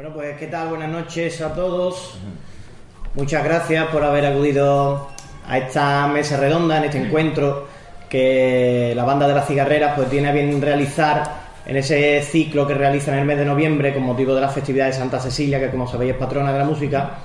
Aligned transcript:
Bueno, 0.00 0.14
pues 0.14 0.38
qué 0.38 0.46
tal, 0.46 0.68
buenas 0.68 0.88
noches 0.88 1.42
a 1.42 1.52
todos. 1.52 2.14
Muchas 3.14 3.44
gracias 3.44 3.86
por 3.88 4.02
haber 4.02 4.24
acudido 4.24 5.08
a 5.46 5.58
esta 5.58 6.06
mesa 6.06 6.38
redonda, 6.38 6.78
en 6.78 6.84
este 6.84 6.96
encuentro 7.04 7.68
que 8.08 8.94
la 8.96 9.04
banda 9.04 9.28
de 9.28 9.34
las 9.34 9.46
cigarreras 9.46 9.92
pues 9.94 10.08
tiene 10.08 10.30
a 10.30 10.32
bien 10.32 10.62
realizar 10.62 11.22
en 11.66 11.76
ese 11.76 12.22
ciclo 12.22 12.66
que 12.66 12.72
realiza 12.72 13.12
en 13.12 13.18
el 13.18 13.24
mes 13.26 13.36
de 13.36 13.44
noviembre 13.44 13.92
con 13.92 14.04
motivo 14.04 14.34
de 14.34 14.40
la 14.40 14.48
festividad 14.48 14.86
de 14.86 14.94
Santa 14.94 15.20
Cecilia, 15.20 15.60
que 15.60 15.68
como 15.68 15.86
sabéis 15.86 16.12
es 16.12 16.16
patrona 16.16 16.50
de 16.50 16.58
la 16.60 16.64
música. 16.64 17.18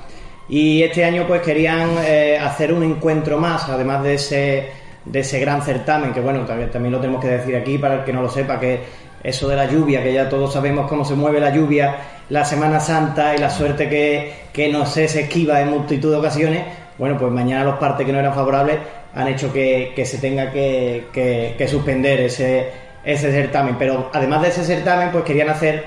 Y 0.50 0.84
este 0.84 1.06
año 1.06 1.26
pues 1.26 1.42
querían 1.44 1.92
eh, 2.06 2.38
hacer 2.38 2.74
un 2.74 2.84
encuentro 2.84 3.38
más, 3.38 3.70
además 3.70 4.04
de 4.04 4.16
ese, 4.16 4.70
de 5.06 5.20
ese 5.22 5.40
gran 5.40 5.62
certamen, 5.62 6.12
que 6.12 6.20
bueno, 6.20 6.46
también, 6.46 6.72
también 6.72 6.92
lo 6.92 7.00
tenemos 7.00 7.22
que 7.22 7.30
decir 7.30 7.56
aquí 7.56 7.78
para 7.78 8.00
el 8.00 8.04
que 8.04 8.12
no 8.12 8.22
lo 8.22 8.30
sepa, 8.30 8.60
que 8.60 9.05
eso 9.26 9.48
de 9.48 9.56
la 9.56 9.66
lluvia, 9.66 10.04
que 10.04 10.14
ya 10.14 10.30
todos 10.30 10.54
sabemos 10.54 10.88
cómo 10.88 11.04
se 11.04 11.16
mueve 11.16 11.40
la 11.40 11.50
lluvia, 11.50 11.96
la 12.30 12.46
Semana 12.46 12.80
Santa 12.80 13.36
y 13.36 13.40
la 13.40 13.50
suerte 13.50 13.90
que, 13.90 14.32
que 14.54 14.72
no 14.72 14.86
sé, 14.86 15.08
se 15.08 15.22
esquiva 15.22 15.62
en 15.62 15.72
multitud 15.72 16.12
de 16.12 16.18
ocasiones, 16.18 16.64
bueno, 17.00 17.18
pues 17.18 17.32
mañana 17.32 17.64
los 17.64 17.80
partes 17.80 18.06
que 18.06 18.14
no 18.14 18.20
eran 18.20 18.36
favorables 18.36 18.78
han 19.16 19.28
hecho 19.28 19.52
que, 19.52 19.94
que 19.96 20.06
se 20.06 20.20
tenga 20.20 20.52
que, 20.52 21.06
que, 21.12 21.68
suspender 21.68 22.22
ese, 22.22 22.70
ese 23.04 23.32
certamen. 23.32 23.78
Pero 23.80 24.12
además 24.14 24.44
de 24.44 24.50
ese 24.50 24.64
certamen, 24.64 25.10
pues 25.12 25.24
querían 25.24 25.50
hacer 25.50 25.86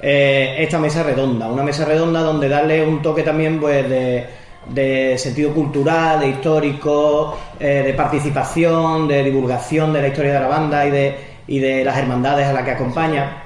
eh, 0.00 0.56
esta 0.58 0.78
mesa 0.78 1.02
redonda, 1.02 1.48
una 1.48 1.64
mesa 1.64 1.84
redonda 1.84 2.20
donde 2.20 2.48
darle 2.48 2.86
un 2.86 3.02
toque 3.02 3.24
también 3.24 3.58
pues 3.58 3.88
de, 3.88 4.26
de 4.68 5.18
sentido 5.18 5.52
cultural, 5.52 6.20
de 6.20 6.28
histórico, 6.28 7.36
eh, 7.58 7.82
de 7.86 7.94
participación, 7.94 9.08
de 9.08 9.24
divulgación 9.24 9.92
de 9.92 10.02
la 10.02 10.08
historia 10.08 10.34
de 10.34 10.40
la 10.40 10.48
banda 10.48 10.86
y 10.86 10.90
de, 10.90 11.37
y 11.48 11.58
de 11.58 11.82
las 11.82 11.98
hermandades 11.98 12.46
a 12.46 12.52
las 12.52 12.62
que 12.62 12.70
acompaña. 12.70 13.42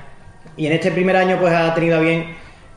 Y 0.56 0.66
en 0.66 0.72
este 0.72 0.90
primer 0.90 1.16
año 1.16 1.38
pues 1.40 1.54
ha 1.54 1.72
tenido 1.74 1.96
a 1.96 2.00
bien 2.00 2.26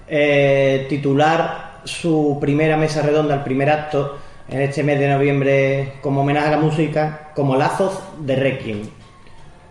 eh, 0.08 0.86
titular 0.88 1.80
su 1.84 2.38
primera 2.40 2.78
mesa 2.78 3.02
redonda, 3.02 3.36
el 3.36 3.44
primer 3.44 3.70
acto, 3.70 4.17
en 4.48 4.62
este 4.62 4.84
mes 4.84 5.00
de 5.00 5.09
noviembre 5.09 5.94
como 6.02 6.22
homenaje 6.22 6.48
a 6.48 6.52
la 6.52 6.58
música, 6.58 7.32
como 7.36 7.56
Lazos 7.56 8.00
de 8.20 8.36
Requiem. 8.36 8.82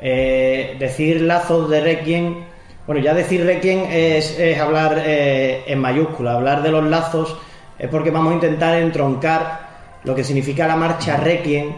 Eh, 0.01 0.77
decir 0.79 1.23
Lazos 1.23 1.71
de 1.71 1.81
Requiem, 1.81 2.45
bueno, 2.87 3.01
ya 3.01 3.15
decir 3.15 3.47
Requiem 3.47 3.87
es, 3.91 4.39
hablar 4.61 5.03
eh, 5.07 5.63
en 5.67 5.79
mayúscula, 5.79 6.35
hablar 6.35 6.63
de 6.63 6.71
los 6.71 6.85
lazos 6.85 7.37
es 7.79 7.89
porque 7.89 8.11
vamos 8.11 8.33
a 8.33 8.35
intentar 8.35 8.77
entroncar 8.79 9.65
lo 10.05 10.15
que 10.15 10.23
significa 10.23 10.67
la 10.67 10.77
marcha 10.77 11.17
Requiem, 11.17 11.73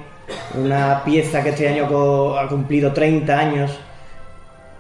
una 0.55 1.03
pieza 1.05 1.43
que 1.43 1.51
este 1.51 1.69
año 1.69 2.39
ha 2.39 2.49
cumplido 2.49 2.93
30 2.93 3.39
años, 3.39 3.79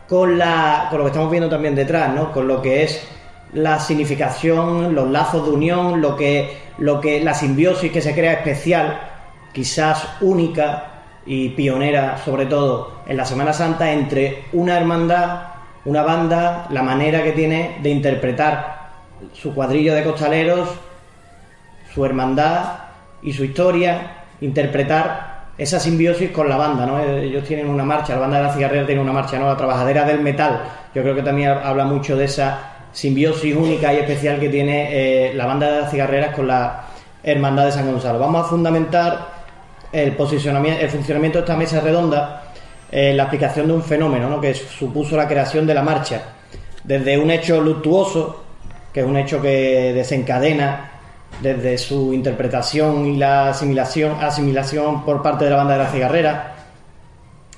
con, 0.09 0.39
la, 0.39 0.87
con 0.91 0.99
lo 0.99 1.05
que 1.05 1.11
estamos 1.11 1.31
viendo 1.31 1.49
también 1.49 1.75
detrás, 1.75 2.15
¿no? 2.15 2.33
con 2.33 2.47
lo 2.47 2.63
que 2.63 2.85
es 2.85 3.07
la 3.53 3.79
significación, 3.79 4.95
los 4.95 5.11
lazos 5.11 5.47
de 5.47 5.53
unión, 5.53 6.01
lo 6.01 6.17
que, 6.17 6.59
lo 6.79 7.01
que, 7.01 7.21
la 7.23 7.35
simbiosis 7.35 7.91
que 7.91 8.01
se 8.01 8.15
crea 8.15 8.35
especial, 8.35 9.01
quizás 9.53 10.07
única 10.21 10.93
y 11.25 11.51
pionera, 11.51 12.19
sobre 12.19 12.47
todo 12.47 13.01
en 13.07 13.17
la 13.17 13.25
Semana 13.25 13.53
Santa, 13.53 13.93
entre 13.93 14.45
una 14.53 14.77
hermandad, 14.77 15.43
una 15.85 16.03
banda, 16.03 16.67
la 16.71 16.83
manera 16.83 17.23
que 17.23 17.33
tiene 17.33 17.79
de 17.83 17.91
interpretar 17.91 18.91
su 19.33 19.55
cuadrillo 19.55 19.95
de 19.95 20.05
costaleros, 20.05 20.69
su 21.93 22.05
hermandad 22.05 22.79
y 23.23 23.33
su 23.33 23.45
historia, 23.45 24.25
interpretar 24.41 25.36
esa 25.59 25.81
simbiosis 25.81 26.31
con 26.31 26.49
la 26.49 26.57
banda, 26.57 26.85
¿no? 26.85 27.01
Ellos 27.01 27.45
tienen 27.45 27.69
una 27.69 27.85
marcha, 27.85 28.15
la 28.15 28.21
banda 28.21 28.39
de 28.39 28.43
la 28.45 28.53
cigarrera 28.53 28.87
tiene 28.87 29.01
una 29.01 29.13
marcha, 29.13 29.39
¿no? 29.39 29.47
La 29.47 29.57
trabajadera 29.57 30.05
del 30.05 30.21
metal. 30.21 30.63
Yo 30.95 31.03
creo 31.03 31.15
que 31.15 31.23
también 31.23 31.51
habla 31.51 31.85
mucho 31.85 32.17
de 32.17 32.27
esa 32.27 32.73
simbiosis 32.93 33.55
única 33.55 33.93
y 33.93 33.99
especial 33.99 34.39
que 34.39 34.49
tiene 34.49 34.89
eh, 35.29 35.35
la 35.35 35.47
banda 35.47 35.71
de 35.71 35.81
las 35.83 35.91
cigarreras 35.91 36.35
con 36.35 36.47
la 36.47 36.85
hermandad 37.23 37.67
de 37.67 37.73
San 37.73 37.91
Gonzalo. 37.91 38.19
Vamos 38.19 38.47
a 38.47 38.49
fundamentar 38.49 39.37
el 39.93 40.13
posicionamiento, 40.13 40.83
el 40.83 40.91
funcionamiento 40.91 41.39
de 41.39 41.45
esta 41.45 41.57
mesa 41.57 41.81
redonda 41.81 42.43
en 42.91 43.17
la 43.17 43.25
aplicación 43.25 43.67
de 43.67 43.73
un 43.73 43.83
fenómeno, 43.83 44.29
¿no? 44.29 44.41
Que 44.41 44.55
supuso 44.55 45.17
la 45.17 45.27
creación 45.27 45.67
de 45.67 45.75
la 45.75 45.83
marcha. 45.83 46.23
Desde 46.85 47.19
un 47.19 47.31
hecho 47.31 47.61
luctuoso, 47.61 48.45
que 48.93 49.01
es 49.01 49.07
un 49.07 49.17
hecho 49.17 49.41
que 49.41 49.93
desencadena 49.95 50.96
desde 51.41 51.77
su 51.79 52.13
interpretación 52.13 53.07
y 53.07 53.17
la 53.17 53.51
asimilación, 53.51 54.23
asimilación 54.23 55.05
por 55.05 55.23
parte 55.23 55.45
de 55.45 55.51
la 55.51 55.57
banda 55.57 55.75
de 55.75 55.83
la 55.85 55.91
cigarrera, 55.91 56.53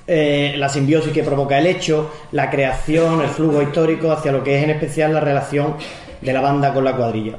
eh, 0.05 0.55
la 0.57 0.69
simbiosis 0.69 1.13
que 1.13 1.23
provoca 1.23 1.57
el 1.59 1.67
hecho, 1.67 2.11
la 2.31 2.49
creación, 2.49 3.21
el 3.21 3.29
flujo 3.29 3.61
histórico 3.61 4.11
hacia 4.11 4.31
lo 4.31 4.43
que 4.43 4.57
es 4.57 4.63
en 4.63 4.71
especial 4.71 5.13
la 5.13 5.19
relación 5.19 5.75
de 6.21 6.33
la 6.33 6.41
banda 6.41 6.73
con 6.73 6.83
la 6.83 6.95
cuadrilla. 6.95 7.37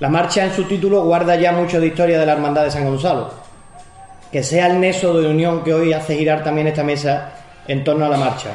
La 0.00 0.08
marcha 0.08 0.44
en 0.44 0.52
su 0.52 0.64
título 0.64 1.04
guarda 1.04 1.36
ya 1.36 1.52
mucho 1.52 1.80
de 1.80 1.86
historia 1.86 2.18
de 2.18 2.26
la 2.26 2.32
hermandad 2.32 2.64
de 2.64 2.70
San 2.70 2.84
Gonzalo, 2.84 3.30
que 4.32 4.42
sea 4.42 4.66
el 4.66 4.80
nexo 4.80 5.18
de 5.20 5.28
unión 5.28 5.62
que 5.62 5.72
hoy 5.72 5.92
hace 5.92 6.16
girar 6.16 6.42
también 6.42 6.66
esta 6.66 6.82
mesa 6.82 7.32
en 7.68 7.84
torno 7.84 8.04
a 8.04 8.08
la 8.08 8.16
marcha, 8.16 8.50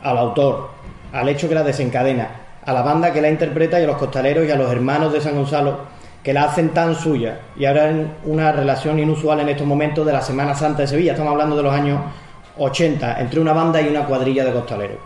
al 0.00 0.16
autor, 0.16 0.70
al 1.12 1.28
hecho 1.28 1.48
que 1.48 1.56
la 1.56 1.64
desencadena, 1.64 2.30
a 2.64 2.72
la 2.72 2.82
banda 2.82 3.12
que 3.12 3.20
la 3.20 3.28
interpreta 3.28 3.80
y 3.80 3.84
a 3.84 3.88
los 3.88 3.96
costaleros 3.96 4.46
y 4.46 4.50
a 4.52 4.56
los 4.56 4.70
hermanos 4.70 5.12
de 5.12 5.20
San 5.20 5.34
Gonzalo 5.34 5.80
que 6.22 6.32
la 6.32 6.44
hacen 6.44 6.70
tan 6.70 6.94
suya 6.94 7.40
y 7.56 7.64
ahora 7.64 7.90
en 7.90 8.12
una 8.24 8.52
relación 8.52 8.98
inusual 8.98 9.40
en 9.40 9.48
estos 9.48 9.66
momentos 9.66 10.06
de 10.06 10.12
la 10.12 10.22
Semana 10.22 10.54
Santa 10.54 10.82
de 10.82 10.88
Sevilla, 10.88 11.12
estamos 11.12 11.32
hablando 11.32 11.56
de 11.56 11.62
los 11.62 11.74
años 11.74 12.00
80, 12.58 13.20
entre 13.20 13.40
una 13.40 13.52
banda 13.52 13.80
y 13.80 13.88
una 13.88 14.06
cuadrilla 14.06 14.44
de 14.44 14.52
costaleros. 14.52 14.98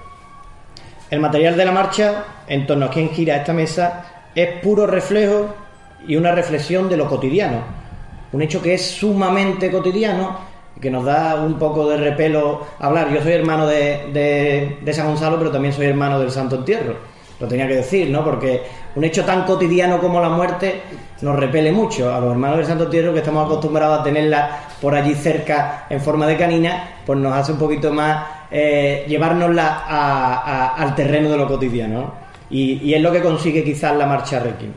El 1.10 1.21
material 1.21 1.56
de 1.56 1.65
la 1.65 1.72
marcha, 1.72 2.25
en 2.47 2.66
torno 2.66 2.87
a 2.87 2.91
quien 2.91 3.10
gira 3.10 3.37
esta 3.37 3.53
mesa, 3.53 4.04
es 4.34 4.60
puro 4.60 4.87
reflejo 4.87 5.54
y 6.06 6.16
una 6.16 6.32
reflexión 6.32 6.88
de 6.88 6.97
lo 6.97 7.09
cotidiano, 7.09 7.60
un 8.33 8.43
hecho 8.43 8.60
que 8.60 8.75
es 8.75 8.84
sumamente 8.84 9.71
cotidiano 9.71 10.56
que 10.81 10.91
nos 10.91 11.04
da 11.04 11.37
un 11.37 11.59
poco 11.59 11.88
de 11.88 11.97
repelo 11.97 12.66
hablar. 12.78 13.10
Yo 13.10 13.22
soy 13.22 13.33
hermano 13.33 13.66
de, 13.66 14.10
de, 14.12 14.78
de 14.83 14.93
San 14.93 15.06
Gonzalo, 15.06 15.38
pero 15.38 15.50
también 15.50 15.72
soy 15.72 15.87
hermano 15.87 16.21
del 16.21 16.31
Santo 16.31 16.56
Entierro. 16.56 16.97
Lo 17.38 17.47
tenía 17.47 17.69
que 17.69 17.76
decir, 17.76 18.08
¿no? 18.10 18.24
Porque 18.24 18.62
un 18.94 19.04
hecho 19.04 19.24
tan 19.24 19.44
cotidiano 19.44 19.98
como 19.98 20.20
la 20.20 20.30
muerte 20.30 20.80
nos 21.20 21.36
repele 21.36 21.70
mucho. 21.70 22.14
A 22.14 22.20
los 22.20 22.32
hermanos 22.32 22.58
del 22.58 22.66
Santo 22.66 22.84
Entierro, 22.84 23.12
que 23.12 23.19
estamos 23.19 23.44
acostumbrados 23.44 24.00
a 24.00 24.02
tenerla 24.02 24.60
por 24.80 24.94
allí 24.94 25.14
cerca 25.14 25.86
en 25.91 26.00
forma 26.00 26.26
de 26.26 26.36
canina, 26.36 26.97
pues 27.04 27.19
nos 27.19 27.34
hace 27.34 27.52
un 27.52 27.58
poquito 27.58 27.92
más 27.92 28.24
eh, 28.50 29.04
llevárnosla 29.06 29.84
a, 29.86 30.34
a, 30.34 30.74
al 30.76 30.94
terreno 30.94 31.28
de 31.28 31.36
lo 31.36 31.47
cotidiano. 31.47 32.00
¿no? 32.00 32.26
Y, 32.50 32.94
es 32.94 33.02
lo 33.02 33.10
que 33.12 33.20
consigue 33.20 33.64
quizás 33.64 33.97
la 33.97 34.06
marcha 34.06 34.38
Requiem. 34.38 34.72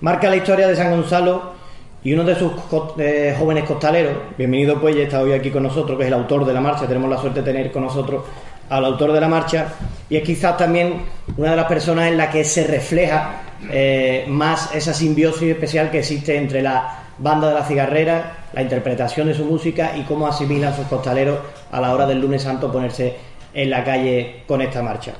Marca 0.00 0.28
la 0.28 0.36
historia 0.36 0.66
de 0.66 0.76
San 0.76 0.90
Gonzalo 0.90 1.54
y 2.02 2.12
uno 2.12 2.24
de 2.24 2.34
sus 2.34 2.52
jóvenes 2.52 3.64
costaleros, 3.64 4.14
bienvenido 4.36 4.78
pues, 4.80 4.94
ya 4.94 5.04
está 5.04 5.20
hoy 5.20 5.32
aquí 5.32 5.50
con 5.50 5.62
nosotros, 5.62 5.96
que 5.96 6.04
es 6.04 6.08
el 6.08 6.14
autor 6.14 6.44
de 6.44 6.52
la 6.52 6.60
marcha, 6.60 6.86
tenemos 6.86 7.08
la 7.08 7.16
suerte 7.16 7.40
de 7.40 7.52
tener 7.52 7.72
con 7.72 7.84
nosotros 7.84 8.24
al 8.68 8.84
autor 8.84 9.12
de 9.12 9.20
la 9.20 9.28
marcha, 9.28 9.66
y 10.08 10.16
es 10.16 10.22
quizás 10.22 10.56
también 10.56 11.02
una 11.36 11.50
de 11.50 11.56
las 11.56 11.66
personas 11.66 12.08
en 12.08 12.16
la 12.16 12.30
que 12.30 12.44
se 12.44 12.66
refleja 12.66 13.42
eh, 13.70 14.24
más 14.28 14.74
esa 14.74 14.92
simbiosis 14.92 15.50
especial 15.50 15.90
que 15.90 16.00
existe 16.00 16.36
entre 16.36 16.62
la 16.62 17.04
banda 17.18 17.48
de 17.48 17.54
la 17.54 17.64
cigarrera, 17.64 18.38
la 18.52 18.62
interpretación 18.62 19.28
de 19.28 19.34
su 19.34 19.44
música 19.44 19.96
y 19.96 20.02
cómo 20.02 20.26
asimilan 20.26 20.74
sus 20.74 20.86
costaleros 20.86 21.38
a 21.70 21.80
la 21.80 21.92
hora 21.94 22.06
del 22.06 22.20
lunes 22.20 22.42
santo 22.42 22.70
ponerse 22.70 23.16
en 23.52 23.70
la 23.70 23.84
calle 23.84 24.42
con 24.46 24.60
esta 24.60 24.82
marcha. 24.82 25.12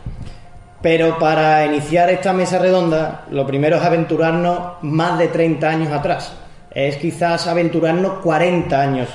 Pero 0.83 1.19
para 1.19 1.65
iniciar 1.65 2.11
esta 2.11 2.33
mesa 2.33 2.59
redonda, 2.59 3.25
lo 3.31 3.47
primero 3.47 3.77
es 3.77 3.83
aventurarnos 3.83 4.83
más 4.83 5.19
de 5.19 5.29
30 5.29 5.67
años 5.67 5.93
atrás. 5.93 6.35
Es 6.71 6.97
quizás 6.99 7.47
aventurarnos 7.47 8.19
40 8.21 8.81
años 8.81 9.09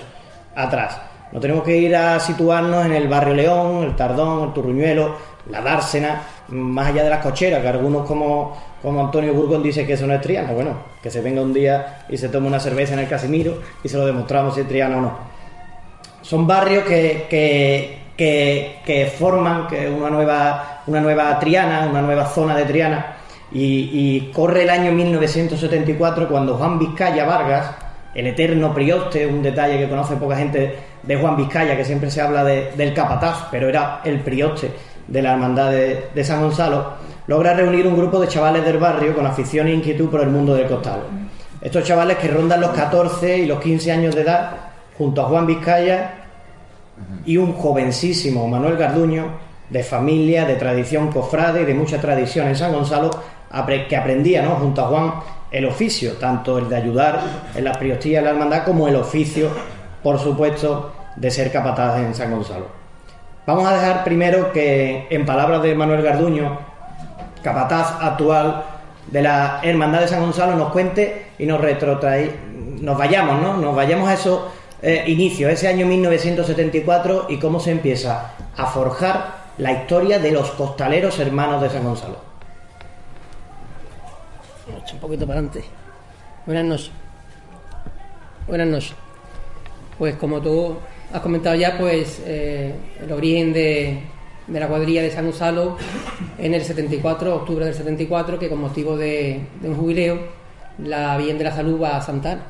atrás. 0.55 1.08
No 1.31 1.39
tenemos 1.39 1.63
que 1.63 1.77
ir 1.77 1.95
a 1.95 2.19
situarnos 2.19 2.85
en 2.85 2.93
el 2.93 3.07
barrio 3.07 3.35
León, 3.35 3.83
el 3.83 3.95
Tardón, 3.95 4.47
el 4.47 4.53
Turruñuelo, 4.53 5.15
la 5.49 5.61
Dársena, 5.61 6.21
más 6.49 6.87
allá 6.87 7.03
de 7.03 7.09
las 7.09 7.23
cocheras, 7.23 7.61
que 7.61 7.67
algunos 7.67 8.07
como, 8.07 8.57
como 8.81 9.05
Antonio 9.05 9.33
Burgón 9.33 9.61
dice 9.61 9.85
que 9.85 9.93
eso 9.93 10.07
no 10.07 10.13
es 10.13 10.21
Triana. 10.21 10.51
Bueno, 10.51 10.71
que 11.01 11.11
se 11.11 11.21
venga 11.21 11.41
un 11.41 11.53
día 11.53 12.05
y 12.09 12.17
se 12.17 12.29
tome 12.29 12.47
una 12.47 12.59
cerveza 12.59 12.93
en 12.93 12.99
el 12.99 13.07
Casimiro 13.07 13.59
y 13.83 13.89
se 13.89 13.97
lo 13.97 14.05
demostramos 14.05 14.55
si 14.55 14.61
es 14.61 14.67
Triana 14.67 14.97
o 14.97 15.01
no. 15.01 15.17
Son 16.21 16.47
barrios 16.47 16.83
que, 16.83 17.27
que, 17.29 17.99
que, 18.17 18.79
que 18.83 19.05
forman 19.05 19.67
una, 19.95 20.09
nueva, 20.09 20.81
una 20.87 20.99
nueva 20.99 21.39
Triana, 21.39 21.87
una 21.89 22.01
nueva 22.01 22.25
zona 22.25 22.55
de 22.55 22.65
Triana. 22.65 23.15
Y, 23.51 23.89
y 23.93 24.31
corre 24.31 24.63
el 24.63 24.69
año 24.69 24.91
1974 24.91 26.27
cuando 26.27 26.55
Juan 26.55 26.77
Vizcaya 26.77 27.25
Vargas, 27.25 27.71
el 28.13 28.27
eterno 28.27 28.73
prioste, 28.73 29.25
un 29.25 29.41
detalle 29.41 29.77
que 29.77 29.89
conoce 29.89 30.15
poca 30.15 30.35
gente 30.35 30.88
de 31.03 31.15
Juan 31.15 31.37
Vizcaya, 31.37 31.75
que 31.75 31.85
siempre 31.85 32.11
se 32.11 32.21
habla 32.21 32.43
de, 32.43 32.71
del 32.75 32.93
capataz, 32.93 33.47
pero 33.51 33.69
era 33.69 34.01
el 34.03 34.19
prioste 34.19 34.71
de 35.07 35.21
la 35.21 35.33
hermandad 35.33 35.71
de, 35.71 36.23
San 36.23 36.41
Gonzalo, 36.41 36.93
logra 37.27 37.53
reunir 37.53 37.87
un 37.87 37.97
grupo 37.97 38.19
de 38.19 38.27
chavales 38.27 38.63
del 38.63 38.77
barrio 38.77 39.15
con 39.15 39.25
afición 39.25 39.67
e 39.67 39.73
inquietud 39.73 40.09
por 40.09 40.21
el 40.21 40.29
mundo 40.29 40.53
del 40.53 40.67
costal. 40.67 41.01
Estos 41.61 41.83
chavales 41.83 42.17
que 42.17 42.27
rondan 42.27 42.61
los 42.61 42.71
14 42.71 43.39
y 43.39 43.45
los 43.45 43.59
15 43.59 43.91
años 43.91 44.15
de 44.15 44.21
edad, 44.21 44.51
junto 44.97 45.21
a 45.21 45.25
Juan 45.25 45.47
Vizcaya 45.47 46.13
y 47.25 47.37
un 47.37 47.53
jovencísimo 47.53 48.47
Manuel 48.47 48.77
Garduño, 48.77 49.49
de 49.69 49.83
familia, 49.83 50.45
de 50.45 50.55
tradición 50.55 51.11
cofrade 51.11 51.61
y 51.61 51.65
de 51.65 51.73
mucha 51.73 51.99
tradición 51.99 52.47
en 52.47 52.55
San 52.55 52.73
Gonzalo, 52.73 53.09
que 53.87 53.97
aprendía 53.97 54.41
¿no? 54.41 54.51
junto 54.55 54.81
a 54.81 54.87
Juan 54.87 55.13
el 55.51 55.65
oficio, 55.65 56.13
tanto 56.13 56.59
el 56.59 56.69
de 56.69 56.75
ayudar 56.75 57.19
en 57.55 57.63
las 57.63 57.77
priostías 57.77 58.21
de 58.21 58.29
la 58.29 58.35
hermandad 58.35 58.63
como 58.63 58.87
el 58.87 58.95
oficio, 58.95 59.49
por 60.03 60.19
supuesto, 60.19 60.93
de 61.15 61.31
ser 61.31 61.51
capataz 61.51 61.97
en 61.99 62.13
San 62.15 62.31
Gonzalo. 62.31 62.67
Vamos 63.45 63.67
a 63.67 63.73
dejar 63.73 64.03
primero 64.03 64.51
que, 64.51 65.07
en 65.09 65.25
palabras 65.25 65.61
de 65.63 65.75
Manuel 65.75 66.01
Garduño, 66.01 66.59
capataz 67.43 67.97
actual 68.01 68.63
de 69.07 69.21
la 69.21 69.59
Hermandad 69.63 70.01
de 70.01 70.07
San 70.07 70.21
Gonzalo, 70.21 70.55
nos 70.55 70.71
cuente 70.71 71.31
y 71.39 71.45
nos 71.45 71.59
retrotrae, 71.59 72.35
nos 72.81 72.97
vayamos, 72.97 73.41
¿no? 73.41 73.57
Nos 73.57 73.75
vayamos 73.75 74.07
a 74.09 74.13
esos 74.13 74.41
eh, 74.81 75.03
inicios, 75.07 75.51
ese 75.51 75.67
año 75.67 75.85
1974 75.85 77.25
y 77.29 77.37
cómo 77.37 77.59
se 77.59 77.71
empieza 77.71 78.31
a 78.55 78.65
forjar 78.67 79.39
la 79.57 79.71
historia 79.71 80.19
de 80.19 80.31
los 80.31 80.51
costaleros 80.51 81.19
hermanos 81.19 81.61
de 81.61 81.69
San 81.69 81.83
Gonzalo 81.83 82.29
un 84.93 84.99
poquito 84.99 85.25
para 85.25 85.39
adelante. 85.39 85.63
Buenas 86.45 86.65
noches. 86.65 86.91
Buenas 88.47 88.67
noches. 88.67 89.08
Pues 89.99 90.15
como 90.15 90.41
tú 90.41 90.75
has 91.13 91.21
comentado 91.21 91.55
ya, 91.55 91.77
pues 91.77 92.21
eh, 92.25 92.73
el 93.03 93.11
origen 93.11 93.53
de, 93.53 93.99
la 94.47 94.67
cuadrilla 94.67 95.03
de 95.03 95.11
San 95.11 95.25
Gonzalo 95.25 95.77
en 96.39 96.53
el 96.55 96.63
74, 96.63 97.35
octubre 97.35 97.65
del 97.65 97.75
74, 97.75 98.39
que 98.39 98.49
con 98.49 98.61
motivo 98.61 98.97
de, 98.97 99.41
un 99.61 99.75
jubileo, 99.75 100.17
la 100.79 101.17
Bien 101.17 101.37
de 101.37 101.43
la 101.43 101.51
Salud 101.53 101.79
va 101.79 101.97
a 101.97 102.01
Santana. 102.01 102.45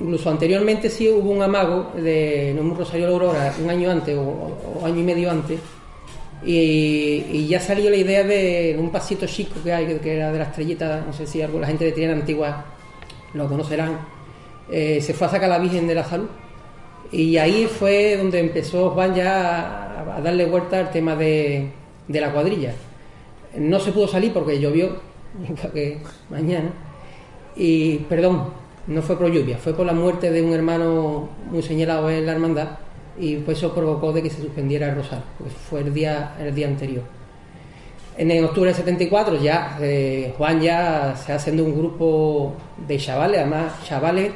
incluso 0.00 0.30
anteriormente 0.30 0.88
sí 0.88 1.08
hubo 1.08 1.30
un 1.30 1.42
amago 1.42 1.92
de 1.94 2.56
un 2.58 2.76
Rosario 2.76 3.06
de 3.06 3.12
Aurora 3.12 3.54
un 3.62 3.70
año 3.70 3.90
antes 3.90 4.16
o 4.16 4.84
año 4.84 4.98
y 4.98 5.04
medio 5.04 5.30
antes 5.30 5.60
y, 6.44 7.46
ya 7.48 7.60
salió 7.60 7.90
la 7.90 7.96
idea 7.96 8.22
de 8.22 8.76
un 8.78 8.90
pasito 8.90 9.26
chico 9.26 9.60
que 9.62 9.72
hay, 9.72 9.98
que 9.98 10.16
era 10.16 10.30
de 10.30 10.38
la 10.38 10.44
estrellita, 10.44 11.02
no 11.06 11.12
sé 11.12 11.26
si 11.26 11.38
la 11.38 11.66
gente 11.66 11.84
de 11.84 11.92
Triana 11.92 12.14
Antigua 12.14 12.64
lo 13.34 13.48
conocerán. 13.48 14.17
Eh, 14.70 15.00
se 15.00 15.14
fue 15.14 15.26
a 15.26 15.30
sacar 15.30 15.48
la 15.48 15.58
Virgen 15.58 15.86
de 15.86 15.94
la 15.94 16.04
Salud. 16.04 16.28
Y 17.10 17.38
ahí 17.38 17.66
fue 17.66 18.16
donde 18.16 18.38
empezó 18.38 18.90
Juan 18.90 19.14
ya 19.14 20.16
a, 20.16 20.20
darle 20.20 20.46
vuelta 20.46 20.78
al 20.78 20.90
tema 20.90 21.16
de, 21.16 21.70
la 22.08 22.32
cuadrilla. 22.32 22.74
No 23.56 23.80
se 23.80 23.92
pudo 23.92 24.08
salir 24.08 24.32
porque 24.32 24.60
llovió, 24.60 24.96
que 25.72 25.98
mañana. 26.28 26.70
Y, 27.56 27.98
perdón, 28.00 28.50
no 28.86 29.02
fue 29.02 29.18
por 29.18 29.32
lluvia, 29.32 29.58
fue 29.58 29.74
por 29.74 29.86
la 29.86 29.92
muerte 29.92 30.30
de 30.30 30.42
un 30.42 30.52
hermano 30.52 31.28
muy 31.50 31.62
señalado 31.62 32.10
en 32.10 32.24
la 32.24 32.32
hermandad 32.32 32.68
y 33.18 33.36
pues 33.36 33.58
eso 33.58 33.74
provocó 33.74 34.12
de 34.12 34.22
que 34.22 34.30
se 34.30 34.40
suspendiera 34.40 34.88
el 34.88 34.96
rosario, 34.96 35.24
pues 35.38 35.52
fue 35.52 35.80
el 35.80 35.92
día, 35.92 36.34
el 36.40 36.54
día 36.54 36.68
anterior. 36.68 37.02
En 38.16 38.44
octubre 38.44 38.68
del 38.68 38.76
74 38.76 39.40
ya 39.40 39.78
eh, 39.80 40.34
Juan 40.36 40.60
ya 40.60 41.14
se 41.16 41.32
haciendo 41.32 41.64
un 41.64 41.76
grupo 41.76 42.54
de 42.86 42.98
chavales, 42.98 43.40
además 43.40 43.72
chavales 43.84 44.32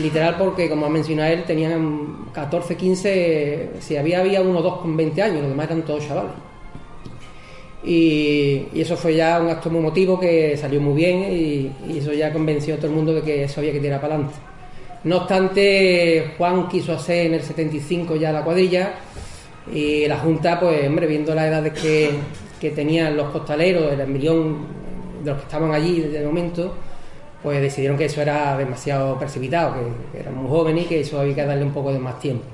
literal 0.00 0.36
porque 0.38 0.68
como 0.68 0.86
ha 0.86 0.88
mencionado 0.88 1.32
él 1.32 1.44
tenían 1.44 2.26
14, 2.32 2.76
15, 2.76 3.70
si 3.80 3.96
había 3.96 4.20
había 4.20 4.40
uno 4.40 4.58
o 4.58 4.62
dos 4.62 4.80
con 4.80 4.96
20 4.96 5.22
años, 5.22 5.40
los 5.40 5.50
demás 5.50 5.66
eran 5.66 5.82
todos 5.82 6.06
chavales. 6.06 6.32
Y, 7.84 8.68
eso 8.74 8.96
fue 8.96 9.14
ya 9.14 9.40
un 9.40 9.50
acto 9.50 9.68
muy 9.68 9.80
emotivo 9.80 10.18
que 10.18 10.56
salió 10.56 10.80
muy 10.80 10.94
bien 10.94 11.24
y, 11.30 11.92
y, 11.92 11.98
eso 11.98 12.12
ya 12.12 12.32
convenció 12.32 12.74
a 12.74 12.76
todo 12.78 12.86
el 12.86 12.94
mundo 12.94 13.14
de 13.14 13.22
que 13.22 13.44
eso 13.44 13.60
había 13.60 13.72
que 13.72 13.80
tirar 13.80 14.00
para 14.00 14.14
adelante. 14.14 14.36
No 15.04 15.18
obstante, 15.18 16.32
Juan 16.38 16.66
quiso 16.68 16.94
hacer 16.94 17.26
en 17.26 17.34
el 17.34 17.42
75 17.42 18.16
ya 18.16 18.32
la 18.32 18.42
cuadrilla 18.42 18.94
y 19.72 20.06
la 20.06 20.18
Junta, 20.18 20.58
pues, 20.58 20.86
hombre, 20.86 21.06
viendo 21.06 21.34
las 21.34 21.46
edades 21.46 21.74
que, 21.74 22.10
que 22.58 22.70
tenían 22.70 23.14
los 23.16 23.30
costaleros, 23.30 23.92
el 23.92 24.06
millón 24.06 24.66
de 25.22 25.30
los 25.30 25.40
que 25.40 25.44
estaban 25.44 25.72
allí 25.72 26.00
de 26.00 26.24
momento, 26.24 26.74
pues 27.44 27.60
decidieron 27.60 27.98
que 27.98 28.06
eso 28.06 28.22
era 28.22 28.56
demasiado 28.56 29.18
precipitado, 29.18 29.74
que, 30.12 30.20
eran 30.20 30.34
muy 30.34 30.48
jóvenes 30.48 30.86
y 30.86 30.88
que 30.88 31.00
eso 31.00 31.20
había 31.20 31.34
que 31.34 31.44
darle 31.44 31.64
un 31.64 31.74
poco 31.74 31.92
de 31.92 31.98
más 31.98 32.18
tiempo. 32.18 32.46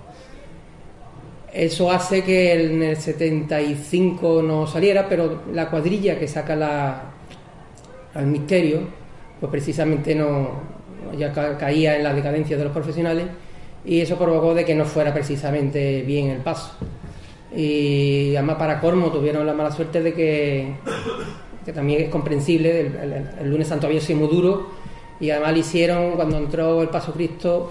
Eso 1.52 1.92
hace 1.92 2.24
que 2.24 2.52
en 2.52 2.82
el 2.82 2.96
75 2.96 4.42
no 4.42 4.66
saliera, 4.66 5.08
pero 5.08 5.42
la 5.52 5.70
cuadrilla 5.70 6.18
que 6.18 6.26
saca 6.26 6.56
la, 6.56 7.02
al 8.14 8.26
misterio, 8.26 8.80
pues 9.38 9.48
precisamente 9.50 10.12
no, 10.12 10.60
ya 11.16 11.32
caía 11.56 11.96
en 11.96 12.02
la 12.02 12.12
decadencia 12.12 12.56
de 12.56 12.64
los 12.64 12.72
profesionales 12.72 13.26
y 13.84 14.00
eso 14.00 14.18
provocó 14.18 14.54
de 14.54 14.64
que 14.64 14.74
no 14.74 14.84
fuera 14.84 15.14
precisamente 15.14 16.02
bien 16.02 16.30
el 16.30 16.38
paso. 16.38 16.72
Y 17.54 18.34
además 18.34 18.56
para 18.56 18.80
Cormo 18.80 19.12
tuvieron 19.12 19.46
la 19.46 19.52
mala 19.54 19.70
suerte 19.70 20.02
de 20.02 20.14
que, 20.14 20.74
que 21.70 21.74
también 21.74 22.02
es 22.02 22.08
comprensible, 22.08 22.80
el, 23.40 23.48
lunes 23.48 23.68
santo 23.68 23.86
había 23.86 24.00
sido 24.00 24.18
muy 24.18 24.28
duro 24.28 24.70
y 25.20 25.30
además 25.30 25.52
lo 25.52 25.58
hicieron 25.58 26.12
cuando 26.12 26.36
entró 26.36 26.82
el 26.82 26.88
paso 26.88 27.12
Cristo, 27.12 27.70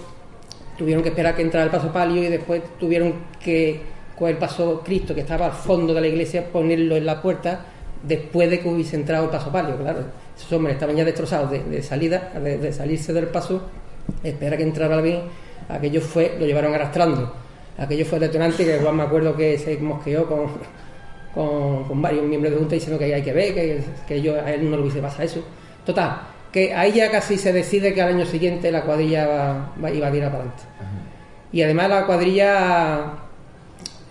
tuvieron 0.78 1.02
que 1.02 1.10
esperar 1.10 1.36
que 1.36 1.42
entrara 1.42 1.66
el 1.66 1.70
paso 1.70 1.92
palio 1.92 2.22
y 2.22 2.28
después 2.28 2.62
tuvieron 2.78 3.12
que 3.38 3.82
con 4.18 4.30
el 4.30 4.38
paso 4.38 4.80
Cristo 4.82 5.14
que 5.14 5.20
estaba 5.20 5.46
al 5.46 5.52
fondo 5.52 5.92
de 5.92 6.00
la 6.00 6.06
iglesia 6.06 6.50
ponerlo 6.50 6.96
en 6.96 7.04
la 7.04 7.20
puerta 7.20 7.66
después 8.02 8.48
de 8.48 8.60
que 8.60 8.68
hubiese 8.68 8.96
entrado 8.96 9.24
el 9.24 9.30
paso 9.30 9.52
palio, 9.52 9.76
claro 9.76 10.04
esos 10.34 10.50
hombres 10.54 10.74
estaban 10.76 10.96
ya 10.96 11.04
destrozados 11.04 11.50
de, 11.50 11.82
salida, 11.82 12.32
de, 12.42 12.72
salirse 12.72 13.12
del 13.12 13.26
paso, 13.26 13.60
espera 14.24 14.56
que 14.56 14.62
entrara 14.62 14.98
bien, 15.02 15.20
aquello 15.68 16.00
fue, 16.00 16.36
lo 16.40 16.46
llevaron 16.46 16.72
arrastrando. 16.74 17.34
Aquello 17.76 18.06
fue 18.06 18.18
detonante 18.18 18.64
que 18.64 18.76
igual 18.76 18.94
me 18.94 19.02
acuerdo 19.02 19.36
que 19.36 19.58
se 19.58 19.76
mosqueó 19.76 20.26
con, 20.26 20.46
con, 21.34 22.02
varios 22.02 22.24
miembros 22.24 22.52
de 22.52 22.58
Junta 22.58 22.74
diciendo 22.74 22.98
que 22.98 23.14
hay 23.14 23.22
que 23.22 23.32
ver, 23.32 23.54
que, 23.54 23.80
que 24.06 24.22
yo, 24.22 24.34
a 24.34 24.52
él 24.52 24.68
no 24.68 24.76
le 24.76 24.82
hubiese 24.82 25.00
pasado 25.00 25.22
eso. 25.24 25.44
Total, 25.84 26.20
que 26.52 26.74
ahí 26.74 26.92
ya 26.92 27.10
casi 27.10 27.36
se 27.36 27.52
decide 27.52 27.94
que 27.94 28.02
al 28.02 28.14
año 28.14 28.26
siguiente 28.26 28.70
la 28.70 28.82
cuadrilla 28.82 29.26
va, 29.82 29.90
iba 29.90 30.08
a 30.08 30.10
ir 30.10 30.22
para 30.22 30.34
adelante. 30.34 30.62
Y 31.52 31.62
además 31.62 31.88
la 31.88 32.06
cuadrilla 32.06 33.12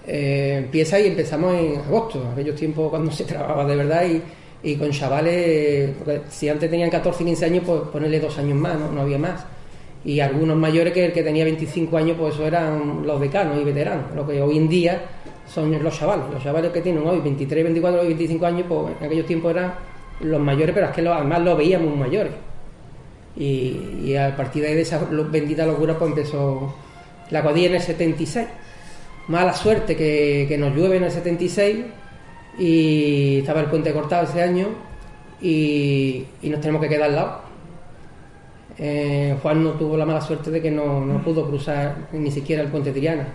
eh, 0.05 0.55
empieza 0.65 0.99
y 0.99 1.07
empezamos 1.07 1.55
en 1.55 1.77
agosto, 1.77 2.29
aquellos 2.31 2.55
tiempos 2.55 2.89
cuando 2.89 3.11
se 3.11 3.23
trabajaba 3.23 3.65
de 3.65 3.75
verdad 3.75 4.05
y 4.05 4.21
y 4.61 4.75
con 4.75 4.91
chavales, 4.91 5.91
porque 5.97 6.21
si 6.29 6.49
antes 6.49 6.69
tenían 6.69 6.89
14 6.89 7.23
y 7.23 7.25
15 7.27 7.45
años, 7.45 7.63
pues 7.65 7.81
ponerle 7.91 8.19
dos 8.19 8.37
años 8.37 8.57
más, 8.57 8.77
¿no? 8.77 9.01
había 9.01 9.17
más. 9.17 9.45
Y 10.03 10.19
algunos 10.19 10.57
mayores 10.57 10.93
que 10.93 11.05
el 11.05 11.13
que 11.13 11.23
tenía 11.23 11.43
25 11.43 11.97
años, 11.97 12.17
pues 12.17 12.33
eso 12.33 12.45
eran 12.45 13.05
los 13.05 13.19
decanos 13.19 13.59
y 13.59 13.63
veteranos. 13.63 14.15
Lo 14.15 14.25
que 14.25 14.41
hoy 14.41 14.57
en 14.57 14.69
día 14.69 15.01
son 15.53 15.83
los 15.83 15.97
chavales. 15.97 16.25
Los 16.31 16.43
chavales 16.43 16.71
que 16.71 16.81
tienen 16.81 17.05
hoy 17.05 17.19
23, 17.19 17.63
24 17.63 18.03
y 18.03 18.07
25 18.07 18.45
años, 18.45 18.65
pues 18.67 18.95
en 18.99 19.05
aquellos 19.05 19.25
tiempos 19.25 19.51
eran 19.51 19.73
los 20.21 20.39
mayores, 20.39 20.73
pero 20.73 20.87
es 20.87 20.93
que 20.93 21.07
además 21.07 21.41
los 21.41 21.57
veíamos 21.57 21.97
mayores. 21.97 22.33
Y, 23.35 24.15
a 24.15 24.35
partir 24.35 24.63
de 24.63 24.81
esa 24.81 24.99
bendita 24.99 25.65
locura, 25.65 25.97
pues 25.97 26.09
empezó 26.09 26.75
la 27.29 27.41
cuadrilla 27.41 27.69
en 27.69 27.75
el 27.75 27.81
76. 27.81 28.47
Mala 29.27 29.53
suerte 29.53 29.95
que, 29.95 30.45
que 30.47 30.57
nos 30.57 30.75
llueve 30.75 30.97
en 30.97 31.03
el 31.03 31.11
76 31.11 31.85
y 32.57 33.39
estaba 33.39 33.61
el 33.61 33.67
puente 33.67 33.93
cortado 33.93 34.23
ese 34.23 34.41
año 34.41 34.67
y, 35.41 36.25
nos 36.43 36.59
tenemos 36.59 36.81
que 36.81 36.89
quedar 36.89 37.09
al 37.09 37.15
lado. 37.15 37.41
Eh, 38.77 39.37
Juan 39.41 39.63
no 39.63 39.71
tuvo 39.71 39.97
la 39.97 40.05
mala 40.05 40.21
suerte 40.21 40.51
de 40.51 40.61
que 40.61 40.71
no, 40.71 41.21
pudo 41.23 41.47
cruzar 41.47 42.09
ni 42.13 42.31
siquiera 42.31 42.61
el 42.61 42.69
puente 42.69 42.91
Triana. 42.91 43.27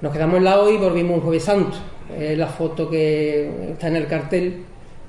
Nos 0.00 0.12
quedamos 0.12 0.36
al 0.36 0.44
lado 0.44 0.70
y 0.70 0.76
volvimos 0.76 1.16
un 1.16 1.22
jueves 1.22 1.44
santo. 1.44 1.76
la 2.18 2.46
foto 2.46 2.88
que 2.88 3.70
está 3.72 3.88
en 3.88 3.96
el 3.96 4.06
cartel, 4.06 4.64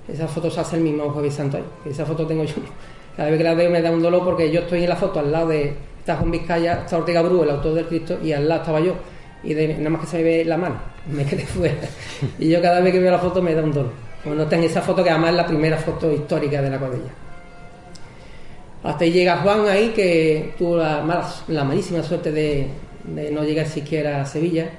esa 0.08 0.28
foto 0.28 0.50
se 0.50 0.60
hace 0.60 0.78
el 0.78 0.84
mismo 0.84 1.10
jueves 1.12 1.34
santo 1.34 1.58
ahí. 1.58 1.64
Esa 1.90 2.06
foto 2.06 2.26
tengo 2.26 2.44
yo. 2.44 2.56
Cada 3.16 3.30
vez 3.30 3.38
que 3.38 3.44
la 3.44 3.54
veo 3.54 3.70
me 3.70 3.82
da 3.82 3.92
un 3.92 4.02
dolor 4.02 4.24
porque 4.24 4.52
yo 4.52 4.62
estoy 4.62 4.84
en 4.84 4.90
la 4.90 4.96
foto 4.96 5.20
al 5.20 5.32
lado 5.32 5.50
de, 5.50 5.74
está 6.00 6.16
Juan 6.16 6.32
Vizcaya, 6.32 6.82
está 6.84 6.98
Ortega 6.98 7.22
Bru, 7.22 7.44
el 7.44 7.50
autor 7.50 7.74
del 7.74 7.86
Cristo, 7.86 8.18
y 8.24 8.32
al 8.32 8.48
lado 8.48 8.62
estaba 8.62 8.80
yo 8.80 8.96
y 9.44 9.54
nada 9.54 9.90
más 9.90 10.02
que 10.02 10.08
se 10.08 10.18
me 10.18 10.24
ve 10.24 10.46
la 10.46 10.58
mano, 10.58 10.76
me 11.08 11.26
quedé 11.26 11.46
fuera. 11.46 11.76
Y 12.38 12.50
yo 12.50 12.62
cada 12.62 12.82
vez 12.82 12.92
que 12.92 13.00
veo 13.00 13.12
la 13.12 13.20
foto 13.20 13.42
me 13.42 13.54
da 13.54 13.64
un 13.64 13.72
dolor. 13.72 13.92
Bueno, 14.26 14.46
tengo 14.48 14.66
esa 14.66 14.82
foto 14.82 15.04
que 15.04 15.10
además 15.10 15.32
es 15.32 15.36
la 15.38 15.46
primera 15.46 15.78
foto 15.78 16.12
histórica 16.12 16.62
de 16.62 16.70
la 16.70 16.78
cuadrilla. 16.78 17.12
Hasta 18.84 19.04
ahí 19.04 19.12
llega 19.12 19.38
Juan 19.38 19.68
ahí, 19.68 19.90
que 19.90 20.54
tuvo 20.58 20.78
la, 20.78 21.04
la 21.48 21.64
malísima 21.64 22.04
suerte 22.04 22.32
de, 22.32 22.68
no 23.06 23.44
llegar 23.44 23.68
siquiera 23.68 24.22
a 24.22 24.26
Sevilla. 24.26 24.70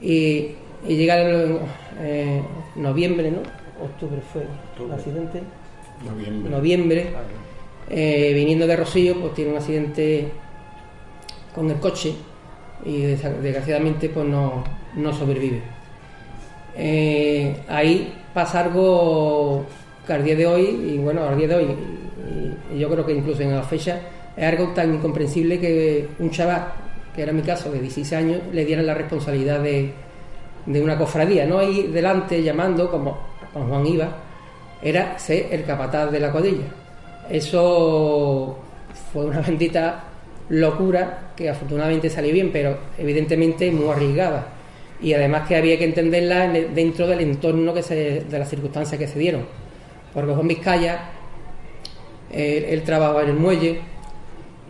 Y, 0.00 0.54
llega 0.86 1.20
en 1.20 1.58
eh, 2.00 2.42
noviembre, 2.76 3.30
¿no? 3.30 3.38
Octubre 3.84 4.20
fue 4.32 4.42
el 4.84 4.92
accidente. 4.92 5.42
Noviembre. 6.04 6.50
Noviembre. 6.50 7.06
Eh, 7.90 8.32
viniendo 8.34 8.66
de 8.66 8.76
Rosillo, 8.76 9.20
pues 9.20 9.34
tiene 9.34 9.52
un 9.52 9.56
accidente 9.56 10.28
con 11.54 11.70
el 11.70 11.78
coche 11.78 12.14
y 12.84 13.00
desgraciadamente 13.02 14.08
pues 14.08 14.26
no, 14.26 14.64
sobrevive. 15.12 15.62
Eh, 16.76 17.56
ahí 17.68 18.14
pasa 18.32 18.60
algo 18.60 19.64
que 20.06 20.12
al 20.12 20.24
día 20.24 20.36
de 20.36 20.46
hoy, 20.46 20.64
y 20.64 20.98
bueno, 20.98 21.24
al 21.24 21.36
día 21.36 21.48
de 21.48 21.54
hoy, 21.56 21.66
y, 22.74 22.78
yo 22.78 22.88
creo 22.90 23.04
que 23.04 23.12
incluso 23.12 23.42
en 23.42 23.54
la 23.54 23.62
fecha, 23.62 24.00
es 24.36 24.44
algo 24.44 24.68
tan 24.68 24.94
incomprensible 24.94 25.58
que 25.58 26.08
un 26.18 26.30
chaval, 26.30 26.72
que 27.18 27.24
era 27.24 27.32
mi 27.32 27.42
caso, 27.42 27.72
de 27.72 27.80
16 27.80 28.12
años, 28.12 28.40
le 28.52 28.64
dieran 28.64 28.86
la 28.86 28.94
responsabilidad 28.94 29.58
de, 29.58 29.92
una 30.66 30.96
cofradía, 30.96 31.46
no 31.46 31.58
ahí 31.58 31.88
delante 31.88 32.40
llamando, 32.44 32.88
como, 32.88 33.18
Juan 33.52 33.84
iba, 33.84 34.08
era 34.80 35.18
ser 35.18 35.48
el 35.50 35.64
capataz 35.64 36.12
de 36.12 36.20
la 36.20 36.30
cuadrilla. 36.30 36.66
Eso 37.28 38.56
fue 39.12 39.24
una 39.24 39.40
bendita 39.48 40.04
locura 40.50 41.32
que 41.34 41.50
afortunadamente 41.50 42.08
salió 42.08 42.32
bien, 42.32 42.50
pero 42.52 42.78
evidentemente 42.96 43.68
muy 43.72 43.88
arriesgada. 43.88 44.46
Y 45.02 45.12
además 45.12 45.48
que 45.48 45.56
había 45.56 45.76
que 45.76 45.86
entenderla 45.86 46.46
dentro 46.46 47.08
del 47.08 47.18
entorno 47.18 47.74
que 47.74 47.82
se, 47.82 48.20
de 48.20 48.38
las 48.38 48.48
circunstancias 48.48 48.96
que 48.96 49.08
se 49.08 49.18
dieron. 49.18 49.44
Porque 50.14 50.32
Juan 50.32 50.46
Vizcaya, 50.46 51.00
él, 52.30 52.80
trabajaba 52.84 53.24
en 53.24 53.30
el 53.30 53.36
muelle 53.36 53.80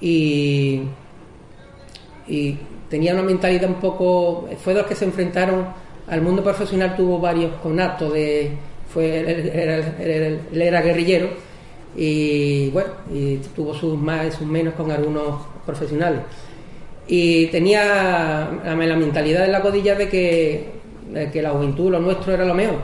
y, 0.00 0.84
y 2.28 2.56
tenía 2.88 3.12
una 3.14 3.22
mentalidad 3.22 3.68
un 3.68 3.76
poco. 3.76 4.48
Fue 4.62 4.74
de 4.74 4.80
los 4.80 4.88
que 4.88 4.94
se 4.94 5.04
enfrentaron 5.04 5.66
al 6.06 6.22
mundo 6.22 6.42
profesional, 6.42 6.96
tuvo 6.96 7.18
varios 7.18 7.52
conatos 7.62 8.12
de. 8.12 8.52
Fue, 8.92 9.20
él, 9.20 10.40
era 10.54 10.80
guerrillero 10.80 11.28
y 11.94 12.70
bueno, 12.70 12.90
y 13.12 13.36
tuvo 13.54 13.74
sus 13.74 13.98
más 13.98 14.26
y 14.26 14.30
sus 14.30 14.46
menos 14.46 14.74
con 14.74 14.90
algunos 14.90 15.46
profesionales. 15.66 16.20
Y 17.06 17.46
tenía 17.46 18.50
la, 18.64 18.96
mentalidad 18.96 19.42
de 19.42 19.48
la 19.48 19.60
codilla 19.60 19.94
de 19.94 20.08
que, 20.08 20.68
que 21.32 21.42
la 21.42 21.50
juventud, 21.50 21.90
lo 21.90 22.00
nuestro 22.00 22.34
era 22.34 22.44
lo 22.44 22.54
mejor. 22.54 22.76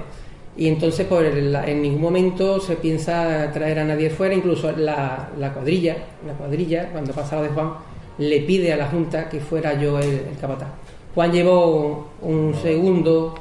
Y 0.57 0.69
entonces, 0.69 1.07
pues 1.07 1.35
en 1.35 1.83
ningún 1.83 2.01
momento 2.01 2.61
se 2.61 2.77
piensa 2.77 3.51
traer 3.53 3.81
a 3.81 3.85
nadie 3.85 4.09
fuera, 4.09 4.35
incluso 4.35 4.71
la, 4.73 5.31
la 5.39 5.53
cuadrilla, 5.53 5.97
la 6.27 6.33
cuadrilla, 6.35 6.91
cuando 6.93 7.13
pasaba 7.13 7.43
de 7.43 7.49
Juan, 7.49 7.73
le 8.19 8.41
pide 8.41 8.73
a 8.73 8.77
la 8.77 8.87
Junta 8.87 9.29
que 9.29 9.41
fuera 9.41 9.75
yo 9.81 9.99
el, 9.99 10.23
capataz. 10.41 10.69
Juan 11.15 11.33
llevó 11.33 12.09
un 12.23 12.55
segundo, 12.61 13.35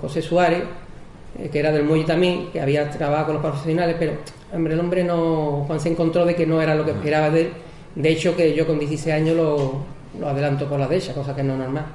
José 0.00 0.22
Suárez, 0.22 0.62
eh, 1.38 1.48
que 1.50 1.58
era 1.58 1.72
del 1.72 1.84
muelle 1.84 2.04
también, 2.04 2.48
que 2.52 2.60
había 2.60 2.90
trabajado 2.90 3.26
con 3.26 3.34
los 3.34 3.42
profesionales, 3.42 3.96
pero 3.98 4.12
hombre, 4.52 4.74
el 4.74 4.80
hombre 4.80 5.04
no, 5.04 5.64
Juan 5.66 5.80
se 5.80 5.90
encontró 5.90 6.24
de 6.24 6.34
que 6.34 6.46
no 6.46 6.60
era 6.60 6.74
lo 6.74 6.84
que 6.84 6.92
esperaba 6.92 7.30
de 7.30 7.40
él. 7.42 7.52
De 7.94 8.10
hecho, 8.10 8.34
que 8.36 8.54
yo 8.54 8.66
con 8.66 8.78
16 8.78 9.14
años 9.14 9.36
lo, 9.36 9.74
lo 10.18 10.28
adelanto 10.28 10.66
por 10.68 10.78
la 10.78 10.88
de 10.88 10.96
ella, 10.96 11.14
cosa 11.14 11.34
que 11.34 11.42
no 11.42 11.52
es 11.54 11.58
normal. 11.58 11.86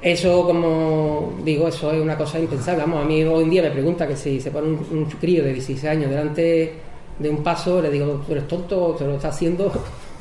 Eso, 0.00 0.44
como 0.46 1.34
digo, 1.42 1.68
eso 1.68 1.90
es 1.90 2.00
una 2.00 2.16
cosa 2.16 2.38
impensable. 2.38 2.82
Vamos, 2.82 3.02
a 3.02 3.06
mí 3.06 3.24
hoy 3.24 3.44
en 3.44 3.50
día 3.50 3.62
me 3.62 3.70
pregunta 3.70 4.06
que 4.06 4.16
si 4.16 4.40
se 4.40 4.50
pone 4.50 4.68
un, 4.68 4.86
un 4.90 5.04
crío 5.06 5.42
de 5.42 5.52
16 5.52 5.84
años 5.84 6.10
delante 6.10 6.74
de 7.18 7.28
un 7.28 7.42
paso, 7.42 7.80
le 7.80 7.90
digo, 7.90 8.22
tú 8.24 8.32
eres 8.32 8.46
tonto, 8.46 8.94
te 8.96 9.04
lo 9.04 9.16
estás 9.16 9.34
haciendo 9.34 9.72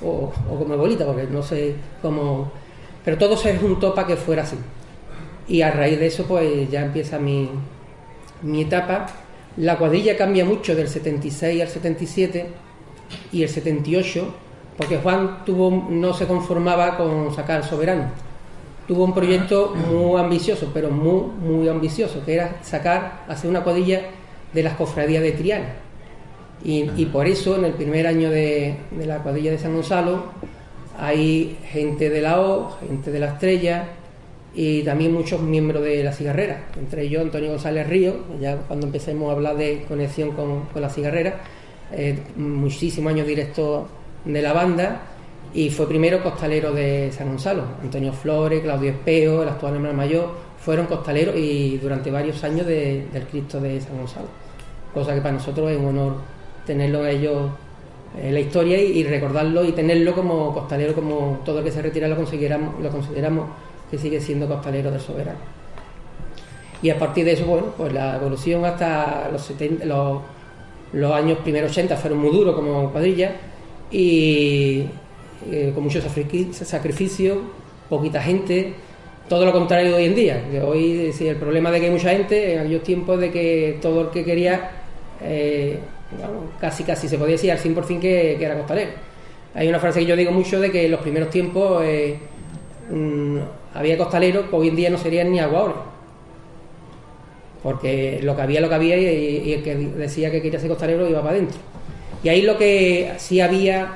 o, 0.04 0.32
como 0.48 0.78
bolita, 0.78 1.06
porque 1.06 1.24
no 1.24 1.42
sé 1.42 1.76
cómo... 2.02 2.52
Pero 3.04 3.18
todo 3.18 3.38
se 3.38 3.56
juntó 3.58 3.94
para 3.94 4.08
que 4.08 4.16
fuera 4.16 4.44
así. 4.44 4.58
Y 5.48 5.62
a 5.62 5.72
raíz 5.72 6.00
de 6.00 6.08
eso, 6.08 6.26
pues 6.26 6.70
ya 6.72 6.84
empieza 6.84 7.20
mi, 7.20 7.50
mi 8.42 8.62
etapa. 8.62 9.06
La 9.58 9.78
cuadrilla 9.78 10.18
cambia 10.18 10.44
mucho 10.44 10.76
del 10.76 10.88
76 10.88 11.62
al 11.62 11.68
77 11.68 12.48
y 13.32 13.44
el 13.44 13.50
78, 13.50 14.34
porque 14.78 14.98
Juan 14.98 15.46
tuvo, 15.46 15.88
no 15.90 16.14
se 16.14 16.26
conformaba 16.26 16.98
con 16.98 17.34
sacar 17.34 17.64
soberano. 17.64 18.06
Tuvo 18.88 19.04
un 19.04 19.14
proyecto 19.14 19.74
muy 19.76 20.20
ambicioso, 20.20 20.72
pero 20.74 20.90
muy, 20.90 21.22
muy 21.40 21.70
ambicioso, 21.70 22.24
que 22.26 22.34
era 22.34 22.58
sacar, 22.64 23.24
hacer 23.28 23.50
una 23.50 23.64
cuadrilla 23.64 24.02
de 24.52 24.64
las 24.64 24.74
cofradías 24.74 25.22
de 25.22 25.32
Triana 25.32 25.86
y, 26.64 27.06
por 27.06 27.28
eso 27.28 27.58
en 27.58 27.66
el 27.66 27.74
primer 27.74 28.08
año 28.08 28.30
de, 28.30 28.76
la 29.06 29.20
cuadrilla 29.20 29.52
de 29.52 29.60
San 29.60 29.74
Gonzalo 29.76 30.24
hay 30.98 31.58
gente 31.72 32.10
de 32.10 32.22
la 32.22 32.40
O, 32.40 32.72
gente 32.80 33.12
de 33.12 33.20
la 33.20 33.28
Estrella 33.28 33.90
y 34.56 34.82
también 34.84 35.14
muchos 35.14 35.42
miembros 35.42 35.84
de 35.84 36.04
la 36.04 36.14
cigarrera, 36.14 36.68
entre 36.80 37.04
ellos 37.04 37.22
Antonio 37.22 37.52
González 37.52 37.88
Río, 37.88 38.16
ya 38.40 38.56
cuando 38.56 38.88
empecemos 38.88 39.30
a 39.30 39.34
hablar 39.34 39.58
de 39.58 39.84
conexión 39.88 40.32
con, 40.32 40.64
la 40.74 40.90
cigarrera, 40.90 41.42
eh, 41.92 42.18
muchísimos 42.38 43.14
años 43.14 43.28
directo 43.28 43.88
de 44.24 44.42
la 44.42 44.54
banda 44.54 45.02
y 45.54 45.70
fue 45.70 45.88
primero 45.88 46.24
costalero 46.24 46.74
de 46.74 47.12
San 47.12 47.30
Gonzalo. 47.30 47.64
Antonio 47.82 48.12
Flores, 48.12 48.62
Claudio 48.62 48.92
Espeo, 48.92 49.44
el 49.44 49.50
actual 49.50 49.76
hermano 49.76 49.94
mayor, 49.94 50.30
fueron 50.58 50.88
costaleros 50.88 51.36
y 51.36 51.78
durante 51.78 52.10
varios 52.10 52.44
años 52.44 52.66
del 52.66 53.28
Cristo 53.30 53.60
de 53.60 53.80
San 53.82 53.98
Gonzalo, 53.98 54.28
cosa 54.94 55.14
que 55.14 55.22
para 55.22 55.34
nosotros 55.34 55.70
es 55.70 55.78
un 55.78 55.88
honor 55.88 56.35
tenerlo 56.66 57.06
ellos 57.06 57.50
en 58.22 58.34
la 58.34 58.40
historia 58.40 58.82
y, 58.82 59.04
recordarlo 59.04 59.64
y 59.66 59.72
tenerlo 59.72 60.14
como 60.14 60.54
costalero, 60.54 60.94
como 60.94 61.42
todo 61.44 61.60
el 61.60 61.66
que 61.66 61.72
se 61.72 61.82
retira 61.82 62.08
lo, 62.08 62.16
consideramos, 62.16 62.82
lo 62.82 62.90
consideramos 62.90 63.50
que 63.90 63.98
sigue 63.98 64.20
siendo 64.20 64.48
costalero 64.48 64.92
del 64.92 65.02
soberano. 65.02 65.40
Y 66.82 66.90
a 66.90 67.00
partir 67.00 67.26
de 67.26 67.34
eso, 67.34 67.46
bueno, 67.46 67.68
pues 67.78 67.94
la 67.94 68.16
evolución 68.16 68.64
hasta 68.66 69.30
los, 69.32 69.42
70, 69.42 69.86
los, 69.86 71.12
años 71.14 71.40
primeros 71.40 71.72
80 71.72 71.96
fueron 71.98 72.20
muy 72.20 72.32
duros 72.32 72.56
como 72.56 72.92
cuadrilla 72.92 73.32
y 73.92 74.86
eh, 75.52 75.72
con 75.74 75.84
mucho 75.84 76.02
sacrificio, 76.02 77.42
poquita 77.90 78.22
gente, 78.22 78.74
todo 79.28 79.46
lo 79.46 79.52
contrario 79.52 79.90
de 79.90 79.96
hoy 79.96 80.06
en 80.06 80.16
día. 80.16 80.50
Que 80.50 80.62
hoy, 80.62 81.12
si 81.14 81.28
el 81.28 81.38
problema 81.38 81.72
de 81.72 81.80
que 81.80 81.86
hay 81.88 81.92
mucha 81.92 82.12
gente, 82.12 82.54
en 82.54 82.60
aquellos 82.60 82.84
tiempos 82.84 83.20
de 83.20 83.32
que 83.32 83.80
todo 83.82 84.02
el 84.02 84.10
que 84.10 84.24
quería 84.24 84.72
eh, 85.22 85.80
casi 86.60 86.84
casi 86.84 87.08
se 87.08 87.18
podía 87.18 87.34
decir 87.34 87.52
al 87.52 87.60
100% 87.60 88.00
que, 88.00 88.36
que 88.38 88.46
era 88.46 88.58
costalero. 88.58 88.92
Hay 89.56 89.70
una 89.70 89.80
frase 89.80 90.02
que 90.02 90.06
yo 90.06 90.18
digo 90.18 90.32
mucho 90.32 90.60
de 90.60 90.70
que 90.70 90.86
en 90.86 90.92
los 90.92 91.00
primeros 91.00 91.30
tiempos 91.30 91.82
eh, 91.84 92.18
había 93.74 93.98
costaleros 93.98 94.50
que 94.50 94.56
hoy 94.56 94.68
en 94.68 94.76
día 94.76 94.90
no 94.90 94.98
serían 94.98 95.32
ni 95.32 95.40
aguadores. 95.40 95.78
Porque 97.64 98.20
lo 98.22 98.36
que 98.36 98.42
había, 98.42 98.62
lo 98.62 98.68
que 98.70 98.76
había, 98.76 98.98
y, 98.98 99.54
el 99.54 99.64
que 99.64 99.76
decía 99.76 100.30
que 100.30 100.42
quería 100.42 100.60
ser 100.60 100.70
costalero 100.70 101.08
iba 101.10 101.22
para 101.22 101.36
adentro. 101.36 101.58
Y 102.22 102.30
ahí 102.30 102.42
lo 102.42 102.58
que 102.58 103.14
sí 103.18 103.40
había 103.40 103.94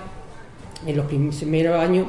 en 0.85 0.95
los 0.95 1.05
primeros 1.07 1.79
años 1.79 2.07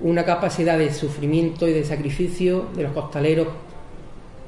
una 0.00 0.24
capacidad 0.24 0.76
de 0.76 0.92
sufrimiento 0.92 1.66
y 1.68 1.72
de 1.72 1.84
sacrificio 1.84 2.66
de 2.74 2.82
los 2.82 2.92
costaleros, 2.92 3.48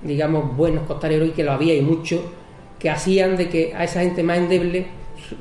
digamos, 0.02 0.56
buenos 0.56 0.86
costaleros, 0.86 1.28
y 1.28 1.32
que 1.32 1.44
lo 1.44 1.52
había 1.52 1.74
y 1.74 1.82
mucho, 1.82 2.32
que 2.78 2.90
hacían 2.90 3.36
de 3.36 3.48
que 3.48 3.74
a 3.74 3.84
esa 3.84 4.00
gente 4.00 4.22
más 4.22 4.38
endeble 4.38 4.86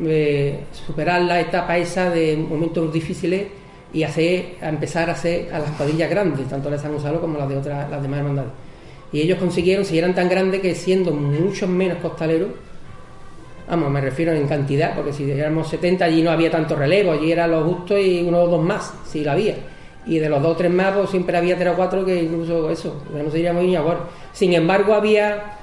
eh, 0.06 0.66
superar 0.72 1.22
la 1.22 1.40
etapa 1.40 1.78
esa 1.78 2.10
de 2.10 2.38
momentos 2.38 2.92
difíciles 2.92 3.48
y 3.94 4.04
hacer, 4.04 4.56
a 4.62 4.70
empezar 4.70 5.10
a 5.10 5.14
hacer 5.14 5.54
a 5.54 5.60
las 5.60 5.72
cuadrillas 5.72 6.10
grandes, 6.10 6.48
tanto 6.48 6.70
la 6.70 6.78
de 6.78 6.82
San 6.82 6.94
Gonzalo 6.94 7.20
como 7.20 7.38
las 7.38 7.50
de 7.50 7.58
otras, 7.58 7.90
las 7.90 8.02
demás 8.02 8.20
hermandades. 8.20 8.52
Y 9.12 9.22
ellos 9.22 9.40
consiguieron, 9.40 9.86
si 9.86 9.98
eran 9.98 10.14
tan 10.14 10.30
grandes 10.30 10.62
que 10.62 10.76
siendo 10.76 11.12
muchos 11.12 11.68
menos 11.68 11.98
costaleros, 11.98 12.50
vamos, 13.68 13.90
me 13.90 14.02
refiero 14.02 14.32
en 14.34 14.48
cantidad, 14.48 14.96
porque 14.96 15.14
si 15.14 15.30
éramos 15.30 15.68
70 15.70 16.06
allí 16.06 16.22
no 16.22 16.32
había 16.32 16.52
tanto 16.52 16.76
relevo, 16.76 17.12
allí 17.12 17.32
era 17.32 17.48
lo 17.48 17.64
justo 17.64 17.98
y 17.98 18.22
uno 18.22 18.44
o 18.44 18.48
dos 18.48 18.64
más, 18.64 18.94
si 19.08 19.24
lo 19.24 19.32
había. 19.32 19.56
Y 20.06 20.20
de 20.20 20.30
los 20.30 20.42
dos 20.42 20.54
o 20.54 20.56
tres 20.56 20.72
más, 20.72 20.94
pues 20.94 21.10
siempre 21.10 21.36
había 21.36 21.58
tres 21.58 21.74
o 21.74 21.76
cuatro 21.76 22.06
que 22.06 22.24
incluso 22.24 22.70
eso, 22.70 23.04
no 23.12 23.30
sería 23.32 23.52
muy 23.52 23.76
igual. 23.76 23.98
Sin 24.32 24.54
embargo, 24.54 24.94
había 24.94 25.59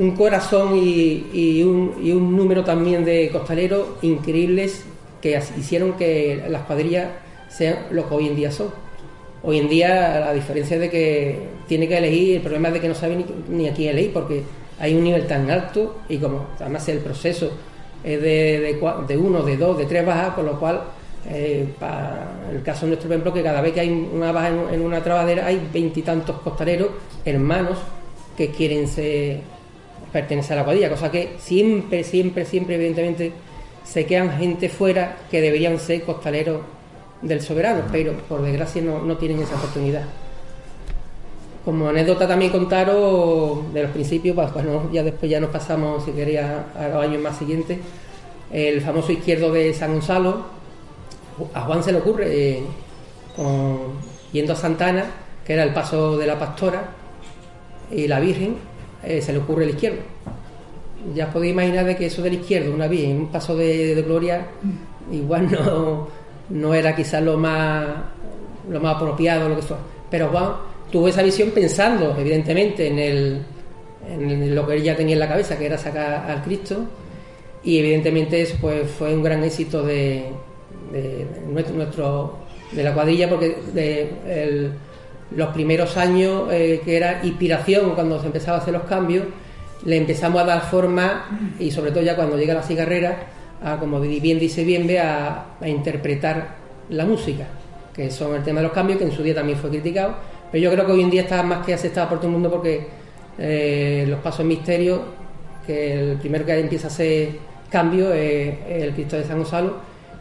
un 0.00 0.12
corazón 0.12 0.78
y, 0.82 1.62
un, 1.62 2.34
número 2.34 2.64
también 2.64 3.04
de 3.04 3.28
costaleros 3.30 3.86
increíbles 4.00 4.86
que 5.20 5.38
hicieron 5.58 5.92
que 5.92 6.42
las 6.48 6.62
cuadrillas 6.62 7.08
sean 7.50 7.76
lo 7.90 8.08
que 8.08 8.14
hoy 8.14 8.28
en 8.28 8.36
día 8.36 8.50
son. 8.50 8.68
Hoy 9.42 9.58
en 9.58 9.68
día, 9.68 10.20
la 10.20 10.32
diferencia 10.32 10.78
de 10.78 10.88
que 10.88 11.38
tiene 11.68 11.86
que 11.86 11.98
elegir, 11.98 12.36
el 12.36 12.42
problema 12.42 12.68
es 12.68 12.74
de 12.74 12.80
que 12.80 12.88
no 12.88 12.94
sabe 12.94 13.26
ni, 13.48 13.68
a 13.68 13.74
quién 13.74 13.90
elegir, 13.90 14.14
porque 14.14 14.42
hay 14.78 14.94
un 14.94 15.04
nivel 15.04 15.26
tan 15.26 15.50
alto 15.50 15.98
y 16.08 16.16
como 16.16 16.46
además 16.58 16.88
el 16.88 17.00
proceso 17.00 17.50
es 18.02 18.22
de, 18.22 18.78
de, 19.06 19.16
uno, 19.18 19.42
de 19.42 19.58
dos, 19.58 19.76
de 19.76 19.84
tres 19.84 20.06
bajas, 20.06 20.32
con 20.32 20.46
lo 20.46 20.58
cual, 20.58 20.80
eh, 21.28 21.68
para 21.78 22.40
el 22.50 22.62
caso 22.62 22.86
de 22.86 22.92
nuestro 22.92 23.10
ejemplo, 23.10 23.34
que 23.34 23.42
cada 23.42 23.60
vez 23.60 23.74
que 23.74 23.80
hay 23.80 23.90
una 23.90 24.32
baja 24.32 24.48
en, 24.48 24.60
en 24.72 24.80
una 24.80 25.04
trabadera 25.04 25.44
hay 25.44 25.60
veintitantos 25.70 26.40
costaleros, 26.40 26.88
hermanos, 27.26 27.76
que 28.34 28.48
quieren 28.48 28.88
ser 28.88 29.59
pertenece 30.12 30.52
a 30.52 30.56
la 30.56 30.64
cuadrilla, 30.64 30.90
cosa 30.90 31.10
que 31.10 31.36
siempre, 31.38 32.04
siempre, 32.04 32.44
siempre, 32.44 32.74
evidentemente, 32.76 33.32
se 33.84 34.06
quedan 34.06 34.36
gente 34.38 34.68
fuera 34.68 35.16
que 35.30 35.40
deberían 35.40 35.78
ser 35.78 36.02
costaleros 36.02 36.60
del 37.22 37.40
soberano, 37.40 37.82
pero 37.90 38.12
por 38.28 38.42
desgracia 38.42 38.82
no, 38.82 39.16
tienen 39.16 39.40
esa 39.40 39.56
oportunidad. 39.56 40.04
Como 41.64 41.88
anécdota 41.88 42.26
también 42.26 42.50
contaros 42.50 43.72
de 43.72 43.82
los 43.82 43.90
principios, 43.90 44.34
pues, 44.34 44.52
bueno, 44.54 44.90
ya 44.92 45.02
después 45.02 45.30
ya 45.30 45.40
nos 45.40 45.50
pasamos, 45.50 46.04
si 46.04 46.12
quería, 46.12 46.66
a 46.74 46.88
los 46.88 47.04
años 47.04 47.22
más 47.22 47.36
siguientes, 47.36 47.78
el 48.50 48.80
famoso 48.80 49.12
izquierdo 49.12 49.52
de 49.52 49.72
San 49.74 49.92
Gonzalo, 49.92 50.44
a 51.54 51.60
Juan 51.62 51.82
se 51.82 51.92
le 51.92 51.98
ocurre, 51.98 52.26
eh, 52.28 52.62
yendo 54.32 54.52
a 54.52 54.56
Santana, 54.56 55.04
que 55.44 55.52
era 55.52 55.62
el 55.62 55.72
paso 55.72 56.16
de 56.16 56.26
la 56.26 56.38
pastora 56.38 56.90
y 57.90 58.06
la 58.06 58.20
Virgen, 58.20 58.56
eh, 59.02 59.20
se 59.22 59.32
le 59.32 59.38
ocurre 59.38 59.64
el 59.64 59.70
izquierdo. 59.70 60.00
Ya 61.14 61.32
podéis 61.32 61.52
imaginar 61.52 61.86
de 61.86 61.96
que 61.96 62.06
eso 62.06 62.22
del 62.22 62.34
izquierdo, 62.34 62.74
una 62.74 62.86
vez 62.86 63.04
en 63.04 63.16
un 63.16 63.28
paso 63.28 63.56
de, 63.56 64.02
gloria, 64.06 64.46
igual 65.10 65.50
no, 65.50 66.08
no 66.50 66.74
era 66.74 66.94
quizás 66.94 67.22
lo 67.22 67.38
más, 67.38 67.86
lo 68.68 68.80
más 68.80 68.96
apropiado, 68.96 69.48
lo 69.48 69.56
que 69.56 69.62
sea. 69.62 69.78
Pero 70.10 70.28
Juan 70.28 70.52
tuvo 70.90 71.08
esa 71.08 71.22
visión 71.22 71.50
pensando, 71.50 72.14
evidentemente, 72.18 72.88
en 72.88 72.98
el, 72.98 73.42
en 74.08 74.54
lo 74.54 74.66
que 74.66 74.74
él 74.74 74.82
ya 74.82 74.96
tenía 74.96 75.14
en 75.14 75.20
la 75.20 75.28
cabeza, 75.28 75.56
que 75.56 75.66
era 75.66 75.78
sacar 75.78 76.30
al 76.30 76.42
Cristo, 76.42 76.84
y 77.62 77.78
evidentemente 77.78 78.42
eso 78.42 78.56
pues, 78.60 78.90
fue 78.90 79.14
un 79.14 79.22
gran 79.22 79.42
éxito 79.44 79.82
de, 79.82 80.30
nuestro, 81.48 82.38
de 82.72 82.82
la 82.82 82.92
cuadrilla, 82.92 83.28
porque 83.28 83.56
de 83.72 84.70
los 85.34 85.48
primeros 85.50 85.96
años, 85.96 86.48
eh, 86.50 86.80
que 86.84 86.96
era 86.96 87.20
inspiración 87.24 87.94
cuando 87.94 88.20
se 88.20 88.26
empezaba 88.26 88.58
a 88.58 88.60
hacer 88.60 88.74
los 88.74 88.84
cambios, 88.84 89.26
le 89.84 89.96
empezamos 89.96 90.42
a 90.42 90.44
dar 90.44 90.62
forma, 90.62 91.54
y 91.58 91.70
sobre 91.70 91.90
todo 91.90 92.02
ya 92.02 92.16
cuando 92.16 92.36
llega 92.36 92.54
la 92.54 92.62
cigarrera, 92.62 93.18
a, 93.62 93.76
como 93.76 94.00
bien 94.00 94.38
dice 94.38 94.64
bien, 94.64 94.88
a, 94.98 95.44
a 95.60 95.68
interpretar 95.68 96.56
la 96.90 97.04
música, 97.04 97.46
que 97.94 98.10
son 98.10 98.34
el 98.34 98.42
tema 98.42 98.60
de 98.60 98.64
los 98.64 98.72
cambios, 98.72 98.98
que 98.98 99.04
en 99.04 99.12
su 99.12 99.22
día 99.22 99.34
también 99.34 99.58
fue 99.58 99.70
criticado, 99.70 100.16
pero 100.50 100.62
yo 100.64 100.72
creo 100.72 100.86
que 100.86 100.92
hoy 100.92 101.02
en 101.02 101.10
día 101.10 101.22
está 101.22 101.42
más 101.42 101.64
que 101.64 101.74
aceptado 101.74 102.08
por 102.08 102.18
todo 102.18 102.26
el 102.26 102.32
mundo 102.32 102.50
porque 102.50 102.88
eh, 103.38 104.04
los 104.08 104.20
pasos 104.20 104.44
misterios, 104.44 105.00
que 105.66 106.12
el 106.12 106.18
primero 106.18 106.44
que 106.44 106.58
empieza 106.58 106.88
a 106.88 106.90
hacer 106.90 107.50
cambio 107.70 108.12
es 108.12 108.54
el 108.68 108.92
Cristo 108.92 109.16
de 109.16 109.24
San 109.24 109.38
Gonzalo 109.38 109.76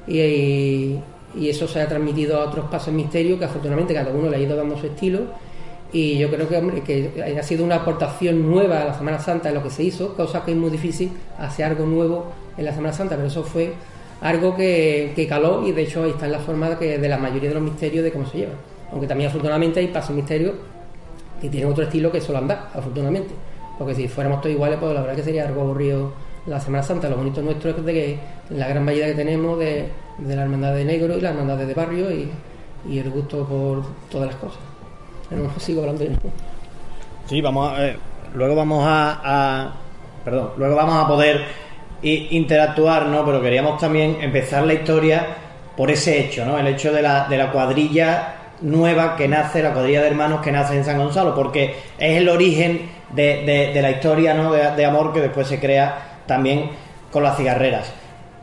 y, 0.08 1.00
eso 1.36 1.67
se 1.67 1.81
ha 1.81 1.88
transmitido 1.88 2.41
a 2.41 2.45
otros 2.45 2.65
pasos 2.65 2.93
misterios 2.93 3.38
que 3.39 3.45
afortunadamente 3.45 3.93
cada 3.93 4.12
uno 4.12 4.29
le 4.29 4.38
ha 4.38 4.39
ido 4.39 4.55
dando 4.55 4.77
su 4.77 4.88
estilo 4.88 5.21
y 5.91 6.17
yo 6.17 6.29
creo 6.29 6.48
que, 6.48 6.83
que 6.83 7.38
ha 7.39 7.43
sido 7.43 7.65
una 7.65 7.75
aportación 7.75 8.50
nueva 8.50 8.81
a 8.81 8.86
la 8.86 8.93
Semana 8.93 9.19
Santa 9.19 9.50
en 9.50 9.55
lo 9.55 9.63
que 9.63 9.69
se 9.69 9.83
hizo, 9.83 10.15
cosa 10.15 10.45
que 10.45 10.51
es 10.51 10.57
muy 10.57 10.69
difícil 10.69 11.12
hacer 11.38 11.65
algo 11.65 11.86
nuevo 11.86 12.27
en 12.57 12.65
la 12.65 12.74
Semana 12.74 12.93
Santa, 12.93 13.15
pero 13.15 13.27
eso 13.27 13.43
fue 13.43 13.74
algo 14.21 14.55
que, 14.55 15.25
caló 15.27 15.65
y 15.67 15.71
de 15.71 15.83
hecho 15.83 16.03
ahí 16.03 16.12
está 16.12 16.25
en 16.25 16.33
la 16.33 16.39
forma 16.39 16.69
de, 16.69 16.98
de 16.98 17.09
la 17.09 17.17
mayoría 17.17 17.50
de 17.50 17.55
los 17.55 17.63
misterios 17.63 18.03
de 18.03 18.12
cómo 18.12 18.25
se 18.25 18.39
lleva. 18.39 18.53
Aunque 18.91 19.07
también 19.07 19.29
afortunadamente 19.29 19.79
hay 19.79 19.88
pasos 19.88 20.15
misterios 20.15 20.53
que 21.41 21.50
tienen 21.50 21.71
otro 21.71 21.83
estilo 21.83 22.12
que 22.12 22.21
solo 22.21 22.39
anda, 22.39 22.69
afortunadamente. 22.74 23.33
Porque 23.77 23.95
si 23.95 24.07
fuéramos 24.07 24.41
todos 24.41 24.53
iguales, 24.53 24.77
pues 24.79 24.93
la 24.93 25.01
verdad 25.01 25.15
que 25.15 25.24
sería 25.24 25.48
algo 25.48 25.62
aburrido 25.62 26.12
la 26.46 26.60
Semana 26.60 26.84
Santa. 26.84 27.10
Lo 27.10 27.17
bonito 27.17 27.41
nuestro 27.41 27.72
es 27.72 27.86
de 27.86 27.93
que 27.93 28.19
la 28.50 28.67
gran 28.67 28.86
variedad 28.86 29.08
que 29.08 29.15
tenemos 29.15 29.60
de, 29.60 29.89
la 30.25 30.43
hermandad 30.43 30.74
de 30.74 30.86
negro 30.86 31.17
y 31.17 31.22
la 31.22 31.29
hermandad 31.29 31.58
de 31.58 31.74
barrio 31.74 32.12
y, 32.12 32.31
el 32.98 33.10
gusto 33.10 33.46
por 33.46 33.84
todas 34.10 34.27
las 34.27 34.36
cosas. 34.38 34.60
Pero 35.29 35.50
sigo 35.58 35.81
hablando 35.81 36.05
yo. 36.05 36.12
Sí, 37.27 37.41
vamos 37.41 37.72
a, 37.72 37.93
luego 38.34 38.55
vamos 38.55 38.84
a, 38.88 39.74
perdón, 40.24 40.51
luego 40.58 40.75
vamos 40.75 41.03
a 41.03 41.08
poder 41.08 41.41
interactuar, 42.01 43.08
¿no? 43.08 43.25
Pero 43.25 43.41
queríamos 43.41 43.79
también 43.79 44.17
empezar 44.22 44.65
la 44.65 44.74
historia 44.74 45.27
por 45.75 45.91
ese 45.91 46.19
hecho, 46.19 46.46
¿no? 46.46 46.58
El 46.58 46.67
hecho 46.67 46.91
de 46.93 47.01
la, 47.01 47.27
de 47.27 47.38
la 47.38 47.51
cuadrilla 47.51 48.36
nueva 48.62 49.15
que 49.15 49.27
nace, 49.27 49.62
la 49.62 49.74
cuadrilla 49.74 50.01
de 50.01 50.08
hermanos 50.08 50.41
que 50.41 50.51
nace 50.51 50.75
en 50.75 50.86
San 50.86 50.98
Gonzalo, 50.98 51.36
porque 51.36 51.75
es 51.98 52.17
el 52.17 52.29
origen 52.29 52.89
de, 53.12 53.72
la 53.81 53.91
historia 53.91 54.34
¿no? 54.34 54.51
de, 54.51 54.86
amor 54.86 55.13
que 55.13 55.22
después 55.22 55.48
se 55.48 55.60
crea 55.60 56.09
también 56.29 56.69
con 57.12 57.24
las 57.24 57.36
cigarreras. 57.36 57.91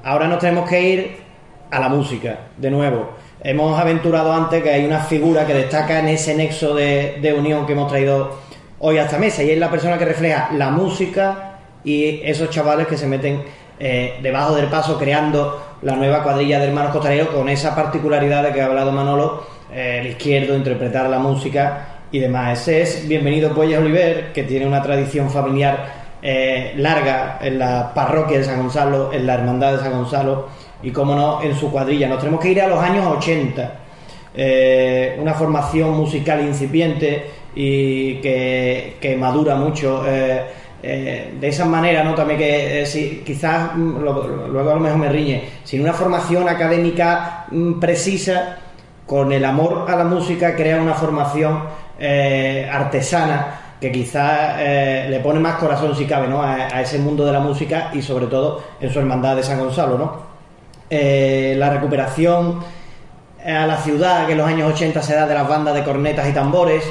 Ahora 0.04 0.28
nos 0.28 0.40
tenemos 0.40 0.68
que 0.68 0.82
ir 0.82 1.16
a 1.70 1.80
la 1.80 1.88
música, 1.88 2.40
de 2.58 2.70
nuevo. 2.70 3.10
Hemos 3.40 3.78
aventurado 3.78 4.32
antes 4.32 4.62
que 4.62 4.70
hay 4.70 4.84
una 4.84 5.00
figura 5.00 5.46
que 5.46 5.54
destaca 5.54 6.00
en 6.00 6.08
ese 6.08 6.34
nexo 6.34 6.74
de, 6.74 7.34
unión 7.38 7.64
que 7.64 7.72
hemos 7.72 7.88
traído 7.88 8.38
hoy 8.80 8.98
a 8.98 9.04
esta 9.04 9.18
mesa, 9.18 9.42
y 9.42 9.50
es 9.50 9.58
la 9.58 9.70
persona 9.70 9.96
que 9.96 10.04
refleja 10.04 10.50
la 10.52 10.70
música 10.70 11.58
y 11.84 12.20
esos 12.24 12.50
chavales 12.50 12.86
que 12.88 12.96
se 12.96 13.06
meten 13.06 13.42
eh, 13.78 14.18
debajo 14.22 14.54
del 14.54 14.66
paso 14.66 14.98
creando 14.98 15.62
la 15.82 15.94
nueva 15.94 16.22
cuadrilla 16.22 16.58
de 16.58 16.66
hermanos 16.66 16.92
costaleros 16.92 17.28
con 17.28 17.48
esa 17.48 17.74
particularidad 17.74 18.42
de 18.42 18.52
que 18.52 18.60
ha 18.62 18.66
hablado 18.66 18.90
Manolo 18.92 19.44
eh, 19.72 19.98
el 20.00 20.08
izquierdo, 20.08 20.56
interpretar 20.56 21.08
la 21.08 21.18
música 21.18 22.00
y 22.10 22.18
demás. 22.18 22.60
Ese 22.60 22.82
es 22.82 23.08
Bienvenido 23.08 23.54
Puelles 23.54 23.78
Oliver, 23.78 24.32
que 24.32 24.42
tiene 24.42 24.66
una 24.66 24.82
tradición 24.82 25.30
familiar 25.30 26.05
eh, 26.22 26.74
larga 26.76 27.38
en 27.40 27.58
la 27.58 27.92
parroquia 27.94 28.38
de 28.38 28.44
San 28.44 28.58
Gonzalo, 28.58 29.12
en 29.12 29.26
la 29.26 29.34
hermandad 29.34 29.72
de 29.72 29.78
San 29.78 29.92
Gonzalo 29.92 30.48
y, 30.82 30.90
como 30.90 31.14
no, 31.14 31.42
en 31.42 31.54
su 31.56 31.70
cuadrilla. 31.70 32.08
Nos 32.08 32.18
tenemos 32.18 32.40
que 32.40 32.50
ir 32.50 32.60
a 32.60 32.68
los 32.68 32.78
años 32.78 33.06
80. 33.18 33.72
Eh, 34.34 35.16
una 35.20 35.34
formación 35.34 35.96
musical 35.96 36.40
incipiente 36.42 37.30
y 37.54 38.16
que, 38.16 39.16
madura 39.18 39.56
mucho. 39.56 40.02
de 40.02 41.48
esa 41.48 41.64
manera, 41.64 42.04
¿no? 42.04 42.14
También 42.14 42.38
que 42.38 42.86
si, 42.86 43.22
quizás, 43.24 43.74
mm, 43.74 43.98
luego 43.98 44.70
a 44.70 44.74
lo 44.74 44.80
mejor 44.80 44.98
me 44.98 45.08
riñe, 45.08 45.42
sin 45.64 45.80
una 45.80 45.92
formación 45.92 46.48
académica 46.48 47.46
mm, 47.50 47.80
precisa, 47.80 48.58
con 49.06 49.32
el 49.32 49.44
amor 49.44 49.86
a 49.88 49.96
la 49.96 50.04
música 50.04 50.56
crea 50.56 50.80
una 50.80 50.94
formación 50.94 51.62
eh, 51.98 52.68
artesana 52.70 53.65
que 53.80 53.92
quizás 53.92 54.56
eh, 54.58 55.06
le 55.10 55.20
pone 55.20 55.38
más 55.38 55.56
corazón 55.56 55.94
si 55.94 56.06
cabe 56.06 56.28
¿no? 56.28 56.42
a, 56.42 56.80
ese 56.80 56.98
mundo 56.98 57.24
de 57.24 57.32
la 57.32 57.40
música 57.40 57.90
y 57.92 58.02
sobre 58.02 58.26
todo 58.26 58.62
en 58.80 58.90
su 58.90 58.98
hermandad 58.98 59.36
de 59.36 59.42
San 59.42 59.58
Gonzalo. 59.58 59.98
¿no? 59.98 60.22
Eh, 60.88 61.54
la 61.58 61.70
recuperación 61.70 62.60
a 63.44 63.66
la 63.66 63.76
ciudad 63.76 64.26
que 64.26 64.32
en 64.32 64.38
los 64.38 64.48
años 64.48 64.72
80 64.72 65.02
se 65.02 65.14
da 65.14 65.26
de 65.26 65.34
las 65.34 65.48
bandas 65.48 65.74
de 65.74 65.84
cornetas 65.84 66.28
y 66.28 66.32
tambores, 66.32 66.82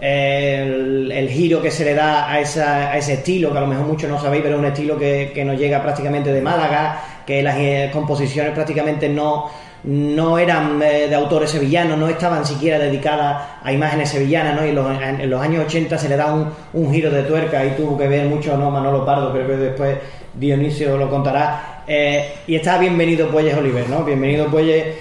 el, 0.00 1.28
giro 1.30 1.60
que 1.60 1.70
se 1.70 1.84
le 1.84 1.94
da 1.94 2.30
a, 2.30 2.40
ese 2.40 3.12
estilo, 3.12 3.50
que 3.52 3.58
a 3.58 3.60
lo 3.60 3.66
mejor 3.66 3.84
muchos 3.84 4.08
no 4.08 4.18
sabéis, 4.18 4.42
pero 4.42 4.54
es 4.54 4.60
un 4.60 4.66
estilo 4.66 4.96
que, 4.96 5.32
que 5.34 5.44
nos 5.44 5.58
llega 5.58 5.82
prácticamente 5.82 6.32
de 6.32 6.40
Málaga, 6.40 7.02
que 7.26 7.42
las 7.42 7.56
composiciones 7.92 8.52
prácticamente 8.52 9.08
no 9.08 9.50
no 9.84 10.38
eran 10.38 10.82
eh, 10.82 11.06
de 11.08 11.14
autores 11.14 11.50
sevillanos, 11.50 11.98
no 11.98 12.08
estaban 12.08 12.44
siquiera 12.44 12.78
dedicadas 12.78 13.42
a 13.62 13.72
imágenes 13.72 14.10
sevillanas, 14.10 14.56
¿no? 14.56 14.66
Y 14.66 14.70
en 14.70 15.30
los, 15.30 15.40
años 15.40 15.64
80 15.66 15.98
se 15.98 16.08
le 16.08 16.16
da 16.16 16.34
un, 16.72 16.92
giro 16.92 17.10
de 17.10 17.22
tuerca 17.22 17.64
y 17.64 17.70
tuvo 17.70 17.96
que 17.96 18.08
ver 18.08 18.26
mucho, 18.26 18.56
¿no? 18.56 18.70
Manolo 18.70 19.04
Pardo, 19.04 19.32
creo 19.32 19.46
que 19.46 19.56
después 19.56 19.98
Dionisio 20.34 20.96
lo 20.96 21.08
contará. 21.08 21.82
Eh, 21.86 22.32
y 22.46 22.56
está 22.56 22.78
Bienvenido 22.78 23.28
Puelles 23.30 23.56
Oliver, 23.56 23.88
¿no? 23.88 24.04
Bienvenido 24.04 24.46
Puelles 24.46 24.96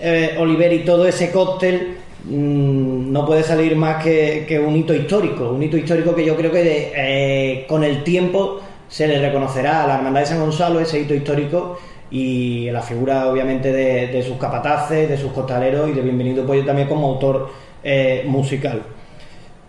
eh, 0.00 0.36
Oliver 0.38 0.72
y 0.72 0.84
todo 0.84 1.06
ese 1.06 1.30
cóctel 1.30 1.96
mm, 2.24 3.12
no 3.12 3.26
puede 3.26 3.42
salir 3.42 3.76
más 3.76 4.02
que, 4.02 4.62
un 4.64 4.76
hito 4.76 4.94
histórico, 4.94 5.50
un 5.50 5.62
hito 5.62 5.76
histórico 5.76 6.14
que 6.14 6.24
yo 6.24 6.36
creo 6.36 6.52
que 6.52 7.66
con 7.68 7.84
el 7.84 8.04
tiempo 8.04 8.60
se 8.88 9.06
le 9.06 9.20
reconocerá 9.20 9.84
a 9.84 9.86
la 9.86 9.96
Hermandad 9.96 10.20
de 10.20 10.26
San 10.26 10.40
Gonzalo, 10.40 10.80
ese 10.80 11.00
hito 11.00 11.14
histórico 11.14 11.78
y 12.10 12.70
la 12.70 12.82
figura 12.82 13.28
obviamente 13.28 13.72
de, 13.72 14.22
sus 14.22 14.36
capataces, 14.36 15.08
de 15.08 15.16
sus 15.16 15.32
costaleros 15.32 15.88
y 15.88 15.92
de 15.92 16.02
Bienvenido 16.02 16.44
Pollo 16.44 16.64
también 16.64 16.88
como 16.88 17.08
autor 17.08 17.50
eh, 17.82 18.24
musical. 18.26 18.82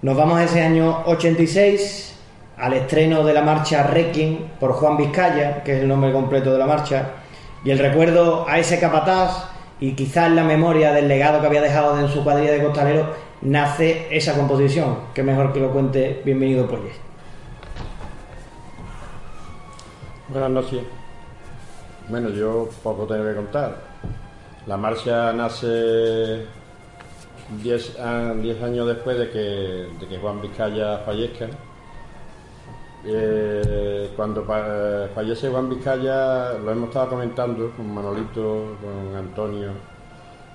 Nos 0.02 0.18
vamos 0.18 0.40
a 0.40 0.44
ese 0.44 0.62
año 0.62 1.04
86 1.06 2.20
al 2.58 2.74
estreno 2.74 3.24
de 3.24 3.34
la 3.34 3.44
marcha 3.44 3.84
Requiem 3.84 4.38
por 4.60 4.74
Juan 4.74 4.98
Vizcaya, 4.98 5.64
que 5.64 5.78
es 5.78 5.82
el 5.82 5.88
nombre 5.88 6.12
completo 6.12 6.52
de 6.52 6.60
la 6.60 6.66
marcha, 6.66 7.12
y 7.64 7.70
el 7.70 7.80
recuerdo 7.80 8.48
a 8.48 8.58
ese 8.58 8.80
capataz 8.80 9.50
y 9.80 9.94
quizás 9.94 10.32
la 10.32 10.44
memoria 10.44 10.92
del 10.92 11.08
legado 11.08 11.42
que 11.42 11.48
había 11.48 11.62
dejado 11.62 12.00
en 12.00 12.08
su 12.08 12.24
cuadrilla 12.24 12.52
de 12.52 12.64
costaleros 12.64 13.08
nace 13.42 14.08
esa 14.12 14.34
composición, 14.36 14.98
que 15.14 15.24
mejor 15.24 15.54
que 15.54 15.60
lo 15.60 15.72
cuente 15.72 16.22
Bienvenido 16.26 16.68
Pollo. 16.68 16.90
Buenas 20.30 20.52
noches. 20.52 21.01
Bueno, 22.12 22.28
yo 22.28 22.68
poco 22.84 23.08
tengo 23.08 23.24
que 23.24 23.36
contar. 23.36 23.78
La 24.68 24.76
marcha 24.76 25.32
nace 25.32 26.46
10 27.64 28.00
años 28.02 28.86
después 28.86 29.18
de 29.18 29.30
que, 29.30 30.18
Juan 30.20 30.42
Vizcaya 30.42 30.98
fallezca. 31.06 31.48
Eh, 33.06 34.12
cuando 34.18 34.44
fallece 34.44 35.50
Juan 35.50 35.70
Vizcaya, 35.70 36.52
lo 36.56 36.72
hemos 36.72 36.90
estado 36.90 37.12
comentando 37.12 37.72
con 37.78 37.94
Manolito, 37.94 38.76
con 38.82 39.16
Antonio, 39.16 39.70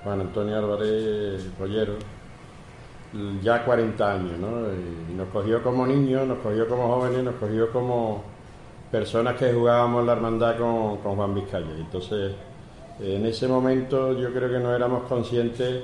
Juan 0.03 0.21
Antonio 0.21 0.57
Álvarez 0.59 1.57
Rollero, 1.57 1.93
ya 3.41 3.65
40 3.65 4.11
años, 4.13 4.37
¿no? 4.37 4.49
Y 5.09 5.15
nos 5.15 5.27
cogió 5.29 5.63
como 5.63 5.87
niños, 5.87 6.27
nos 6.27 6.37
cogió 6.37 6.67
como 6.67 6.87
jóvenes, 6.87 7.23
nos 7.23 7.35
cogió 7.35 7.71
como 7.71 8.36
personas 8.91 9.35
que 9.35 9.53
jugábamos 9.53 10.05
la 10.05 10.13
hermandad 10.13 10.57
con, 10.57 10.97
Juan 10.97 11.35
Vizcaya. 11.35 11.67
Entonces, 11.77 12.33
en 12.99 13.25
ese 13.25 13.47
momento 13.47 14.13
yo 14.13 14.31
creo 14.31 14.49
que 14.49 14.59
no 14.59 14.73
éramos 14.73 15.03
conscientes 15.03 15.83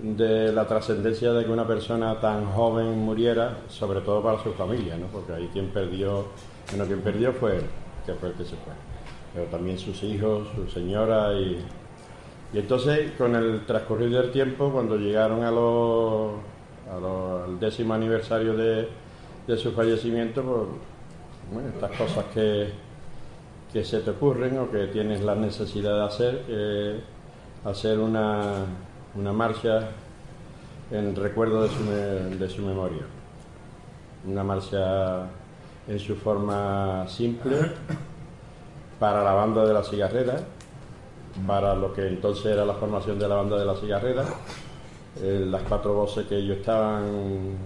de 0.00 0.52
la 0.52 0.66
trascendencia 0.66 1.32
de 1.32 1.44
que 1.44 1.50
una 1.50 1.66
persona 1.66 2.18
tan 2.18 2.46
joven 2.46 2.98
muriera, 2.98 3.58
sobre 3.68 4.00
todo 4.00 4.22
para 4.22 4.42
su 4.42 4.52
familia, 4.52 4.96
¿no? 4.96 5.06
porque 5.06 5.34
ahí 5.34 5.50
quien 5.52 5.68
perdió, 5.68 6.26
bueno, 6.70 6.86
quien 6.86 7.00
perdió 7.00 7.32
fue 7.32 7.58
él, 7.58 7.64
que 8.06 8.14
fue 8.14 8.30
el 8.30 8.34
que 8.34 8.44
se 8.44 8.56
fue, 8.56 8.72
pero 9.34 9.46
también 9.46 9.78
sus 9.78 10.02
hijos, 10.02 10.48
su 10.54 10.66
señora 10.68 11.34
y, 11.34 11.62
y 12.54 12.58
entonces 12.58 13.12
con 13.18 13.36
el 13.36 13.66
transcurrir 13.66 14.10
del 14.10 14.32
tiempo, 14.32 14.70
cuando 14.72 14.96
llegaron 14.96 15.44
a 15.44 15.50
los, 15.50 16.32
al 16.90 17.60
décimo 17.60 17.92
aniversario 17.92 18.56
de, 18.56 18.88
de 19.46 19.56
su 19.56 19.72
fallecimiento, 19.72 20.42
pues, 20.42 20.91
bueno, 21.52 21.68
estas 21.68 21.96
cosas 21.96 22.24
que, 22.32 22.70
que 23.72 23.84
se 23.84 24.00
te 24.00 24.10
ocurren 24.10 24.58
o 24.58 24.70
que 24.70 24.86
tienes 24.88 25.22
la 25.22 25.34
necesidad 25.34 25.94
de 25.96 26.04
hacer, 26.04 27.04
hacer 27.64 27.98
una, 27.98 28.64
una 29.14 29.32
marcha 29.32 29.88
en 30.90 31.16
recuerdo 31.16 31.62
de 31.62 31.68
su, 31.68 32.38
de 32.38 32.48
su 32.48 32.62
memoria. 32.62 33.02
Una 34.26 34.44
marcha 34.44 35.26
en 35.88 35.98
su 35.98 36.14
forma 36.16 37.06
simple 37.08 37.56
para 39.00 39.24
la 39.24 39.32
banda 39.32 39.64
de 39.64 39.74
la 39.74 39.82
cigarrera, 39.82 40.36
para 41.46 41.74
lo 41.74 41.92
que 41.92 42.06
entonces 42.06 42.46
era 42.46 42.64
la 42.64 42.74
formación 42.74 43.18
de 43.18 43.28
la 43.28 43.36
banda 43.36 43.58
de 43.58 43.64
la 43.64 43.74
cigarrera, 43.74 44.24
eh, 45.20 45.44
las 45.48 45.62
cuatro 45.62 45.94
voces 45.94 46.26
que 46.26 46.36
ellos 46.36 46.58
estaban, 46.58 47.56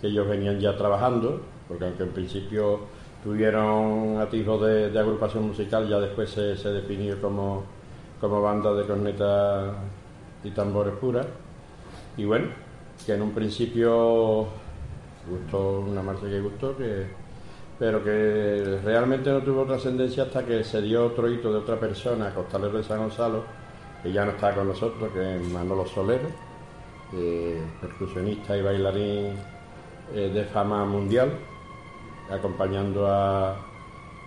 que 0.00 0.08
ellos 0.08 0.26
venían 0.26 0.58
ya 0.58 0.76
trabajando, 0.76 1.40
porque 1.68 1.84
aunque 1.84 2.02
en 2.02 2.10
principio 2.10 2.80
tuvieron 3.22 4.18
atisbos 4.20 4.66
de, 4.66 4.90
de 4.90 4.98
agrupación 4.98 5.46
musical, 5.48 5.88
ya 5.88 5.98
después 5.98 6.30
se, 6.30 6.56
se 6.56 6.68
definió 6.70 7.20
como, 7.20 7.64
como 8.20 8.42
banda 8.42 8.72
de 8.74 8.84
corneta 8.84 9.74
y 10.42 10.50
tambores 10.50 10.94
puras. 10.94 11.26
Y 12.16 12.24
bueno, 12.24 12.48
que 13.04 13.14
en 13.14 13.22
un 13.22 13.32
principio 13.32 14.46
gustó 15.28 15.80
una 15.80 16.02
marcha 16.02 16.26
que 16.26 16.40
gustó, 16.40 16.76
que, 16.76 17.06
pero 17.78 18.04
que 18.04 18.78
realmente 18.84 19.30
no 19.30 19.40
tuvo 19.40 19.64
trascendencia 19.64 20.24
hasta 20.24 20.44
que 20.44 20.62
se 20.62 20.82
dio 20.82 21.06
otro 21.06 21.28
hito 21.30 21.50
de 21.50 21.58
otra 21.58 21.78
persona, 21.80 22.32
costalero 22.34 22.78
de 22.78 22.84
San 22.84 22.98
Gonzalo, 22.98 23.42
que 24.02 24.12
ya 24.12 24.24
no 24.24 24.32
está 24.32 24.54
con 24.54 24.68
nosotros, 24.68 25.10
que 25.12 25.36
es 25.36 25.42
Manolo 25.48 25.86
Soler, 25.86 26.20
eh, 27.14 27.60
percusionista 27.80 28.56
y 28.56 28.62
bailarín 28.62 29.32
eh, 30.14 30.30
de 30.32 30.44
fama 30.44 30.84
mundial, 30.84 31.32
acompañando 32.30 33.06
a, 33.06 33.56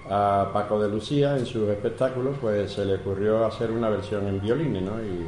a 0.09 0.49
Paco 0.53 0.79
de 0.79 0.89
Lucía 0.89 1.37
en 1.37 1.45
sus 1.45 1.69
espectáculos, 1.69 2.35
pues 2.39 2.71
se 2.71 2.85
le 2.85 2.95
ocurrió 2.95 3.45
hacer 3.45 3.71
una 3.71 3.89
versión 3.89 4.27
en 4.27 4.41
violines, 4.41 4.83
¿no? 4.83 5.01
Y 5.01 5.27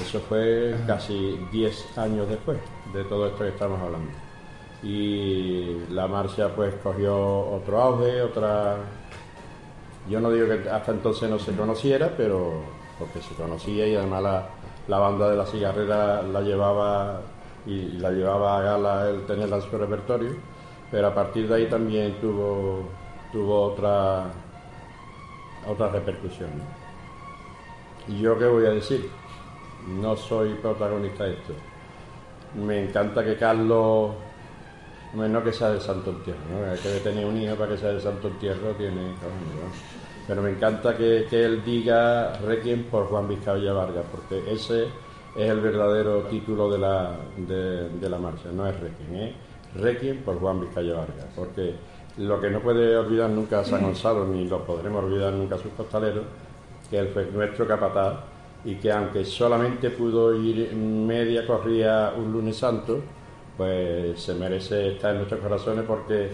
eso 0.00 0.20
fue 0.20 0.76
casi 0.86 1.38
10 1.52 1.98
años 1.98 2.28
después 2.28 2.58
de 2.92 3.04
todo 3.04 3.26
esto 3.26 3.44
que 3.44 3.48
estamos 3.48 3.80
hablando. 3.80 4.10
Y 4.82 5.86
la 5.90 6.06
marcha 6.06 6.48
pues 6.54 6.74
cogió 6.82 7.16
otro 7.16 7.80
auge, 7.80 8.22
otra... 8.22 8.76
Yo 10.08 10.20
no 10.20 10.30
digo 10.30 10.46
que 10.46 10.68
hasta 10.68 10.92
entonces 10.92 11.30
no 11.30 11.38
se 11.38 11.52
conociera, 11.56 12.12
pero 12.14 12.62
porque 12.98 13.20
se 13.22 13.34
conocía 13.34 13.86
y 13.86 13.96
además 13.96 14.22
la, 14.22 14.46
la 14.88 14.98
banda 14.98 15.30
de 15.30 15.36
la 15.36 15.46
cigarrera 15.46 16.22
la 16.22 16.40
llevaba 16.42 17.20
y 17.66 17.92
la 17.92 18.10
llevaba 18.10 18.58
a 18.58 18.62
gala 18.62 19.08
el 19.08 19.24
tenerla 19.24 19.56
en 19.56 19.62
su 19.62 19.78
repertorio, 19.78 20.32
pero 20.90 21.08
a 21.08 21.14
partir 21.14 21.48
de 21.48 21.54
ahí 21.54 21.66
también 21.66 22.20
tuvo, 22.20 22.88
tuvo 23.32 23.62
otra, 23.62 24.30
otra 25.66 25.88
repercusión. 25.88 26.50
¿Y 28.08 28.20
yo 28.20 28.38
qué 28.38 28.46
voy 28.46 28.66
a 28.66 28.70
decir? 28.70 29.08
No 30.00 30.16
soy 30.16 30.54
protagonista 30.54 31.24
de 31.24 31.32
esto. 31.34 31.54
Me 32.54 32.84
encanta 32.84 33.24
que 33.24 33.36
Carlos, 33.36 34.12
no 35.14 35.44
que 35.44 35.52
sea 35.52 35.70
de 35.70 35.80
Santo 35.80 36.10
Entierro, 36.10 36.40
¿no? 36.50 36.70
hay 36.70 36.78
que 36.78 37.00
tener 37.00 37.24
un 37.24 37.36
hijo 37.36 37.54
para 37.56 37.72
que 37.72 37.78
sea 37.78 37.90
de 37.90 38.00
Santo 38.00 38.28
Entierro, 38.28 38.72
tiene 38.72 39.02
¿no? 39.02 39.94
pero 40.26 40.42
me 40.42 40.50
encanta 40.50 40.96
que, 40.96 41.26
que 41.28 41.44
él 41.44 41.62
diga 41.64 42.32
Requiem 42.38 42.84
por 42.84 43.06
Juan 43.06 43.28
Vizcaya 43.28 43.72
Vargas, 43.72 44.04
porque 44.10 44.42
ese 44.52 44.84
es 45.36 45.50
el 45.50 45.60
verdadero 45.60 46.22
título 46.22 46.70
de 46.70 46.78
la, 46.78 47.16
de, 47.36 48.08
la 48.08 48.18
marcha, 48.18 48.50
no 48.52 48.66
es 48.66 48.78
Requiem, 48.80 49.14
es 49.14 49.34
Requiem 49.74 50.18
por 50.18 50.38
Juan 50.38 50.60
Vizcaya 50.60 50.94
Vargas, 50.94 51.26
porque 51.34 51.74
lo 52.18 52.40
que 52.40 52.50
no 52.50 52.60
puede 52.60 52.96
olvidar 52.96 53.30
nunca 53.30 53.64
San 53.64 53.82
Gonzalo, 53.82 54.26
ni 54.26 54.46
lo 54.46 54.64
podremos 54.64 55.04
olvidar 55.04 55.32
nunca 55.32 55.56
a 55.56 55.58
sus 55.58 55.72
costaleros, 55.72 56.24
que 56.88 56.98
él 56.98 57.08
fue 57.08 57.26
nuestro 57.26 57.66
capataz 57.66 58.20
y 58.64 58.76
que 58.76 58.92
aunque 58.92 59.24
solamente 59.24 59.90
pudo 59.90 60.34
ir 60.34 60.72
media 60.74 61.46
corrida 61.46 62.14
un 62.16 62.32
lunes 62.32 62.56
santo, 62.56 63.00
pues 63.56 64.20
se 64.20 64.34
merece 64.34 64.92
estar 64.92 65.12
en 65.12 65.18
nuestros 65.18 65.40
corazones 65.40 65.84
porque 65.86 66.30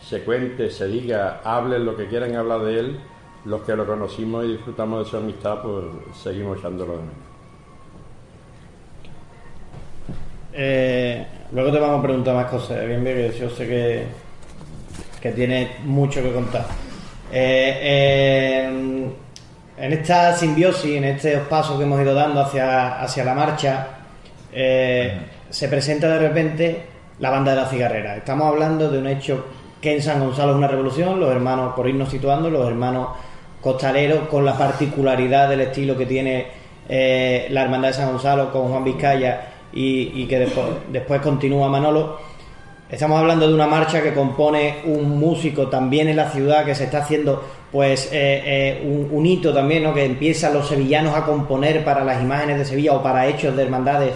se 0.00 0.22
cuente, 0.24 0.70
se 0.70 0.88
diga, 0.88 1.40
hablen 1.44 1.84
lo 1.84 1.96
que 1.96 2.06
quieran 2.06 2.34
hablar 2.34 2.62
de 2.62 2.80
él, 2.80 3.00
los 3.44 3.62
que 3.62 3.76
lo 3.76 3.86
conocimos 3.86 4.44
y 4.44 4.52
disfrutamos 4.52 5.04
de 5.04 5.10
su 5.10 5.16
amistad, 5.16 5.62
pues 5.62 5.84
seguimos 6.14 6.58
echándolo 6.58 6.92
de 6.92 6.98
menos. 6.98 7.29
Eh, 10.52 11.24
luego 11.52 11.72
te 11.72 11.78
vamos 11.78 12.00
a 12.00 12.02
preguntar 12.02 12.34
más 12.34 12.46
cosas, 12.46 12.86
bien, 12.86 13.02
bien, 13.04 13.16
que 13.16 13.38
yo 13.38 13.50
sé 13.50 13.66
que, 13.66 14.04
que 15.20 15.30
tiene 15.32 15.76
mucho 15.84 16.22
que 16.22 16.32
contar. 16.32 16.66
Eh, 17.32 17.78
eh, 17.82 19.10
en 19.80 19.92
esta 19.94 20.36
simbiosis, 20.36 20.96
en 20.96 21.04
estos 21.04 21.46
pasos 21.48 21.78
que 21.78 21.84
hemos 21.84 22.00
ido 22.00 22.12
dando 22.12 22.40
hacia, 22.40 23.00
hacia 23.00 23.24
la 23.24 23.34
marcha, 23.34 23.86
eh, 24.52 25.18
se 25.48 25.68
presenta 25.68 26.08
de 26.08 26.18
repente 26.18 26.82
la 27.18 27.30
banda 27.30 27.52
de 27.52 27.62
la 27.62 27.66
cigarrera. 27.66 28.16
Estamos 28.16 28.46
hablando 28.46 28.90
de 28.90 28.98
un 28.98 29.06
hecho 29.06 29.46
que 29.80 29.94
en 29.94 30.02
San 30.02 30.20
Gonzalo 30.20 30.52
es 30.52 30.58
una 30.58 30.68
revolución, 30.68 31.18
los 31.18 31.30
hermanos, 31.30 31.74
por 31.74 31.88
irnos 31.88 32.10
situando, 32.10 32.50
los 32.50 32.68
hermanos 32.68 33.08
costaleros 33.60 34.28
con 34.28 34.44
la 34.44 34.56
particularidad 34.56 35.48
del 35.48 35.62
estilo 35.62 35.96
que 35.96 36.06
tiene 36.06 36.48
eh, 36.88 37.46
la 37.50 37.62
hermandad 37.62 37.88
de 37.88 37.94
San 37.94 38.10
Gonzalo 38.10 38.52
con 38.52 38.68
Juan 38.68 38.84
Vizcaya 38.84 39.46
y, 39.72 40.26
que 40.26 40.38
después, 40.38 40.66
después 40.90 41.20
continúa 41.20 41.68
Manolo. 41.68 42.18
Estamos 42.90 43.20
hablando 43.20 43.46
de 43.46 43.54
una 43.54 43.68
marcha 43.68 44.02
que 44.02 44.12
compone 44.12 44.78
un 44.84 45.18
músico 45.18 45.68
también 45.68 46.08
en 46.08 46.16
la 46.16 46.28
ciudad 46.30 46.64
que 46.64 46.74
se 46.74 46.84
está 46.84 46.98
haciendo 46.98 47.44
pues 47.70 48.06
eh, 48.06 48.42
eh, 48.44 48.82
un, 48.84 49.08
un, 49.12 49.26
hito 49.26 49.54
también, 49.54 49.84
¿no? 49.84 49.94
que 49.94 50.04
empiezan 50.04 50.54
los 50.54 50.66
sevillanos 50.66 51.14
a 51.14 51.24
componer 51.24 51.84
para 51.84 52.04
las 52.04 52.20
imágenes 52.20 52.58
de 52.58 52.64
Sevilla 52.64 52.94
o 52.94 53.02
para 53.02 53.28
hechos 53.28 53.56
de 53.56 53.62
hermandades 53.62 54.14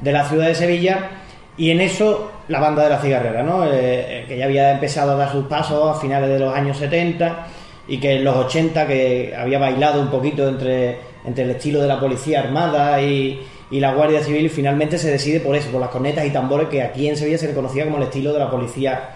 de 0.00 0.12
la 0.12 0.24
ciudad 0.24 0.46
de 0.46 0.54
Sevilla 0.54 1.10
y 1.56 1.70
en 1.70 1.80
eso 1.80 2.30
la 2.48 2.60
banda 2.60 2.84
de 2.84 2.90
la 2.90 2.98
cigarrera, 2.98 3.42
¿no? 3.42 3.64
Eh, 3.66 4.24
que 4.26 4.38
ya 4.38 4.46
había 4.46 4.72
empezado 4.72 5.12
a 5.12 5.16
dar 5.16 5.32
sus 5.32 5.46
pasos 5.46 5.96
a 5.96 6.00
finales 6.00 6.30
de 6.30 6.38
los 6.38 6.54
años 6.54 6.76
70 6.76 7.46
y 7.88 7.98
que 7.98 8.16
en 8.16 8.24
los 8.24 8.36
80 8.36 8.86
que 8.86 9.34
había 9.36 9.58
bailado 9.58 10.00
un 10.00 10.08
poquito 10.08 10.48
entre, 10.48 10.98
entre 11.24 11.44
el 11.44 11.50
estilo 11.50 11.80
de 11.80 11.88
la 11.88 12.00
policía 12.00 12.40
armada 12.40 13.00
y, 13.02 13.40
y 13.72 13.80
la 13.80 13.94
Guardia 13.94 14.22
Civil 14.22 14.50
finalmente 14.50 14.98
se 14.98 15.10
decide 15.10 15.40
por 15.40 15.56
eso, 15.56 15.70
por 15.70 15.80
las 15.80 15.88
cornetas 15.88 16.26
y 16.26 16.30
tambores 16.30 16.68
que 16.68 16.82
aquí 16.82 17.08
en 17.08 17.16
Sevilla 17.16 17.38
se 17.38 17.48
le 17.48 17.54
conocía 17.54 17.84
como 17.84 17.96
el 17.96 18.02
estilo 18.04 18.34
de 18.34 18.38
la 18.38 18.50
policía 18.50 19.08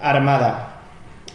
armada. 0.00 0.80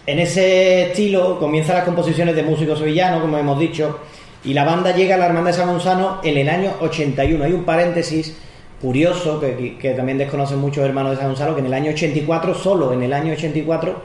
En 0.07 0.17
ese 0.17 0.87
estilo 0.87 1.37
comienzan 1.39 1.75
las 1.75 1.85
composiciones 1.85 2.35
de 2.35 2.41
músicos 2.41 2.79
sevillanos, 2.79 3.21
como 3.21 3.37
hemos 3.37 3.59
dicho, 3.59 3.99
y 4.43 4.55
la 4.55 4.65
banda 4.65 4.91
llega 4.91 5.15
a 5.15 5.17
la 5.19 5.27
Hermandad 5.27 5.51
de 5.51 5.57
San 5.57 5.67
Gonzalo 5.67 6.17
en 6.23 6.35
el 6.35 6.49
año 6.49 6.73
81. 6.81 7.43
Hay 7.43 7.53
un 7.53 7.63
paréntesis 7.63 8.35
curioso 8.81 9.39
que, 9.39 9.77
que 9.77 9.91
también 9.91 10.17
desconocen 10.17 10.57
muchos 10.57 10.83
hermanos 10.83 11.11
de 11.11 11.17
San 11.17 11.27
Gonzalo, 11.27 11.53
que 11.53 11.59
en 11.59 11.67
el 11.67 11.73
año 11.75 11.91
84, 11.91 12.55
solo 12.55 12.91
en 12.91 13.03
el 13.03 13.13
año 13.13 13.33
84, 13.33 14.01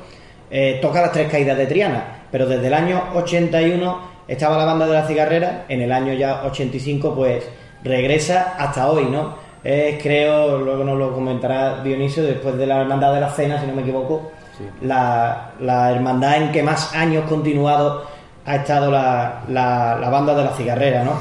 eh, 0.50 0.78
toca 0.82 1.00
las 1.00 1.12
tres 1.12 1.30
caídas 1.30 1.56
de 1.56 1.64
Triana, 1.64 2.26
pero 2.30 2.46
desde 2.46 2.66
el 2.66 2.74
año 2.74 3.02
81 3.14 3.98
estaba 4.28 4.58
la 4.58 4.66
banda 4.66 4.86
de 4.86 4.92
la 4.92 5.06
cigarrera, 5.06 5.64
en 5.70 5.80
el 5.80 5.90
año 5.90 6.12
ya 6.12 6.44
85 6.44 7.14
pues 7.14 7.48
regresa 7.86 8.54
hasta 8.58 8.88
hoy, 8.88 9.06
¿no? 9.06 9.34
Es, 9.64 10.00
creo, 10.02 10.58
luego 10.58 10.84
nos 10.84 10.98
lo 10.98 11.12
comentará 11.12 11.82
Dionisio, 11.82 12.22
después 12.22 12.56
de 12.56 12.66
la 12.66 12.82
hermandad 12.82 13.14
de 13.14 13.20
la 13.20 13.30
cena, 13.30 13.60
si 13.60 13.66
no 13.66 13.74
me 13.74 13.82
equivoco, 13.82 14.30
sí. 14.56 14.64
la, 14.82 15.52
la, 15.60 15.90
hermandad 15.90 16.36
en 16.36 16.52
que 16.52 16.62
más 16.62 16.94
años 16.94 17.24
continuados 17.28 18.04
ha 18.44 18.56
estado 18.56 18.90
la, 18.90 19.42
la, 19.48 19.98
la 20.00 20.08
banda 20.08 20.34
de 20.34 20.44
la 20.44 20.50
cigarrera, 20.50 21.04
¿no? 21.04 21.12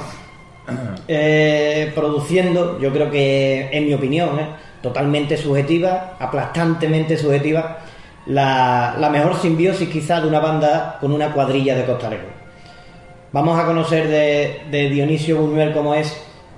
Eh, 1.08 1.92
produciendo, 1.94 2.80
yo 2.80 2.92
creo 2.92 3.12
que, 3.12 3.70
en 3.72 3.86
mi 3.86 3.94
opinión, 3.94 4.40
¿eh? 4.40 4.48
totalmente 4.82 5.38
subjetiva, 5.38 6.16
aplastantemente 6.20 7.18
subjetiva, 7.18 7.78
la, 8.26 8.96
la 9.00 9.10
mejor 9.10 9.36
simbiosis 9.36 9.90
quizá 9.90 10.22
de 10.22 10.28
una 10.28 10.40
banda 10.40 10.98
con 11.00 11.12
una 11.12 11.32
cuadrilla 11.32 11.76
de 11.76 11.86
costaleros. 11.86 12.26
Vamos 13.32 13.60
a 13.60 13.66
conocer 13.66 14.08
de, 14.08 14.62
de 14.72 14.90
Dionisio 14.90 15.38
Buñuel 15.38 15.74
cómo 15.74 15.94
es 15.94 16.16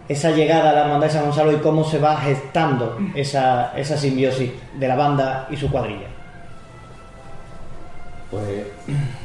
esa 0.07 0.31
llegada 0.31 0.69
a 0.69 0.73
la 0.73 0.81
hermandad 0.83 1.07
de 1.07 1.13
San 1.13 1.25
Gonzalo 1.25 1.51
y 1.51 1.57
cómo 1.57 1.83
se 1.83 1.99
va 1.99 2.17
gestando 2.17 2.97
esa, 3.15 3.77
esa 3.77 3.97
simbiosis 3.97 4.51
de 4.79 4.87
la 4.87 4.95
banda 4.95 5.47
y 5.49 5.57
su 5.57 5.69
cuadrilla. 5.69 6.07
Pues 8.31 8.67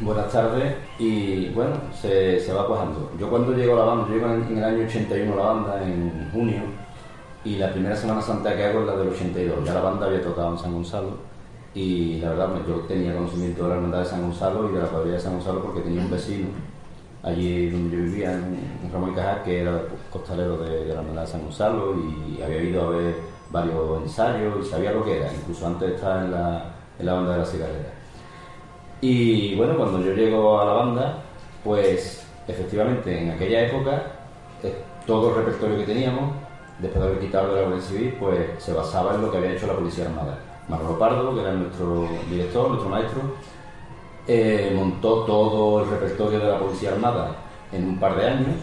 buenas 0.01 0.31
tardes 0.31 0.75
y 0.99 1.49
bueno, 1.49 1.73
se, 2.01 2.39
se, 2.39 2.53
va 2.53 2.67
cuajando. 2.67 3.11
Yo 3.19 3.29
cuando 3.29 3.53
llego 3.53 3.75
a 3.75 3.81
la 3.81 3.85
banda, 3.85 4.07
yo 4.09 4.15
llego 4.15 4.27
en, 4.33 4.43
en, 4.45 4.59
el 4.59 4.65
año 4.65 4.85
81 4.87 5.33
a 5.33 5.37
la 5.37 5.43
banda, 5.43 5.83
en 5.83 6.31
junio, 6.33 6.63
y 7.45 7.57
la 7.57 7.73
primera 7.73 7.97
Semana 7.97 8.23
Santa 8.23 8.55
que 8.57 8.65
hago 8.65 8.81
es 8.81 8.87
la 8.87 8.97
del 8.97 9.09
82. 9.09 9.65
Ya 9.65 9.75
la 9.75 9.81
banda 9.81 10.07
había 10.07 10.23
tocado 10.23 10.53
en 10.53 10.59
San 10.59 10.73
Gonzalo 10.73 11.33
y 11.75 12.19
la 12.21 12.31
verdad 12.31 12.49
yo 12.69 12.81
tenía 12.81 13.15
conocimiento 13.15 13.65
de 13.65 13.69
la 13.71 13.75
hermandad 13.77 14.01
de 14.01 14.07
San 14.07 14.23
Gonzalo 14.23 14.71
y 14.71 14.75
de 14.75 14.81
la 14.81 14.87
cuadrilla 14.87 15.17
de 15.17 15.21
San 15.21 15.35
Gonzalo 15.35 15.63
porque 15.63 15.81
tenía 15.81 16.03
un 16.03 16.11
vecino 16.11 16.49
allí 17.23 17.71
donde 17.71 17.97
yo 17.97 18.03
vivía, 18.03 18.33
en, 18.33 18.91
Ramón 18.93 19.15
Cajal, 19.15 19.43
que 19.43 19.61
era 19.61 19.83
costalero 20.11 20.59
de, 20.59 20.85
de 20.85 20.95
la 20.95 21.01
hermandad 21.01 21.23
de 21.23 21.29
San 21.29 21.43
Gonzalo 21.43 21.95
y 21.97 22.43
había 22.43 22.63
ido 22.63 22.83
a 22.83 22.91
ver 22.91 23.15
varios 23.51 24.03
ensayos 24.03 24.67
y 24.67 24.69
sabía 24.69 24.93
lo 24.93 25.05
que 25.05 25.19
era, 25.19 25.33
incluso 25.33 25.67
antes 25.67 25.89
de 25.89 25.95
estar 25.95 26.25
en 26.25 26.33
la, 26.33 26.75
en 26.99 27.07
la 27.07 27.13
banda 27.15 27.33
de 27.33 27.39
la 27.39 27.47
cigarrera. 27.47 27.93
Y 29.01 29.55
bueno, 29.57 29.77
cuando 29.77 30.01
yo 30.01 30.13
llego 30.15 30.61
a 30.61 30.65
la 30.65 30.73
banda, 30.73 31.19
pues 31.63 32.25
efectivamente 32.49 33.23
en 33.23 33.31
aquella 33.31 33.67
época 33.67 34.03
eh, 34.63 34.75
todo 35.07 35.31
el 35.31 35.37
repertorio 35.37 35.79
que 35.79 35.85
teníamos, 35.85 36.35
después 36.79 37.03
de 37.03 37.11
haber 37.11 37.21
quitado 37.21 37.55
de 37.55 37.61
la 37.61 37.69
Guardia 37.69 37.87
Civil, 37.87 38.17
pues 38.19 38.39
se 38.59 38.73
basaba 38.73 39.15
en 39.15 39.23
lo 39.23 39.31
que 39.31 39.39
había 39.39 39.53
hecho 39.53 39.67
la 39.67 39.75
Policía 39.75 40.07
Armada. 40.07 40.39
Manolo 40.69 40.99
Pardo, 40.99 41.35
que 41.35 41.41
era 41.41 41.53
nuestro 41.53 42.09
director, 42.31 42.69
nuestro 42.69 42.89
maestro, 42.89 43.23
eh, 44.27 44.73
montó 44.75 45.25
todo 45.25 45.83
el 45.83 45.91
repertorio 45.91 46.39
de 46.39 46.49
la 46.49 46.59
Policía 46.59 46.93
Armada 46.93 47.37
en 47.73 47.89
un 47.89 47.99
par 47.99 48.17
de 48.17 48.27
años 48.27 48.57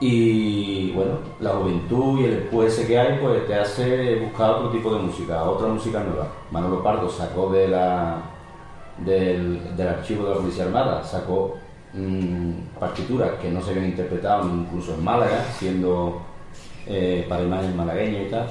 y 0.00 0.90
bueno, 0.92 1.18
la 1.40 1.50
juventud 1.50 2.20
y 2.20 2.24
el 2.24 2.40
después 2.40 2.78
que 2.80 2.98
hay 2.98 3.18
pues 3.18 3.46
te 3.46 3.54
hace 3.54 4.16
buscar 4.16 4.50
otro 4.50 4.70
tipo 4.70 4.92
de 4.94 5.00
música, 5.00 5.44
otra 5.44 5.68
música 5.68 6.00
nueva. 6.00 6.28
Manolo 6.50 6.82
Pardo 6.82 7.08
sacó 7.08 7.50
de 7.50 7.68
la, 7.68 8.20
del, 8.98 9.60
archivo 9.80 10.24
de 10.24 10.30
la 10.30 10.36
Policía 10.36 10.64
Armada, 10.64 11.02
sacó 11.04 11.56
mm, 11.92 12.78
partituras 12.78 13.32
que 13.40 13.50
no 13.50 13.62
se 13.62 13.70
habían 13.70 13.86
interpretado 13.86 14.48
incluso 14.48 14.94
en 14.94 15.04
Málaga, 15.04 15.44
siendo 15.58 16.20
eh, 16.86 17.24
para 17.28 17.42
imágenes 17.42 17.76
malagueñas 17.76 18.26
y 18.26 18.30
tal. 18.30 18.46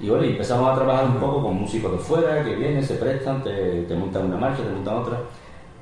Y 0.00 0.08
bueno, 0.08 0.24
empezamos 0.24 0.70
a 0.70 0.74
trabajar 0.74 1.04
un 1.04 1.16
poco 1.16 1.42
con 1.42 1.60
músicos 1.60 1.92
de 1.92 1.98
fuera 1.98 2.42
que 2.42 2.54
vienen, 2.54 2.82
se 2.82 2.94
prestan, 2.94 3.44
te, 3.44 3.82
te 3.82 3.94
montan 3.94 4.26
una 4.26 4.38
marcha, 4.38 4.62
te 4.62 4.70
montan 4.70 4.96
otra. 4.96 5.18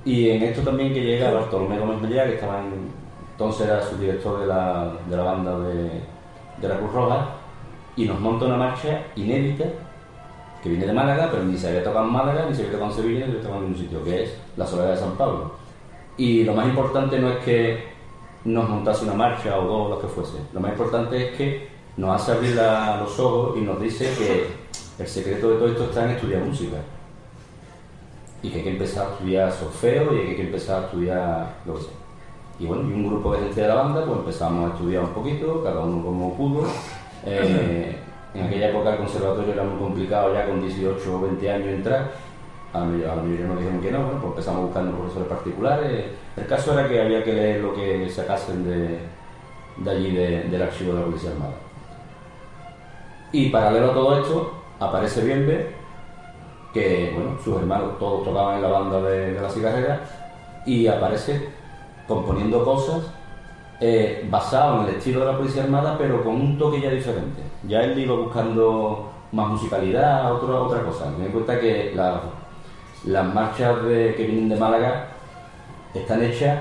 Y 0.05 0.31
en 0.31 0.43
esto 0.43 0.63
también 0.63 0.93
que 0.93 1.03
llega 1.03 1.33
Bartolomé 1.33 1.79
Gómez 1.79 2.01
Mellá, 2.01 2.25
que 2.25 2.35
estaba 2.35 2.63
entonces 3.33 3.69
era 3.69 3.81
su 3.81 3.97
director 3.99 4.41
de 4.41 4.47
la, 4.47 4.93
de 5.09 5.17
la 5.17 5.23
banda 5.23 5.59
de, 5.61 6.03
de, 6.61 6.69
la 6.69 6.77
Cruz 6.79 6.93
Roja, 6.93 7.29
y 7.95 8.07
nos 8.07 8.19
monta 8.19 8.47
una 8.47 8.57
marcha 8.57 9.03
inédita 9.15 9.65
que 10.61 10.69
viene 10.69 10.87
de 10.87 10.93
Málaga, 10.93 11.29
pero 11.31 11.45
ni 11.45 11.57
se 11.57 11.69
había 11.69 11.85
tocado 11.85 12.07
en 12.07 12.13
Málaga, 12.13 12.47
ni 12.49 12.55
se 12.55 12.63
había 12.63 12.73
tocado 12.73 12.91
en 12.91 12.97
Sevilla, 12.97 13.27
ni 13.27 13.27
se 13.27 13.31
había 13.31 13.43
tocado 13.43 13.59
en 13.59 13.65
ningún 13.67 13.81
sitio, 13.81 14.03
que 14.03 14.25
es 14.25 14.37
la 14.57 14.67
Soledad 14.67 14.91
de 14.91 14.97
San 14.97 15.13
Pablo. 15.13 15.53
Y 16.17 16.43
lo 16.43 16.55
más 16.55 16.67
importante 16.67 17.21
no 17.21 17.31
es 17.31 17.39
que 17.45 17.85
nos 18.45 18.69
montase 18.69 19.05
una 19.05 19.15
marcha 19.15 19.57
o 19.57 19.65
dos, 19.65 19.91
lo 19.91 20.01
que 20.01 20.09
fuese, 20.09 20.39
lo 20.53 20.59
más 20.59 20.73
importante 20.73 21.29
es 21.29 21.37
que 21.37 21.68
nos 21.99 22.23
hace 22.23 22.33
abrir 22.33 22.55
los 22.55 23.19
ojos 23.19 23.59
y 23.59 23.61
nos 23.63 23.81
dice 23.81 24.09
que 24.17 24.47
el 25.03 25.09
secreto 25.09 25.51
de 25.51 25.57
todo 25.57 25.69
esto 25.69 25.85
está 25.85 26.05
en 26.05 26.11
estudiar 26.13 26.43
música. 26.43 26.77
Y 28.41 28.51
que 28.51 28.59
hay 28.59 28.63
que 28.63 28.71
empezar 28.71 29.09
a 29.09 29.13
estudiar 29.15 29.53
solfeo 29.53 30.15
y 30.15 30.21
que 30.21 30.29
hay 30.29 30.37
que 30.37 30.43
empezar 30.43 30.83
a 30.83 30.87
estudiar 30.87 31.57
lo 31.67 31.75
que 31.75 31.81
sea. 31.81 31.91
Y 32.61 32.67
bueno, 32.67 32.89
y 32.89 32.93
un 32.93 33.09
grupo 33.09 33.33
de 33.33 33.41
gente 33.41 33.61
de 33.63 33.69
la 33.69 33.75
banda, 33.75 34.05
pues 34.05 34.19
empezamos 34.21 34.71
a 34.71 34.75
estudiar 34.75 35.03
un 35.03 35.13
poquito, 35.13 35.63
cada 35.65 35.81
uno 35.81 36.05
como 36.05 36.35
pudo. 36.35 36.67
Eh, 37.27 37.97
en 38.33 38.47
aquella 38.47 38.69
época 38.69 38.93
el 38.93 38.99
conservatorio 38.99 39.53
era 39.53 39.65
muy 39.65 39.81
complicado 39.81 40.33
ya 40.33 40.47
con 40.47 40.61
18 40.61 41.17
o 41.17 41.21
20 41.21 41.51
años 41.51 41.69
entrar. 41.69 42.13
A 42.73 42.81
la 42.81 42.85
mayoría 42.85 43.47
nos 43.47 43.59
dijeron 43.59 43.81
que 43.81 43.91
no, 43.91 44.05
bueno, 44.05 44.21
pues 44.21 44.31
empezamos 44.31 44.67
buscando 44.67 44.97
profesores 44.97 45.29
particulares. 45.29 46.05
El 46.37 46.47
caso 46.47 46.79
era 46.79 46.89
que 46.89 47.01
había 47.01 47.25
que 47.25 47.33
leer 47.33 47.61
lo 47.61 47.75
que 47.75 48.09
sacasen 48.09 48.65
de, 48.65 48.99
de 49.79 49.91
allí 49.91 50.13
del 50.13 50.63
archivo 50.63 50.93
de 50.93 51.01
la 51.01 51.07
Policía 51.07 51.31
Armada. 51.31 51.68
Y 53.31 53.51
paralelo 53.51 53.91
a 53.91 53.95
todo 53.95 54.21
esto, 54.21 54.53
aparece 54.81 55.23
Bienve, 55.23 55.75
que 56.73 57.13
bueno, 57.15 57.39
sus 57.45 57.59
hermanos 57.59 57.99
todos 57.99 58.25
tocaban 58.25 58.57
en 58.57 58.63
la 58.63 58.69
banda 58.69 59.03
de, 59.03 59.39
la 59.39 59.51
cigarrera, 59.51 60.01
y 60.65 60.87
aparece 60.87 61.51
componiendo 62.07 62.65
cosas 62.65 63.03
eh, 63.81 64.27
basado 64.31 64.83
en 64.83 64.89
el 64.89 64.95
estilo 64.97 65.21
de 65.21 65.27
la 65.27 65.37
Policía 65.37 65.65
Armada, 65.65 65.97
pero 65.99 66.25
con 66.25 66.37
un 66.37 66.59
toque 66.59 66.81
ya 66.81 66.91
diferente. 66.91 67.43
Ya 67.67 67.83
él 67.83 67.99
iba 67.99 68.15
buscando 68.17 69.11
más 69.33 69.49
musicalidad, 69.49 70.33
otra, 70.33 70.63
otra 70.63 70.83
cosa. 70.83 71.11
Me 71.11 71.25
doy 71.25 71.33
cuenta 71.33 71.61
que 71.61 71.95
las 73.05 73.35
marchas 73.35 73.77
que 73.81 74.25
vienen 74.27 74.49
de 74.49 74.57
Málaga 74.57 75.09
están 75.93 76.23
hechas 76.23 76.59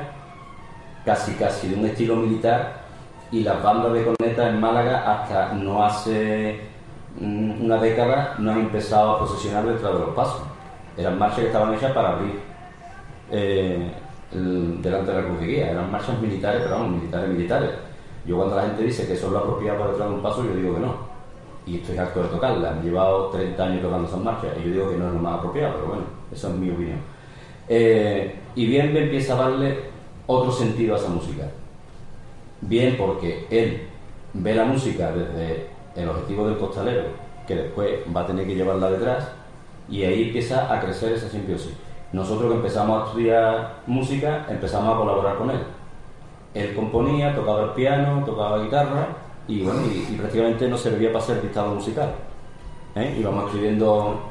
casi 1.05 1.33
casi 1.35 1.69
de 1.69 1.75
un 1.75 1.85
estilo 1.85 2.17
militar 2.17 2.86
y 3.31 3.43
las 3.43 3.61
bandas 3.61 3.93
de 3.93 4.05
corneta 4.05 4.49
en 4.49 4.59
Málaga 4.59 5.11
hasta 5.11 5.53
no 5.53 5.83
hace 5.83 6.61
mm, 7.19 7.65
una 7.65 7.77
década 7.77 8.35
no 8.39 8.51
han 8.51 8.59
empezado 8.59 9.11
a 9.11 9.19
posesionar 9.19 9.65
detrás 9.65 9.93
de 9.93 9.99
los 9.99 10.09
pasos. 10.09 10.41
Eran 10.97 11.19
marchas 11.19 11.39
que 11.39 11.47
estaban 11.47 11.73
hechas 11.73 11.91
para 11.91 12.13
abrir 12.13 12.39
eh, 13.31 13.91
delante 14.31 15.11
de 15.11 15.21
la 15.21 15.39
guía. 15.39 15.71
Eran 15.71 15.91
marchas 15.91 16.19
militares, 16.21 16.61
pero 16.63 16.75
vamos, 16.75 16.97
militares, 16.97 17.29
militares. 17.29 17.69
Yo 18.25 18.37
cuando 18.37 18.55
la 18.55 18.63
gente 18.63 18.83
dice 18.83 19.07
que 19.07 19.13
eso 19.13 19.27
es 19.27 19.33
lo 19.33 19.59
para 19.59 19.91
detrás 19.91 20.09
de 20.09 20.15
un 20.15 20.21
paso, 20.21 20.43
yo 20.43 20.55
digo 20.55 20.75
que 20.75 20.81
no. 20.81 20.95
Y 21.65 21.77
estoy 21.77 21.97
harto 21.97 22.23
de 22.23 22.29
tocarla. 22.29 22.71
Han 22.71 22.81
llevado 22.81 23.27
30 23.27 23.63
años 23.63 23.81
tocando 23.81 24.07
esas 24.07 24.21
marchas 24.21 24.51
y 24.57 24.67
yo 24.67 24.71
digo 24.71 24.89
que 24.89 24.97
no 24.97 25.07
es 25.07 25.13
lo 25.13 25.19
más 25.19 25.39
apropiado, 25.39 25.73
pero 25.75 25.87
bueno, 25.87 26.03
esa 26.31 26.47
es 26.47 26.53
mi 26.55 26.69
opinión. 26.71 26.99
Eh, 27.67 28.39
y 28.55 28.65
bien 28.65 28.93
me 28.93 29.03
empieza 29.03 29.33
a 29.33 29.49
darle 29.49 29.77
otro 30.25 30.51
sentido 30.51 30.95
a 30.95 30.97
esa 30.97 31.09
música 31.09 31.43
bien 32.61 32.95
porque 32.97 33.47
él 33.49 33.87
ve 34.33 34.55
la 34.55 34.65
música 34.65 35.11
desde 35.11 35.67
el 35.95 36.09
objetivo 36.09 36.47
del 36.47 36.57
costalero, 36.57 37.03
que 37.47 37.55
después 37.55 37.99
va 38.15 38.21
a 38.21 38.27
tener 38.27 38.45
que 38.45 38.55
llevarla 38.55 38.91
detrás, 38.91 39.29
y 39.89 40.03
ahí 40.03 40.23
empieza 40.23 40.73
a 40.73 40.79
crecer 40.79 41.13
esa 41.13 41.29
simbiosis. 41.29 41.73
Nosotros 42.11 42.51
que 42.51 42.57
empezamos 42.57 43.01
a 43.01 43.05
estudiar 43.07 43.75
música, 43.87 44.45
empezamos 44.49 44.93
a 44.93 44.97
colaborar 44.97 45.37
con 45.37 45.49
él. 45.49 45.59
Él 46.53 46.75
componía, 46.75 47.35
tocaba 47.35 47.63
el 47.63 47.69
piano, 47.71 48.23
tocaba 48.25 48.63
guitarra, 48.63 49.07
y 49.47 49.63
bueno, 49.63 49.81
y, 49.85 50.15
prácticamente 50.15 50.67
no 50.67 50.77
servía 50.77 51.11
para 51.11 51.23
ser 51.23 51.41
dictado 51.41 51.73
musical. 51.73 52.11
¿eh? 52.95 53.15
Íbamos 53.19 53.45
escribiendo 53.45 54.29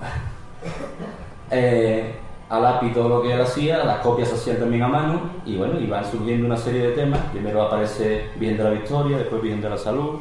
eh, 1.51 2.15
a 2.49 2.61
lápiz 2.61 2.95
todo 2.95 3.09
lo 3.09 3.23
que 3.23 3.33
él 3.33 3.41
hacía, 3.41 3.85
las 3.85 3.99
copias 3.99 4.29
se 4.29 4.37
hacían 4.37 4.59
también 4.59 4.83
a 4.83 4.89
mano 4.89 5.21
y 5.45 5.57
bueno, 5.57 5.81
y 5.81 5.87
van 5.87 6.05
surgiendo 6.05 6.47
una 6.47 6.57
serie 6.57 6.89
de 6.89 6.93
temas. 6.93 7.21
Primero 7.33 7.63
aparece 7.63 8.31
Bien 8.37 8.57
de 8.57 8.65
la 8.65 8.71
Victoria, 8.71 9.19
después 9.19 9.43
Bien 9.43 9.61
de 9.61 9.71
la 9.71 9.77
Salud, 9.77 10.21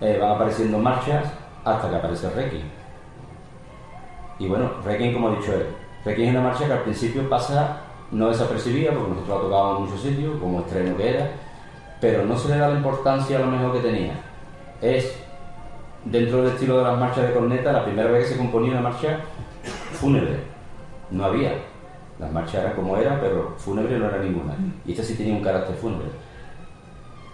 eh, 0.00 0.18
van 0.20 0.32
apareciendo 0.32 0.78
marchas 0.78 1.26
hasta 1.64 1.90
que 1.90 1.96
aparece 1.96 2.30
Requiem. 2.30 2.66
Y 4.38 4.48
bueno, 4.48 4.70
Requiem, 4.84 5.12
como 5.12 5.28
ha 5.28 5.36
dicho 5.36 5.52
él, 5.52 5.66
Requiem 6.04 6.28
es 6.28 6.34
una 6.34 6.48
marcha 6.48 6.66
que 6.66 6.72
al 6.72 6.82
principio 6.82 7.28
pasa 7.28 7.80
no 8.10 8.28
desapercibida, 8.28 8.92
porque 8.92 9.10
nosotros 9.10 9.36
la 9.36 9.42
tocábamos 9.42 9.78
en 9.78 9.84
muchos 9.84 10.00
sitios, 10.00 10.40
como 10.40 10.60
estreno 10.60 10.96
que 10.96 11.10
era, 11.10 11.30
pero 12.00 12.24
no 12.24 12.38
se 12.38 12.48
le 12.48 12.56
da 12.56 12.68
la 12.68 12.76
importancia 12.76 13.36
a 13.36 13.40
lo 13.40 13.48
mejor 13.48 13.72
que 13.74 13.80
tenía. 13.80 14.14
Es, 14.80 15.14
dentro 16.06 16.38
del 16.38 16.52
estilo 16.54 16.78
de 16.78 16.84
las 16.84 16.98
marchas 16.98 17.28
de 17.28 17.34
corneta, 17.34 17.72
la 17.72 17.84
primera 17.84 18.10
vez 18.10 18.24
que 18.24 18.34
se 18.34 18.38
componía 18.38 18.72
una 18.72 18.80
marcha 18.80 19.18
fúnebre 19.92 20.57
no 21.10 21.24
había. 21.24 21.52
Las 22.18 22.32
marchas 22.32 22.62
eran 22.62 22.74
como 22.74 22.96
eran, 22.96 23.20
pero 23.20 23.54
fúnebre 23.56 23.98
no 23.98 24.06
era 24.06 24.18
ninguna. 24.18 24.54
Y 24.84 24.92
esta 24.92 25.04
sí 25.04 25.14
tenía 25.14 25.34
un 25.34 25.42
carácter 25.42 25.76
fúnebre. 25.76 26.08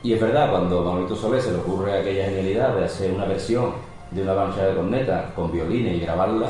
Y 0.03 0.13
es 0.13 0.21
verdad, 0.21 0.51
cuando 0.51 0.81
a 0.81 0.85
Manolito 0.85 1.17
Solé 1.17 1.41
se 1.41 1.51
le 1.51 1.59
ocurre 1.59 1.99
aquella 1.99 2.27
genialidad 2.27 2.77
de 2.77 2.85
hacer 2.85 3.11
una 3.13 3.25
versión 3.25 3.73
de 4.11 4.23
una 4.23 4.35
marcha 4.35 4.67
de 4.67 4.75
corneta 4.75 5.33
con 5.35 5.51
violines 5.51 5.97
y 5.97 6.01
grabarla, 6.01 6.49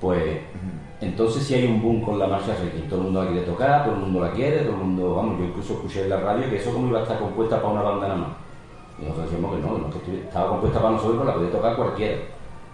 pues 0.00 0.40
entonces 1.00 1.44
sí 1.44 1.54
hay 1.54 1.66
un 1.66 1.80
boom 1.80 2.02
con 2.02 2.18
la 2.18 2.26
marcha 2.26 2.56
Requiem. 2.60 2.88
Todo 2.88 2.98
el 2.98 3.04
mundo 3.04 3.22
la 3.22 3.30
quiere 3.30 3.46
tocar, 3.46 3.84
todo 3.84 3.94
el 3.94 4.00
mundo 4.00 4.20
la 4.20 4.32
quiere, 4.32 4.58
todo 4.62 4.72
el 4.72 4.78
mundo, 4.78 5.14
vamos, 5.14 5.38
yo 5.38 5.44
incluso 5.44 5.74
escuché 5.74 6.02
en 6.02 6.10
la 6.10 6.20
radio 6.20 6.50
que 6.50 6.56
eso 6.56 6.72
como 6.72 6.88
iba 6.88 6.98
a 6.98 7.02
estar 7.02 7.18
compuesta 7.20 7.62
para 7.62 7.72
una 7.72 7.82
banda 7.82 8.08
nada 8.08 8.20
más. 8.20 8.30
Y 8.98 9.02
nosotros 9.02 9.30
decíamos 9.30 9.56
que 9.56 9.62
no, 9.62 9.90
que 9.90 10.20
estaba 10.26 10.48
compuesta 10.48 10.80
para 10.80 10.92
nosotros, 10.94 11.18
pero 11.18 11.30
la 11.30 11.34
podía 11.34 11.50
tocar 11.52 11.76
cualquiera. 11.76 12.16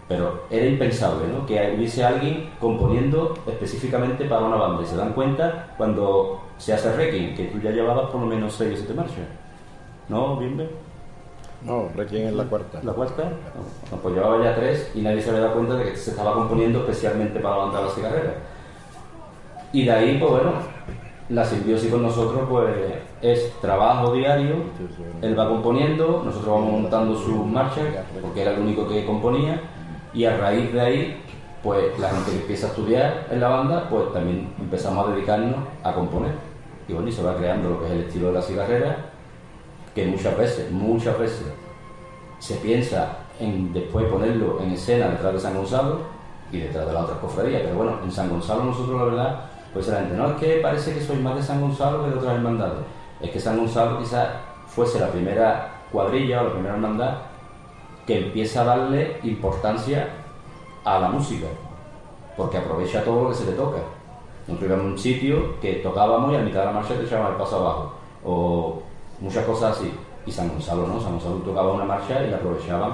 Pero 0.08 0.44
era 0.50 0.66
impensable 0.66 1.28
¿no? 1.28 1.44
que 1.44 1.74
hubiese 1.76 2.02
alguien 2.02 2.50
componiendo 2.58 3.34
específicamente 3.46 4.24
para 4.24 4.46
una 4.46 4.56
banda. 4.56 4.82
Y 4.82 4.86
se 4.86 4.96
dan 4.96 5.12
cuenta 5.12 5.74
cuando 5.76 6.42
se 6.56 6.72
hace 6.72 6.94
Requiem, 6.96 7.36
que 7.36 7.44
tú 7.44 7.60
ya 7.60 7.70
llevabas 7.70 8.10
por 8.10 8.20
lo 8.22 8.26
menos 8.26 8.54
6 8.54 8.72
o 8.72 8.76
7 8.76 8.94
marchas. 8.94 9.16
¿No, 10.08 10.36
Bimbe? 10.36 10.70
No, 11.62 11.88
Requiem 11.94 12.28
es 12.28 12.34
la 12.34 12.44
cuarta. 12.44 12.80
¿La 12.82 12.92
cuarta? 12.92 13.24
No, 13.90 13.98
pues 13.98 14.14
llevaba 14.14 14.42
ya 14.42 14.54
3 14.54 14.92
y 14.94 15.02
nadie 15.02 15.20
se 15.20 15.28
había 15.28 15.42
dado 15.42 15.54
cuenta 15.54 15.74
de 15.74 15.84
que 15.90 15.96
se 15.96 16.10
estaba 16.10 16.32
componiendo 16.32 16.80
especialmente 16.80 17.40
para 17.40 17.56
la 17.56 17.62
banda 17.64 17.80
de 17.80 17.86
la 17.86 17.92
cigarrera. 17.92 18.34
Y 19.72 19.84
de 19.84 19.90
ahí, 19.90 20.18
pues 20.18 20.30
bueno, 20.30 20.52
la 21.28 21.44
simbiosis 21.44 21.90
con 21.90 22.02
nosotros 22.02 22.48
pues 22.48 22.74
es 23.20 23.52
trabajo 23.60 24.12
diario, 24.12 24.56
él 25.20 25.38
va 25.38 25.48
componiendo, 25.48 26.22
nosotros 26.24 26.54
vamos 26.54 26.80
montando 26.80 27.14
sus 27.16 27.44
marchas, 27.44 27.84
porque 28.22 28.42
era 28.42 28.52
el 28.52 28.60
único 28.60 28.88
que 28.88 29.04
componía, 29.04 29.60
y 30.14 30.24
a 30.24 30.36
raíz 30.36 30.72
de 30.72 30.80
ahí, 30.80 31.22
pues 31.62 31.98
la 31.98 32.10
gente 32.10 32.30
que 32.30 32.38
empieza 32.38 32.66
a 32.66 32.70
estudiar 32.70 33.26
en 33.30 33.40
la 33.40 33.48
banda, 33.48 33.88
pues 33.88 34.12
también 34.12 34.52
empezamos 34.58 35.06
a 35.06 35.12
dedicarnos 35.12 35.56
a 35.82 35.92
componer. 35.92 36.32
Y 36.86 36.92
bueno, 36.92 37.08
y 37.08 37.12
se 37.12 37.22
va 37.22 37.36
creando 37.36 37.70
lo 37.70 37.80
que 37.80 37.86
es 37.86 37.92
el 37.92 38.00
estilo 38.00 38.28
de 38.28 38.32
la 38.34 38.42
cigarrera, 38.42 38.96
que 39.94 40.06
muchas 40.06 40.36
veces, 40.36 40.70
muchas 40.70 41.18
veces 41.18 41.46
se 42.38 42.54
piensa 42.56 43.18
en 43.40 43.72
después 43.72 44.06
ponerlo 44.06 44.60
en 44.62 44.72
escena 44.72 45.08
detrás 45.08 45.34
de 45.34 45.40
San 45.40 45.56
Gonzalo 45.56 46.00
y 46.50 46.58
detrás 46.58 46.86
de 46.86 46.92
las 46.92 47.04
otras 47.04 47.18
cofradías. 47.18 47.62
Pero 47.62 47.76
bueno, 47.76 47.98
en 48.02 48.10
San 48.10 48.30
Gonzalo 48.30 48.64
nosotros 48.64 48.98
la 48.98 49.04
verdad, 49.04 49.40
pues 49.72 49.88
la 49.88 50.00
gente, 50.00 50.16
no 50.16 50.30
es 50.30 50.36
que 50.36 50.60
parece 50.62 50.94
que 50.94 51.00
soy 51.00 51.16
más 51.16 51.36
de 51.36 51.42
San 51.42 51.60
Gonzalo 51.60 52.04
que 52.04 52.10
de 52.10 52.16
otras 52.16 52.34
hermandades. 52.34 52.78
Es 53.20 53.30
que 53.30 53.40
San 53.40 53.58
Gonzalo 53.58 53.98
quizás 53.98 54.28
fuese 54.68 55.00
la 55.00 55.08
primera 55.08 55.82
cuadrilla 55.90 56.40
o 56.40 56.44
la 56.44 56.52
primera 56.52 56.74
hermandad 56.74 57.14
que 58.08 58.24
empieza 58.24 58.62
a 58.62 58.64
darle 58.64 59.20
importancia 59.22 60.08
a 60.82 60.98
la 60.98 61.10
música, 61.10 61.46
porque 62.38 62.56
aprovecha 62.56 63.04
todo 63.04 63.24
lo 63.24 63.28
que 63.28 63.34
se 63.34 63.44
le 63.44 63.52
toca. 63.52 63.80
Nosotros 64.46 64.70
íbamos 64.70 64.86
a 64.86 64.88
un 64.92 64.98
sitio 64.98 65.60
que 65.60 65.74
tocábamos 65.74 66.32
y 66.32 66.36
a 66.36 66.38
mitad 66.38 66.60
de 66.60 66.66
la 66.66 66.72
marcha 66.72 66.94
te 66.94 67.04
echaban 67.04 67.32
el 67.32 67.36
paso 67.38 67.58
abajo, 67.58 67.92
o 68.24 68.80
muchas 69.20 69.44
cosas 69.44 69.76
así. 69.76 69.92
Y 70.24 70.32
San 70.32 70.48
Gonzalo 70.48 70.86
no, 70.86 70.98
San 70.98 71.12
Gonzalo 71.12 71.34
tocaba 71.36 71.74
una 71.74 71.84
marcha 71.84 72.24
y 72.24 72.30
la 72.30 72.38
aprovechaban 72.38 72.92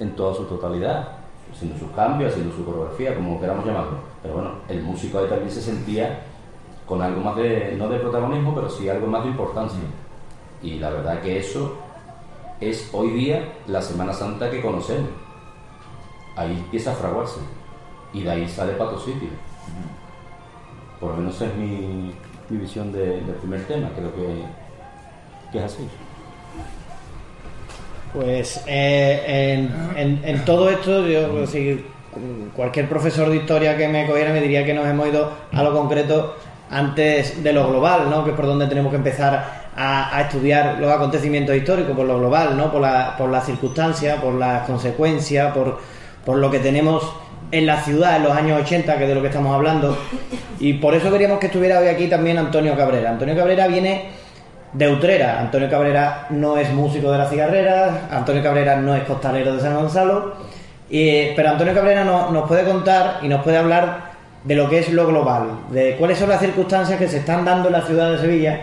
en 0.00 0.16
toda 0.16 0.34
su 0.36 0.44
totalidad. 0.44 1.08
haciendo 1.52 1.78
sus 1.78 1.90
cambios, 1.90 2.32
haciendo 2.32 2.56
su 2.56 2.64
coreografía, 2.64 3.14
como 3.14 3.38
queramos 3.38 3.66
llamarlo. 3.66 3.98
Pero 4.22 4.34
bueno, 4.36 4.52
el 4.70 4.82
músico 4.82 5.18
ahí 5.18 5.26
también 5.26 5.50
se 5.50 5.60
sentía 5.60 6.22
con 6.86 7.02
algo 7.02 7.20
más 7.20 7.36
de, 7.36 7.74
no 7.76 7.90
de 7.90 7.98
protagonismo, 7.98 8.54
pero 8.54 8.70
sí 8.70 8.88
algo 8.88 9.06
más 9.06 9.22
de 9.24 9.30
importancia. 9.32 9.80
Y 10.62 10.78
la 10.78 10.88
verdad 10.88 11.20
que 11.20 11.38
eso 11.38 11.76
es 12.70 12.88
hoy 12.92 13.10
día 13.10 13.48
la 13.66 13.82
Semana 13.82 14.12
Santa 14.12 14.50
que 14.50 14.60
conocemos. 14.60 15.10
Ahí 16.36 16.52
empieza 16.52 16.92
a 16.92 16.94
fraguarse. 16.94 17.40
Y 18.12 18.22
de 18.22 18.30
ahí 18.30 18.48
sale 18.48 18.72
Pato 18.74 18.98
Sitio. 18.98 19.28
Por 21.00 21.10
lo 21.12 21.16
menos 21.16 21.40
es 21.40 21.54
mi, 21.56 22.14
mi 22.48 22.58
visión 22.58 22.92
de- 22.92 23.20
del 23.22 23.34
primer 23.40 23.64
tema, 23.66 23.88
creo 23.96 24.14
que, 24.14 24.42
que 25.50 25.58
es 25.58 25.64
así. 25.64 25.88
Pues 28.12 28.62
eh, 28.66 29.62
en, 29.96 29.96
en- 29.96 30.20
en 30.24 30.44
todo 30.44 30.68
esto, 30.68 31.06
yo 31.06 31.46
si 31.46 31.84
cualquier 32.54 32.88
profesor 32.88 33.30
de 33.30 33.36
historia 33.36 33.76
que 33.76 33.88
me 33.88 34.06
cogiera 34.06 34.32
me 34.32 34.40
diría 34.42 34.66
que 34.66 34.74
nos 34.74 34.86
hemos 34.86 35.08
ido 35.08 35.30
a 35.50 35.62
lo 35.62 35.72
concreto 35.72 36.36
antes 36.70 37.42
de 37.42 37.52
lo 37.54 37.68
global, 37.68 38.10
¿no? 38.10 38.22
Que 38.24 38.30
es 38.30 38.36
por 38.36 38.46
donde 38.46 38.66
tenemos 38.66 38.90
que 38.90 38.96
empezar 38.96 39.61
a, 39.76 40.20
estudiar 40.22 40.78
los 40.78 40.90
acontecimientos 40.92 41.54
históricos, 41.56 41.96
por 41.96 42.06
lo 42.06 42.18
global, 42.18 42.56
¿no? 42.56 42.70
Por 42.70 42.80
la, 42.82 43.16
por 43.16 43.30
las 43.30 43.46
circunstancias, 43.46 44.20
por 44.20 44.34
las 44.34 44.62
consecuencias, 44.66 45.52
por, 45.52 45.78
por 46.24 46.36
lo 46.38 46.50
que 46.50 46.58
tenemos 46.58 47.10
en 47.50 47.66
la 47.66 47.80
ciudad 47.82 48.16
en 48.16 48.22
los 48.24 48.32
años 48.32 48.60
80, 48.62 48.96
que 48.96 49.02
es 49.04 49.08
de 49.08 49.14
lo 49.14 49.20
que 49.22 49.28
estamos 49.28 49.54
hablando. 49.54 49.96
Y 50.60 50.74
por 50.74 50.94
eso 50.94 51.10
queríamos 51.10 51.38
que 51.38 51.46
estuviera 51.46 51.78
hoy 51.80 51.88
aquí 51.88 52.06
también 52.08 52.38
Antonio 52.38 52.76
Cabrera. 52.76 53.10
Antonio 53.10 53.34
Cabrera 53.36 53.66
viene 53.66 54.10
de 54.72 54.88
Utrera. 54.90 55.40
Antonio 55.40 55.68
Cabrera 55.68 56.26
no 56.30 56.56
es 56.56 56.70
músico 56.72 57.10
de 57.10 57.18
la 57.18 57.26
cigarrera, 57.28 58.08
Antonio 58.10 58.42
Cabrera 58.42 58.76
no 58.76 58.94
es 58.94 59.02
costalero 59.04 59.54
de 59.54 59.60
San 59.60 59.74
Gonzalo, 59.74 60.34
pero 60.88 61.48
Antonio 61.50 61.74
Cabrera 61.74 62.04
no- 62.04 62.30
nos 62.30 62.46
puede 62.48 62.64
contar 62.64 63.18
y 63.22 63.28
nos 63.28 63.42
puede 63.42 63.56
hablar 63.58 64.12
de 64.44 64.54
lo 64.54 64.68
que 64.68 64.78
es 64.80 64.90
lo 64.92 65.06
global, 65.06 65.44
de 65.70 65.96
cuáles 65.96 66.18
son 66.18 66.28
las 66.28 66.40
circunstancias 66.40 66.98
que 66.98 67.06
se 67.08 67.18
están 67.18 67.44
dando 67.44 67.68
en 67.68 67.74
la 67.74 67.82
ciudad 67.82 68.10
de 68.12 68.18
Sevilla 68.18 68.60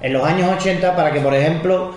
en 0.00 0.12
los 0.12 0.24
años 0.24 0.50
80 0.56 0.94
para 0.96 1.12
que, 1.12 1.20
por 1.20 1.34
ejemplo, 1.34 1.92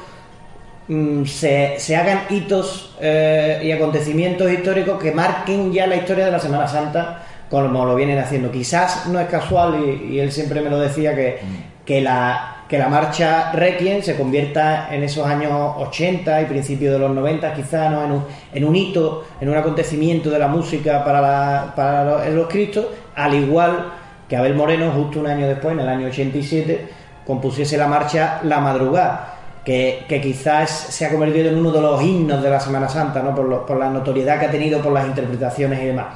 mm, 0.87 1.25
se, 1.25 1.75
se 1.79 1.95
hagan 1.95 2.21
hitos 2.29 2.95
eh, 3.01 3.61
y 3.63 3.71
acontecimientos 3.71 4.51
históricos 4.51 5.01
que 5.01 5.11
marquen 5.11 5.71
ya 5.71 5.87
la 5.87 5.95
historia 5.95 6.25
de 6.25 6.31
la 6.31 6.39
Semana 6.39 6.67
Santa 6.67 7.23
como 7.49 7.83
lo 7.85 7.95
vienen 7.95 8.19
haciendo. 8.19 8.51
Quizás 8.51 9.07
no 9.07 9.19
es 9.19 9.27
casual, 9.27 9.79
y, 9.83 10.13
y 10.15 10.19
él 10.19 10.31
siempre 10.31 10.61
me 10.61 10.69
lo 10.69 10.79
decía, 10.79 11.15
que, 11.15 11.39
que, 11.83 11.99
la, 11.99 12.57
que 12.69 12.77
la 12.77 12.87
marcha 12.87 13.51
Requiem 13.53 14.03
se 14.03 14.15
convierta 14.15 14.89
en 14.93 15.01
esos 15.01 15.25
años 15.25 15.51
80 15.77 16.43
y 16.43 16.45
principios 16.45 16.93
de 16.93 16.99
los 16.99 17.09
90, 17.09 17.51
quizás 17.55 17.89
¿no? 17.91 18.05
en, 18.05 18.11
un, 18.11 18.23
en 18.53 18.65
un 18.65 18.75
hito, 18.75 19.25
en 19.41 19.49
un 19.49 19.57
acontecimiento 19.57 20.29
de 20.29 20.37
la 20.37 20.47
música 20.47 21.03
para, 21.03 21.21
la- 21.21 21.73
para 21.75 22.03
los, 22.05 22.27
los 22.27 22.47
Cristos, 22.47 22.85
al 23.15 23.33
igual 23.33 23.93
que 24.27 24.37
Abel 24.37 24.53
Moreno, 24.53 24.91
justo 24.91 25.19
un 25.19 25.25
año 25.25 25.47
después, 25.47 25.73
en 25.73 25.79
el 25.79 25.89
año 25.89 26.05
87, 26.05 26.87
compusiese 27.29 27.77
la 27.77 27.85
marcha 27.85 28.39
La 28.41 28.59
Madrugada, 28.59 29.35
que, 29.63 30.03
que 30.09 30.19
quizás 30.19 30.67
se 30.71 31.05
ha 31.05 31.11
convertido 31.11 31.49
en 31.49 31.59
uno 31.59 31.71
de 31.71 31.79
los 31.79 32.01
himnos 32.01 32.41
de 32.41 32.49
la 32.49 32.59
Semana 32.59 32.89
Santa, 32.89 33.21
¿no? 33.21 33.35
por, 33.35 33.67
por 33.67 33.77
la 33.77 33.87
notoriedad 33.91 34.39
que 34.39 34.47
ha 34.47 34.51
tenido, 34.51 34.81
por 34.81 34.91
las 34.91 35.05
interpretaciones 35.05 35.79
y 35.83 35.85
demás. 35.85 36.07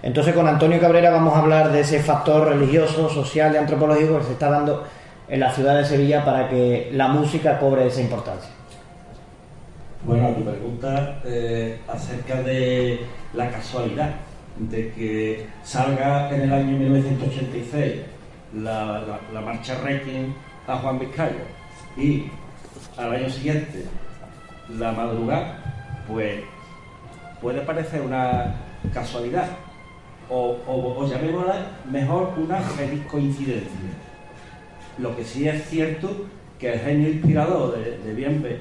Entonces 0.00 0.32
con 0.32 0.46
Antonio 0.46 0.78
Cabrera 0.78 1.10
vamos 1.10 1.34
a 1.34 1.40
hablar 1.40 1.72
de 1.72 1.80
ese 1.80 1.98
factor 2.00 2.46
religioso, 2.48 3.10
social 3.10 3.52
y 3.52 3.56
antropológico 3.56 4.18
que 4.18 4.24
se 4.26 4.32
está 4.32 4.48
dando 4.48 4.84
en 5.28 5.40
la 5.40 5.50
ciudad 5.50 5.76
de 5.76 5.84
Sevilla 5.84 6.24
para 6.24 6.48
que 6.48 6.90
la 6.92 7.08
música 7.08 7.58
cobre 7.58 7.88
esa 7.88 8.00
importancia. 8.00 8.50
Bueno, 10.04 10.28
tu 10.28 10.44
pregunta 10.44 11.18
eh, 11.24 11.80
acerca 11.92 12.42
de 12.42 13.00
la 13.34 13.50
casualidad 13.50 14.10
de 14.56 14.92
que 14.92 15.46
salga 15.64 16.30
en 16.30 16.42
el 16.42 16.52
año 16.52 16.78
1986 16.78 17.94
la, 18.62 18.84
la- 19.00 19.20
la 19.34 19.40
marcha 19.40 19.74
Requiem 19.84 20.32
a 20.66 20.76
Juan 20.76 20.98
Vizcaya 20.98 21.44
y 21.96 22.30
al 22.96 23.12
año 23.12 23.28
siguiente 23.28 23.84
la 24.78 24.92
madrugada, 24.92 25.58
pues 26.06 26.42
puede 27.40 27.60
parecer 27.62 28.02
una 28.02 28.54
casualidad 28.92 29.48
o, 30.28 30.56
o, 30.66 31.06
llamémosla 31.06 31.66
mejor 31.90 32.34
una 32.36 32.58
feliz 32.58 33.04
coincidencia. 33.06 33.90
Lo 34.98 35.16
que 35.16 35.24
sí 35.24 35.48
es 35.48 35.68
cierto 35.68 36.08
que 36.58 36.72
el 36.74 36.80
genio 36.80 37.08
inspirador 37.08 37.76
de, 37.76 37.98
de 37.98 38.14
Bienve 38.14 38.58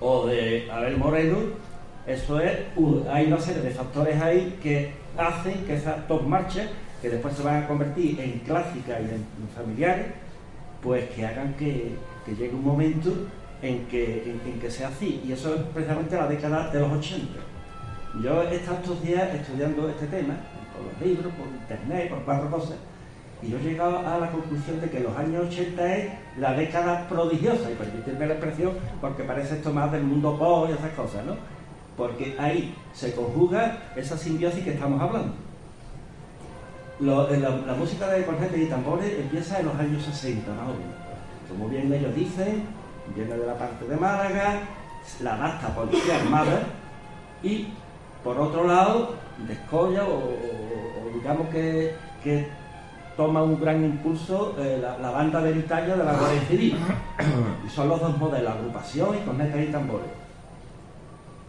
o 0.00 0.26
de 0.26 0.68
Abel 0.70 0.96
Moreno, 0.96 1.36
eso 2.06 2.40
es, 2.40 2.58
hay 3.10 3.26
una 3.26 3.38
serie 3.38 3.62
de 3.62 3.70
factores 3.70 4.20
ahí 4.20 4.58
que 4.60 4.92
hacen 5.16 5.64
que 5.64 5.76
esas 5.76 6.08
dos 6.08 6.26
marchas, 6.26 6.66
que 7.00 7.10
después 7.10 7.34
se 7.34 7.42
van 7.42 7.62
a 7.62 7.68
convertir 7.68 8.18
en 8.20 8.40
clásicas 8.40 9.00
y 9.00 9.14
en 9.14 9.48
familiares, 9.54 10.06
pues 10.82 11.08
que 11.10 11.24
hagan 11.24 11.54
que, 11.54 11.94
que 12.26 12.34
llegue 12.34 12.54
un 12.54 12.64
momento 12.64 13.10
en 13.62 13.86
que, 13.86 14.38
en, 14.44 14.60
que 14.60 14.70
sea 14.70 14.88
así. 14.88 15.22
Y 15.24 15.32
eso 15.32 15.54
es 15.54 15.62
precisamente 15.74 16.16
la 16.16 16.26
década 16.26 16.70
de 16.70 16.80
los 16.80 16.92
80. 16.92 17.26
Yo 18.22 18.42
he 18.42 18.56
estado 18.56 18.78
estos 18.78 19.02
días 19.02 19.34
estudiando 19.34 19.88
este 19.88 20.06
tema, 20.08 20.34
por 20.76 20.92
los 20.92 21.00
libros, 21.06 21.32
por 21.34 21.46
internet, 21.46 22.10
por 22.10 22.22
cuatro 22.24 22.50
cosas, 22.50 22.76
y 23.42 23.50
yo 23.50 23.58
he 23.58 23.62
llegado 23.62 23.98
a 23.98 24.18
la 24.18 24.30
conclusión 24.30 24.80
de 24.80 24.88
que 24.88 25.00
los 25.00 25.16
años 25.16 25.46
80 25.48 25.96
es 25.96 26.12
la 26.38 26.54
década 26.54 27.08
prodigiosa, 27.08 27.70
y 27.70 27.74
permitirme 27.74 28.26
la 28.26 28.34
expresión 28.34 28.72
porque 29.00 29.24
parece 29.24 29.56
esto 29.56 29.72
más 29.72 29.90
del 29.90 30.04
mundo 30.04 30.38
pop 30.38 30.68
y 30.68 30.72
esas 30.72 30.92
cosas, 30.92 31.24
¿no? 31.24 31.36
Porque 31.96 32.36
ahí 32.38 32.74
se 32.92 33.14
conjuga 33.14 33.78
esa 33.96 34.16
simbiosis 34.16 34.62
que 34.62 34.70
estamos 34.70 35.00
hablando. 35.00 35.34
Eh, 37.02 37.40
la, 37.40 37.74
música 37.74 38.06
de 38.10 38.24
cornetas 38.24 38.56
y 38.56 38.66
tambores 38.66 39.18
empieza 39.18 39.58
en 39.58 39.66
los 39.66 39.74
años 39.74 40.04
60, 40.04 40.48
más 40.52 40.68
o 40.68 40.74
menos. 40.74 40.94
Como 41.48 41.68
bien 41.68 41.92
ellos 41.92 42.14
dicen, 42.14 42.64
viene 43.16 43.36
de 43.36 43.44
la 43.44 43.58
parte 43.58 43.86
de 43.86 43.96
Málaga, 43.96 44.60
la 45.20 45.36
basta 45.36 45.74
policía 45.74 46.20
armada, 46.20 46.62
y 47.42 47.66
por 48.22 48.38
otro 48.38 48.68
lado, 48.68 49.16
descolla 49.48 50.04
o, 50.04 50.30
digamos 51.12 51.48
que, 51.48 51.96
toma 53.16 53.42
un 53.42 53.60
gran 53.60 53.84
impulso 53.84 54.54
eh, 54.58 54.78
la, 54.80 54.96
la 54.98 55.10
banda 55.10 55.42
de 55.42 55.58
Italia 55.58 55.96
de 55.96 56.04
la 56.04 56.14
Guardia 56.14 56.40
Civil. 56.42 56.78
Y 57.66 57.68
son 57.68 57.88
los 57.88 58.00
dos 58.00 58.16
modelos, 58.16 58.52
agrupación 58.52 59.16
y 59.16 59.26
cornetas 59.26 59.60
y 59.60 59.72
tambores. 59.72 60.06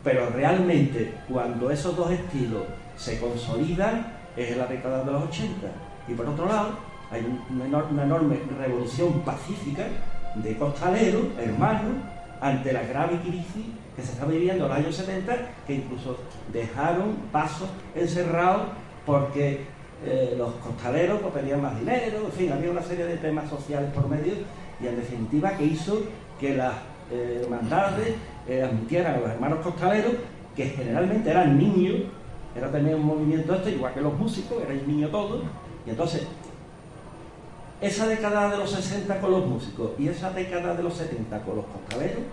Pero 0.03 0.29
realmente, 0.31 1.13
cuando 1.29 1.69
esos 1.69 1.95
dos 1.95 2.09
estilos 2.09 2.63
se 2.97 3.19
consolidan, 3.19 4.12
es 4.35 4.57
la 4.57 4.65
década 4.67 5.03
de 5.03 5.11
los 5.11 5.23
80. 5.23 5.67
Y 6.07 6.13
por 6.13 6.27
otro 6.27 6.47
lado, 6.47 6.77
hay 7.11 7.25
una 7.49 8.03
enorme 8.03 8.39
revolución 8.57 9.21
pacífica 9.21 9.87
de 10.35 10.57
costaleros, 10.57 11.23
hermanos, 11.39 11.93
ante 12.41 12.73
la 12.73 12.83
grave 12.83 13.19
crisis 13.21 13.65
que 13.95 14.01
se 14.01 14.13
estaba 14.13 14.31
viviendo 14.31 14.65
en 14.65 14.69
los 14.69 14.77
años 14.77 14.95
70, 14.95 15.35
que 15.67 15.75
incluso 15.75 16.17
dejaron 16.51 17.15
pasos 17.31 17.69
encerrados 17.95 18.63
porque 19.05 19.61
eh, 20.05 20.35
los 20.37 20.53
costaleros 20.55 21.19
pues, 21.21 21.33
pedían 21.33 21.61
más 21.61 21.79
dinero, 21.79 22.25
en 22.25 22.31
fin, 22.31 22.51
había 22.51 22.71
una 22.71 22.81
serie 22.81 23.05
de 23.05 23.17
temas 23.17 23.49
sociales 23.49 23.91
por 23.93 24.09
medio 24.09 24.33
y 24.81 24.87
en 24.87 24.95
definitiva 24.97 25.55
que 25.55 25.65
hizo 25.65 26.01
que 26.39 26.55
las 26.55 26.73
eh, 27.11 27.41
hermandades 27.43 28.15
eh, 28.47 28.63
admitieran 28.63 29.15
a 29.15 29.17
los 29.19 29.29
hermanos 29.29 29.59
costaleros, 29.59 30.13
que 30.55 30.65
generalmente 30.65 31.29
eran 31.29 31.57
niños, 31.57 31.95
era 32.55 32.71
también 32.71 32.95
un 32.95 33.05
movimiento 33.05 33.55
esto, 33.55 33.69
igual 33.69 33.93
que 33.93 34.01
los 34.01 34.17
músicos, 34.17 34.61
eran 34.63 34.87
niños 34.87 35.11
todos, 35.11 35.43
y 35.85 35.89
entonces 35.89 36.27
esa 37.81 38.07
década 38.07 38.49
de 38.49 38.57
los 38.57 38.71
60 38.71 39.19
con 39.19 39.31
los 39.31 39.45
músicos 39.45 39.91
y 39.99 40.07
esa 40.07 40.31
década 40.31 40.73
de 40.73 40.83
los 40.83 40.93
70 40.93 41.41
con 41.41 41.57
los 41.57 41.65
costaleros 41.65 42.23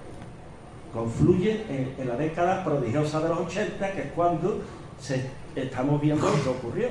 confluye 0.94 1.64
en, 1.68 2.08
la 2.08 2.16
década 2.16 2.64
prodigiosa 2.64 3.20
de 3.20 3.28
los 3.28 3.40
80, 3.40 3.92
que 3.92 4.00
es 4.00 4.12
cuando 4.14 4.60
estamos 5.56 6.00
viendo 6.00 6.28
lo 6.28 6.42
que 6.42 6.48
ocurrió. 6.48 6.88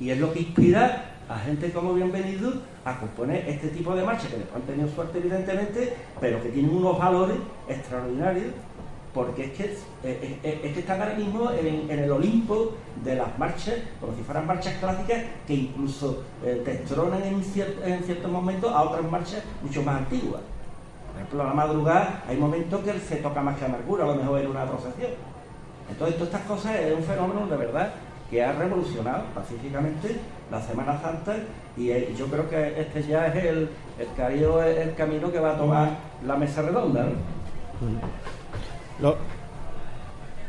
Y 0.00 0.10
es 0.10 0.18
lo 0.18 0.32
que 0.32 0.40
inspira 0.40 1.14
a 1.28 1.38
gente 1.38 1.72
como 1.72 1.94
Bienvenido 1.94 2.52
a 2.84 2.98
componer 2.98 3.48
este 3.48 3.68
tipo 3.68 3.94
de 3.94 4.02
marchas, 4.02 4.28
que 4.28 4.38
después 4.38 4.56
han 4.56 4.66
tenido 4.66 4.88
suerte 4.88 5.18
evidentemente, 5.18 5.94
pero 6.20 6.42
que 6.42 6.48
tienen 6.50 6.74
unos 6.74 6.98
valores 6.98 7.36
extraordinarios, 7.68 8.52
porque 9.14 9.44
es 9.44 9.52
que, 9.52 9.64
eh, 9.64 9.76
eh, 10.02 10.38
eh, 10.42 10.60
es 10.64 10.72
que 10.72 10.80
están 10.80 11.00
ahora 11.00 11.14
mismo 11.14 11.50
en, 11.52 11.88
el 11.98 12.10
Olimpo 12.10 12.72
de 13.04 13.14
las 13.14 13.38
marchas, 13.38 13.76
como 14.00 14.14
si 14.16 14.22
fueran 14.22 14.46
marchas 14.46 14.74
clásicas, 14.80 15.22
que 15.46 15.54
incluso 15.54 16.24
eh, 16.44 16.60
destronan 16.64 17.22
en, 17.22 17.40
cier- 17.42 17.76
en 17.84 18.02
ciertos 18.02 18.30
momentos 18.30 18.72
a 18.72 18.82
otras 18.82 19.08
marchas 19.10 19.42
mucho 19.62 19.82
más 19.82 19.98
antiguas. 19.98 20.42
Por 21.06 21.16
ejemplo, 21.16 21.42
a 21.42 21.46
la 21.46 21.54
madrugada 21.54 22.24
hay 22.28 22.36
momentos 22.36 22.80
que 22.82 22.98
se 22.98 23.16
toca 23.16 23.40
más 23.40 23.56
que 23.56 23.64
amargura, 23.66 24.02
a 24.04 24.08
lo 24.08 24.14
mejor 24.16 24.40
en 24.40 24.48
una 24.48 24.64
procesión. 24.64 25.12
Entonces, 25.88 26.16
todas 26.18 26.34
estas 26.34 26.46
cosas 26.48 26.74
es 26.76 26.92
un 26.96 27.04
fenómeno 27.04 27.46
de 27.46 27.56
verdad 27.56 27.92
que 28.28 28.42
ha 28.42 28.52
revolucionado 28.52 29.24
pacíficamente 29.34 30.16
la 30.50 30.60
Semana 30.60 31.00
Santa 31.00 31.36
y 31.76 31.86
yo 32.14 32.26
creo 32.26 32.48
que 32.48 32.80
este 32.80 33.02
ya 33.04 33.26
es 33.28 33.44
el, 33.44 33.68
el, 33.98 34.42
el 34.78 34.94
camino 34.96 35.30
que 35.30 35.38
va 35.38 35.52
a 35.52 35.56
tomar 35.58 35.90
la 36.26 36.34
mesa 36.36 36.62
redonda. 36.62 37.04
¿no? 37.04 37.10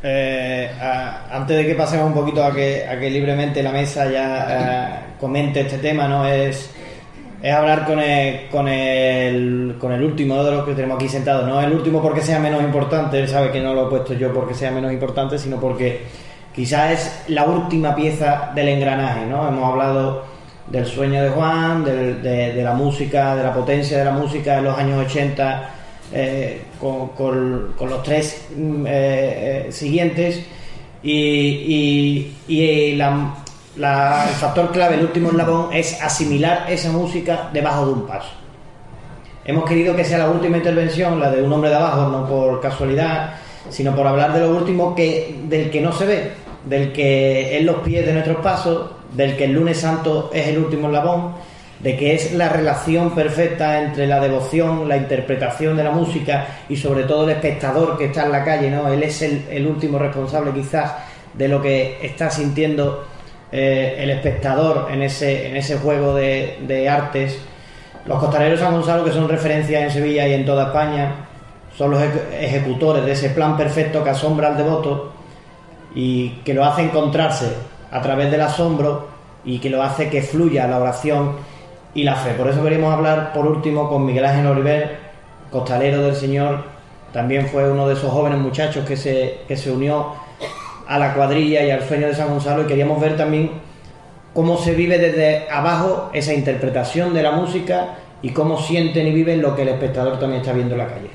Eh, 0.04 0.72
antes 1.32 1.58
de 1.58 1.66
que 1.66 1.74
pasemos 1.74 2.08
un 2.08 2.14
poquito 2.14 2.44
a 2.44 2.54
que, 2.54 2.86
a 2.88 3.00
que 3.00 3.10
libremente 3.10 3.64
la 3.64 3.72
mesa 3.72 4.10
ya 4.12 4.48
eh, 4.50 5.16
comente 5.20 5.62
este 5.62 5.80
tema, 5.80 6.08
¿no? 6.08 6.28
Es, 6.28 6.70
es 7.42 7.54
hablar 7.54 7.86
con 7.86 8.00
el, 8.00 8.48
con, 8.50 8.68
el, 8.68 9.76
con 9.80 9.92
el 9.92 10.04
último 10.04 10.44
de 10.44 10.52
los 10.52 10.66
que 10.66 10.74
tenemos 10.74 10.98
aquí 10.98 11.10
sentados. 11.10 11.48
No 11.48 11.62
el 11.62 11.74
último 11.74 12.02
porque 12.02 12.22
sea 12.22 12.40
menos 12.40 12.62
importante, 12.62 13.20
él 13.20 13.28
sabe 13.28 13.52
que 13.52 13.62
no 13.62 13.74
lo 13.74 13.88
he 13.88 13.90
puesto 13.90 14.14
yo 14.14 14.34
porque 14.34 14.54
sea 14.54 14.72
menos 14.72 14.92
importante, 14.92 15.38
sino 15.40 15.60
porque 15.60 16.04
quizás 16.54 16.92
es 16.92 17.24
la 17.30 17.44
última 17.46 17.96
pieza 17.96 18.52
del 18.54 18.70
engranaje, 18.70 19.26
¿no? 19.26 19.48
Hemos 19.48 19.72
hablado 19.72 20.24
del 20.68 20.86
sueño 20.86 21.22
de 21.22 21.30
Juan, 21.30 21.84
de, 21.84 22.62
la 22.64 22.74
música, 22.74 23.36
de 23.36 23.44
la 23.44 23.54
potencia 23.54 23.98
de 23.98 24.06
la 24.06 24.12
música 24.12 24.58
en 24.58 24.64
los 24.64 24.78
años 24.78 25.06
80, 25.06 25.70
eh, 26.14 26.62
con, 26.80 27.76
los 27.80 28.04
tres 28.04 28.48
mm, 28.56 28.86
eh, 28.86 29.68
eh, 29.68 29.72
siguientes, 29.72 30.44
y, 31.04 32.34
y, 32.48 32.96
el 32.98 33.04
factor 34.40 34.72
clave, 34.72 34.96
el 34.96 35.04
último 35.04 35.30
eslabón, 35.30 35.74
es 35.74 36.02
asimilar 36.02 36.66
esa 36.70 36.92
música 36.92 37.50
debajo 37.54 37.86
de 37.86 37.94
un 37.94 38.08
paso. 38.08 38.30
Hemos 39.44 39.66
querido 39.66 39.96
que 39.96 40.04
sea 40.04 40.18
la 40.18 40.30
última 40.30 40.58
intervención, 40.58 41.20
la 41.20 41.30
de 41.30 41.44
un 41.44 41.54
hombre 41.54 41.70
de 41.70 41.76
abajo, 41.76 42.10
no 42.10 42.28
por 42.28 42.60
casualidad, 42.62 43.36
sino 43.70 43.96
por 43.96 44.08
hablar 44.08 44.34
de 44.34 44.40
lo 44.40 44.56
último 44.56 44.96
que, 44.96 45.40
del 45.48 45.70
que 45.70 45.82
no 45.82 45.92
se 45.92 46.06
ve, 46.06 46.32
del 46.66 46.92
que 46.92 47.58
es 47.58 47.64
los 47.64 47.78
pies 47.78 48.06
de 48.06 48.14
nuestros 48.14 48.38
pasos, 48.38 48.92
del 49.14 49.38
que 49.38 49.46
el 49.46 49.54
lunes 49.54 49.80
santo 49.80 50.32
es 50.34 50.48
el 50.48 50.58
último 50.58 50.88
eslabón, 50.88 51.34
de 51.80 51.98
que 51.98 52.16
es 52.16 52.34
la 52.34 52.50
relación 52.50 53.14
perfecta 53.14 53.82
entre 53.82 54.08
la 54.08 54.20
devoción, 54.20 54.88
la 54.88 54.98
interpretación 54.98 55.76
de 55.76 55.84
la 55.84 55.92
música 55.92 56.48
y 56.70 56.78
sobre 56.78 57.04
todo 57.04 57.26
el 57.26 57.32
espectador 57.32 57.98
que 57.98 58.06
está 58.06 58.26
en 58.26 58.32
la 58.32 58.44
calle, 58.44 58.72
¿no? 58.72 58.88
Él 58.88 59.04
es 59.04 59.22
el, 59.22 59.68
último 59.68 60.00
responsable 60.00 60.52
quizás 60.52 60.94
de 61.34 61.48
lo 61.48 61.62
que 61.62 62.00
está 62.02 62.30
sintiendo 62.30 63.06
eh, 63.52 63.98
el 64.00 64.10
espectador 64.10 64.88
en 64.92 65.04
ese, 65.04 65.50
en 65.50 65.58
ese 65.58 65.78
juego 65.78 66.16
de, 66.16 66.60
de 66.66 66.88
artes. 66.88 67.40
Los 68.06 68.20
costaleros 68.20 68.60
San 68.60 68.74
Gonzalo, 68.74 69.04
que 69.04 69.12
son 69.12 69.28
referencias 69.28 69.84
en 69.84 69.92
Sevilla 69.92 70.28
y 70.28 70.34
en 70.34 70.46
toda 70.46 70.68
España, 70.68 71.28
son 71.78 71.92
los 71.92 72.02
ejecutores 72.40 73.06
de 73.06 73.12
ese 73.12 73.32
plan 73.32 73.58
perfecto 73.58 74.04
que 74.04 74.12
asombra 74.12 74.48
al 74.48 74.58
devoto 74.58 75.14
y 75.94 76.30
que 76.46 76.54
lo 76.54 76.64
hace 76.64 76.84
encontrarse 76.84 77.52
a 77.92 78.02
través 78.02 78.32
del 78.32 78.42
asombro 78.42 79.10
y 79.44 79.60
que 79.60 79.70
lo 79.70 79.84
hace 79.84 80.10
que 80.10 80.22
fluya 80.22 80.68
la 80.68 80.80
oración 80.80 81.36
y 81.96 82.04
la 82.04 82.16
fe. 82.16 82.34
Por 82.34 82.48
eso 82.48 82.62
queremos 82.62 82.94
hablar 82.94 83.34
por 83.34 83.48
último 83.48 83.90
con 83.90 84.06
Miguel 84.06 84.26
Ángel 84.26 84.46
Oliver, 84.46 84.98
costalero 85.50 86.04
del 86.04 86.16
Señor, 86.16 86.76
también 87.16 87.48
fue 87.48 87.72
uno 87.72 87.88
de 87.88 87.94
esos 87.94 88.12
jóvenes 88.12 88.40
muchachos 88.40 88.86
que 88.86 88.98
se, 88.98 89.40
que 89.48 89.56
se 89.56 89.72
unió 89.72 90.14
a 90.86 91.00
la 91.00 91.14
cuadrilla 91.14 91.64
y 91.64 91.72
al 91.72 91.82
sueño 91.82 92.08
de 92.08 92.14
San 92.14 92.28
Gonzalo 92.28 92.64
y 92.64 92.66
queríamos 92.66 93.00
ver 93.00 93.16
también 93.16 93.52
cómo 94.34 94.58
se 94.58 94.76
vive 94.76 94.98
desde 94.98 95.50
abajo 95.50 96.10
esa 96.14 96.34
interpretación 96.34 97.14
de 97.14 97.24
la 97.24 97.32
música 97.32 97.96
y 98.22 98.32
cómo 98.32 98.60
sienten 98.60 99.08
y 99.08 99.12
viven 99.12 99.42
lo 99.42 99.56
que 99.56 99.62
el 99.62 99.70
espectador 99.70 100.20
también 100.20 100.42
está 100.42 100.52
viendo 100.52 100.76
en 100.76 100.80
la 100.80 100.88
calle. 100.88 101.10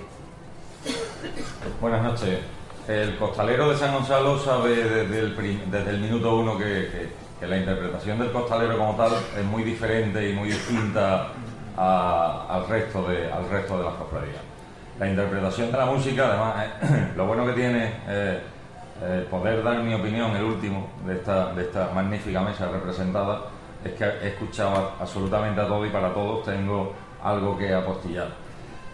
Buenas 1.82 2.02
noches. 2.02 2.38
El 2.88 3.16
costalero 3.16 3.70
de 3.70 3.76
San 3.76 3.92
Gonzalo 3.92 4.38
sabe 4.38 4.76
desde 4.76 5.18
el, 5.18 5.70
desde 5.70 5.90
el 5.90 5.98
minuto 5.98 6.36
uno 6.36 6.56
que, 6.56 6.88
la 7.46 7.56
interpretación 7.56 8.18
del 8.18 8.32
costalero 8.32 8.76
como 8.76 8.94
tal 8.96 9.12
es 9.38 9.44
muy 9.44 9.62
diferente 9.62 10.28
y 10.28 10.32
muy 10.34 10.48
distinta 10.48 11.28
al, 11.76 12.66
resto 12.68 13.08
de, 13.08 13.30
al 13.32 13.48
resto 13.48 13.78
de 13.78 13.84
las 13.84 13.94
cofradías. 13.94 14.42
La 14.98 15.08
interpretación 15.08 15.72
de 15.72 15.78
la 15.78 15.86
música, 15.86 16.26
además, 16.26 17.14
lo 17.16 17.26
bueno 17.26 17.46
que 17.46 17.52
tiene 17.52 17.92
eh, 18.08 18.40
poder 19.30 19.62
dar 19.62 19.82
mi 19.82 19.94
opinión, 19.94 20.36
el 20.36 20.44
último, 20.44 20.90
de 21.06 21.14
esta, 21.14 21.52
de 21.54 21.62
esta 21.62 21.90
magnífica 21.94 22.42
mesa 22.42 22.68
representada, 22.68 23.42
es 23.82 23.92
que 23.94 24.04
he 24.04 24.28
escuchado 24.28 24.92
absolutamente 25.00 25.60
a 25.60 25.66
todo 25.66 25.86
y 25.86 25.90
para 25.90 26.12
todos 26.12 26.44
tengo 26.44 26.92
algo 27.22 27.56
que 27.56 27.72
apostillar 27.72 28.28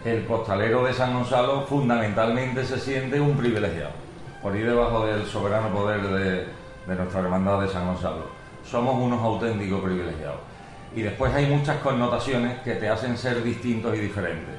el 0.05 0.25
costalero 0.25 0.83
de 0.85 0.93
San 0.93 1.13
Gonzalo 1.13 1.61
fundamentalmente 1.63 2.63
se 2.65 2.79
siente 2.79 3.19
un 3.19 3.35
privilegiado 3.35 3.91
por 4.41 4.55
ir 4.55 4.65
debajo 4.65 5.05
del 5.05 5.25
soberano 5.25 5.69
poder 5.69 6.01
de, 6.01 6.95
nuestra 6.95 7.19
hermandad 7.21 7.61
de 7.61 7.67
San 7.67 7.85
Gonzalo. 7.87 8.36
Somos 8.69 8.95
unos 8.95 9.21
auténticos 9.21 9.81
privilegiados. 9.81 10.39
Y 10.95 11.01
después 11.01 11.33
hay 11.33 11.45
muchas 11.45 11.77
connotaciones 11.77 12.59
que 12.59 12.75
te 12.75 12.89
hacen 12.89 13.17
ser 13.17 13.41
distintos 13.43 13.95
y 13.95 13.99
diferentes. 13.99 14.55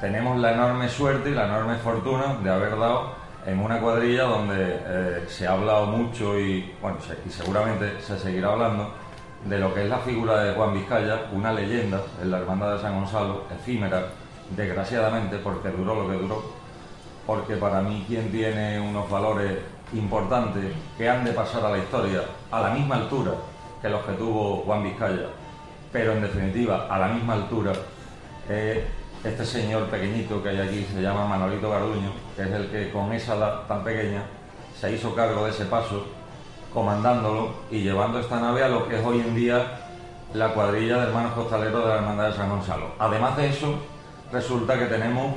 Tenemos 0.00 0.38
la 0.38 0.52
enorme 0.52 0.88
suerte 0.88 1.30
y 1.30 1.34
la 1.34 1.46
enorme 1.46 1.76
fortuna 1.76 2.38
de 2.42 2.50
haber 2.50 2.78
dado 2.78 3.14
en 3.46 3.58
una 3.58 3.78
cuadrilla 3.80 4.24
donde 4.24 4.56
eh, 4.58 5.24
se 5.28 5.46
ha 5.46 5.52
hablado 5.52 5.86
mucho 5.86 6.38
y, 6.38 6.74
bueno, 6.80 6.98
y 7.26 7.30
seguramente 7.30 8.00
se 8.00 8.18
seguirá 8.18 8.52
hablando 8.52 8.92
de 9.44 9.58
lo 9.58 9.74
que 9.74 9.84
es 9.84 9.88
la 9.88 9.98
figura 9.98 10.42
de 10.42 10.54
Juan 10.54 10.74
Vizcaya, 10.74 11.22
una 11.32 11.52
leyenda 11.52 12.02
en 12.22 12.30
la 12.30 12.38
Hermandad 12.38 12.76
de 12.76 12.82
San 12.82 12.94
Gonzalo, 12.94 13.44
efímera, 13.50 14.06
desgraciadamente, 14.56 15.38
porque 15.38 15.68
duró 15.68 15.94
lo 15.94 16.10
que 16.10 16.16
duró, 16.16 16.42
porque 17.26 17.56
para 17.56 17.80
mí 17.80 18.04
quien 18.06 18.30
tiene 18.30 18.80
unos 18.80 19.08
valores 19.10 19.58
importantes 19.92 20.64
que 20.96 21.08
han 21.08 21.24
de 21.24 21.32
pasar 21.32 21.64
a 21.64 21.70
la 21.70 21.78
historia 21.78 22.22
a 22.50 22.60
la 22.60 22.70
misma 22.70 22.96
altura 22.96 23.32
que 23.80 23.88
los 23.88 24.04
que 24.04 24.12
tuvo 24.12 24.62
Juan 24.66 24.84
Vizcaya, 24.84 25.28
pero 25.92 26.12
en 26.12 26.22
definitiva 26.22 26.86
a 26.88 26.98
la 26.98 27.08
misma 27.08 27.34
altura, 27.34 27.72
este 29.24 29.44
señor 29.44 29.84
pequeñito 29.86 30.42
que 30.42 30.48
hay 30.50 30.60
aquí 30.60 30.86
se 30.92 31.02
llama 31.02 31.26
Manolito 31.26 31.70
Garduño, 31.70 32.12
que 32.36 32.42
es 32.42 32.50
el 32.50 32.70
que 32.70 32.90
con 32.90 33.12
esa 33.12 33.36
edad 33.36 33.66
tan 33.66 33.84
pequeña 33.84 34.22
se 34.78 34.92
hizo 34.92 35.14
cargo 35.14 35.44
de 35.44 35.50
ese 35.50 35.66
paso, 35.66 36.06
comandándolo 36.72 37.54
y 37.70 37.82
llevando 37.82 38.20
esta 38.20 38.40
nave 38.40 38.62
a 38.62 38.68
lo 38.68 38.88
que 38.88 38.98
es 38.98 39.04
hoy 39.04 39.20
en 39.20 39.34
día 39.34 39.80
la 40.32 40.54
cuadrilla 40.54 40.98
de 40.98 41.08
hermanos 41.08 41.32
costaleros 41.32 41.82
de 41.82 41.88
la 41.88 41.96
Hermandad 41.96 42.28
de 42.28 42.36
San 42.36 42.48
Gonzalo. 42.48 42.92
Además 42.98 43.36
de 43.36 43.48
eso, 43.48 43.74
resulta 44.32 44.78
que 44.78 44.86
tenemos 44.86 45.34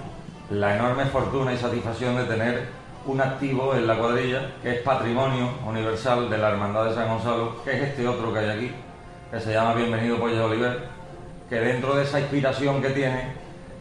la 0.49 0.75
enorme 0.75 1.05
fortuna 1.05 1.53
y 1.53 1.57
satisfacción 1.57 2.15
de 2.15 2.25
tener 2.25 2.67
un 3.05 3.19
activo 3.19 3.75
en 3.75 3.85
la 3.85 3.97
cuadrilla 3.97 4.53
que 4.61 4.75
es 4.75 4.81
patrimonio 4.81 5.49
universal 5.67 6.29
de 6.29 6.37
la 6.37 6.49
Hermandad 6.49 6.85
de 6.85 6.95
San 6.95 7.09
Gonzalo, 7.09 7.63
que 7.63 7.71
es 7.71 7.81
este 7.89 8.07
otro 8.07 8.31
que 8.33 8.39
hay 8.39 8.49
aquí, 8.49 8.71
que 9.31 9.39
se 9.39 9.53
llama 9.53 9.73
Bienvenido 9.73 10.19
Pollo 10.19 10.45
Oliver, 10.45 10.87
que 11.49 11.59
dentro 11.59 11.95
de 11.95 12.03
esa 12.03 12.19
inspiración 12.19 12.81
que 12.81 12.89
tiene, 12.89 13.33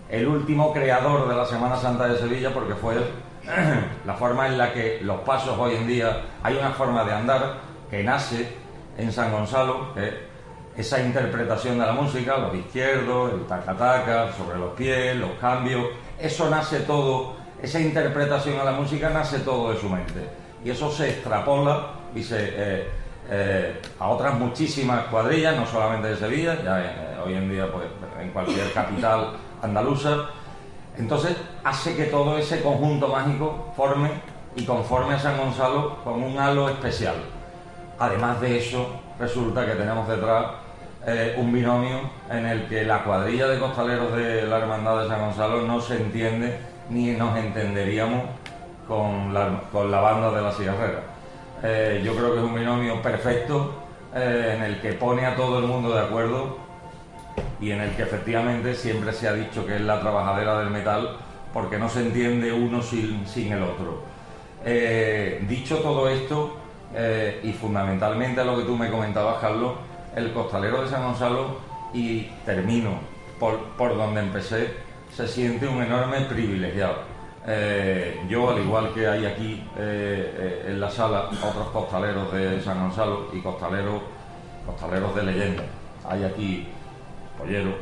el 0.09 0.27
último 0.27 0.73
creador 0.73 1.29
de 1.29 1.35
la 1.35 1.47
Semana 1.47 1.77
Santa 1.77 2.07
de 2.07 2.19
Sevilla, 2.19 2.53
porque 2.53 2.75
fue 2.75 2.97
la 4.07 4.15
forma 4.15 4.47
en 4.47 4.59
la 4.59 4.73
que 4.73 5.01
los 5.03 5.21
pasos 5.21 5.57
hoy 5.59 5.77
en 5.77 5.87
día, 5.87 6.23
hay 6.43 6.57
una 6.57 6.71
forma 6.71 7.05
de 7.05 7.13
andar 7.13 7.55
que 7.91 8.03
nace 8.03 8.49
en 8.99 9.13
San 9.13 9.33
Gonzalo, 9.33 9.95
que 9.95 10.33
esa 10.77 11.01
interpretación 11.01 11.79
de 11.79 11.87
la 11.87 11.93
música, 11.93 12.39
los 12.39 12.55
izquierdos, 12.55 13.33
el 13.35 13.47
taca-taca, 13.47 14.33
sobre 14.33 14.59
los 14.59 14.73
pies, 14.73 15.17
los 15.17 15.33
cambios, 15.41 15.87
eso 16.19 16.49
nace 16.51 16.81
todo, 16.81 17.37
esa 17.63 17.79
interpretación 17.79 18.59
a 18.59 18.65
la 18.65 18.73
música 18.73 19.09
nace 19.11 19.39
todo 19.39 19.73
de 19.73 19.79
su 19.79 19.89
mente. 19.89 20.29
Y 20.65 20.71
eso 20.71 20.91
se 20.91 21.11
extrapola 21.11 21.91
y 22.15 22.23
se, 22.23 22.37
eh, 22.41 22.89
eh, 23.31 23.81
a 24.01 24.09
otras 24.09 24.35
muchísimas 24.35 25.07
cuadrillas, 25.07 25.57
no 25.57 25.65
solamente 25.65 26.09
de 26.09 26.17
Sevilla, 26.17 26.61
ya 26.63 26.81
eh, 26.81 27.21
hoy 27.25 27.35
en 27.35 27.49
día 27.49 27.71
pues, 27.71 27.87
en 28.21 28.31
cualquier 28.31 28.73
capital 28.73 29.35
andaluza. 29.63 30.27
Entonces 30.99 31.37
hace 31.63 31.97
que 31.97 32.05
todo 32.07 32.37
ese 32.37 32.61
conjunto 32.63 33.09
mágico 33.09 33.73
forme 33.77 34.11
y 34.57 34.65
conforme 34.65 35.15
a 35.15 35.19
San 35.19 35.39
Gonzalo 35.39 36.03
con 36.03 36.21
un 36.23 36.39
halo 36.39 36.69
especial. 36.69 37.15
Además 37.99 38.41
de 38.41 38.59
eso, 38.59 39.01
resulta 39.19 39.65
que 39.65 39.73
tenemos 39.73 40.09
detrás 40.09 40.47
un 41.37 41.53
binomio 41.53 41.99
en 42.31 42.47
el 42.47 42.69
que 42.69 42.85
la 42.85 43.03
cuadrilla 43.03 43.49
de 43.49 43.59
costaleros 43.59 44.13
de 44.15 44.43
la 44.43 44.59
Hermandad 44.59 45.03
de 45.03 45.09
San 45.09 45.21
Gonzalo 45.21 45.63
no 45.63 45.81
se 45.81 45.97
entiende 45.97 46.72
ni 46.91 47.13
nos 47.13 47.37
entenderíamos 47.37 48.25
con 48.87 49.33
la, 49.33 49.63
con 49.71 49.91
la 49.91 50.01
banda 50.01 50.31
de 50.31 50.43
la 50.43 50.53
cigarrera. 50.53 51.03
Eh, 51.63 52.03
yo 52.05 52.15
creo 52.15 52.33
que 52.33 52.39
es 52.39 52.45
un 52.45 52.55
binomio 52.55 53.01
perfecto 53.01 53.75
eh, 54.15 54.55
en 54.57 54.63
el 54.63 54.81
que 54.81 54.93
pone 54.93 55.25
a 55.27 55.37
todo 55.37 55.59
el 55.61 55.67
mundo 55.67 55.95
de 55.95 56.01
acuerdo 56.01 56.59
y 57.61 57.71
en 57.71 57.81
el 57.81 57.91
que 57.93 58.03
efectivamente 58.03 58.75
siempre 58.75 59.13
se 59.13 59.29
ha 59.29 59.33
dicho 59.33 59.65
que 59.65 59.77
es 59.77 59.81
la 59.81 60.01
trabajadera 60.01 60.59
del 60.59 60.71
metal 60.71 61.17
porque 61.53 61.79
no 61.79 61.89
se 61.89 62.01
entiende 62.01 62.53
uno 62.53 62.83
sin, 62.83 63.27
sin 63.27 63.53
el 63.53 63.63
otro. 63.63 64.03
dicho 65.47 65.79
todo 65.79 66.09
esto, 66.09 66.57
y 67.43 67.53
fundamentalmente 67.53 68.41
a 68.41 68.45
lo 68.45 68.57
que 68.57 68.65
tú 68.65 68.77
me 68.77 68.91
comentabas, 68.91 69.39
Carlos, 69.39 69.75
el 70.17 70.33
costalero 70.33 70.83
de 70.83 70.89
San 70.89 71.05
Gonzalo 71.05 71.59
y 71.93 72.23
termino 72.45 72.99
por, 73.39 73.59
por 73.77 73.97
donde 73.97 74.21
empecé, 74.21 74.75
se 75.15 75.29
siente 75.29 75.69
un 75.69 75.83
enorme 75.83 76.23
privilegiado. 76.23 76.97
Eh, 77.47 78.25
yo, 78.29 78.51
al 78.51 78.61
igual 78.61 78.95
que 78.95 79.07
hay 79.07 79.27
aquí 79.27 79.69
eh, 79.77 80.35
eh, 80.39 80.67
en 80.69 80.81
la 80.81 80.89
sala 80.89 81.29
otros 81.43 81.69
costaleros 81.69 82.33
de 82.33 82.61
San 82.61 82.81
Gonzalo 82.81 83.29
y 83.33 83.41
costaleros, 83.41 84.01
costaleros 84.65 85.15
de 85.15 85.23
leyenda, 85.25 85.65
hay 86.09 86.25
aquí 86.25 86.69
polleros, 87.37 87.75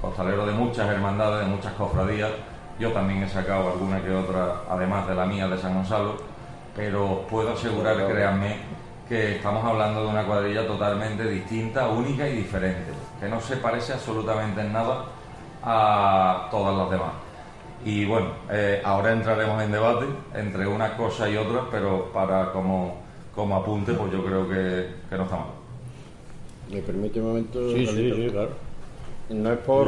costaleros 0.00 0.46
de 0.46 0.52
muchas 0.52 0.88
hermandades, 0.88 1.46
de 1.46 1.52
muchas 1.52 1.72
cofradías. 1.72 2.30
Yo 2.78 2.92
también 2.92 3.22
he 3.22 3.28
sacado 3.28 3.72
alguna 3.72 4.02
que 4.02 4.10
otra, 4.10 4.62
además 4.68 5.08
de 5.08 5.14
la 5.14 5.24
mía 5.24 5.48
de 5.48 5.58
San 5.58 5.74
Gonzalo. 5.74 6.16
pero 6.76 7.26
puedo 7.30 7.54
asegurar, 7.54 7.96
créanme, 8.06 8.58
que 9.08 9.36
estamos 9.36 9.64
hablando 9.64 10.02
de 10.02 10.08
una 10.08 10.26
cuadrilla 10.26 10.66
totalmente 10.66 11.24
distinta, 11.24 11.88
única 11.88 12.28
y 12.28 12.36
diferente, 12.36 12.92
que 13.18 13.28
no 13.28 13.40
se 13.40 13.56
parece 13.56 13.94
absolutamente 13.94 14.60
en 14.60 14.74
nada 14.74 15.06
a 15.66 16.48
todas 16.50 16.76
las 16.78 16.90
demás. 16.90 17.12
Y 17.84 18.04
bueno, 18.06 18.28
eh, 18.50 18.80
ahora 18.84 19.12
entraremos 19.12 19.62
en 19.62 19.70
debate 19.72 20.06
entre 20.34 20.66
una 20.66 20.96
cosa 20.96 21.28
y 21.28 21.36
otra, 21.36 21.62
pero 21.70 22.10
para 22.12 22.50
como, 22.52 22.96
como 23.34 23.56
apunte, 23.56 23.92
pues 23.92 24.10
yo 24.12 24.24
creo 24.24 24.48
que, 24.48 24.88
que 25.10 25.16
no 25.16 25.24
está 25.24 25.36
mal. 25.36 25.46
¿Me 26.70 26.80
permite 26.82 27.20
un 27.20 27.26
momento? 27.28 27.68
Sí, 27.70 27.86
sí, 27.86 28.12
sí, 28.12 28.28
claro. 28.30 28.50
No 29.30 29.52
es 29.52 29.58
por. 29.58 29.86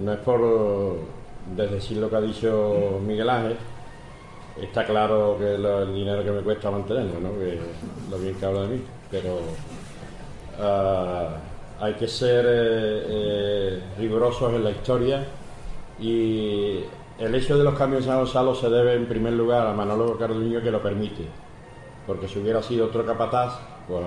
No 0.00 0.12
es 0.12 0.18
por 0.20 0.40
desdecir 1.56 1.98
lo 1.98 2.10
que 2.10 2.16
ha 2.16 2.20
dicho 2.20 3.00
Miguel 3.06 3.30
Ángel. 3.30 3.56
Está 4.60 4.84
claro 4.84 5.36
que 5.38 5.58
lo- 5.58 5.82
el 5.82 5.94
dinero 5.94 6.24
que 6.24 6.30
me 6.30 6.40
cuesta 6.42 6.70
mantenerlo, 6.70 7.20
¿no? 7.20 7.38
Que 7.38 7.60
lo 8.10 8.18
bien 8.18 8.34
que 8.36 8.46
habla 8.46 8.62
de 8.62 8.68
mí. 8.68 8.82
Pero 9.10 9.38
ah, 10.60 11.28
hay 11.84 11.94
que 11.94 12.08
ser 12.08 12.44
eh, 12.46 13.06
eh, 13.08 13.80
rigurosos 13.98 14.52
en 14.54 14.64
la 14.64 14.70
historia 14.70 15.24
y 16.00 16.80
el 17.18 17.34
hecho 17.34 17.56
de 17.56 17.64
los 17.64 17.74
cambios 17.74 18.02
en 18.02 18.08
San 18.08 18.18
Gonzalo 18.18 18.54
se 18.54 18.68
debe 18.68 18.94
en 18.94 19.06
primer 19.06 19.34
lugar 19.34 19.66
a 19.66 19.72
Manolo 19.72 20.18
Carduño 20.18 20.60
que 20.62 20.70
lo 20.70 20.82
permite 20.82 21.24
porque 22.06 22.28
si 22.28 22.38
hubiera 22.38 22.62
sido 22.62 22.86
otro 22.86 23.04
capataz, 23.06 23.58
pues 23.88 24.02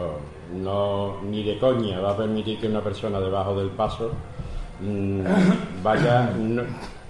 no, 0.55 1.17
ni 1.23 1.43
de 1.43 1.57
coña 1.57 1.99
va 1.99 2.11
a 2.11 2.17
permitir 2.17 2.59
que 2.59 2.67
una 2.67 2.81
persona 2.81 3.19
debajo 3.19 3.57
del 3.57 3.69
paso 3.69 4.11
mm, 4.81 5.21
vaya. 5.83 6.31
no- 6.37 6.63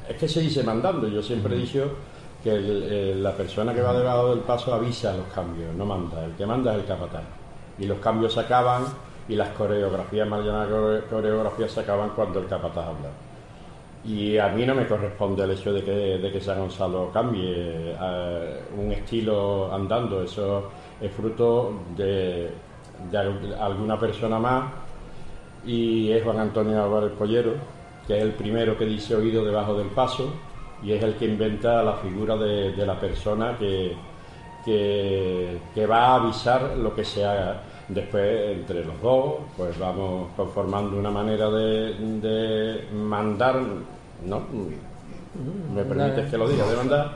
es 0.07 0.15
que 0.15 0.27
se 0.29 0.39
dice 0.39 0.63
mandando, 0.63 1.07
yo 1.09 1.21
siempre 1.21 1.55
he 1.55 1.59
dicho 1.59 1.89
que 2.41 3.13
la 3.17 3.33
persona 3.35 3.73
que 3.73 3.81
va 3.81 3.91
debajo 3.91 4.29
del 4.29 4.39
paso 4.39 4.73
avisa 4.73 5.13
los 5.17 5.25
cambios, 5.27 5.75
no 5.75 5.85
manda, 5.85 6.23
el 6.23 6.31
que 6.33 6.45
manda 6.45 6.73
es 6.73 6.79
el 6.79 6.85
capataz. 6.85 7.23
Y 7.77 7.85
los 7.85 7.99
cambios 7.99 8.37
acaban 8.37 8.85
y 9.27 9.35
las 9.35 9.49
coreografías, 9.49 10.27
mal 10.27 10.43
llamadas 10.43 10.69
core- 10.69 11.03
coreografías, 11.09 11.71
se 11.71 11.81
acaban 11.81 12.11
cuando 12.11 12.39
el 12.39 12.47
capataz 12.47 12.87
habla. 12.87 13.09
Y 14.03 14.37
a 14.37 14.49
mí 14.49 14.65
no 14.65 14.75
me 14.75 14.87
corresponde 14.87 15.43
el 15.43 15.51
hecho 15.51 15.73
de 15.73 15.83
que, 15.83 15.91
de 15.91 16.31
que 16.31 16.39
San 16.41 16.59
Gonzalo 16.59 17.11
cambie 17.11 17.95
eh, 17.99 18.61
un 18.77 18.91
estilo 18.93 19.73
andando. 19.73 20.23
Eso 20.23 20.71
es 21.01 21.11
fruto 21.11 21.87
de, 21.95 22.51
de 23.11 23.17
al- 23.17 23.55
alguna 23.59 23.99
persona 23.99 24.39
más 24.39 24.71
y 25.65 26.11
es 26.11 26.23
Juan 26.23 26.39
Antonio 26.39 26.83
Álvarez 26.83 27.11
Pollero, 27.17 27.53
que 28.07 28.17
es 28.17 28.23
el 28.23 28.33
primero 28.33 28.77
que 28.77 28.85
dice 28.85 29.15
oído 29.15 29.43
debajo 29.45 29.75
del 29.77 29.89
paso 29.89 30.41
y 30.83 30.93
es 30.93 31.03
el 31.03 31.15
que 31.15 31.25
inventa 31.25 31.83
la 31.83 31.95
figura 31.95 32.37
de, 32.37 32.73
la 32.85 32.99
persona 32.99 33.57
que, 33.57 33.97
que 35.73 35.85
va 35.85 36.07
a 36.07 36.15
avisar 36.15 36.77
lo 36.77 36.93
que 36.95 37.03
se 37.03 37.25
haga. 37.25 37.61
Después, 37.89 38.57
entre 38.57 38.83
los 38.83 39.01
dos, 39.01 39.35
pues 39.55 39.77
vamos 39.79 40.29
conformando 40.35 40.97
una 40.97 41.09
manera 41.09 41.49
de, 41.49 41.93
de 42.21 42.83
mandar, 42.93 43.61
¿no? 44.25 44.41
¿Me 45.73 45.83
permites 45.83 46.29
que 46.29 46.37
lo 46.37 46.49
diga? 46.49 46.65
De 46.67 46.75
mandar. 46.75 47.11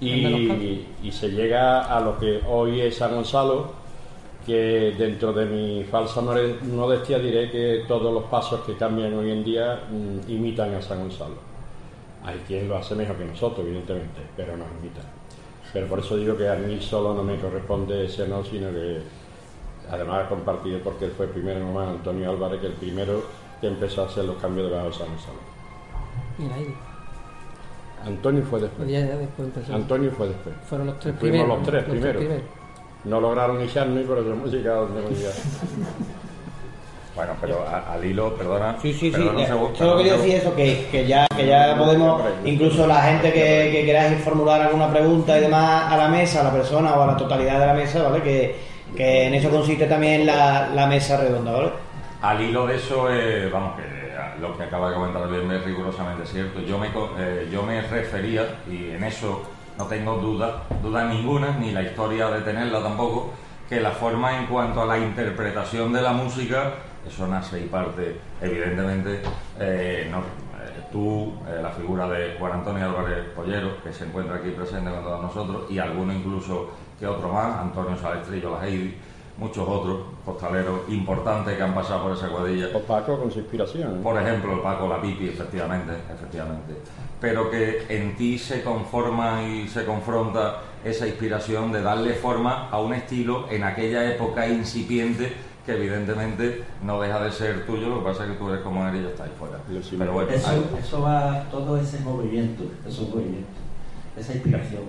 Y, 0.00 0.86
y 1.02 1.12
se 1.12 1.30
llega 1.30 1.82
a 1.82 2.00
lo 2.00 2.18
que 2.18 2.40
hoy 2.48 2.80
es 2.80 2.96
San 2.96 3.14
Gonzalo, 3.14 3.72
que 4.46 4.94
dentro 4.96 5.32
de 5.32 5.44
mi 5.46 5.84
falsa 5.84 6.22
modestia 6.22 7.18
diré 7.18 7.50
que 7.50 7.84
todos 7.86 8.12
los 8.12 8.24
pasos 8.24 8.60
que 8.60 8.76
cambian 8.76 9.12
hoy 9.14 9.30
en 9.30 9.44
día 9.44 9.80
mm, 9.90 10.30
imitan 10.30 10.74
a 10.74 10.82
San 10.82 11.00
Gonzalo. 11.00 11.36
Hay 12.24 12.38
quien 12.46 12.68
lo 12.68 12.76
hace 12.76 12.94
mejor 12.94 13.16
que 13.16 13.24
nosotros, 13.24 13.66
evidentemente, 13.66 14.20
pero 14.36 14.56
nos 14.56 14.68
imitan. 14.80 15.04
Pero 15.72 15.86
por 15.86 15.98
eso 16.00 16.16
digo 16.16 16.36
que 16.36 16.48
a 16.48 16.54
mí 16.54 16.80
solo 16.80 17.14
no 17.14 17.22
me 17.22 17.36
corresponde 17.36 18.06
ese 18.06 18.26
no, 18.26 18.42
sino 18.44 18.70
que 18.70 18.98
además 19.90 20.26
compartido 20.28 20.78
porque 20.84 21.06
él 21.06 21.12
fue 21.16 21.26
el 21.26 21.32
primero, 21.32 21.60
nomás 21.60 21.88
Antonio 21.88 22.30
Álvarez, 22.30 22.60
que 22.60 22.66
el 22.68 22.72
primero 22.74 23.22
que 23.60 23.66
empezó 23.68 24.02
a 24.02 24.06
hacer 24.06 24.24
los 24.24 24.36
cambios 24.36 24.70
de 24.70 24.76
San 24.76 25.08
Gonzalo. 25.08 25.38
Mira 26.38 26.54
ahí. 26.54 26.74
Antonio 28.06 28.42
fue 28.48 28.60
después. 28.60 28.88
Ya, 28.88 29.00
ya 29.00 29.16
después 29.16 29.48
empezó. 29.48 29.74
Antonio 29.74 30.10
fue 30.16 30.28
después. 30.28 30.54
Fueron 30.68 30.86
los 30.86 30.98
tres 30.98 31.14
Fuimos 31.18 31.36
primeros. 31.38 31.58
los 31.58 31.66
tres 31.68 31.84
primeros. 31.84 32.24
No 33.04 33.20
lograron 33.20 33.60
echarnos 33.60 34.00
y 34.02 34.04
por 34.06 34.18
eso 34.18 34.32
hemos 34.32 34.50
llegado 34.50 34.86
donde 34.86 35.00
hemos 35.00 35.18
llegado. 35.18 35.34
Bueno, 37.16 37.32
pero 37.40 37.66
a- 37.68 37.92
al 37.94 38.04
hilo, 38.04 38.34
perdona. 38.36 38.76
Sí, 38.80 38.92
sí, 38.94 39.12
sí. 39.12 39.20
Solo 39.76 39.96
quería 39.98 40.12
decir 40.16 40.36
eso, 40.36 40.54
que, 40.54 40.86
que 40.90 41.06
ya, 41.06 41.26
que 41.36 41.44
ya 41.46 41.76
podemos, 41.76 42.22
incluso 42.44 42.86
la 42.86 43.02
gente 43.02 43.32
que, 43.32 43.70
que 43.72 43.84
queráis 43.84 44.22
formular 44.22 44.62
alguna 44.62 44.88
pregunta 44.90 45.36
y 45.36 45.40
demás 45.42 45.92
a 45.92 45.96
la 45.96 46.08
mesa, 46.08 46.40
a 46.40 46.44
la 46.44 46.52
persona 46.52 46.94
o 46.94 47.02
a 47.02 47.06
la 47.08 47.16
totalidad 47.16 47.58
de 47.60 47.66
la 47.66 47.74
mesa, 47.74 48.02
¿vale? 48.04 48.22
Que, 48.22 48.56
que 48.96 49.26
en 49.26 49.34
eso 49.34 49.50
consiste 49.50 49.86
también 49.86 50.26
la, 50.26 50.68
la 50.74 50.86
mesa 50.86 51.16
redonda, 51.16 51.52
¿vale? 51.52 51.70
Al 52.22 52.40
hilo 52.42 52.66
de 52.66 52.76
eso, 52.76 53.10
eh, 53.10 53.48
vamos, 53.50 53.76
que 53.76 53.82
eh, 53.82 54.14
lo 54.40 54.56
que 54.56 54.64
acaba 54.64 54.90
de 54.90 54.94
comentar 54.94 55.28
bien 55.30 55.50
es 55.50 55.64
rigurosamente 55.64 56.26
cierto. 56.26 56.60
Yo 56.60 56.78
me, 56.78 56.88
eh, 57.18 57.48
yo 57.50 57.62
me 57.62 57.80
refería, 57.80 58.58
y 58.70 58.90
en 58.90 59.04
eso 59.04 59.42
no 59.78 59.86
tengo 59.86 60.16
duda, 60.16 60.64
duda 60.82 61.06
ninguna, 61.06 61.56
ni 61.58 61.72
la 61.72 61.82
historia 61.82 62.28
de 62.28 62.42
tenerla 62.42 62.82
tampoco, 62.82 63.32
que 63.68 63.80
la 63.80 63.92
forma 63.92 64.36
en 64.36 64.46
cuanto 64.46 64.82
a 64.82 64.86
la 64.86 64.98
interpretación 64.98 65.92
de 65.92 66.02
la 66.02 66.12
música, 66.12 66.74
eso 67.06 67.26
nace 67.26 67.60
y 67.60 67.66
parte, 67.68 68.16
evidentemente, 68.42 69.22
tú, 70.92 71.32
la 71.62 71.70
figura 71.70 72.08
de 72.08 72.34
Juan 72.36 72.52
Antonio 72.52 72.86
Álvarez 72.86 73.26
Pollero, 73.34 73.80
que 73.82 73.92
se 73.92 74.04
encuentra 74.04 74.36
aquí 74.36 74.50
presente 74.50 74.90
con 74.90 75.04
todos 75.04 75.22
nosotros, 75.22 75.70
y 75.70 75.78
alguno 75.78 76.12
incluso 76.12 76.70
que 77.00 77.06
otro 77.06 77.32
más, 77.32 77.58
Antonio 77.60 77.96
Salestrillo, 77.96 78.50
la 78.50 78.66
Heidi, 78.66 78.94
muchos 79.38 79.66
otros 79.66 80.00
costaleros 80.22 80.80
importantes 80.88 81.56
que 81.56 81.62
han 81.62 81.74
pasado 81.74 82.02
por 82.02 82.12
esa 82.12 82.28
cuadrilla. 82.28 82.68
O 82.74 82.80
Paco 82.80 83.18
con 83.18 83.32
su 83.32 83.38
inspiración. 83.38 83.96
¿eh? 83.96 84.00
Por 84.02 84.20
ejemplo, 84.20 84.52
el 84.52 84.60
Paco 84.60 84.86
La 84.86 85.00
Pipi, 85.00 85.28
efectivamente, 85.28 85.92
efectivamente. 86.12 86.74
Pero 87.18 87.50
que 87.50 87.86
en 87.88 88.14
ti 88.16 88.38
se 88.38 88.62
conforma 88.62 89.42
y 89.42 89.66
se 89.66 89.86
confronta 89.86 90.58
esa 90.84 91.08
inspiración 91.08 91.72
de 91.72 91.80
darle 91.80 92.12
forma 92.14 92.68
a 92.68 92.78
un 92.80 92.92
estilo 92.92 93.46
en 93.50 93.64
aquella 93.64 94.04
época 94.12 94.46
incipiente 94.46 95.32
que 95.64 95.72
evidentemente 95.72 96.64
no 96.82 97.00
deja 97.00 97.22
de 97.22 97.32
ser 97.32 97.66
tuyo, 97.66 97.88
lo 97.88 97.98
que 97.98 98.04
pasa 98.04 98.24
es 98.24 98.32
que 98.32 98.36
tú 98.36 98.48
eres 98.48 98.62
como 98.62 98.86
eres 98.86 99.00
y 99.00 99.04
ya 99.04 99.10
está 99.10 99.24
ahí 99.24 99.32
fuera. 99.38 99.58
Pero 99.98 100.12
bueno, 100.12 100.30
Eso, 100.30 100.64
eso 100.78 101.02
va, 101.02 101.44
todo 101.50 101.78
ese 101.78 102.00
movimiento, 102.00 102.64
esos 102.86 103.08
movimientos, 103.10 103.56
esa 104.16 104.34
inspiración, 104.34 104.82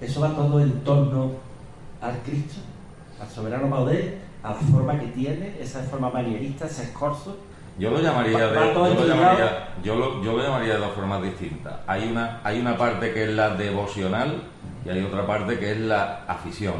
eso 0.00 0.20
va 0.20 0.34
todo 0.34 0.60
en 0.60 0.80
torno 0.84 1.30
al 2.00 2.18
Cristo, 2.18 2.60
al 3.20 3.28
soberano 3.28 3.66
Maudé, 3.66 4.18
a 4.42 4.50
la 4.50 4.54
forma 4.54 4.98
que 4.98 5.06
tiene, 5.08 5.56
esa 5.60 5.82
forma 5.82 6.10
manierista, 6.10 6.66
ese 6.66 6.84
escorzo. 6.84 7.36
Yo 7.78 7.90
lo 7.90 8.00
llamaría 8.00 8.48
de, 8.48 8.54
yo 8.54 8.94
lo 8.94 9.06
llamaría, 9.06 9.74
yo 9.82 9.96
lo, 9.96 10.22
yo 10.22 10.36
lo 10.36 10.42
llamaría 10.42 10.74
de 10.74 10.78
dos 10.78 10.92
formas 10.92 11.22
distintas. 11.22 11.74
Hay 11.86 12.08
una, 12.08 12.40
hay 12.42 12.60
una 12.60 12.76
parte 12.76 13.12
que 13.12 13.24
es 13.24 13.30
la 13.30 13.50
devocional 13.50 14.42
y 14.84 14.88
hay 14.88 15.02
otra 15.02 15.26
parte 15.26 15.58
que 15.58 15.72
es 15.72 15.78
la 15.78 16.24
afición. 16.26 16.74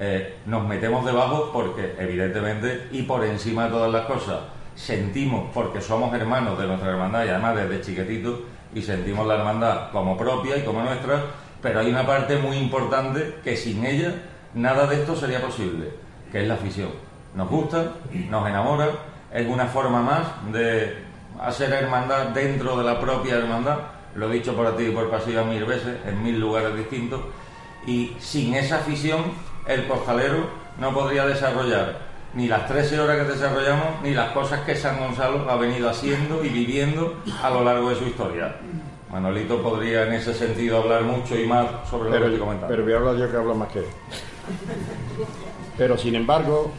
Eh, 0.00 0.38
nos 0.46 0.66
metemos 0.66 1.04
debajo 1.04 1.50
porque, 1.52 1.94
evidentemente, 1.98 2.88
y 2.90 3.02
por 3.02 3.24
encima 3.24 3.66
de 3.66 3.70
todas 3.70 3.92
las 3.92 4.06
cosas, 4.06 4.40
sentimos, 4.74 5.50
porque 5.54 5.80
somos 5.80 6.12
hermanos 6.14 6.58
de 6.58 6.66
nuestra 6.66 6.90
hermandad 6.90 7.24
y 7.24 7.28
además 7.28 7.54
desde 7.54 7.80
chiquititos, 7.80 8.40
y 8.74 8.82
sentimos 8.82 9.24
la 9.26 9.36
hermandad 9.36 9.92
como 9.92 10.16
propia 10.16 10.56
y 10.56 10.62
como 10.62 10.82
nuestra, 10.82 11.22
pero 11.64 11.80
hay 11.80 11.88
una 11.88 12.06
parte 12.06 12.36
muy 12.36 12.58
importante 12.58 13.36
que 13.42 13.56
sin 13.56 13.86
ella 13.86 14.14
nada 14.52 14.86
de 14.86 14.96
esto 14.96 15.16
sería 15.16 15.40
posible, 15.40 15.88
que 16.30 16.42
es 16.42 16.46
la 16.46 16.54
afición. 16.54 16.90
Nos 17.34 17.48
gusta, 17.48 17.94
nos 18.28 18.46
enamora, 18.46 18.88
es 19.32 19.48
una 19.48 19.64
forma 19.64 20.02
más 20.02 20.52
de 20.52 20.94
hacer 21.40 21.72
hermandad 21.72 22.26
dentro 22.28 22.76
de 22.76 22.84
la 22.84 23.00
propia 23.00 23.36
hermandad, 23.36 23.78
lo 24.14 24.30
he 24.30 24.34
dicho 24.34 24.54
por 24.54 24.76
ti 24.76 24.84
y 24.84 24.90
por 24.90 25.10
pasiva 25.10 25.42
mil 25.42 25.64
veces, 25.64 25.96
en 26.06 26.22
mil 26.22 26.38
lugares 26.38 26.76
distintos, 26.76 27.22
y 27.86 28.14
sin 28.18 28.54
esa 28.54 28.76
afición 28.76 29.22
el 29.66 29.88
costalero 29.88 30.50
no 30.78 30.92
podría 30.92 31.24
desarrollar 31.26 31.98
ni 32.34 32.46
las 32.46 32.68
13 32.68 33.00
horas 33.00 33.16
que 33.16 33.32
desarrollamos, 33.32 34.02
ni 34.02 34.12
las 34.12 34.32
cosas 34.32 34.60
que 34.66 34.76
San 34.76 34.98
Gonzalo 34.98 35.50
ha 35.50 35.56
venido 35.56 35.88
haciendo 35.88 36.44
y 36.44 36.50
viviendo 36.50 37.22
a 37.42 37.48
lo 37.48 37.64
largo 37.64 37.88
de 37.88 37.96
su 37.96 38.04
historia. 38.04 38.54
Manolito 39.14 39.62
podría 39.62 40.08
en 40.08 40.14
ese 40.14 40.34
sentido 40.34 40.82
hablar 40.82 41.04
mucho 41.04 41.38
y 41.38 41.46
más 41.46 41.88
sobre 41.88 42.18
lo 42.18 42.30
que 42.32 42.36
comentando. 42.36 42.66
pero 42.66 42.82
voy 42.82 42.92
a 42.94 42.96
hablar 42.96 43.16
yo 43.16 43.30
que 43.30 43.36
hablo 43.36 43.54
más 43.54 43.68
que 43.68 43.78
él. 43.78 43.84
Pero 45.78 45.96
sin 45.96 46.16
embargo, 46.16 46.72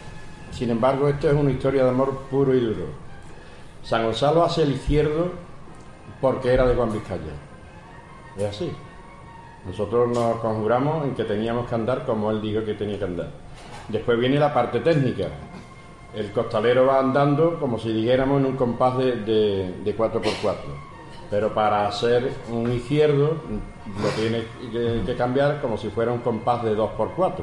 sin 0.52 0.70
embargo, 0.70 1.08
esto 1.08 1.30
es 1.30 1.34
una 1.34 1.52
historia 1.52 1.86
de 1.86 1.92
amor 1.92 2.24
puro 2.30 2.54
y 2.54 2.60
duro. 2.60 2.88
San 3.84 4.04
Gonzalo 4.04 4.44
hace 4.44 4.64
el 4.64 4.74
izquierdo 4.74 5.32
porque 6.20 6.54
era 6.54 6.68
de 6.68 6.76
Juan 6.76 6.92
Vizcaya. 6.92 7.22
Es 8.38 8.44
así. 8.44 8.70
Nosotros 9.66 10.10
nos 10.10 10.36
conjuramos 10.42 11.06
en 11.06 11.16
que 11.16 11.24
teníamos 11.24 11.70
que 11.70 11.76
andar 11.76 12.06
como 12.06 12.32
él 12.32 12.42
dijo 12.42 12.66
que 12.66 12.74
tenía 12.74 13.00
que 13.00 13.06
andar. 13.06 13.30
Después 13.88 14.20
viene 14.20 14.38
la 14.40 14.54
parte 14.54 14.82
técnica. 14.82 15.28
El 16.14 16.34
costalero 16.34 16.86
va 16.86 17.00
andando 17.00 17.58
como 17.62 17.80
si 17.80 17.94
dijéramos 17.94 18.42
en 18.42 18.48
un 18.48 18.58
compás 18.58 18.98
de, 18.98 19.16
de, 19.22 19.74
de 19.86 19.98
4x4. 19.98 20.95
Pero 21.30 21.54
para 21.54 21.88
hacer 21.88 22.32
un 22.50 22.72
izquierdo 22.72 23.38
lo 24.02 24.10
tienes 24.10 24.46
que, 25.06 25.16
cambiar 25.16 25.62
como 25.62 25.78
si 25.78 25.90
fuera 25.90 26.12
un 26.12 26.20
compás 26.20 26.64
de 26.64 26.76
2x4. 26.76 27.34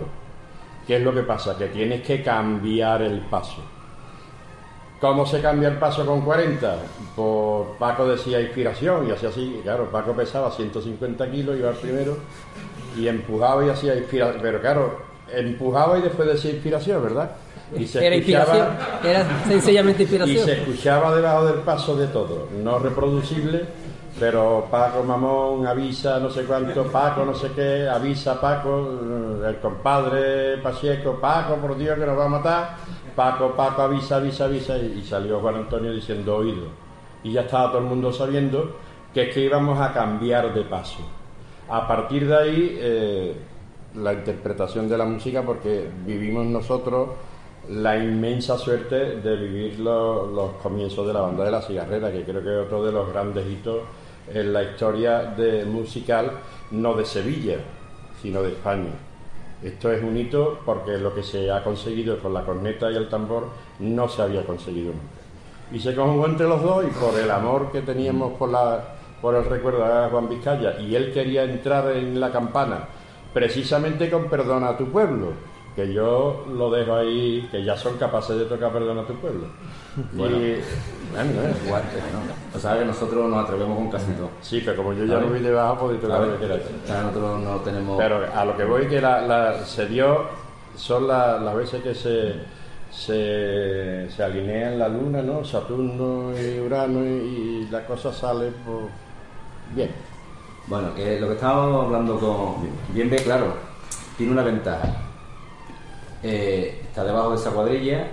¿Qué 0.86 0.96
es 0.96 1.02
lo 1.02 1.14
que 1.14 1.22
pasa? 1.22 1.56
Que 1.56 1.68
tienes 1.68 2.02
que 2.02 2.22
cambiar 2.22 3.02
el 3.02 3.20
paso. 3.20 3.62
¿Cómo 5.00 5.26
se 5.26 5.40
cambia 5.40 5.68
el 5.68 5.78
paso 5.78 6.06
con 6.06 6.20
40? 6.20 6.76
Pues 7.16 7.68
Paco 7.78 8.06
decía 8.06 8.40
inspiración 8.40 9.08
y 9.08 9.10
hacía 9.10 9.30
así. 9.30 9.60
Claro, 9.62 9.90
Paco 9.90 10.12
pesaba 10.12 10.50
150 10.50 11.28
kilos, 11.28 11.58
iba 11.58 11.70
al 11.70 11.76
primero 11.76 12.16
y 12.96 13.08
empujaba 13.08 13.66
y 13.66 13.70
hacía 13.70 13.96
inspiración. 13.96 14.40
Pero 14.40 14.60
claro, 14.60 15.02
empujaba 15.32 15.98
y 15.98 16.02
después 16.02 16.28
decía 16.28 16.52
inspiración, 16.52 17.02
¿verdad? 17.02 17.32
Y 17.78 17.86
se 17.86 18.06
Era 18.06 18.16
inspiración, 18.16 18.68
era 19.02 19.44
sencillamente 19.46 20.02
y 20.02 20.36
se 20.36 20.52
escuchaba 20.52 21.14
debajo 21.14 21.46
del 21.46 21.60
paso 21.60 21.96
de 21.96 22.06
todo. 22.08 22.48
No 22.62 22.78
reproducible, 22.78 23.64
pero 24.20 24.66
Paco 24.70 25.02
Mamón 25.02 25.66
avisa 25.66 26.18
no 26.18 26.30
sé 26.30 26.44
cuánto, 26.44 26.84
Paco 26.84 27.24
no 27.24 27.34
sé 27.34 27.50
qué, 27.54 27.88
avisa 27.88 28.40
Paco, 28.40 28.98
eh, 29.42 29.48
el 29.48 29.56
compadre 29.58 30.58
Pacheco, 30.58 31.18
Paco, 31.20 31.56
por 31.56 31.76
Dios 31.78 31.98
que 31.98 32.06
nos 32.06 32.18
va 32.18 32.26
a 32.26 32.28
matar. 32.28 32.76
Paco, 33.16 33.54
Paco, 33.56 33.82
avisa, 33.82 34.16
avisa, 34.16 34.44
avisa. 34.44 34.76
Y, 34.76 35.00
y 35.00 35.02
salió 35.02 35.40
Juan 35.40 35.56
Antonio 35.56 35.92
diciendo 35.92 36.36
oído. 36.36 36.66
Y 37.24 37.32
ya 37.32 37.42
estaba 37.42 37.68
todo 37.68 37.78
el 37.78 37.86
mundo 37.86 38.12
sabiendo 38.12 38.76
que 39.12 39.28
es 39.28 39.34
que 39.34 39.40
íbamos 39.40 39.80
a 39.80 39.92
cambiar 39.92 40.52
de 40.54 40.62
paso. 40.62 41.00
A 41.68 41.86
partir 41.86 42.26
de 42.26 42.36
ahí, 42.36 42.78
eh, 42.80 43.36
la 43.94 44.12
interpretación 44.12 44.88
de 44.88 44.98
la 44.98 45.04
música, 45.04 45.42
porque 45.42 45.88
vivimos 46.06 46.46
nosotros 46.46 47.10
la 47.68 47.96
inmensa 47.96 48.58
suerte 48.58 49.16
de 49.20 49.36
vivir 49.36 49.78
lo- 49.80 50.26
los 50.26 50.50
comienzos 50.62 51.06
de 51.06 51.12
la 51.12 51.20
banda 51.20 51.44
de 51.44 51.50
la 51.52 51.62
cigarrera, 51.62 52.10
que 52.10 52.24
creo 52.24 52.42
que 52.42 52.50
es 52.60 52.66
otro 52.66 52.84
de 52.84 52.92
los 52.92 53.08
grandes 53.12 53.46
hitos 53.46 53.78
en 54.32 54.52
la 54.52 54.62
historia 54.62 55.22
de 55.24 55.64
musical, 55.64 56.30
no 56.72 56.94
de 56.94 57.04
Sevilla, 57.04 57.56
sino 58.20 58.42
de 58.42 58.50
España. 58.50 58.90
Esto 59.62 59.92
es 59.92 60.02
un 60.02 60.16
hito 60.16 60.58
porque 60.66 60.98
lo 60.98 61.14
que 61.14 61.22
se 61.22 61.50
ha 61.50 61.62
conseguido 61.62 62.18
con 62.18 62.34
la 62.34 62.44
corneta 62.44 62.90
y 62.90 62.96
el 62.96 63.08
tambor 63.08 63.44
no 63.78 64.08
se 64.08 64.22
había 64.22 64.44
conseguido 64.44 64.88
nunca. 64.92 65.22
Y 65.72 65.78
se 65.78 65.94
conjugó 65.94 66.26
entre 66.26 66.48
los 66.48 66.62
dos 66.62 66.84
y 66.84 66.88
por 66.88 67.18
el 67.18 67.30
amor 67.30 67.70
que 67.70 67.80
teníamos 67.82 68.32
por, 68.34 68.50
la, 68.50 68.96
por 69.20 69.34
el 69.36 69.44
recuerdo 69.44 69.84
a 69.84 70.08
Juan 70.10 70.28
Vizcaya 70.28 70.78
y 70.80 70.94
él 70.96 71.12
quería 71.12 71.44
entrar 71.44 71.90
en 71.96 72.18
la 72.20 72.30
campana 72.32 72.88
precisamente 73.32 74.10
con 74.10 74.28
Perdona 74.28 74.70
a 74.70 74.76
tu 74.76 74.86
pueblo, 74.86 75.28
que 75.76 75.92
yo 75.92 76.44
lo 76.54 76.70
dejo 76.70 76.94
ahí, 76.94 77.48
que 77.50 77.64
ya 77.64 77.76
son 77.76 77.96
capaces 77.96 78.36
de 78.38 78.44
tocar 78.44 78.72
Perdona 78.72 79.02
a 79.02 79.06
tu 79.06 79.14
pueblo. 79.14 79.46
Bueno. 80.12 80.36
Y, 80.38 80.56
bueno, 81.12 81.30
eh, 81.42 81.54
Igual, 81.66 81.82
¿no? 82.12 82.56
O 82.56 82.58
sea, 82.58 82.78
que 82.78 82.84
nosotros 82.86 83.28
nos 83.28 83.44
atrevemos 83.44 83.76
con 83.76 83.90
casi 83.90 84.12
todo. 84.12 84.30
sí, 84.40 84.62
pero 84.64 84.78
como 84.78 84.94
yo 84.94 85.04
ya 85.04 85.14
no 85.14 85.20
ver. 85.20 85.28
voy 85.30 85.40
debajo, 85.40 85.76
podéis 85.80 86.00
tocar 86.00 86.22
A 86.22 86.26
lo 86.26 86.32
que 86.34 86.38
queráis. 86.46 86.62
nosotros 86.88 87.40
no 87.40 87.56
tenemos... 87.56 87.98
Pero 87.98 88.24
a 88.34 88.44
lo 88.46 88.56
que 88.56 88.64
voy 88.64 88.86
que 88.88 89.00
la, 89.02 89.20
la- 89.26 89.64
se 89.66 89.86
dio, 89.88 90.24
son 90.76 91.08
la- 91.08 91.38
las 91.38 91.54
veces 91.54 91.82
que 91.82 91.94
se, 91.94 92.36
se, 92.90 94.10
se 94.10 94.22
alinean 94.24 94.78
la 94.78 94.88
luna, 94.88 95.20
¿no? 95.22 95.44
Saturno 95.44 96.32
y 96.40 96.60
Urano 96.60 97.04
y, 97.04 97.08
y 97.08 97.68
la 97.70 97.84
cosa 97.84 98.10
sale 98.12 98.50
pues, 98.64 98.86
bien. 99.74 99.90
Bueno, 100.68 100.94
que 100.94 101.20
lo 101.20 101.28
que 101.28 101.34
estábamos 101.34 101.84
hablando 101.86 102.18
con 102.18 102.68
Bien 102.94 103.10
B, 103.10 103.16
claro, 103.16 103.54
tiene 104.16 104.32
una 104.32 104.42
ventaja. 104.42 104.88
Eh, 106.22 106.80
está 106.84 107.04
debajo 107.04 107.30
de 107.30 107.36
esa 107.36 107.50
cuadrilla, 107.50 108.06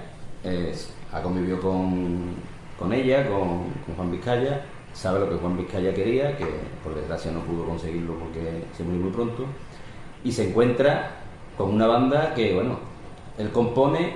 ha 1.11 1.21
convivido 1.21 1.59
con, 1.59 2.35
con 2.77 2.93
ella, 2.93 3.27
con, 3.27 3.65
Juan 3.95 4.11
Vizcaya, 4.11 4.61
sabe 4.93 5.19
lo 5.19 5.29
que 5.29 5.35
Juan 5.35 5.57
Vizcaya 5.57 5.93
quería, 5.93 6.37
que 6.37 6.45
por 6.83 6.95
desgracia 6.95 7.31
no 7.31 7.41
pudo 7.41 7.65
conseguirlo 7.65 8.15
porque 8.15 8.63
se 8.75 8.83
murió 8.83 9.01
muy 9.01 9.11
pronto, 9.11 9.45
y 10.23 10.31
se 10.31 10.49
encuentra 10.49 11.11
con 11.57 11.71
una 11.73 11.87
banda 11.87 12.33
que, 12.33 12.53
bueno, 12.53 12.79
él 13.37 13.51
compone 13.51 14.13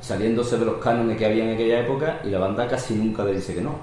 saliéndose 0.00 0.58
de 0.58 0.64
los 0.64 0.76
cánones 0.76 1.16
que 1.16 1.26
había 1.26 1.44
en 1.44 1.54
aquella 1.54 1.80
época 1.80 2.20
y 2.24 2.28
la 2.28 2.38
banda 2.38 2.68
casi 2.68 2.94
nunca 2.94 3.24
le 3.24 3.34
dice 3.34 3.54
que 3.54 3.60
no. 3.60 3.74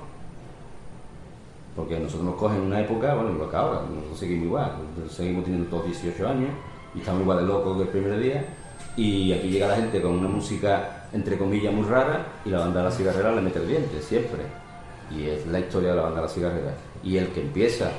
Porque 1.76 1.99
nosotros 1.99 2.24
nos 2.24 2.36
cogen 2.36 2.58
en 2.58 2.68
una 2.68 2.82
época, 2.82 3.16
bueno, 3.16 3.32
igual 3.32 3.49
que 3.49 3.56
ahora, 3.56 3.82
nosotros 3.89 4.20
seguimos 4.20 4.45
igual, 4.45 4.72
seguimos 5.10 5.43
teniendo 5.43 5.70
todos 5.70 5.86
18 5.88 6.28
años 6.28 6.49
y 6.93 6.99
estamos 6.99 7.22
igual 7.22 7.39
de 7.39 7.45
locos 7.45 7.78
que 7.78 7.84
el 7.84 7.89
primer 7.89 8.20
día. 8.20 8.45
Y 8.96 9.34
aquí 9.34 9.50
llega 9.50 9.68
la 9.68 9.76
gente 9.76 10.02
con 10.02 10.20
una 10.20 10.30
música, 10.30 11.08
entre 11.12 11.38
comillas, 11.38 11.74
muy 11.74 11.86
rara 11.86 12.26
y 12.46 12.50
la 12.50 12.60
banda 12.60 12.80
de 12.80 12.89
la 12.89 12.91
cigarrera 12.91 13.32
le 13.32 13.41
mete 13.41 13.60
el 13.60 13.68
diente, 13.68 14.02
siempre. 14.02 14.44
Y 15.10 15.28
es 15.28 15.46
la 15.48 15.60
historia 15.60 15.89
de 15.91 15.96
la 15.96 16.02
banda 16.04 16.22
de 16.22 16.28
la 16.28 16.34
cigarrera. 16.34 16.74
Y 17.04 17.18
el 17.18 17.30
que 17.30 17.41
empieza 17.41 17.91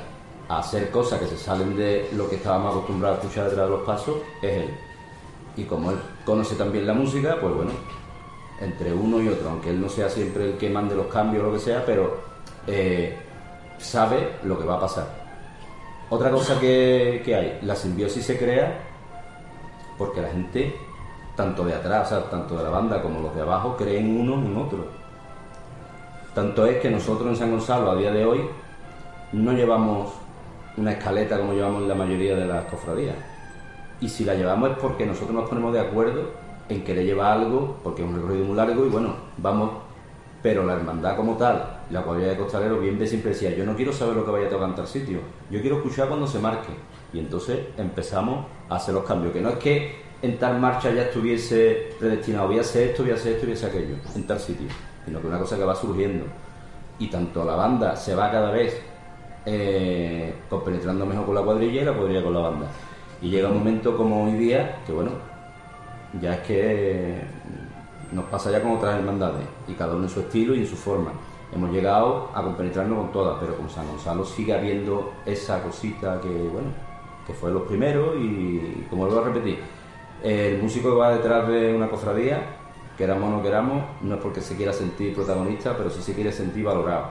a 0.47 0.59
hacer 0.59 0.89
cosas 0.91 1.19
que 1.19 1.27
se 1.27 1.37
salen 1.37 1.75
de 1.75 2.09
lo 2.13 2.29
que 2.29 2.35
estábamos 2.35 2.71
acostumbrados 2.71 3.17
a 3.17 3.21
escuchar 3.21 3.45
detrás 3.49 3.65
de 3.65 3.75
los 3.75 3.85
pasos 3.85 4.17
es 4.41 4.63
él. 4.63 4.69
Y 5.57 5.63
como 5.63 5.91
él 5.91 5.97
conoce 6.25 6.55
también 6.55 6.87
la 6.87 6.93
música, 6.93 7.37
pues 7.41 7.53
bueno, 7.53 7.71
entre 8.61 8.93
uno 8.93 9.21
y 9.21 9.27
otro, 9.27 9.49
aunque 9.49 9.71
él 9.71 9.81
no 9.81 9.89
sea 9.89 10.09
siempre 10.09 10.51
el 10.51 10.57
que 10.57 10.69
mande 10.69 10.95
los 10.95 11.07
cambios 11.07 11.43
o 11.43 11.47
lo 11.47 11.53
que 11.53 11.59
sea, 11.59 11.85
pero 11.85 12.17
eh, 12.67 13.17
sabe 13.77 14.37
lo 14.43 14.57
que 14.57 14.65
va 14.65 14.75
a 14.75 14.79
pasar. 14.79 15.25
Otra 16.09 16.29
cosa 16.29 16.59
que, 16.59 17.21
que 17.25 17.35
hay, 17.35 17.59
la 17.63 17.75
simbiosis 17.75 18.25
se 18.25 18.37
crea 18.37 18.79
porque 19.97 20.21
la 20.21 20.29
gente, 20.29 20.75
tanto 21.35 21.65
de 21.65 21.73
atrás, 21.73 22.13
tanto 22.29 22.57
de 22.57 22.63
la 22.63 22.69
banda 22.69 23.01
como 23.01 23.21
los 23.21 23.35
de 23.35 23.41
abajo, 23.41 23.75
creen 23.77 24.19
uno 24.19 24.35
en 24.35 24.57
otro. 24.57 24.85
Tanto 26.33 26.65
es 26.65 26.81
que 26.81 26.89
nosotros 26.89 27.29
en 27.29 27.35
San 27.35 27.51
Gonzalo 27.51 27.91
a 27.91 27.95
día 27.95 28.11
de 28.11 28.25
hoy 28.25 28.41
no 29.31 29.53
llevamos 29.53 30.11
una 30.77 30.91
escaleta 30.91 31.37
como 31.37 31.53
llevamos 31.53 31.83
en 31.83 31.89
la 31.89 31.95
mayoría 31.95 32.35
de 32.35 32.45
las 32.45 32.65
cofradías. 32.65 33.15
Y 34.01 34.09
si 34.09 34.25
la 34.25 34.35
llevamos 34.35 34.71
es 34.71 34.77
porque 34.77 35.05
nosotros 35.05 35.33
nos 35.33 35.49
ponemos 35.49 35.73
de 35.73 35.79
acuerdo 35.79 36.31
en 36.67 36.83
querer 36.83 37.05
llevar 37.05 37.37
algo, 37.39 37.77
porque 37.83 38.03
es 38.03 38.07
un 38.07 38.15
recorrido 38.15 38.45
muy 38.45 38.55
largo 38.55 38.85
y 38.85 38.89
bueno, 38.89 39.15
vamos. 39.37 39.71
Pero 40.41 40.63
la 40.63 40.73
hermandad 40.73 41.15
como 41.15 41.37
tal, 41.37 41.79
la 41.89 42.03
cuadrilla 42.03 42.29
de 42.29 42.37
costaleros, 42.37 42.79
bien 42.79 42.99
de 42.99 43.07
siempre 43.07 43.31
decía, 43.31 43.55
yo 43.55 43.65
no 43.65 43.75
quiero 43.75 43.91
saber 43.91 44.15
lo 44.15 44.25
que 44.25 44.31
vaya 44.31 44.47
a 44.47 44.49
tocar 44.49 44.69
en 44.69 44.75
tal 44.75 44.87
sitio, 44.87 45.19
yo 45.49 45.59
quiero 45.59 45.77
escuchar 45.77 46.07
cuando 46.07 46.27
se 46.27 46.37
marque. 46.39 46.71
Y 47.13 47.19
entonces 47.19 47.59
empezamos 47.77 48.45
a 48.69 48.75
hacer 48.75 48.93
los 48.93 49.05
cambios, 49.05 49.33
que 49.33 49.41
no 49.41 49.49
es 49.49 49.55
que 49.55 50.04
en 50.25 50.37
tal 50.39 50.59
marcha 50.59 50.91
ya 50.91 51.03
estuviese 51.03 51.93
predestinado, 51.99 52.47
voy 52.47 52.57
a 52.57 52.61
hacer 52.61 52.89
esto, 52.89 53.03
voy 53.03 53.11
a 53.11 53.15
hacer 53.15 53.33
esto, 53.33 53.45
voy 53.45 53.53
a 53.53 53.57
hacer 53.57 53.69
aquello, 53.69 53.95
en 54.15 54.27
tal 54.27 54.39
sitio, 54.39 54.67
sino 55.05 55.21
que 55.21 55.27
una 55.27 55.39
cosa 55.39 55.55
que 55.55 55.63
va 55.63 55.75
surgiendo. 55.75 56.25
Y 56.97 57.07
tanto 57.07 57.43
la 57.43 57.55
banda 57.55 57.95
se 57.95 58.15
va 58.15 58.31
cada 58.31 58.51
vez 58.51 58.81
eh, 59.45 60.33
compenetrando 60.49 61.05
mejor 61.05 61.25
con 61.25 61.35
la 61.35 61.41
cuadrilla 61.41 61.81
y 61.81 61.85
la 61.85 61.93
cuadrilla 61.93 62.23
con 62.23 62.33
la 62.33 62.39
banda. 62.39 62.67
Y 63.21 63.29
llega 63.29 63.49
un 63.49 63.57
momento 63.59 63.95
como 63.95 64.25
hoy 64.25 64.33
día 64.33 64.81
que, 64.85 64.93
bueno, 64.93 65.11
ya 66.19 66.35
es 66.35 66.39
que 66.41 67.21
nos 68.11 68.25
pasa 68.25 68.49
ya 68.49 68.61
con 68.61 68.71
otras 68.71 68.95
hermandades 68.95 69.45
y 69.67 69.73
cada 69.73 69.95
uno 69.95 70.05
en 70.05 70.09
su 70.09 70.21
estilo 70.21 70.55
y 70.55 70.59
en 70.59 70.67
su 70.67 70.75
forma. 70.75 71.11
Hemos 71.53 71.71
llegado 71.71 72.31
a 72.33 72.41
compenetrarnos 72.41 72.97
con 72.97 73.11
todas, 73.11 73.37
pero 73.39 73.55
con 73.55 73.69
San 73.69 73.87
Gonzalo 73.87 74.25
sigue 74.25 74.53
habiendo 74.53 75.13
esa 75.25 75.61
cosita 75.61 76.19
que, 76.19 76.29
bueno, 76.29 76.69
que 77.27 77.33
fue 77.33 77.51
los 77.51 77.63
primeros 77.63 78.15
y, 78.17 78.85
como 78.89 79.05
vuelvo 79.05 79.21
a 79.21 79.25
repetir, 79.25 79.59
el 80.25 80.59
músico 80.59 80.89
que 80.89 80.95
va 80.95 81.11
detrás 81.11 81.47
de 81.47 81.75
una 81.75 81.87
cofradía, 81.87 82.41
queramos 82.97 83.31
o 83.31 83.37
no 83.37 83.43
queramos, 83.43 83.83
no 84.01 84.15
es 84.15 84.21
porque 84.21 84.41
se 84.41 84.55
quiera 84.55 84.73
sentir 84.73 85.13
protagonista, 85.13 85.77
pero 85.77 85.91
sí 85.91 86.01
se 86.01 86.15
quiere 86.15 86.31
sentir 86.31 86.65
valorado. 86.65 87.09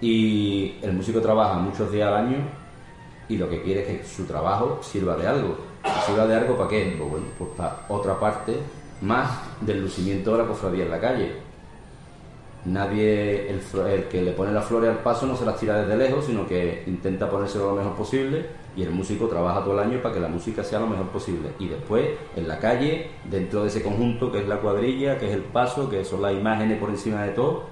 Y 0.00 0.74
el 0.82 0.92
músico 0.92 1.20
trabaja 1.20 1.54
muchos 1.54 1.92
días 1.92 2.08
al 2.08 2.26
año 2.26 2.38
y 3.28 3.36
lo 3.36 3.48
que 3.48 3.62
quiere 3.62 3.82
es 3.82 3.86
que 3.86 4.04
su 4.04 4.24
trabajo 4.24 4.80
sirva 4.82 5.16
de 5.16 5.28
algo. 5.28 5.56
¿Sirva 6.04 6.26
de 6.26 6.34
algo 6.34 6.56
para 6.56 6.68
qué? 6.68 6.96
Pues 6.98 7.22
pues 7.38 7.50
para 7.56 7.82
otra 7.88 8.18
parte 8.18 8.56
más 9.02 9.30
del 9.60 9.82
lucimiento 9.82 10.32
de 10.32 10.38
la 10.38 10.48
cofradía 10.48 10.84
en 10.84 10.90
la 10.90 11.00
calle. 11.00 11.32
Nadie, 12.64 13.50
el, 13.50 13.60
el 13.86 14.04
que 14.08 14.20
le 14.20 14.32
pone 14.32 14.50
las 14.50 14.64
flores 14.64 14.90
al 14.90 14.98
paso 14.98 15.26
no 15.26 15.36
se 15.36 15.44
las 15.44 15.60
tira 15.60 15.80
desde 15.80 15.96
lejos, 15.96 16.24
sino 16.24 16.44
que 16.48 16.82
intenta 16.88 17.30
ponérselo 17.30 17.70
lo 17.70 17.76
mejor 17.76 17.94
posible 17.94 18.46
y 18.76 18.82
el 18.82 18.90
músico 18.90 19.26
trabaja 19.26 19.62
todo 19.62 19.74
el 19.74 19.90
año 19.90 20.02
para 20.02 20.14
que 20.14 20.20
la 20.20 20.28
música 20.28 20.64
sea 20.64 20.80
lo 20.80 20.86
mejor 20.86 21.08
posible. 21.08 21.50
Y 21.58 21.68
después, 21.68 22.08
en 22.36 22.48
la 22.48 22.58
calle, 22.58 23.10
dentro 23.24 23.62
de 23.62 23.68
ese 23.68 23.82
conjunto 23.82 24.32
que 24.32 24.40
es 24.40 24.48
la 24.48 24.58
cuadrilla, 24.58 25.18
que 25.18 25.28
es 25.28 25.34
el 25.34 25.42
paso, 25.42 25.88
que 25.90 26.04
son 26.04 26.22
las 26.22 26.32
imágenes 26.32 26.78
por 26.78 26.90
encima 26.90 27.22
de 27.22 27.32
todo, 27.32 27.64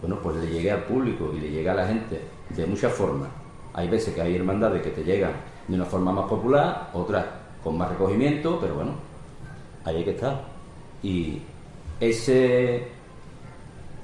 bueno, 0.00 0.18
pues 0.22 0.36
le 0.36 0.48
llegue 0.48 0.70
al 0.70 0.84
público 0.84 1.32
y 1.34 1.40
le 1.40 1.50
llega 1.50 1.72
a 1.72 1.76
la 1.76 1.86
gente 1.86 2.20
de 2.50 2.66
muchas 2.66 2.92
formas. 2.92 3.28
Hay 3.72 3.88
veces 3.88 4.14
que 4.14 4.20
hay 4.20 4.36
hermandades 4.36 4.82
que 4.82 4.90
te 4.90 5.04
llegan 5.04 5.32
de 5.68 5.74
una 5.74 5.84
forma 5.84 6.12
más 6.12 6.26
popular, 6.26 6.90
otras 6.92 7.24
con 7.64 7.76
más 7.76 7.90
recogimiento, 7.90 8.58
pero 8.60 8.74
bueno, 8.74 8.92
ahí 9.84 9.96
hay 9.96 10.04
que 10.04 10.10
estar. 10.10 10.44
Y 11.02 11.42
ese, 11.98 12.88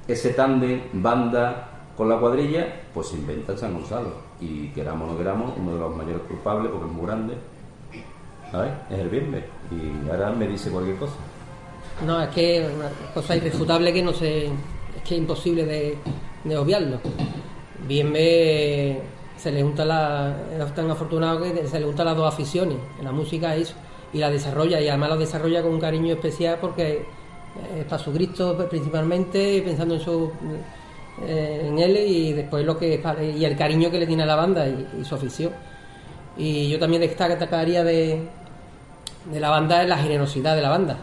ese 0.07 0.29
tándem, 0.33 0.81
banda 0.93 1.69
con 1.95 2.09
la 2.09 2.17
cuadrilla, 2.19 2.81
pues 2.93 3.07
se 3.07 3.17
inventa 3.17 3.53
en 3.53 3.57
San 3.57 3.73
Gonzalo. 3.73 4.32
Y 4.43 4.67
queramos 4.75 5.09
o 5.09 5.13
no 5.13 5.17
queramos, 5.17 5.53
uno 5.57 5.73
de 5.73 5.79
los 5.79 5.95
mayores 5.95 6.21
culpables, 6.27 6.71
porque 6.71 6.87
es 6.87 6.91
muy 6.91 7.05
grande, 7.05 7.33
¿sabes? 8.51 8.71
Es 8.89 8.99
el 8.99 9.09
Bienve. 9.09 9.45
Y 9.71 10.09
ahora 10.09 10.31
me 10.31 10.47
dice 10.47 10.69
cualquier 10.69 10.97
cosa. 10.97 11.13
No, 12.05 12.21
es 12.21 12.29
que 12.29 12.57
es 12.57 12.73
una 12.73 12.89
cosa 13.13 13.35
irrefutable 13.35 13.93
que 13.93 14.03
no 14.03 14.11
se. 14.13 14.47
Es 14.47 15.03
que 15.07 15.15
es 15.15 15.21
imposible 15.21 15.65
de, 15.65 15.97
de 16.43 16.57
obviarlo. 16.57 16.99
bien 17.87 18.11
me 18.11 18.99
se 19.37 19.51
le 19.51 19.61
junta 19.61 19.83
la 19.83 20.35
es 20.57 20.75
tan 20.75 20.89
afortunado 20.89 21.41
que 21.41 21.67
se 21.67 21.79
le 21.79 21.85
juntan 21.85 22.05
las 22.05 22.15
dos 22.15 22.33
aficiones 22.33 22.77
en 22.99 23.05
la 23.05 23.11
música 23.11 23.55
eso 23.55 23.73
y 24.13 24.19
la 24.19 24.29
desarrolla 24.29 24.79
y 24.79 24.87
además 24.87 25.09
la 25.09 25.17
desarrolla 25.17 25.61
con 25.61 25.73
un 25.73 25.79
cariño 25.79 26.13
especial 26.13 26.59
porque 26.61 27.05
es 27.77 27.85
para 27.85 28.01
su 28.01 28.13
Cristo 28.13 28.55
principalmente 28.69 29.61
pensando 29.65 29.95
en 29.95 29.99
su 29.99 30.31
eh, 31.21 31.65
en 31.67 31.79
él 31.79 31.97
y 31.97 32.33
después 32.33 32.65
lo 32.65 32.77
que 32.77 33.01
y 33.35 33.45
el 33.45 33.55
cariño 33.55 33.91
que 33.91 33.99
le 33.99 34.07
tiene 34.07 34.23
a 34.23 34.25
la 34.25 34.35
banda 34.35 34.67
y, 34.67 35.03
su 35.03 35.15
afición 35.15 35.51
y 36.37 36.69
yo 36.69 36.79
también 36.79 37.01
destacaría 37.01 37.83
de, 37.83 38.27
de 39.31 39.39
la 39.39 39.49
banda 39.49 39.83
es 39.83 39.89
la 39.89 39.97
generosidad 39.97 40.55
de 40.55 40.61
la 40.61 40.69
banda 40.69 40.97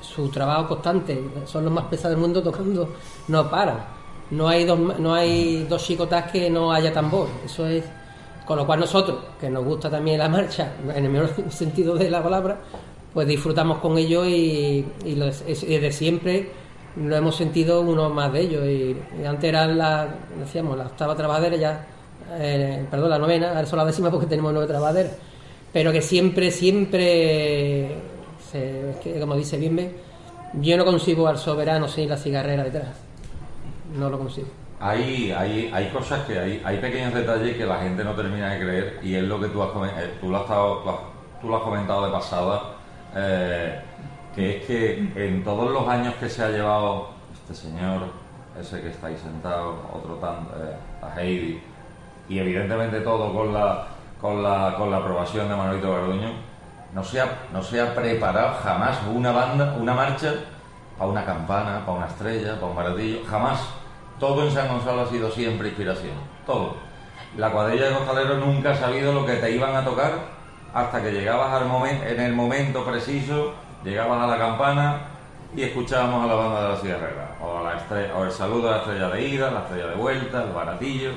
su, 0.00 0.28
trabajo 0.30 0.68
constante 0.68 1.18
son 1.46 1.64
los 1.64 1.72
más 1.72 1.84
pesados 1.84 2.16
del 2.16 2.20
mundo 2.20 2.42
tocando 2.42 2.94
no 3.28 3.50
paran 3.50 3.98
no 4.30 4.46
hay 4.46 4.64
dos, 4.64 4.78
no 4.98 5.14
hay 5.14 5.64
dos 5.64 5.82
chicotas 5.82 6.30
que 6.30 6.50
no 6.50 6.72
haya 6.72 6.92
tambor. 6.92 7.28
Eso 7.44 7.66
es. 7.66 7.84
Con 8.44 8.56
lo 8.56 8.66
cual 8.66 8.80
nosotros, 8.80 9.18
que 9.38 9.50
nos 9.50 9.64
gusta 9.64 9.90
también 9.90 10.18
la 10.18 10.28
marcha, 10.28 10.72
en 10.94 11.04
el 11.04 11.10
mejor 11.10 11.30
sentido 11.50 11.94
de 11.94 12.10
la 12.10 12.22
palabra, 12.22 12.58
pues 13.12 13.28
disfrutamos 13.28 13.78
con 13.78 13.98
ellos 13.98 14.26
y, 14.26 14.86
y 15.04 15.14
desde 15.14 15.92
siempre 15.92 16.50
lo 16.96 17.16
hemos 17.16 17.36
sentido 17.36 17.80
uno 17.80 18.10
más 18.10 18.32
de 18.32 18.40
ellos. 18.40 18.66
Y, 18.66 19.24
antes 19.24 19.48
era 19.48 19.66
la, 19.66 20.08
decíamos, 20.38 20.76
la 20.76 20.86
octava 20.86 21.16
trabajadera 21.16 21.56
ya, 21.56 21.86
eh, 22.38 22.86
perdón, 22.90 23.10
la 23.10 23.18
novena, 23.18 23.50
ahora 23.50 23.66
son 23.66 23.78
la 23.78 23.84
décima 23.84 24.10
porque 24.10 24.26
tenemos 24.26 24.52
nueve 24.52 24.68
trabajaderas. 24.68 25.12
Pero 25.72 25.92
que 25.92 26.02
siempre, 26.02 26.50
siempre, 26.50 27.96
como 29.20 29.36
dice 29.36 29.58
Bimbe, 29.58 29.94
yo 30.54 30.76
no 30.76 30.84
consigo 30.84 31.28
al 31.28 31.38
soberano 31.38 31.88
sin 31.88 32.08
la 32.08 32.16
cigarrera 32.16 32.64
detrás 32.64 33.08
no 33.94 34.10
lo 34.10 34.18
consigo. 34.18 34.48
Hay, 34.80 35.32
hay, 35.32 35.70
hay 35.72 35.88
cosas 35.88 36.24
que 36.24 36.38
hay, 36.38 36.62
hay 36.64 36.78
pequeños 36.78 37.12
detalles 37.12 37.56
que 37.56 37.66
la 37.66 37.80
gente 37.80 38.04
no 38.04 38.14
termina 38.14 38.52
de 38.52 38.60
creer 38.60 39.00
y 39.02 39.14
es 39.14 39.24
lo 39.24 39.40
que 39.40 39.48
tú 39.48 39.62
has, 39.62 39.70
eh, 39.70 40.14
tú 40.20 40.30
lo 40.30 40.38
has, 40.38 40.46
tú 41.40 41.48
lo 41.48 41.56
has 41.56 41.62
comentado 41.62 42.06
de 42.06 42.12
pasada, 42.12 42.74
eh, 43.16 43.80
que 44.38 44.56
es 44.56 44.66
que 44.66 44.98
en 45.16 45.42
todos 45.42 45.68
los 45.72 45.88
años 45.88 46.14
que 46.14 46.28
se 46.28 46.44
ha 46.44 46.48
llevado 46.48 47.08
este 47.32 47.52
señor, 47.52 48.02
ese 48.56 48.80
que 48.80 48.90
está 48.90 49.08
ahí 49.08 49.16
sentado, 49.16 49.90
otro 49.92 50.14
tanto, 50.14 50.54
eh, 50.56 50.76
a 51.02 51.20
Heidi, 51.20 51.60
y 52.28 52.38
evidentemente 52.38 53.00
todo 53.00 53.34
con 53.34 53.52
la, 53.52 53.88
con 54.20 54.40
la, 54.40 54.76
con 54.78 54.92
la 54.92 54.98
aprobación 54.98 55.48
de 55.48 55.56
Manuelito 55.56 55.90
Garduño, 55.90 56.30
no 56.94 57.02
se, 57.02 57.20
ha, 57.20 57.26
no 57.52 57.60
se 57.60 57.80
ha 57.80 57.92
preparado 57.96 58.58
jamás 58.62 59.00
una 59.12 59.32
banda, 59.32 59.74
una 59.76 59.92
marcha 59.92 60.32
para 60.96 61.10
una 61.10 61.24
campana, 61.24 61.80
para 61.84 61.98
una 61.98 62.06
estrella, 62.06 62.54
para 62.54 62.66
un 62.66 62.76
baratillo, 62.76 63.18
jamás. 63.28 63.60
Todo 64.20 64.44
en 64.44 64.52
San 64.52 64.68
Gonzalo 64.68 65.02
ha 65.02 65.06
sido 65.06 65.32
siempre 65.32 65.68
inspiración, 65.68 66.14
todo. 66.46 66.76
La 67.36 67.50
cuadrilla 67.50 67.88
de 67.88 67.94
costalero 67.96 68.36
nunca 68.36 68.70
ha 68.70 68.76
sabido 68.76 69.12
lo 69.12 69.26
que 69.26 69.34
te 69.34 69.50
iban 69.50 69.74
a 69.74 69.84
tocar 69.84 70.12
hasta 70.72 71.02
que 71.02 71.10
llegabas 71.10 71.60
al 71.60 71.66
momento, 71.66 72.04
en 72.04 72.20
el 72.20 72.34
momento 72.34 72.84
preciso, 72.84 73.54
llegabas 73.84 74.22
a 74.22 74.26
la 74.26 74.38
campana 74.38 75.00
y 75.56 75.62
escuchábamos 75.62 76.24
a 76.24 76.26
la 76.26 76.34
banda 76.34 76.62
de 76.62 76.68
la 76.68 76.76
cigarrera, 76.76 77.36
o, 77.40 78.24
el 78.24 78.32
saludo 78.32 78.68
a 78.68 78.72
la 78.72 78.78
estrella 78.78 79.08
de 79.08 79.28
ida, 79.28 79.50
la 79.50 79.60
estrella 79.60 79.86
de 79.86 79.94
vuelta, 79.94 80.44
el 80.44 80.52
baratillo. 80.52 81.10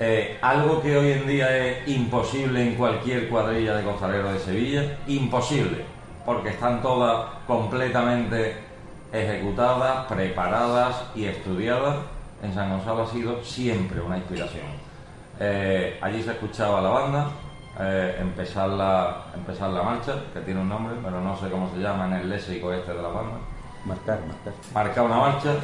Eh, 0.00 0.38
algo 0.42 0.82
que 0.82 0.96
hoy 0.96 1.12
en 1.12 1.26
día 1.26 1.56
es 1.56 1.88
imposible 1.88 2.62
en 2.62 2.74
cualquier 2.74 3.28
cuadrilla 3.28 3.76
de 3.76 3.84
costalero 3.84 4.32
de 4.32 4.38
Sevilla, 4.38 4.98
imposible, 5.06 5.84
porque 6.24 6.50
están 6.50 6.82
todas 6.82 7.26
completamente 7.46 8.56
ejecutadas, 9.12 10.06
preparadas 10.06 11.04
y 11.14 11.26
estudiadas, 11.26 11.96
en 12.42 12.52
San 12.52 12.70
Gonzalo 12.70 13.02
ha 13.02 13.06
sido 13.06 13.42
siempre 13.44 14.00
una 14.00 14.16
inspiración. 14.16 14.66
Eh, 15.38 15.98
allí 16.00 16.22
se 16.22 16.32
escuchaba 16.32 16.80
la 16.80 16.88
banda, 16.88 17.30
eh, 17.82 18.16
empezar, 18.20 18.68
la, 18.68 19.26
empezar 19.34 19.70
la 19.70 19.82
marcha, 19.82 20.14
que 20.32 20.40
tiene 20.40 20.60
un 20.60 20.68
nombre, 20.68 20.94
pero 21.02 21.20
no 21.20 21.36
sé 21.36 21.50
cómo 21.50 21.70
se 21.74 21.80
llama 21.80 22.06
en 22.06 22.12
el 22.14 22.30
léxico 22.30 22.72
este 22.72 22.92
de 22.92 23.02
la 23.02 23.08
banda. 23.08 23.38
Marcar, 23.84 24.20
marcar. 24.26 24.52
Marcar 24.72 25.04
una 25.04 25.16
marcha. 25.16 25.54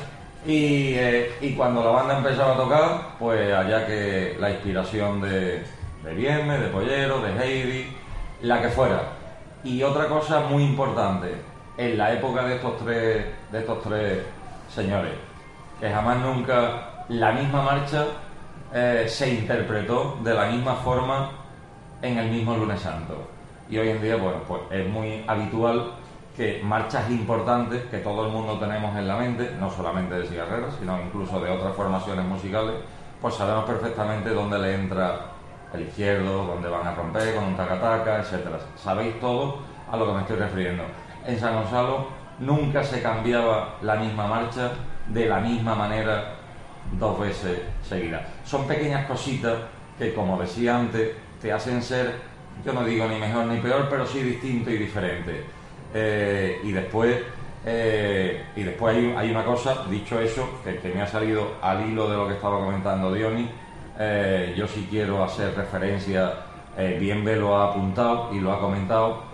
Y, 0.45 0.95
eh, 0.95 1.33
y, 1.41 1.55
cuando 1.55 1.85
la 1.85 1.91
banda 1.91 2.19
empezaba 2.19 2.55
a 2.55 2.57
tocar, 2.57 3.01
pues 3.19 3.53
allá 3.53 3.87
que 3.87 4.37
la 4.39 4.51
inspiración 4.51 5.21
de, 5.21 5.65
de 6.05 6.15
Viernes, 6.15 6.61
de 6.61 6.69
Pollero, 6.69 7.21
de 7.21 7.33
Heidi, 7.33 7.97
la 8.43 8.63
que 8.63 8.69
fuera. 8.69 9.03
Y 9.65 9.83
otra 9.83 10.07
cosa 10.09 10.41
muy 10.41 10.65
importante, 10.65 11.35
en 11.77 11.99
la 11.99 12.13
época 12.13 12.45
de 12.45 12.57
estos 12.57 12.77
tres, 12.79 13.27
de 13.53 13.59
estos 13.59 13.83
tres 13.83 14.23
señores, 14.69 15.13
que 15.81 15.91
jamás 15.91 16.19
nunca 16.19 17.05
la 17.09 17.33
misma 17.33 17.63
marcha 17.63 18.05
eh, 18.73 19.07
se 19.09 19.31
interpretó 19.31 20.19
de 20.23 20.35
la 20.35 20.47
misma 20.47 20.75
forma 20.77 21.31
en 22.03 22.19
el 22.19 22.31
mismo 22.31 22.57
lunes 22.57 22.81
santo. 22.81 23.29
Y 23.69 23.79
hoy 23.79 23.91
en 23.91 24.03
día, 24.03 24.17
bueno, 24.17 24.39
pues 24.47 24.63
es 24.71 24.89
muy 24.89 25.25
habitual 25.27 25.93
que 26.37 26.61
marchas 26.63 27.11
importantes 27.11 27.85
que 27.91 27.99
todo 27.99 28.27
el 28.27 28.33
mundo 28.33 28.59
tenemos 28.59 28.97
en 28.97 29.09
la 29.09 29.17
mente, 29.17 29.57
no 29.59 29.71
solamente 29.71 30.15
de 30.15 30.27
cigarreras, 30.27 30.75
sino 30.79 31.01
incluso 31.03 31.41
de 31.41 31.51
otras 31.51 31.75
formaciones 31.75 32.25
musicales, 32.25 32.75
pues 33.21 33.35
sabemos 33.35 33.65
perfectamente 33.65 34.31
dónde 34.31 34.59
le 34.59 34.75
entra 34.75 35.21
el 35.75 35.83
izquierdo, 35.83 36.45
dónde 36.45 36.69
van 36.69 36.87
a 36.87 36.95
romper 36.95 37.35
con 37.35 37.45
un 37.45 37.57
tacataca, 37.57 38.21
etcétera. 38.21 38.59
Sabéis 38.77 39.19
todo 39.21 39.59
a 39.91 39.97
lo 39.97 40.07
que 40.07 40.13
me 40.13 40.21
estoy 40.21 40.37
refiriendo 40.37 40.85
en 41.29 41.39
San 41.39 41.55
Gonzalo 41.55 42.09
nunca 42.39 42.83
se 42.83 43.03
cambiaba 43.03 43.77
la 43.83 43.97
misma 43.97 44.27
marcha 44.27 44.73
de 45.09 45.27
la 45.27 45.41
misma 45.41 45.75
manera 45.75 46.37
dos 46.99 47.21
veces 47.21 47.61
seguidas. 47.83 48.23
Son 48.45 48.67
pequeñas 48.67 49.07
cositas 49.07 49.59
que, 49.99 50.15
como 50.15 50.41
decía 50.41 50.79
antes, 50.79 51.11
te 51.41 51.53
hacen 51.53 51.83
ser, 51.83 52.15
yo 52.65 52.73
no 52.73 52.85
digo 52.85 53.07
ni 53.07 53.19
mejor 53.19 53.47
ni 53.47 53.61
peor, 53.61 53.87
pero 53.89 54.07
sí 54.07 54.21
distinto 54.21 54.71
y 54.71 54.79
diferente. 54.79 55.45
Eh, 55.95 56.61
y 56.65 56.73
después, 56.73 57.17
eh, 57.65 58.45
y 58.57 58.63
después 58.63 58.97
hay, 59.17 59.31
una 59.31 59.45
cosa, 59.45 59.85
dicho 59.89 60.21
eso, 60.21 60.49
que, 60.65 60.93
me 60.95 61.03
ha 61.03 61.07
salido 61.07 61.55
al 61.63 61.89
hilo 61.89 62.11
de 62.11 62.17
lo 62.17 62.27
que 62.27 62.35
estaba 62.35 62.59
comentando 62.59 63.13
Diony, 63.13 63.49
eh, 63.99 64.55
yo 64.57 64.67
sí 64.67 64.87
quiero 64.91 65.25
hacer 65.25 65.55
referencia, 65.55 66.45
bien 67.01 67.25
ve 67.25 67.35
lo 67.35 67.57
ha 67.57 67.71
apuntado 67.71 68.31
y 68.33 68.39
lo 68.39 68.53
ha 68.53 68.61
comentado, 68.61 69.27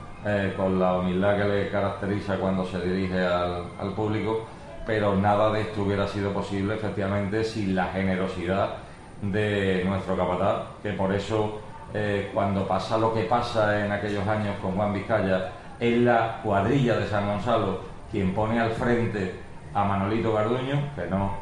con 0.57 0.81
la 0.81 0.97
humildad 0.97 1.37
que 1.37 1.45
le 1.45 1.69
caracteriza 1.69 2.39
cuando 2.39 2.65
se 2.65 2.81
dirige 2.81 3.21
al, 3.23 3.93
público, 3.95 4.47
pero 4.87 5.15
nada 5.15 5.53
de 5.53 5.61
esto 5.61 5.83
hubiera 5.83 6.09
sido 6.09 6.33
posible 6.33 6.77
efectivamente 6.77 7.45
sin 7.45 7.75
la 7.75 7.89
generosidad 7.89 8.77
de 9.21 9.85
nuestro 9.85 10.17
capataz, 10.17 10.63
que 10.83 10.95
por 10.95 11.13
eso 11.13 11.61
eh, 11.95 12.31
cuando 12.35 12.67
pasa 12.69 12.99
lo 12.99 13.15
que 13.15 13.23
pasa 13.23 13.85
en 13.85 13.93
aquellos 13.93 14.27
años 14.27 14.57
con 14.61 14.73
Juan 14.73 14.93
Vizcaya, 14.93 15.53
es 15.81 15.99
la 15.99 16.41
cuadrilla 16.43 16.99
de 16.99 17.09
San 17.09 17.27
Gonzalo 17.27 17.81
quien 18.11 18.35
pone 18.35 18.61
al 18.61 18.71
frente 18.73 19.41
a 19.73 19.85
Manolito 19.85 20.33
Garduño, 20.33 20.95
que 20.95 21.07
no, 21.07 21.33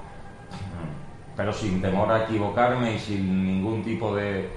pero 1.37 1.53
sin 1.53 1.83
temor 1.83 2.11
a 2.11 2.23
equivocarme 2.23 2.95
y 2.95 2.99
sin 2.99 3.45
ningún 3.45 3.83
tipo 3.83 4.15
de 4.15 4.49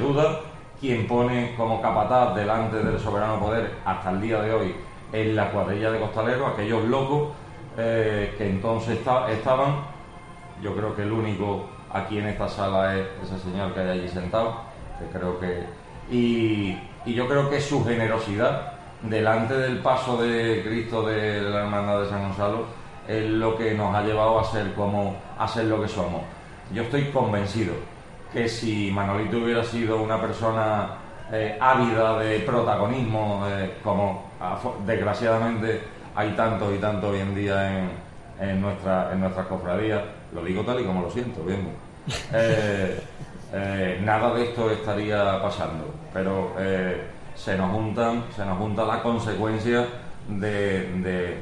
duda, 0.00 0.40
quien 0.80 1.06
pone 1.06 1.54
como 1.56 1.82
capataz 1.82 2.34
delante 2.34 2.82
del 2.82 2.98
soberano 2.98 3.38
poder 3.38 3.74
hasta 3.84 4.10
el 4.10 4.20
día 4.20 4.40
de 4.40 4.54
hoy 4.54 4.74
en 5.12 5.36
la 5.36 5.50
cuadrilla 5.50 5.90
de 5.90 6.00
costaleros, 6.00 6.52
aquellos 6.52 6.84
locos 6.84 7.30
eh, 7.76 8.34
que 8.38 8.48
entonces 8.48 8.98
estaban, 8.98 9.74
yo 10.62 10.74
creo 10.74 10.96
que 10.96 11.02
el 11.02 11.12
único 11.12 11.66
aquí 11.92 12.18
en 12.18 12.28
esta 12.28 12.48
sala 12.48 12.96
es 12.96 13.06
ese 13.24 13.38
señor 13.38 13.74
que 13.74 13.80
hay 13.80 13.90
allí 13.90 14.08
sentado, 14.08 14.62
que 15.00 15.18
creo 15.18 15.40
que... 15.40 15.64
Y, 16.10 16.78
yo 17.06 17.26
creo 17.26 17.48
que 17.48 17.60
su 17.60 17.82
generosidad 17.84 18.72
delante 19.02 19.56
del 19.56 19.78
paso 19.78 20.20
de 20.22 20.62
Cristo 20.62 21.02
de 21.02 21.40
la 21.40 21.62
Hermandad 21.62 22.02
de 22.02 22.10
San 22.10 22.22
Gonzalo 22.22 22.66
es 23.08 23.24
lo 23.28 23.56
que 23.56 23.72
nos 23.72 23.94
ha 23.94 24.02
llevado 24.02 24.38
a 24.38 24.44
ser 24.44 24.74
como 24.74 25.16
a 25.38 25.48
ser 25.48 25.64
lo 25.64 25.80
que 25.80 25.88
somos. 25.88 26.20
Yo 26.74 26.82
estoy 26.82 27.04
convencido 27.06 27.72
que 28.32 28.46
si 28.48 28.90
Manolito 28.92 29.38
hubiera 29.38 29.64
sido 29.64 30.02
una 30.02 30.20
persona 30.20 30.90
eh, 31.32 31.56
ávida 31.58 32.18
de 32.18 32.40
protagonismo, 32.40 33.46
eh, 33.48 33.78
como 33.82 34.30
desgraciadamente 34.86 35.80
hay 36.14 36.32
tanto 36.32 36.72
y 36.74 36.78
tanto 36.78 37.08
hoy 37.08 37.20
en 37.20 37.34
día 37.34 37.78
en, 37.78 37.90
en, 38.40 38.60
nuestra, 38.60 39.12
en 39.12 39.20
nuestras 39.20 39.46
cofradías, 39.46 40.02
lo 40.34 40.44
digo 40.44 40.62
tal 40.62 40.80
y 40.80 40.84
como 40.84 41.02
lo 41.02 41.10
siento, 41.10 41.42
bien. 41.44 41.68
Eh, 42.32 43.00
nada 43.52 44.34
de 44.34 44.44
esto 44.44 44.70
estaría 44.70 45.40
pasando, 45.42 45.92
pero 46.12 46.52
se 47.34 47.56
nos 47.56 47.72
juntan, 47.72 48.24
se 48.36 48.44
nos 48.44 48.58
junta 48.58 48.84
la 48.84 49.02
consecuencia 49.02 49.86
de, 50.28 51.38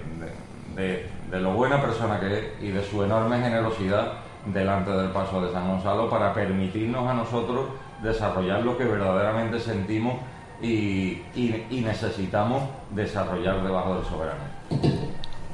lo 1.30 1.52
buena 1.52 1.80
persona 1.80 2.20
que 2.20 2.38
es 2.38 2.44
y 2.62 2.70
de 2.70 2.82
su 2.84 3.02
enorme 3.02 3.40
generosidad 3.40 4.12
delante 4.46 4.90
del 4.90 5.08
paso 5.08 5.44
de 5.44 5.52
San 5.52 5.68
Gonzalo 5.68 6.08
para 6.08 6.32
permitirnos 6.32 7.06
a 7.08 7.14
nosotros 7.14 7.66
desarrollar 8.02 8.62
lo 8.62 8.78
que 8.78 8.84
verdaderamente 8.84 9.58
sentimos 9.58 10.14
y, 10.62 11.22
necesitamos 11.70 12.62
desarrollar 12.90 13.62
debajo 13.62 13.96
del 13.96 14.04
soberano. 14.04 14.40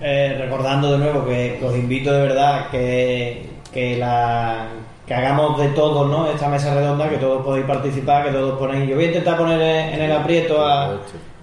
Eh, 0.00 0.36
recordando 0.38 0.92
de 0.92 0.98
nuevo 0.98 1.24
que, 1.24 1.60
os 1.64 1.74
invito 1.74 2.12
de 2.12 2.22
verdad 2.22 2.70
que, 2.70 3.48
que, 3.72 3.96
la, 3.96 4.68
que 5.06 5.14
hagamos 5.14 5.58
de 5.58 5.68
todos, 5.68 6.08
¿no? 6.10 6.26
Esta 6.26 6.48
mesa 6.48 6.74
redonda, 6.74 7.08
que 7.08 7.18
todos 7.18 7.44
podéis 7.44 7.66
participar, 7.66 8.24
que 8.24 8.30
todos 8.32 8.58
ponéis. 8.58 8.88
Yo 8.88 8.96
voy 8.96 9.04
a 9.04 9.08
intentar 9.08 9.36
poner 9.36 9.60
en 9.60 10.00
el 10.00 10.12
aprieto 10.12 10.64
a, 10.64 10.98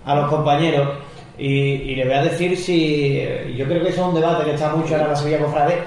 a 0.05 0.15
los 0.15 0.29
compañeros 0.29 0.89
y, 1.37 1.47
y 1.47 1.95
les 1.95 2.07
voy 2.07 2.15
a 2.15 2.23
decir 2.23 2.57
si. 2.57 3.21
Yo 3.55 3.65
creo 3.65 3.83
que 3.83 3.89
eso 3.89 4.01
es 4.01 4.07
un 4.07 4.15
debate 4.15 4.45
que 4.45 4.53
está 4.55 4.75
mucho 4.75 4.93
ahora 4.93 5.05
en 5.05 5.11
la 5.11 5.15
Sevilla 5.15 5.39
Cofrade. 5.39 5.83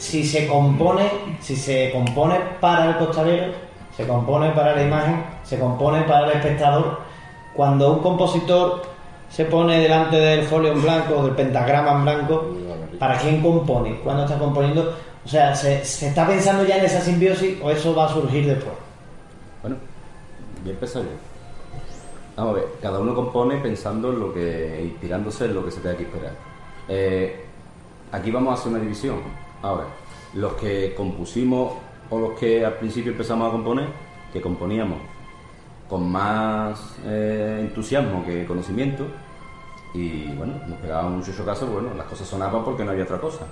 Si 0.00 0.24
se 0.24 0.46
compone, 0.46 1.04
si 1.40 1.56
se 1.56 1.90
compone 1.92 2.36
para 2.60 2.90
el 2.90 2.96
costalero, 2.96 3.52
se 3.96 4.06
compone 4.06 4.50
para 4.50 4.76
la 4.76 4.82
imagen, 4.82 5.24
se 5.42 5.58
compone 5.58 6.02
para 6.02 6.26
el 6.26 6.36
espectador. 6.36 7.00
Cuando 7.54 7.94
un 7.94 7.98
compositor 7.98 8.82
se 9.28 9.44
pone 9.44 9.80
delante 9.80 10.16
del 10.16 10.44
folio 10.44 10.72
en 10.72 10.82
blanco, 10.82 11.24
del 11.24 11.34
pentagrama 11.34 11.92
en 11.92 12.02
blanco, 12.04 12.46
¿para 12.98 13.18
quién 13.18 13.40
compone? 13.42 13.98
¿Cuándo 14.04 14.24
está 14.24 14.38
componiendo? 14.38 14.94
O 15.28 15.30
sea, 15.30 15.54
¿se, 15.54 15.84
¿se, 15.84 16.08
está 16.08 16.26
pensando 16.26 16.64
ya 16.64 16.78
en 16.78 16.86
esa 16.86 17.02
simbiosis 17.02 17.58
o 17.62 17.70
eso 17.70 17.94
va 17.94 18.06
a 18.06 18.08
surgir 18.08 18.46
después? 18.46 18.72
Bueno, 19.60 19.76
bien 20.64 20.74
pensado 20.76 21.04
Vamos 22.34 22.52
a 22.52 22.54
ver, 22.54 22.68
cada 22.80 22.98
uno 22.98 23.14
compone 23.14 23.58
pensando 23.58 24.10
en 24.10 24.20
lo 24.20 24.32
que, 24.32 24.80
inspirándose 24.84 25.44
en 25.44 25.54
lo 25.54 25.62
que 25.66 25.70
se 25.70 25.80
tenga 25.80 25.98
que 25.98 26.04
esperar. 26.04 26.32
Eh, 26.88 27.44
aquí 28.10 28.30
vamos 28.30 28.52
a 28.52 28.54
hacer 28.54 28.72
una 28.72 28.80
división. 28.80 29.18
Ahora, 29.60 29.84
los 30.32 30.54
que 30.54 30.94
compusimos 30.94 31.74
o 32.08 32.18
los 32.18 32.38
que 32.38 32.64
al 32.64 32.78
principio 32.78 33.12
empezamos 33.12 33.48
a 33.48 33.50
componer, 33.50 33.88
que 34.32 34.40
componíamos 34.40 34.96
con 35.90 36.10
más 36.10 36.96
eh, 37.04 37.58
entusiasmo 37.60 38.24
que 38.24 38.46
conocimiento, 38.46 39.04
y 39.92 40.32
bueno, 40.32 40.54
nos 40.66 40.78
pegaban 40.78 41.18
muchos 41.18 41.36
casos, 41.36 41.68
bueno, 41.68 41.90
las 41.94 42.06
cosas 42.06 42.26
sonaban 42.26 42.64
porque 42.64 42.82
no 42.82 42.92
había 42.92 43.04
otra 43.04 43.20
cosa. 43.20 43.46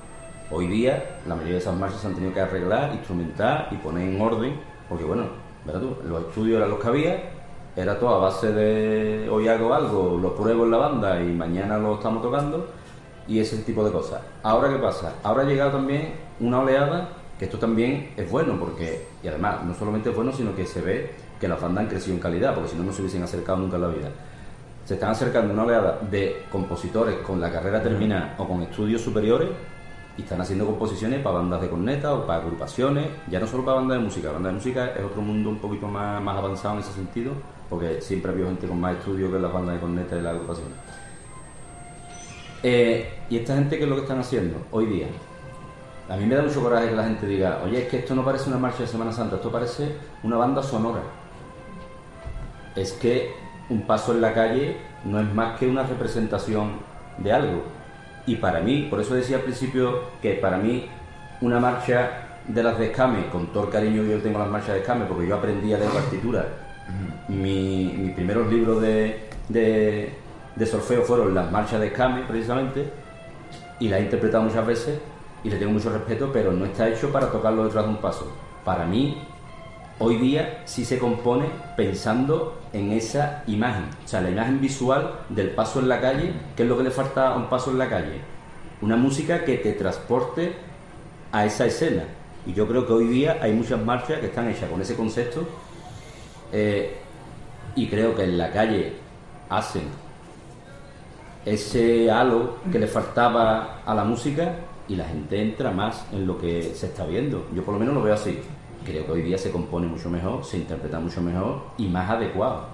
Hoy 0.49 0.69
día 0.69 1.19
la 1.27 1.35
mayoría 1.35 1.55
de 1.55 1.61
esas 1.61 1.77
marchas 1.77 2.01
se 2.01 2.07
han 2.07 2.15
tenido 2.15 2.33
que 2.33 2.41
arreglar, 2.41 2.93
instrumentar 2.93 3.69
y 3.73 3.77
poner 3.77 4.09
en 4.09 4.21
orden, 4.21 4.55
porque 4.89 5.03
bueno, 5.03 5.25
¿verdad 5.65 5.81
tú? 5.81 5.97
Los 6.09 6.27
estudios 6.27 6.59
eran 6.59 6.71
los 6.71 6.79
que 6.79 6.87
había, 6.87 7.31
era 7.75 7.99
todo 7.99 8.11
a 8.11 8.19
base 8.19 8.53
de 8.53 9.29
hoy 9.29 9.49
hago 9.49 9.75
algo, 9.75 10.17
lo 10.17 10.37
pruebo 10.37 10.65
en 10.65 10.71
la 10.71 10.77
banda 10.77 11.21
y 11.21 11.33
mañana 11.33 11.79
lo 11.79 11.97
estamos 11.97 12.23
tocando 12.23 12.69
y 13.27 13.41
ese 13.41 13.59
tipo 13.59 13.85
de 13.85 13.91
cosas. 13.91 14.21
Ahora 14.45 14.69
qué 14.69 14.77
pasa? 14.77 15.15
Ahora 15.25 15.43
ha 15.43 15.47
llegado 15.47 15.73
también 15.73 16.15
una 16.39 16.61
oleada 16.61 17.09
que 17.41 17.47
esto 17.47 17.59
también 17.59 18.13
es 18.17 18.31
bueno 18.31 18.57
porque, 18.57 19.05
y 19.25 19.27
además 19.27 19.65
no 19.65 19.75
solamente 19.75 20.11
es 20.11 20.17
bueno, 20.17 20.31
sino 20.33 20.55
que 20.55 20.65
se 20.65 20.81
ve 20.81 21.11
que 21.41 21.49
las 21.49 21.61
bandas 21.61 21.83
han 21.83 21.91
crecido 21.91 22.15
en 22.15 22.23
calidad, 22.23 22.55
porque 22.55 22.71
si 22.71 22.77
no, 22.77 22.85
no 22.85 22.93
se 22.93 23.01
hubiesen 23.01 23.25
acercado 23.25 23.59
nunca 23.59 23.77
en 23.77 23.83
la 23.83 23.89
vida. 23.89 24.09
Se 24.85 24.95
están 24.95 25.11
acercando 25.11 25.53
una 25.53 25.65
oleada 25.65 25.99
de 26.09 26.45
compositores 26.53 27.17
con 27.17 27.41
la 27.41 27.51
carrera 27.51 27.83
terminada 27.83 28.37
o 28.39 28.47
con 28.47 28.63
estudios 28.63 29.03
superiores 29.03 29.49
y 30.17 30.23
están 30.23 30.41
haciendo 30.41 30.67
composiciones 30.67 31.21
para 31.23 31.39
bandas 31.39 31.61
de 31.61 31.69
corneta 31.69 32.15
o 32.15 32.27
para 32.27 32.41
agrupaciones, 32.43 33.07
ya 33.29 33.39
no 33.39 33.47
solo 33.47 33.65
para 33.65 33.79
bandas 33.79 33.99
de 33.99 34.05
música, 34.05 34.33
bandas 34.33 34.53
de 34.53 34.57
música 34.57 34.87
es 34.97 35.05
otro 35.05 35.21
mundo 35.21 35.51
un 35.51 35.59
poquito 35.59 35.87
más, 35.87 36.23
más 36.23 36.37
avanzado 36.39 36.75
en 36.75 36.81
ese 36.81 36.93
sentido, 36.93 37.33
porque 37.69 38.01
siempre 38.01 38.31
ha 38.31 38.35
habido 38.35 38.49
gente 38.49 38.67
con 38.67 38.81
más 38.81 38.97
estudios 38.97 39.31
que 39.31 39.39
las 39.39 39.53
bandas 39.53 39.75
de 39.75 39.81
corneta 39.81 40.17
y 40.17 40.23
las 40.23 40.33
agrupaciones. 40.33 40.75
Eh, 42.63 43.13
y 43.29 43.37
esta 43.37 43.55
gente, 43.55 43.77
¿qué 43.77 43.85
es 43.85 43.89
lo 43.89 43.97
que 43.97 44.03
están 44.03 44.19
haciendo 44.19 44.57
hoy 44.71 44.87
día? 44.87 45.07
A 46.09 46.17
mí 46.17 46.25
me 46.25 46.35
da 46.35 46.43
mucho 46.43 46.63
coraje 46.63 46.89
que 46.89 46.95
la 46.95 47.05
gente 47.05 47.27
diga, 47.27 47.61
oye, 47.65 47.83
es 47.83 47.89
que 47.89 47.99
esto 47.99 48.15
no 48.15 48.25
parece 48.25 48.49
una 48.49 48.59
marcha 48.59 48.83
de 48.83 48.87
Semana 48.87 49.13
Santa, 49.13 49.37
esto 49.37 49.51
parece 49.51 49.97
una 50.23 50.37
banda 50.37 50.63
sonora. 50.63 51.01
Es 52.75 52.93
que 52.93 53.35
un 53.69 53.83
paso 53.83 54.13
en 54.13 54.21
la 54.21 54.33
calle 54.33 54.77
no 55.05 55.21
es 55.21 55.35
más 55.35 55.59
que 55.59 55.67
una 55.67 55.83
representación 55.83 56.73
de 57.19 57.33
algo 57.33 57.76
y 58.27 58.37
para 58.37 58.61
mí, 58.61 58.89
por 58.91 59.01
eso 59.01 59.15
decía 59.15 59.37
al 59.37 59.43
principio 59.43 60.03
que 60.21 60.35
para 60.35 60.59
mí 60.59 60.89
una 61.41 61.61
marcha 61.61 62.41
de 62.47 62.63
las 62.63 62.79
de 62.79 62.87
Escame, 62.87 63.29
con 63.29 63.49
todo 63.49 63.65
el 63.65 63.71
cariño 63.71 64.03
que 64.03 64.11
yo 64.11 64.19
tengo 64.19 64.39
a 64.39 64.43
las 64.43 64.51
marchas 64.51 64.75
de 64.75 64.81
Escame, 64.81 65.05
porque 65.07 65.27
yo 65.27 65.37
aprendí 65.37 65.73
a 65.73 65.79
leer 65.79 65.91
partitura. 65.91 66.47
Mi, 67.29 67.95
mis 67.99 68.13
primeros 68.15 68.51
libros 68.53 68.81
de, 68.81 69.29
de, 69.49 70.15
de 70.55 70.67
solfeo 70.67 71.03
fueron 71.03 71.35
las 71.35 71.51
marchas 71.51 71.81
de 71.81 71.89
Escame, 71.89 72.23
precisamente, 72.23 72.89
y 73.81 73.89
las 73.89 74.01
he 74.01 74.05
interpretado 74.05 74.45
muchas 74.45 74.67
veces 74.67 75.01
y 75.45 75.51
le 75.51 75.57
tengo 75.57 75.73
mucho 75.73 75.91
respeto, 75.91 76.31
pero 76.33 76.53
no 76.53 76.65
está 76.65 76.89
hecho 76.89 77.11
para 77.11 77.31
tocarlo 77.31 77.65
detrás 77.65 77.85
de 77.85 77.91
un 77.91 77.99
paso. 77.99 78.33
Para 78.65 78.85
mí, 78.85 79.23
hoy 79.99 80.17
día 80.17 80.63
sí 80.67 80.85
se 80.85 80.99
compone 80.99 81.47
pensando 81.77 82.61
en 82.73 82.93
esa 82.93 83.43
imagen, 83.47 83.85
o 84.05 84.09
sea, 84.09 84.21
la 84.21 84.31
imagen 84.31 84.61
visual 84.61 85.21
del 85.31 85.51
paso 85.51 85.81
en 85.81 85.89
la 85.89 86.01
calle, 86.01 86.33
¿qué 86.55 86.65
es 86.65 86.69
lo 86.69 86.77
que 86.77 86.85
le 86.85 86.91
falta 86.91 87.29
a 87.29 87.37
un 87.37 87.49
paso 87.49 87.71
en 87.71 87.79
la 87.79 87.89
calle? 87.89 88.21
Una 88.83 88.97
música 88.97 89.45
que 89.45 89.57
te 89.57 89.73
transporte 89.73 90.55
a 91.33 91.47
esa 91.47 91.67
escena. 91.67 92.05
Y 92.45 92.53
yo 92.53 92.69
creo 92.69 92.87
que 92.87 92.93
hoy 92.93 93.09
día 93.09 93.39
hay 93.41 93.53
muchas 93.53 93.83
marchas 93.83 94.21
que 94.21 94.27
están 94.27 94.49
hechas 94.49 94.71
con 94.71 94.81
ese 94.81 94.95
concepto 94.95 95.45
eh, 96.53 96.99
y 97.75 97.89
creo 97.89 98.15
que 98.15 98.25
en 98.25 98.39
la 98.39 98.53
calle 98.53 98.93
hacen 99.49 99.85
ese 101.45 102.11
halo 102.11 102.57
que 102.71 102.79
le 102.79 102.87
faltaba 102.87 103.81
a 103.85 103.95
la 103.95 104.05
música 104.05 104.55
y 104.89 104.95
la 104.95 105.07
gente 105.07 105.41
entra 105.41 105.71
más 105.71 106.07
en 106.13 106.27
lo 106.27 106.39
que 106.39 106.75
se 106.75 106.87
está 106.87 107.05
viendo. 107.07 107.47
Yo 107.55 107.65
por 107.65 107.75
lo 107.75 107.81
menos 107.81 107.95
lo 107.95 108.03
veo 108.03 108.15
así 108.15 108.41
creo 108.87 109.05
que 109.05 109.13
hoy 109.13 109.23
día 109.23 109.37
se 109.37 109.51
compone 109.51 109.87
mucho 109.89 110.09
mejor, 110.09 110.45
se 110.45 110.59
interpreta 110.59 111.01
mucho 111.01 111.21
mejor 111.21 111.63
y 111.77 111.89
más 111.89 112.09
adecuado. 112.09 112.69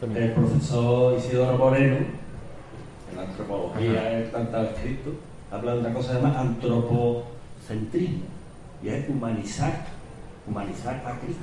El 0.00 0.32
profesor 0.32 1.18
Isidoro 1.18 1.58
Moreno, 1.58 1.96
en 1.96 3.16
la 3.16 3.22
antropología, 3.22 4.18
el 4.18 4.30
tanto 4.30 4.62
escrito, 4.62 5.10
habla 5.50 5.74
de 5.74 5.80
una 5.80 5.92
cosa 5.92 6.08
que 6.08 6.14
se 6.14 6.22
llama 6.22 6.40
antropocentrismo, 6.40 8.24
y 8.82 8.88
es 8.88 9.08
humanizar, 9.08 9.86
humanizar 10.46 10.94
a 11.04 11.18
Cristo. 11.18 11.42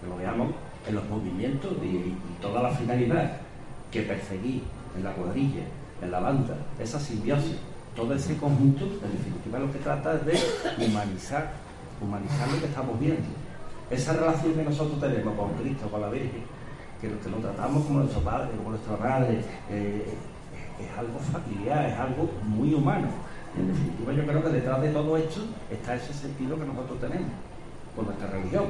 Que 0.00 0.08
lo 0.08 0.16
veamos 0.16 0.48
en 0.86 0.94
los 0.94 1.08
movimientos 1.08 1.72
y, 1.82 2.14
toda 2.42 2.62
la 2.62 2.70
finalidad 2.70 3.36
que 3.90 4.02
perseguí 4.02 4.62
en 4.96 5.04
la 5.04 5.12
cuadrilla, 5.12 5.62
en 6.02 6.10
la 6.10 6.20
banda, 6.20 6.56
esa 6.80 6.98
simbiosis, 6.98 7.56
todo 7.94 8.12
ese 8.14 8.36
conjunto, 8.36 8.84
en 8.84 9.12
definitiva 9.12 9.60
lo 9.60 9.72
que 9.72 9.78
trata 9.78 10.14
es 10.14 10.26
de 10.26 10.84
humanizar 10.84 11.61
humanizar 12.02 12.48
lo 12.50 12.58
que 12.58 12.66
estamos 12.66 12.98
viendo. 12.98 13.22
Esa 13.90 14.14
relación 14.14 14.54
que 14.54 14.62
nosotros 14.64 15.00
tenemos 15.00 15.34
con 15.34 15.52
Cristo, 15.54 15.88
con 15.90 16.00
la 16.00 16.08
Virgen, 16.08 16.42
que 17.00 17.08
lo, 17.08 17.36
tratamos 17.38 17.84
como 17.84 18.00
nuestro 18.00 18.20
padre, 18.20 18.50
como 18.56 18.70
nuestra 18.70 18.96
madre, 18.96 19.44
eh, 19.70 20.14
es 20.80 20.98
algo 20.98 21.18
familiar, 21.18 21.86
es 21.86 21.98
algo 21.98 22.30
muy 22.44 22.74
humano. 22.74 23.08
En 23.58 23.68
definitiva, 23.68 24.12
yo 24.12 24.24
creo 24.24 24.42
que 24.42 24.48
detrás 24.48 24.80
de 24.80 24.88
todo 24.90 25.16
esto 25.16 25.40
está 25.70 25.94
ese 25.94 26.12
sentido 26.14 26.56
que 26.58 26.64
nosotros 26.64 27.00
tenemos 27.00 27.30
con 27.94 28.06
nuestra 28.06 28.28
religión. 28.30 28.64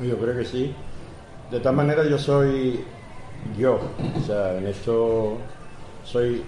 Yo 0.00 0.18
creo 0.18 0.36
que 0.36 0.44
sí. 0.44 0.74
De 1.50 1.60
tal 1.60 1.74
manera 1.76 2.04
yo 2.04 2.18
soy 2.18 2.84
yo, 3.58 3.80
o 4.16 4.20
sea, 4.20 4.56
en 4.56 4.66
esto 4.66 5.38
soy 6.04 6.42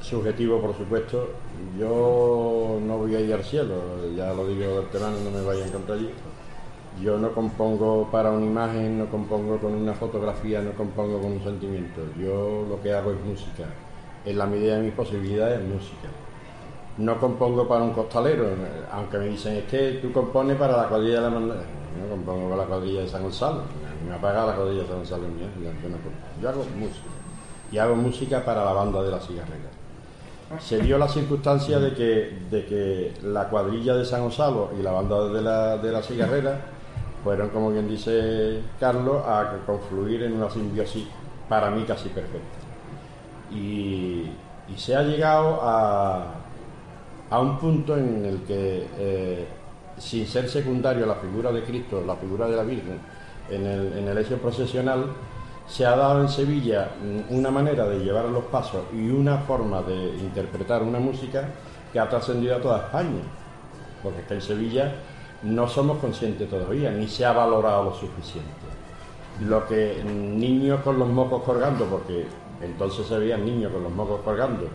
subjetivo, 0.00 0.60
por 0.60 0.76
supuesto. 0.76 1.30
Yo 1.78 2.78
no 2.80 2.98
voy 2.98 3.14
a 3.14 3.20
ir 3.20 3.34
al 3.34 3.44
cielo, 3.44 3.74
ya 4.16 4.32
lo 4.32 4.46
digo 4.46 4.80
del 4.80 4.88
terreno, 4.88 5.16
no 5.22 5.30
me 5.30 5.44
vaya 5.44 5.64
a 5.64 5.66
encontrar 5.66 5.98
allí. 5.98 6.10
Yo 7.02 7.18
no 7.18 7.32
compongo 7.32 8.08
para 8.10 8.30
una 8.30 8.46
imagen, 8.46 8.98
no 8.98 9.06
compongo 9.06 9.58
con 9.58 9.74
una 9.74 9.92
fotografía, 9.92 10.62
no 10.62 10.72
compongo 10.72 11.20
con 11.20 11.32
un 11.32 11.44
sentimiento. 11.44 12.00
Yo 12.18 12.64
lo 12.66 12.80
que 12.82 12.94
hago 12.94 13.12
es 13.12 13.20
música. 13.20 13.64
En 14.24 14.38
la 14.38 14.46
medida 14.46 14.76
de 14.76 14.84
mis 14.84 14.94
posibilidades, 14.94 15.60
música. 15.62 16.08
No 16.96 17.20
compongo 17.20 17.68
para 17.68 17.84
un 17.84 17.92
costalero, 17.92 18.46
aunque 18.90 19.18
me 19.18 19.26
dicen 19.26 19.56
es 19.56 19.64
que 19.64 19.98
tú 20.00 20.12
compones 20.12 20.56
para 20.56 20.78
la 20.78 20.88
cuadrilla 20.88 21.20
de 21.20 21.30
la 21.30 21.30
No 21.30 22.08
compongo 22.10 22.48
para 22.48 22.62
la 22.62 22.68
cuadrilla 22.68 23.02
de 23.02 23.08
San 23.08 23.22
Gonzalo. 23.22 23.62
Me 24.08 24.14
ha 24.14 24.20
pagado 24.20 24.46
la 24.46 24.56
cuadrilla 24.56 24.82
de 24.82 24.88
San 24.88 24.96
Gonzalo 24.96 25.24
yo, 25.24 26.42
yo 26.42 26.48
hago 26.48 26.64
música. 26.78 27.08
Y 27.70 27.76
hago 27.76 27.94
música 27.96 28.42
para 28.42 28.64
la 28.64 28.72
banda 28.72 29.02
de 29.02 29.10
la 29.10 29.20
cigarrera 29.20 29.85
se 30.60 30.78
dio 30.78 30.96
la 30.96 31.08
circunstancia 31.08 31.78
de 31.78 31.92
que, 31.92 32.38
de 32.50 32.64
que 32.66 33.12
la 33.24 33.48
cuadrilla 33.48 33.94
de 33.94 34.04
San 34.04 34.22
Gonzalo 34.22 34.70
y 34.78 34.82
la 34.82 34.92
banda 34.92 35.28
de 35.28 35.42
la, 35.42 35.76
de 35.78 35.92
la 35.92 36.02
cigarrera 36.02 36.60
fueron, 37.24 37.48
como 37.48 37.70
bien 37.70 37.88
dice 37.88 38.60
Carlos, 38.78 39.22
a 39.26 39.58
confluir 39.66 40.22
en 40.22 40.34
una 40.34 40.48
simbiosis 40.48 41.06
para 41.48 41.70
mí 41.70 41.82
casi 41.84 42.08
perfecta. 42.08 42.58
Y, 43.50 44.30
se 44.76 44.96
ha 44.96 45.02
llegado 45.02 45.60
a, 45.62 46.24
a, 47.30 47.40
un 47.40 47.58
punto 47.58 47.96
en 47.96 48.24
el 48.24 48.42
que, 48.42 48.86
eh, 48.98 49.46
sin 49.96 50.26
ser 50.26 50.48
secundario 50.48 51.06
la 51.06 51.14
figura 51.14 51.52
de 51.52 51.62
Cristo, 51.62 52.02
la 52.04 52.16
figura 52.16 52.48
de 52.48 52.56
la 52.56 52.64
Virgen, 52.64 52.98
en 53.48 53.64
el, 53.64 53.92
en 53.98 54.08
el 54.08 54.18
hecho 54.18 54.38
procesional, 54.38 55.06
se 55.66 55.84
ha 55.84 55.96
dado 55.96 56.22
en 56.22 56.28
Sevilla 56.28 56.90
una 57.30 57.50
manera 57.50 57.86
de 57.86 57.98
llevar 57.98 58.26
los 58.26 58.44
pasos 58.44 58.84
y 58.92 59.10
una 59.10 59.38
forma 59.38 59.82
de 59.82 60.16
interpretar 60.18 60.82
una 60.82 60.98
música 60.98 61.48
que 61.92 61.98
ha 61.98 62.08
trascendido 62.08 62.56
a 62.56 62.60
toda 62.60 62.78
España. 62.78 63.22
Porque 64.02 64.20
es 64.20 64.26
que 64.26 64.34
en 64.34 64.42
Sevilla 64.42 64.94
no 65.42 65.68
somos 65.68 65.98
conscientes 65.98 66.48
todavía, 66.48 66.90
ni 66.90 67.08
se 67.08 67.24
ha 67.24 67.32
valorado 67.32 67.84
lo 67.84 67.94
suficiente. 67.94 68.50
Lo 69.40 69.66
que 69.66 70.02
niños 70.04 70.80
con 70.80 70.98
los 70.98 71.08
mocos 71.08 71.42
colgando, 71.42 71.84
porque 71.86 72.26
entonces 72.60 73.06
se 73.06 73.18
veían 73.18 73.44
niños 73.44 73.72
con 73.72 73.82
los 73.82 73.92
mocos 73.92 74.20
colgando 74.24 74.68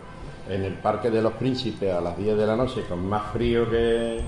en 0.49 0.63
el 0.63 0.73
Parque 0.73 1.09
de 1.09 1.21
los 1.21 1.33
Príncipes 1.33 1.93
a 1.93 2.01
las 2.01 2.17
10 2.17 2.37
de 2.37 2.45
la 2.45 2.55
noche, 2.55 2.83
con 2.87 3.07
más 3.07 3.31
frío 3.31 3.69
que, 3.69 4.23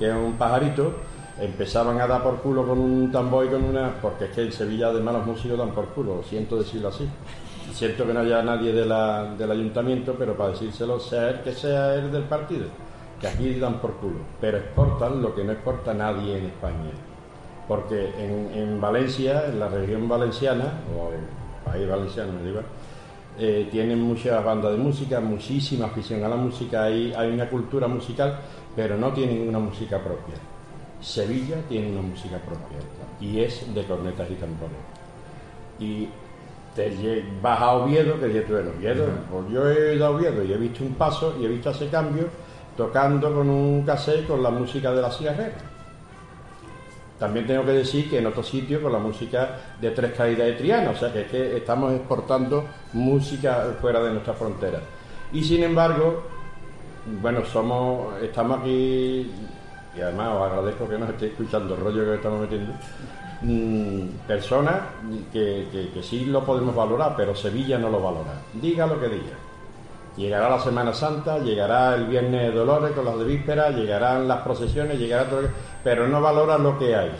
un 0.00 0.34
pajarito, 0.34 0.92
empezaban 1.40 2.00
a 2.00 2.06
dar 2.06 2.22
por 2.22 2.40
culo 2.40 2.66
con 2.66 2.78
un 2.78 3.10
tambor 3.10 3.46
y 3.46 3.48
con 3.48 3.64
una... 3.64 4.00
porque 4.00 4.26
es 4.26 4.30
que 4.30 4.42
en 4.42 4.52
Sevilla 4.52 4.88
además 4.88 5.14
los 5.14 5.26
músicos 5.26 5.58
dan 5.58 5.72
por 5.72 5.88
culo, 5.88 6.22
siento 6.22 6.56
decirlo 6.56 6.88
así. 6.88 7.08
Siento 7.72 8.06
que 8.06 8.14
no 8.14 8.20
haya 8.20 8.42
nadie 8.42 8.72
de 8.72 8.84
del 8.84 9.50
ayuntamiento, 9.50 10.14
pero 10.16 10.36
para 10.36 10.50
decírselo, 10.50 11.00
sea 11.00 11.30
el 11.30 11.40
que 11.40 11.52
sea 11.52 11.94
el 11.94 12.12
del 12.12 12.22
partido, 12.24 12.66
que 13.20 13.26
aquí 13.26 13.54
dan 13.58 13.80
por 13.80 13.94
culo, 13.94 14.18
pero 14.40 14.58
exportan 14.58 15.20
lo 15.20 15.34
que 15.34 15.42
no 15.42 15.52
exporta 15.52 15.92
nadie 15.92 16.38
en 16.38 16.44
España. 16.46 16.90
Porque 17.66 18.10
en, 18.18 18.52
en 18.54 18.80
Valencia, 18.80 19.46
en 19.48 19.58
la 19.58 19.68
región 19.68 20.08
valenciana, 20.08 20.80
o 20.96 21.10
el 21.12 21.24
país 21.64 21.88
valenciano, 21.88 22.32
me 22.34 22.46
digo, 22.46 22.60
eh, 23.38 23.68
tienen 23.72 24.00
muchas 24.00 24.44
bandas 24.44 24.70
de 24.70 24.78
música, 24.78 25.18
muchísima 25.18 25.86
afición 25.86 26.22
a 26.22 26.28
la 26.28 26.36
música, 26.36 26.84
hay, 26.84 27.12
hay 27.16 27.32
una 27.32 27.48
cultura 27.48 27.88
musical, 27.88 28.38
pero 28.76 28.96
no 28.96 29.12
tienen 29.12 29.48
una 29.48 29.58
música 29.58 29.98
propia. 29.98 30.36
Sevilla 31.04 31.56
tiene 31.68 31.90
una 31.92 32.00
música 32.00 32.38
propia 32.38 32.78
y 33.20 33.40
es 33.40 33.74
de 33.74 33.84
cornetas 33.84 34.30
y 34.30 34.34
tambores. 34.34 34.76
Y 35.78 36.08
te 36.74 37.24
vas 37.42 37.60
a 37.60 37.72
Oviedo, 37.72 38.18
que 38.18 38.26
dices 38.26 38.46
tú 38.46 38.56
en 38.56 38.68
Oviedo, 38.68 39.06
pues 39.30 39.52
yo 39.52 39.70
he 39.70 39.96
ido 39.96 40.06
a 40.06 40.10
Oviedo 40.10 40.42
y 40.42 40.52
he 40.52 40.56
visto 40.56 40.82
un 40.82 40.94
paso 40.94 41.36
y 41.38 41.44
he 41.44 41.48
visto 41.48 41.70
ese 41.70 41.88
cambio 41.88 42.28
tocando 42.74 43.32
con 43.32 43.48
un 43.48 43.82
cassette 43.84 44.26
con 44.26 44.42
la 44.42 44.50
música 44.50 44.92
de 44.92 45.02
la 45.02 45.10
cigarrera. 45.10 45.56
También 47.18 47.46
tengo 47.46 47.64
que 47.64 47.72
decir 47.72 48.10
que 48.10 48.18
en 48.18 48.26
otros 48.26 48.48
sitios 48.48 48.82
con 48.82 48.92
la 48.92 48.98
música 48.98 49.76
de 49.80 49.90
Tres 49.90 50.12
Caídas 50.14 50.46
de 50.46 50.52
Triana, 50.54 50.90
o 50.90 50.96
sea 50.96 51.12
que 51.12 51.20
es 51.22 51.30
que 51.30 51.56
estamos 51.58 51.92
exportando 51.92 52.64
música 52.94 53.76
fuera 53.80 54.02
de 54.02 54.10
nuestras 54.10 54.36
fronteras. 54.36 54.82
Y 55.32 55.44
sin 55.44 55.62
embargo, 55.62 56.24
bueno, 57.22 57.44
somos, 57.44 58.20
estamos 58.22 58.60
aquí, 58.60 59.30
y 59.96 60.00
además 60.00 60.28
os 60.36 60.42
agradezco 60.50 60.88
que 60.88 60.98
nos 60.98 61.10
estéis 61.10 61.32
escuchando 61.32 61.74
el 61.74 61.80
rollo 61.80 62.04
que 62.04 62.14
estamos 62.16 62.40
metiendo, 62.40 62.72
mm, 63.42 64.26
personas 64.26 64.76
que, 65.32 65.68
que- 65.94 66.02
sí 66.02 66.24
lo 66.26 66.44
podemos 66.44 66.74
valorar, 66.74 67.14
pero 67.16 67.34
Sevilla 67.34 67.78
no 67.78 67.90
lo 67.90 68.00
valora. 68.02 68.40
Diga 68.54 68.86
lo 68.86 69.00
que 69.00 69.08
diga. 69.08 69.34
Llegará 70.16 70.48
la 70.48 70.60
Semana 70.60 70.92
Santa, 70.94 71.38
llegará 71.38 71.94
el 71.96 72.06
Viernes 72.06 72.42
de 72.42 72.52
Dolores 72.52 72.92
con 72.92 73.04
las 73.04 73.18
de 73.18 73.24
víspera, 73.24 73.70
llegarán 73.70 74.28
las 74.28 74.42
procesiones, 74.42 74.98
llegará 74.98 75.28
todo, 75.28 75.40
pero 75.82 76.06
no 76.06 76.20
valora 76.20 76.56
lo 76.58 76.78
que 76.78 76.94
hay. 76.94 77.10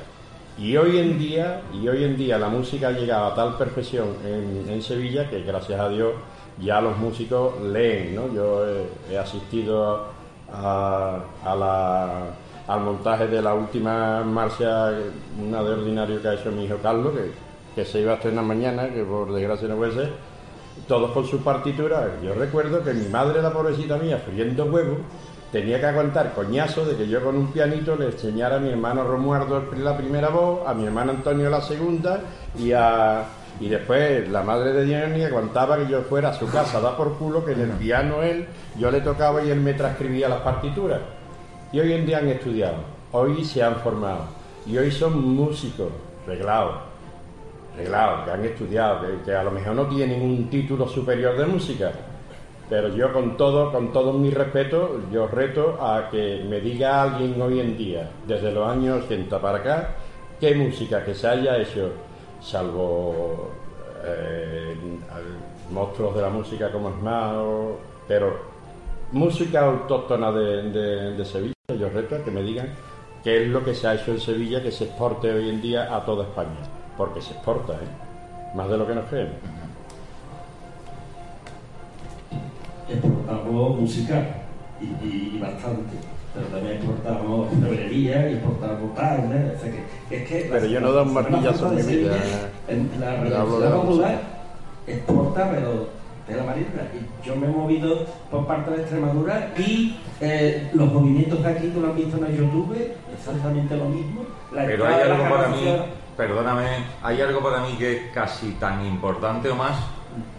Y 0.59 0.77
hoy 0.77 0.99
en 0.99 1.19
día, 1.19 1.63
y 1.73 1.89
hoy 1.89 2.05
en 2.05 2.17
día 2.17 2.39
la 2.39 2.49
música 2.49 2.89
ha 2.89 2.93
llegado 2.93 3.27
a 3.27 3.35
tal 3.35 3.57
perfección 3.57 4.07
en, 4.25 4.67
en 4.73 4.81
Sevilla 4.83 5.29
que 5.29 5.43
gracias 5.43 5.81
a 5.81 5.89
Dios 5.89 6.13
ya 6.61 6.81
los 6.81 6.97
músicos 6.97 7.61
leen, 7.61 8.15
¿no? 8.15 8.33
Yo 8.33 8.65
he, 8.65 8.87
he 9.15 9.19
asistido 9.19 10.05
a, 10.53 11.19
a 11.45 11.57
la- 11.57 12.27
al 12.67 12.81
montaje 12.81 13.27
de 13.27 13.43
la 13.43 13.55
última 13.55 14.23
marcha, 14.23 14.91
una 15.39 15.63
de 15.63 15.71
ordinario 15.71 16.21
que 16.21 16.29
ha 16.29 16.35
hecho 16.35 16.51
mi 16.51 16.65
hijo 16.65 16.77
Carlos, 16.83 17.13
que, 17.75 17.85
se 17.85 18.01
iba 18.01 18.13
a 18.13 18.15
estrenar 18.15 18.45
mañana, 18.45 18.89
que 18.89 19.03
por 19.03 19.33
desgracia 19.33 19.69
no 19.69 19.77
puede 19.77 19.93
ser, 19.93 20.13
todos 20.89 21.11
con 21.13 21.27
su 21.27 21.43
partitura. 21.43 22.19
Yo 22.23 22.35
recuerdo 22.35 22.83
que 22.83 22.95
mi 22.95 23.09
madre, 23.09 23.43
la 23.43 23.53
pobrecita 23.53 23.97
mía, 23.97 24.19
friendo 24.19 24.65
huevos, 24.67 24.99
tenía 25.53 25.79
que 25.79 25.87
aguantar 25.87 26.33
coñazo 26.35 26.85
de 26.85 26.97
que 26.97 27.07
yo 27.07 27.23
con 27.23 27.37
un 27.37 27.53
pianito 27.53 27.97
le 27.97 28.07
enseñara 28.07 28.57
a 28.57 28.61
mi 28.61 28.71
hermano 28.71 29.05
Romualdo 29.05 29.65
la 29.77 29.97
primera 29.97 30.29
voz, 30.29 30.67
a 30.67 30.75
mi 30.75 30.85
hermano 30.85 31.13
Antonio 31.13 31.49
la 31.51 31.61
segunda 31.61 32.21
y 32.59 32.73
a 32.73 33.25
y 33.61 33.69
después 33.69 34.29
la 34.31 34.43
madre 34.43 34.73
de 34.73 34.87
Jenny 34.87 35.23
aguantaba 35.23 35.77
que 35.79 35.87
yo 35.87 36.03
fuera 36.03 36.31
a 36.31 36.35
su 36.35 36.51
casa 36.51 36.79
a 36.79 36.81
dar 36.81 36.97
por 36.97 37.17
culo 37.17 37.45
que 37.45 37.53
en 37.53 37.61
el 37.61 37.71
piano 37.71 38.23
él 38.23 38.47
yo 38.77 38.91
le 38.91 39.01
tocaba 39.01 39.45
y 39.45 39.51
él 39.51 39.61
me 39.61 39.75
transcribía 39.75 40.29
las 40.29 40.41
partituras. 40.41 41.01
Y 41.73 41.81
hoy 41.81 41.93
en 41.93 42.07
día 42.07 42.19
han 42.19 42.29
estudiado, 42.29 42.77
hoy 43.13 43.45
se 43.45 43.63
han 43.63 43.77
formado 43.77 44.27
y 44.67 44.79
hoy 44.79 44.91
son 44.91 45.23
músicos 45.23 45.89
reglados 46.27 46.95
reglados, 47.77 48.25
que 48.25 48.31
han 48.31 48.45
estudiado, 48.45 49.07
que, 49.25 49.35
a 49.35 49.43
lo 49.43 49.51
mejor 49.51 49.75
no 49.75 49.87
tienen 49.87 50.23
un 50.23 50.49
título 50.49 50.89
superior 50.89 51.37
de 51.37 51.47
música, 51.47 51.93
pero 52.69 52.89
yo 52.89 53.13
con 53.13 53.37
todo, 53.37 53.73
con 53.73 53.93
todo 53.93 54.13
mi 54.13 54.31
respeto, 54.31 55.01
yo 55.13 55.27
reto 55.27 55.79
a 55.81 56.09
que 56.11 56.45
me 56.49 56.61
diga 56.61 57.03
alguien 57.03 57.41
hoy 57.41 57.61
en 57.61 57.77
día, 57.77 58.11
desde 58.27 58.53
los 58.53 58.69
años 58.69 59.05
80 59.05 59.41
para 59.41 59.59
acá, 59.59 59.95
qué 60.41 60.55
música 60.55 61.05
que 61.05 61.15
se 61.15 61.29
haya 61.29 61.59
hecho, 61.59 61.91
salvo 62.41 63.51
eh, 64.05 64.77
monstruos 65.71 66.15
de 66.15 66.23
la 66.23 66.31
música 66.31 66.71
como 66.71 66.91
Esmao, 66.91 67.79
pero 68.07 68.55
música 69.13 69.65
autóctona 69.67 70.31
de 70.33 71.25
Sevilla, 71.25 71.54
yo 71.73 71.89
reto 71.89 72.17
a 72.17 72.19
que 72.23 72.31
me 72.31 72.43
digan 72.43 72.69
qué 73.23 73.43
es 73.45 73.49
lo 73.49 73.65
que 73.65 73.75
se 73.75 73.87
ha 73.89 73.95
hecho 73.95 74.11
en 74.11 74.21
Sevilla 74.21 74.63
que 74.63 74.71
se 74.71 74.85
exporte 74.85 75.33
hoy 75.33 75.49
en 75.49 75.63
día 75.63 75.97
a 75.97 76.05
toda 76.05 76.25
España, 76.25 76.51
porque 76.99 77.23
se 77.23 77.33
exporta, 77.33 77.73
¿eh? 77.73 78.55
más 78.55 78.69
de 78.69 78.77
lo 78.77 78.87
que 78.87 78.95
nos 78.95 79.07
creemos. 79.09 79.33
exportamos 82.87 83.81
música 83.81 84.27
y, 84.79 84.85
y- 85.07 85.33
y 85.37 85.39
bastante. 85.41 85.97
Pero 86.35 86.47
también 86.49 86.77
exportamos 86.77 87.49
orfebrería 87.51 88.29
y 88.31 88.35
exportamos 88.35 88.95
tal, 88.95 89.31
¿no? 89.31 89.35
O 89.57 89.59
sea 89.59 89.73
que, 89.73 89.85
que 90.11 90.17
es 90.23 90.29
que 90.29 90.49
Pero 90.53 90.67
la- 90.67 90.71
yo 90.71 90.81
no 90.81 90.93
da 90.93 91.03
un 91.03 91.09
la 91.09 91.15
martillazo 91.23 91.71
en 91.71 91.77
de 91.77 91.83
mi 91.85 91.97
vida. 91.97 92.17
En 92.69 92.91
la 93.01 93.07
Yo 93.27 93.39
hablo 93.39 93.59
Revolución 93.59 93.63
de 93.63 93.71
la 93.71 93.77
Popular 93.77 94.21
exporta, 94.87 95.51
pero 95.51 95.89
de 96.27 96.37
la 96.37 96.45
marina. 96.45 96.69
Y 96.95 97.27
yo 97.27 97.37
me 97.37 97.47
he 97.47 97.51
movido 97.51 98.07
por 98.31 98.47
parte 98.47 98.71
de 98.71 98.83
Extremadura 98.83 99.53
y 99.59 99.99
eh, 100.21 100.71
los 100.73 100.93
movimientos 100.93 101.43
de 101.43 101.49
aquí, 101.49 101.69
tú 101.69 101.81
lo 101.81 101.89
has 101.89 101.97
visto 101.97 102.17
en 102.17 102.25
el 102.27 102.37
YouTube, 102.37 102.77
exactamente 103.13 103.77
lo 103.77 103.87
mismo. 103.87 104.25
La 104.53 104.65
Pero 104.67 104.87
hay 104.87 105.03
algo 105.03 105.29
para 105.29 105.49
mí, 105.49 105.65
perdóname, 106.17 106.69
hay 107.03 107.21
algo 107.21 107.41
para 107.43 107.61
mí 107.61 107.77
que 107.79 107.97
es 107.97 108.13
casi 108.13 108.53
tan 108.53 108.85
importante 108.87 109.51
o 109.51 109.57
más 109.57 109.77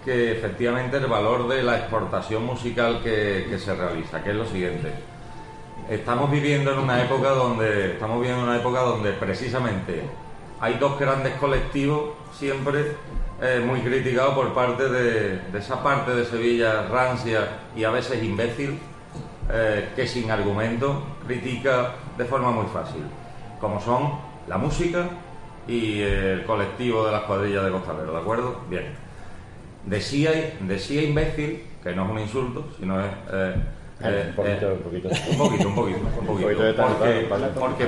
que 0.04 0.32
efectivamente 0.32 0.98
el 0.98 1.08
valor 1.08 1.48
de 1.50 1.62
la 1.62 1.78
exportación 1.78 2.46
musical 2.46 3.02
que, 3.04 3.48
que 3.50 3.60
se 3.60 3.76
realiza, 3.76 4.24
que 4.24 4.30
es 4.30 4.36
lo 4.36 4.46
siguiente. 4.46 4.92
Estamos 5.90 6.32
viviendo 6.32 6.72
en 6.72 6.80
una 6.80 7.04
época 7.04 7.30
donde 7.30 7.94
estamos 7.94 8.20
viviendo 8.20 8.44
en 8.44 8.50
una 8.50 8.58
época 8.58 8.80
donde 8.80 9.12
precisamente 9.12 10.02
hay 10.60 10.76
dos 10.76 10.98
grandes 10.98 11.34
colectivos 11.36 12.12
siempre 12.34 12.96
eh, 13.42 13.62
muy 13.66 13.82
criticados 13.82 14.34
por 14.34 14.54
parte 14.54 14.88
de, 14.90 15.40
de 15.52 15.60
esa 15.60 15.84
parte 15.84 16.16
de 16.16 16.26
Sevilla 16.26 16.88
rancia 16.88 17.48
y 17.76 17.84
a 17.84 17.92
veces 17.92 18.24
imbécil 18.24 18.80
eh, 19.52 19.90
que 19.96 20.08
sin 20.08 20.32
argumento 20.32 21.04
critica 21.28 21.92
de 22.18 22.26
forma 22.26 22.52
muy 22.52 22.66
fácil, 22.68 23.04
como 23.60 23.80
son 23.82 24.14
la 24.48 24.58
música 24.58 25.08
y 25.68 26.02
el 26.02 26.44
colectivo 26.46 27.06
de 27.06 27.12
las 27.12 27.22
cuadrillas 27.24 27.66
de 27.66 27.72
costaleros, 27.72 28.14
¿de 28.14 28.20
acuerdo? 28.20 28.62
Bien. 28.70 28.86
Decía, 29.86 30.32
decía 30.62 31.04
imbécil, 31.04 31.64
que 31.84 31.96
no 31.96 32.06
es 32.06 32.12
un 32.12 32.20
insulto, 32.20 32.66
sino 32.80 33.00
es... 33.00 33.12
eh, 33.32 33.56
eh, 34.02 34.26
un 34.30 34.36
poquito, 34.36 34.68
eh, 34.68 34.74
un 34.74 34.80
poquito. 34.80 35.08
un 35.10 35.38
poquito, 35.38 35.68
un 35.70 35.76
poquito, 35.76 36.00
un 36.20 36.26
poquito. 36.26 36.48
Porque, 37.60 37.86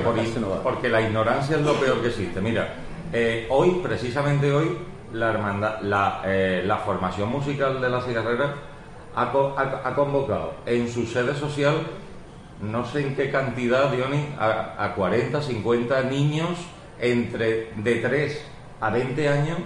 porque 0.62 0.88
la 0.88 1.02
ignorancia 1.02 1.56
es 1.56 1.62
lo 1.62 1.74
peor 1.74 2.00
que 2.00 2.08
existe. 2.08 2.40
Mira, 2.40 2.74
eh, 3.12 3.46
hoy, 3.50 3.80
precisamente 3.82 4.52
hoy, 4.52 4.78
la, 5.12 5.30
hermandad, 5.30 5.80
la, 5.82 6.22
eh, 6.24 6.62
la 6.64 6.76
formación 6.78 7.28
musical 7.30 7.80
de 7.80 7.88
la 7.88 8.00
cigarrera 8.02 8.54
ha, 9.14 9.30
co- 9.32 9.54
ha- 9.56 9.82
ha 9.84 9.94
convocado 9.94 10.54
en 10.66 10.88
su 10.88 11.06
sede 11.06 11.34
social, 11.34 11.74
no 12.62 12.84
sé 12.84 13.00
en 13.06 13.14
qué 13.16 13.30
cantidad, 13.30 13.90
Diony, 13.90 14.34
a, 14.38 14.74
a 14.84 14.94
40, 14.94 15.40
50 15.42 16.02
niños 16.02 16.50
entre 17.00 17.70
de 17.76 17.94
3 17.96 18.44
a 18.80 18.90
20 18.90 19.28
años. 19.28 19.58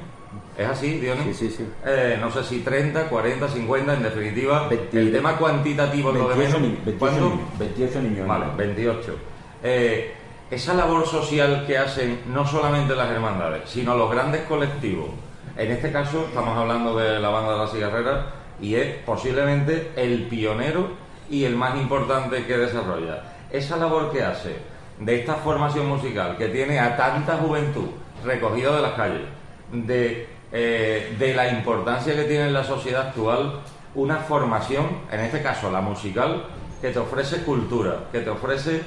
¿Es 0.56 0.66
así, 0.66 0.98
Diony? 0.98 1.24
Sí, 1.24 1.34
sí, 1.34 1.50
sí. 1.50 1.66
Eh, 1.84 2.16
no 2.20 2.30
sé 2.30 2.42
si 2.44 2.60
30, 2.60 3.08
40, 3.08 3.48
50, 3.48 3.94
en 3.94 4.02
definitiva, 4.02 4.68
20. 4.68 4.98
el 4.98 5.12
tema 5.12 5.36
cuantitativo 5.36 6.10
es 6.10 6.16
lo 6.18 6.28
de 6.28 6.34
28 6.36 6.58
menos. 6.58 6.60
niños. 6.60 6.84
28 6.86 6.98
¿Cuánto? 6.98 7.30
niños. 7.36 7.58
28 7.58 8.02
niños. 8.02 8.28
Vale, 8.28 8.44
28. 8.56 9.16
Eh, 9.62 10.14
esa 10.50 10.74
labor 10.74 11.06
social 11.06 11.64
que 11.66 11.78
hacen 11.78 12.20
no 12.28 12.46
solamente 12.46 12.94
las 12.94 13.10
hermandades, 13.10 13.62
sino 13.70 13.96
los 13.96 14.10
grandes 14.10 14.42
colectivos. 14.42 15.08
En 15.56 15.70
este 15.70 15.92
caso 15.92 16.24
estamos 16.28 16.56
hablando 16.56 16.96
de 16.96 17.20
la 17.20 17.28
banda 17.28 17.52
de 17.52 17.58
la 17.58 17.66
cigarrera 17.66 18.26
y 18.60 18.74
es 18.74 18.96
posiblemente 19.04 19.92
el 19.96 20.26
pionero 20.26 20.88
y 21.28 21.44
el 21.44 21.56
más 21.56 21.76
importante 21.76 22.46
que 22.46 22.56
desarrolla. 22.56 23.22
Esa 23.50 23.76
labor 23.76 24.10
que 24.10 24.22
hace 24.22 24.56
de 24.98 25.20
esta 25.20 25.34
formación 25.34 25.86
musical 25.88 26.36
que 26.38 26.48
tiene 26.48 26.78
a 26.78 26.96
tanta 26.96 27.36
juventud 27.36 27.88
recogida 28.24 28.74
de 28.76 28.82
las 28.82 28.92
calles, 28.92 29.28
de, 29.72 30.26
eh, 30.52 31.16
de 31.18 31.34
la 31.34 31.48
importancia 31.48 32.14
que 32.14 32.24
tiene 32.24 32.46
en 32.46 32.54
la 32.54 32.64
sociedad 32.64 33.08
actual 33.08 33.60
una 33.94 34.16
formación, 34.16 34.86
en 35.10 35.20
este 35.20 35.42
caso 35.42 35.70
la 35.70 35.82
musical, 35.82 36.44
que 36.80 36.90
te 36.90 36.98
ofrece 36.98 37.42
cultura, 37.42 38.04
que 38.10 38.20
te 38.20 38.30
ofrece 38.30 38.82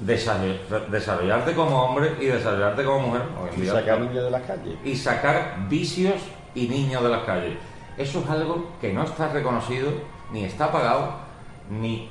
desarrollarte 0.00 1.54
como 1.54 1.82
hombre 1.82 2.12
y 2.20 2.26
desarrollarte 2.26 2.84
como 2.84 3.08
mujer. 3.08 3.22
Y 3.56 3.66
sacar 3.66 4.00
niños 4.00 4.24
de 4.24 4.30
las 4.30 4.42
calles. 4.42 4.78
y 4.84 4.96
sacar 4.96 5.56
vicios 5.68 6.20
y 6.54 6.68
niños 6.68 7.02
de 7.02 7.08
las 7.08 7.22
calles. 7.24 7.56
Eso 7.96 8.20
es 8.20 8.30
algo 8.30 8.72
que 8.80 8.92
no 8.92 9.04
está 9.04 9.28
reconocido, 9.28 9.90
ni 10.32 10.44
está 10.44 10.72
pagado, 10.72 11.12
ni 11.70 12.08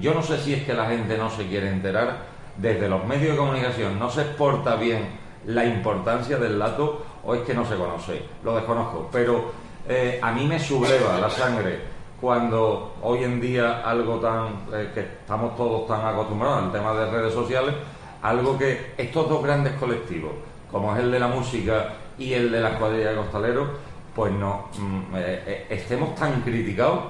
yo 0.00 0.14
no 0.14 0.22
sé 0.22 0.38
si 0.38 0.54
es 0.54 0.64
que 0.64 0.74
la 0.74 0.86
gente 0.86 1.18
no 1.18 1.28
se 1.30 1.46
quiere 1.46 1.68
enterar, 1.68 2.18
desde 2.56 2.88
los 2.88 3.04
medios 3.04 3.32
de 3.32 3.36
comunicación 3.36 3.98
no 3.98 4.08
se 4.10 4.22
exporta 4.22 4.76
bien 4.76 5.08
la 5.46 5.64
importancia 5.64 6.36
del 6.36 6.58
dato 6.58 7.04
o 7.24 7.34
es 7.34 7.42
que 7.42 7.52
no 7.52 7.66
se 7.66 7.76
conoce, 7.76 8.22
lo 8.44 8.54
desconozco, 8.54 9.08
pero 9.10 9.52
eh, 9.88 10.18
a 10.22 10.32
mí 10.32 10.46
me 10.46 10.58
subleva 10.58 11.18
la 11.18 11.28
sangre 11.28 11.93
cuando 12.24 12.94
hoy 13.02 13.22
en 13.22 13.38
día 13.38 13.82
algo 13.84 14.14
tan, 14.18 14.46
eh, 14.72 14.90
que 14.94 15.00
estamos 15.00 15.54
todos 15.58 15.86
tan 15.86 16.06
acostumbrados 16.06 16.62
al 16.62 16.72
tema 16.72 16.94
de 16.94 17.10
redes 17.10 17.34
sociales, 17.34 17.74
algo 18.22 18.56
que 18.56 18.94
estos 18.96 19.28
dos 19.28 19.42
grandes 19.42 19.74
colectivos, 19.74 20.32
como 20.72 20.96
es 20.96 21.02
el 21.02 21.10
de 21.10 21.18
la 21.18 21.28
música 21.28 21.96
y 22.16 22.32
el 22.32 22.50
de 22.50 22.62
las 22.62 22.78
cuadrillas 22.78 23.10
de 23.10 23.16
costaleros, 23.16 23.68
pues 24.14 24.32
no 24.32 24.70
mm, 24.78 25.16
eh, 25.16 25.42
eh, 25.46 25.66
estemos 25.68 26.14
tan 26.14 26.40
criticados. 26.40 27.00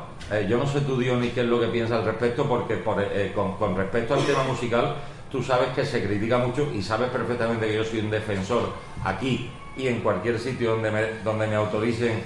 Yo 0.49 0.59
no 0.59 0.67
sé 0.67 0.81
tú, 0.81 0.97
ni 0.97 1.29
qué 1.29 1.43
es 1.43 1.47
lo 1.47 1.61
que 1.61 1.67
piensas 1.69 1.99
al 1.99 2.07
respecto, 2.07 2.47
porque 2.47 2.77
por, 2.77 2.97
con, 3.37 3.57
con 3.57 3.77
respecto 3.77 4.15
al 4.15 4.25
tema 4.25 4.43
musical, 4.43 4.97
tú 5.31 5.43
sabes 5.43 5.69
que 5.77 5.85
se 5.85 6.03
critica 6.05 6.39
mucho 6.39 6.67
y 6.75 6.83
sabes 6.83 7.11
perfectamente 7.11 7.67
que 7.67 7.77
yo 7.77 7.85
soy 7.85 8.01
un 8.01 8.11
defensor 8.11 8.71
aquí 9.05 9.51
y 9.77 9.87
en 9.87 10.01
cualquier 10.01 10.41
sitio 10.41 10.73
donde 10.73 10.91
me, 10.91 11.03
donde 11.23 11.47
me 11.47 11.55
autoricen 11.57 12.23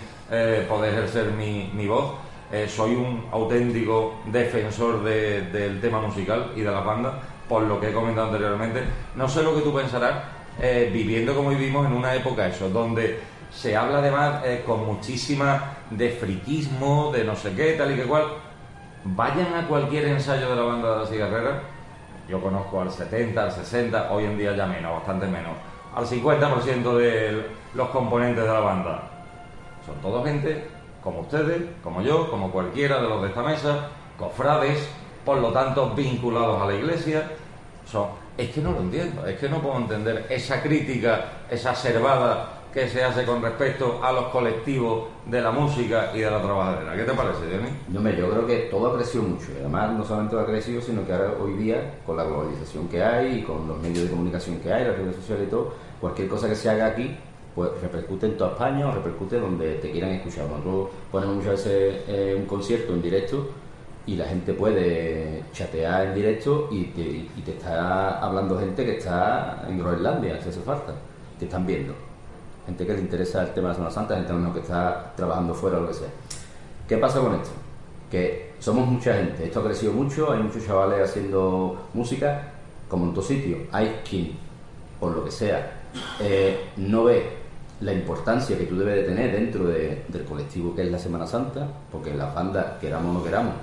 poder 0.68 0.94
ejercer 0.94 1.32
mi 1.32 1.86
voz. 1.88 2.27
Eh, 2.50 2.66
soy 2.68 2.94
un 2.96 3.26
auténtico 3.30 4.14
defensor 4.26 5.02
de- 5.04 5.42
del 5.42 5.80
tema 5.80 6.00
musical 6.00 6.52
y 6.56 6.60
de 6.62 6.70
las 6.70 6.84
bandas, 6.84 7.12
por 7.48 7.62
lo 7.62 7.78
que 7.80 7.90
he 7.90 7.92
comentado 7.92 8.28
anteriormente. 8.28 8.82
No 9.16 9.28
sé 9.28 9.42
lo 9.42 9.54
que 9.54 9.60
tú 9.60 9.74
pensarás, 9.74 10.14
eh, 10.60 10.90
viviendo 10.92 11.34
como 11.34 11.50
vivimos 11.50 11.86
en 11.86 11.92
una 11.92 12.14
época 12.14 12.46
eso, 12.46 12.70
donde 12.70 13.20
se 13.52 13.76
habla 13.76 13.98
además 13.98 14.42
eh, 14.44 14.62
con 14.66 14.84
muchísima 14.86 15.74
de 15.90 16.10
friquismo, 16.10 17.10
de 17.12 17.24
no 17.24 17.36
sé 17.36 17.52
qué, 17.54 17.72
tal 17.74 17.92
y 17.92 17.96
que 17.96 18.04
cual. 18.04 18.24
Vayan 19.04 19.54
a 19.54 19.66
cualquier 19.68 20.06
ensayo 20.06 20.50
de 20.50 20.56
la 20.56 20.62
banda 20.62 20.92
de 20.94 21.00
la 21.00 21.06
cigarrera, 21.06 21.62
yo 22.28 22.40
conozco 22.42 22.80
al 22.82 22.90
70, 22.90 23.42
al 23.44 23.52
60, 23.52 24.10
hoy 24.12 24.24
en 24.24 24.36
día 24.36 24.54
ya 24.56 24.66
menos, 24.66 24.92
bastante 24.92 25.26
menos, 25.26 25.52
al 25.94 26.06
50% 26.06 26.96
de 26.96 27.46
los 27.74 27.88
componentes 27.90 28.42
de 28.44 28.52
la 28.52 28.60
banda. 28.60 29.02
Son 29.86 29.94
toda 30.02 30.26
gente 30.28 30.68
como 31.08 31.20
ustedes, 31.20 31.62
como 31.82 32.02
yo, 32.02 32.30
como 32.30 32.50
cualquiera 32.50 33.00
de 33.00 33.08
los 33.08 33.22
de 33.22 33.28
esta 33.28 33.42
mesa, 33.42 33.88
cofrades, 34.18 34.86
por 35.24 35.38
lo 35.38 35.48
tanto 35.52 35.90
vinculados 35.94 36.60
a 36.60 36.66
la 36.66 36.74
iglesia. 36.74 37.30
Son, 37.86 38.08
es 38.36 38.50
que 38.50 38.60
no 38.60 38.72
lo 38.72 38.80
entiendo, 38.80 39.26
es 39.26 39.38
que 39.38 39.48
no 39.48 39.60
puedo 39.62 39.78
entender 39.78 40.26
esa 40.28 40.60
crítica, 40.62 41.24
esa 41.50 41.74
servada 41.74 42.54
que 42.74 42.86
se 42.86 43.02
hace 43.02 43.24
con 43.24 43.40
respecto 43.40 43.98
a 44.04 44.12
los 44.12 44.24
colectivos 44.26 45.04
de 45.24 45.40
la 45.40 45.50
música 45.50 46.10
y 46.14 46.18
de 46.20 46.30
la 46.30 46.42
trabajadera. 46.42 46.94
¿Qué 46.94 47.04
te 47.04 47.14
parece? 47.14 47.40
Yo, 47.90 48.00
me- 48.02 48.14
yo 48.14 48.28
creo 48.30 48.46
que 48.46 48.56
todo 48.70 48.92
ha 48.92 48.96
crecido 48.96 49.24
mucho. 49.24 49.46
Además, 49.58 49.92
no 49.92 50.04
solamente 50.04 50.38
ha 50.38 50.44
crecido, 50.44 50.82
sino 50.82 51.06
que 51.06 51.12
ahora 51.14 51.32
hoy 51.42 51.54
día, 51.54 51.94
con 52.04 52.18
la 52.18 52.24
globalización 52.24 52.86
que 52.88 53.02
hay 53.02 53.38
y 53.38 53.42
con 53.42 53.66
los 53.66 53.78
medios 53.78 54.04
de 54.04 54.10
comunicación 54.10 54.60
que 54.60 54.70
hay, 54.70 54.84
las 54.84 54.98
redes 54.98 55.16
sociales 55.16 55.46
y 55.48 55.50
todo, 55.50 55.72
cualquier 55.98 56.28
cosa 56.28 56.46
que 56.50 56.54
se 56.54 56.68
haga 56.68 56.86
aquí, 56.88 57.16
pues 57.58 57.70
repercute 57.82 58.26
en 58.26 58.36
toda 58.36 58.52
España 58.52 58.86
o 58.86 58.92
repercute 58.92 59.40
donde 59.40 59.74
te 59.78 59.90
quieran 59.90 60.12
escuchar. 60.12 60.44
Nosotros 60.48 60.90
ponemos 61.10 61.34
muchas 61.38 61.50
veces 61.50 62.04
eh, 62.06 62.36
un 62.38 62.46
concierto 62.46 62.92
en 62.92 63.02
directo 63.02 63.48
y 64.06 64.14
la 64.14 64.26
gente 64.26 64.52
puede 64.52 65.42
chatear 65.52 66.06
en 66.06 66.14
directo 66.14 66.68
y 66.70 66.84
te, 66.84 67.50
está 67.50 68.20
hablando 68.20 68.60
gente 68.60 68.84
que 68.84 68.98
está 68.98 69.64
en 69.68 69.76
Groenlandia, 69.76 70.40
si 70.40 70.50
hace 70.50 70.60
falta, 70.60 70.94
te 71.36 71.46
están 71.46 71.66
viendo. 71.66 71.94
Gente 72.64 72.86
que 72.86 72.94
le 72.94 73.00
interesa 73.00 73.42
el 73.42 73.48
tema 73.48 73.70
de 73.70 73.72
la 73.72 73.74
Semana 73.74 73.90
Santa, 73.92 74.14
gente 74.14 74.52
que 74.52 74.60
está 74.60 75.12
trabajando 75.16 75.52
fuera 75.52 75.78
o 75.78 75.80
lo 75.80 75.88
que 75.88 75.94
sea. 75.94 76.10
¿Qué 76.88 76.96
pasa 76.96 77.18
con 77.18 77.34
esto? 77.34 77.50
Que 78.08 78.52
somos 78.60 78.86
mucha 78.86 79.14
gente, 79.14 79.46
esto 79.46 79.58
ha 79.58 79.64
crecido 79.64 79.94
mucho, 79.94 80.30
hay 80.30 80.44
muchos 80.44 80.64
chavales 80.64 81.10
haciendo 81.10 81.88
música, 81.92 82.52
como 82.88 83.06
en 83.06 83.14
todo 83.14 83.24
sitio. 83.24 83.56
Hay 83.72 84.00
quien, 84.08 84.34
por 85.00 85.10
lo 85.10 85.24
que 85.24 85.32
sea, 85.32 85.72
eh, 86.20 86.68
no 86.76 87.02
ve 87.02 87.37
la 87.80 87.92
importancia 87.92 88.58
que 88.58 88.64
tú 88.64 88.76
debes 88.78 88.96
de 88.96 89.02
tener 89.04 89.32
dentro 89.32 89.64
de- 89.66 90.04
del 90.08 90.24
colectivo 90.24 90.74
que 90.74 90.82
es 90.82 90.90
la 90.90 90.98
Semana 90.98 91.26
Santa, 91.26 91.66
porque 91.92 92.14
las 92.14 92.34
bandas, 92.34 92.78
queramos 92.80 93.14
o 93.14 93.18
no 93.18 93.24
queramos, 93.24 93.54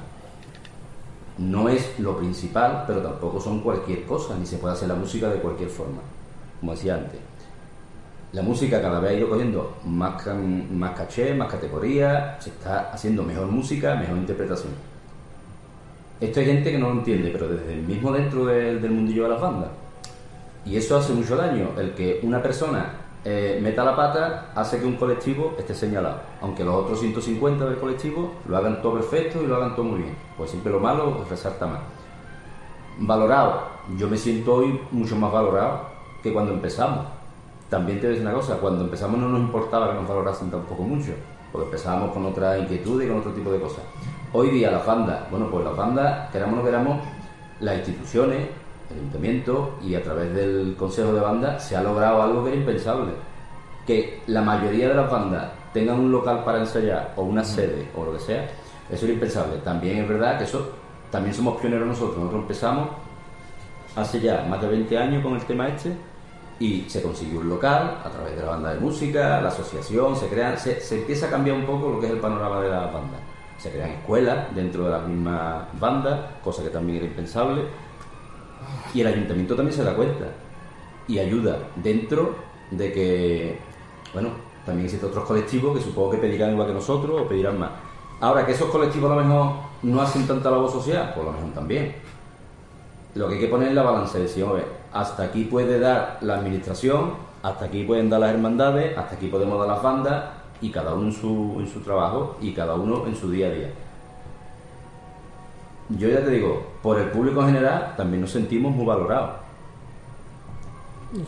no 1.38 1.68
es 1.68 1.99
lo 1.99 2.18
principal, 2.18 2.86
pero 2.88 3.01
tampoco 3.01 3.41
son 3.41 3.59
cualquier 3.59 4.03
cosa, 4.05 4.38
ni 4.39 4.45
se 4.45 4.57
puede 4.57 4.74
hacer 4.74 4.88
la 4.88 4.95
música 4.95 5.28
de 5.28 5.39
cualquier 5.39 5.70
forma, 5.70 5.99
como 6.59 6.72
decía 6.72 6.95
antes. 6.95 7.20
La 8.32 8.41
música 8.41 8.82
cada 8.82 8.99
vez 8.99 9.11
ha 9.11 9.13
ido 9.16 9.30
cogiendo 9.30 9.78
más, 9.86 10.26
más 10.72 10.91
caché, 10.91 11.34
más 11.34 11.51
categoría, 11.51 12.38
se 12.39 12.49
está 12.49 12.91
haciendo 12.91 13.24
mejor 13.24 13.47
música, 13.47 13.95
mejor 13.95 14.18
interpretación. 14.18 14.74
Esto 16.22 16.39
hay 16.39 16.45
gente 16.45 16.72
que 16.72 16.78
no 16.78 16.89
lo 16.89 16.99
entiende, 16.99 17.30
pero 17.32 17.49
desde 17.49 17.74
el 17.74 17.82
mismo 17.82 18.11
dentro 18.13 18.45
del 18.45 18.89
mundillo 18.91 19.24
de 19.24 19.30
las 19.30 19.41
bandas. 19.41 19.70
Y 20.66 20.78
eso 20.78 20.97
hace 20.97 21.13
mucho 21.13 21.36
daño. 21.36 21.70
El 21.78 21.93
que 21.93 22.22
una 22.24 22.41
persona 22.41 22.93
eh, 23.28 23.60
meta 23.60 23.84
la 23.84 23.96
pata 23.96 24.52
hace 24.54 24.80
que 24.80 24.86
un 24.86 24.98
colectivo 24.98 25.56
esté 25.58 25.74
señalado. 25.74 26.20
Aunque 26.42 26.64
los 26.64 26.76
otros 26.76 27.00
150 27.00 27.66
del 27.66 27.80
colectivo 27.80 28.34
lo 28.48 28.56
hagan 28.56 28.84
todo 28.84 28.94
perfecto 28.94 29.42
y 29.42 29.48
lo 29.48 29.56
hagan 29.56 29.76
todo 29.76 29.86
muy 29.86 30.04
bien. 30.04 30.16
Pues 30.38 30.52
siempre 30.52 30.72
lo 30.72 30.80
malo 30.80 31.26
resalta 31.28 31.66
más. 31.66 31.80
Valorado. 33.00 33.76
Yo 33.98 34.08
me 34.08 34.16
siento 34.18 34.54
hoy 34.54 34.80
mucho 34.92 35.16
más 35.16 35.32
valorado 35.32 35.88
que 36.22 36.32
cuando 36.32 36.54
empezamos. 36.54 37.08
También 37.68 38.00
te 38.00 38.10
decir 38.10 38.22
una 38.22 38.34
cosa, 38.34 38.58
cuando 38.58 38.84
empezamos 38.84 39.20
no 39.20 39.28
nos 39.28 39.42
importaba 39.42 39.90
que 39.90 39.96
nos 39.96 40.08
valorasen 40.08 40.52
tampoco 40.52 40.84
mucho, 40.84 41.14
porque 41.52 41.66
empezábamos 41.66 42.12
con 42.12 42.26
otra 42.26 42.60
inquietud 42.60 43.02
y 43.02 43.08
con 43.08 43.18
otro 43.18 43.32
tipo 43.32 43.52
de 43.52 43.60
cosas. 43.60 43.84
Hoy 44.34 44.52
día 44.52 44.70
las 44.70 44.86
bandas, 44.86 45.30
bueno, 45.32 45.50
pues 45.50 45.66
las 45.66 45.76
bandas, 45.76 46.30
queramos 46.30 46.54
o 46.54 46.58
no 46.58 46.64
queramos, 46.64 47.00
las 47.60 47.78
instituciones, 47.78 48.50
el 48.90 48.98
ayuntamiento 48.98 49.78
y 49.84 49.96
a 49.96 50.04
través 50.04 50.34
del 50.34 50.76
consejo 50.78 51.14
de 51.14 51.20
banda 51.20 51.60
se 51.60 51.76
ha 51.76 51.82
logrado 51.82 52.22
algo 52.22 52.44
que 52.44 52.52
era 52.52 52.60
impensable. 52.60 53.12
Que 53.86 54.22
la 54.28 54.42
mayoría 54.42 54.90
de 54.90 54.96
las 54.96 55.10
bandas 55.10 55.52
tengan 55.74 56.00
un 56.00 56.12
local 56.12 56.44
para 56.44 56.60
ensayar 56.60 57.14
o 57.16 57.24
una 57.24 57.44
sede 57.44 57.90
o 57.96 58.06
lo 58.06 58.14
que 58.14 58.20
sea, 58.20 58.50
eso 58.90 59.06
era 59.06 59.14
impensable. 59.14 59.58
También 59.58 59.98
es 59.98 60.10
verdad 60.10 60.38
que 60.38 60.46
eso, 60.46 60.70
también 61.12 61.34
somos 61.34 61.60
pioneros 61.60 61.88
nosotros. 61.88 62.18
Nosotros 62.18 62.42
empezamos 62.42 62.90
hace 63.96 64.20
ya 64.20 64.46
más 64.50 64.62
de 64.62 64.68
20 64.68 64.98
años 64.98 65.24
con 65.24 65.36
el 65.36 65.42
tema 65.44 65.68
este 65.68 65.96
y 66.60 66.86
se 66.88 67.02
consiguió 67.02 67.40
un 67.42 67.50
local 67.50 67.98
a 68.04 68.10
través 68.10 68.36
de 68.36 68.44
la 68.44 68.52
banda 68.52 68.74
de 68.74 68.80
música, 68.80 69.42
la 69.42 69.50
asociación, 69.50 70.16
se 70.16 70.28
crea, 70.28 70.56
se, 70.58 70.80
se 70.80 71.00
empieza 71.00 71.28
a 71.28 71.30
cambiar 71.30 71.58
un 71.58 71.66
poco 71.66 71.90
lo 71.90 72.00
que 72.00 72.08
es 72.08 72.14
el 72.14 72.20
panorama 72.20 72.62
de 72.62 72.70
las 72.70 72.94
bandas. 72.94 73.20
Se 73.58 73.72
crean 73.72 73.92
escuelas 73.92 74.54
dentro 74.56 74.86
de 74.86 74.92
las 74.92 75.08
mismas 75.08 75.66
bandas, 75.80 76.20
cosa 76.44 76.64
que 76.64 76.70
también 76.70 76.98
era 76.98 77.08
impensable. 77.08 77.64
Y 78.93 79.01
el 79.01 79.08
ayuntamiento 79.08 79.55
también 79.55 79.75
se 79.75 79.83
da 79.83 79.96
cuenta 79.96 80.25
y 81.08 81.20
ayuda 81.20 81.59
dentro 81.75 82.36
de 82.71 82.92
que, 82.92 83.59
bueno, 84.13 84.29
también 84.66 84.86
existen 84.86 85.09
otros 85.09 85.25
colectivos 85.25 85.78
que 85.78 85.83
supongo 85.83 86.12
que 86.12 86.17
pedirán 86.17 86.51
igual 86.51 86.67
que 86.67 86.74
nosotros 86.74 87.21
o 87.21 87.28
pedirán 87.28 87.59
más. 87.59 87.71
Ahora 88.20 88.46
que 88.46 88.54
esos 88.54 88.70
colectivos 88.70 89.12
a 89.12 89.16
lo 89.16 89.24
mejor 89.24 89.51
no 89.83 90.01
hacen 90.01 90.25
tanta 90.25 90.50
labor 90.50 90.71
social, 90.71 91.12
pues 91.13 91.28
a 91.28 91.32
lo 91.32 91.37
mejor 91.37 91.54
también. 91.54 91.96
Lo 93.13 93.28
que 93.28 93.36
hay 93.36 93.39
que 93.39 93.47
poner 93.47 93.70
es 93.70 93.75
la 93.75 93.83
balanza 93.83 94.17
decir, 94.17 94.43
"Hombre, 94.43 94.63
hasta 94.92 95.24
aquí 95.24 95.43
puede 95.43 95.79
dar 95.79 96.17
la 96.21 96.36
administración, 96.36 97.13
hasta 97.43 97.66
aquí 97.66 97.83
pueden 97.83 98.09
dar 98.09 98.21
las 98.21 98.32
hermandades, 98.32 98.97
hasta 98.97 99.16
aquí 99.16 99.28
podemos 99.28 99.59
dar 99.59 99.67
las 99.67 99.83
bandas 99.83 100.24
y 100.62 100.71
cada 100.71 100.93
uno 100.93 101.08
en 101.08 101.13
su, 101.13 101.58
en 101.59 101.67
su 101.67 101.82
trabajo 101.82 102.37
y 102.42 102.54
cada 102.54 102.75
uno 102.75 103.05
en 103.05 103.16
su 103.16 103.29
día 103.29 103.47
a 103.47 103.51
día. 103.51 103.70
Yo 105.89 106.09
ya 106.09 106.24
te 106.24 106.32
digo, 106.32 106.66
por 106.82 106.99
el 106.99 107.09
público 107.09 107.41
en 107.41 107.47
general 107.47 107.93
también 107.95 108.21
nos 108.21 108.32
sentimos 108.32 108.74
muy 108.74 108.86
valorados. 108.86 109.45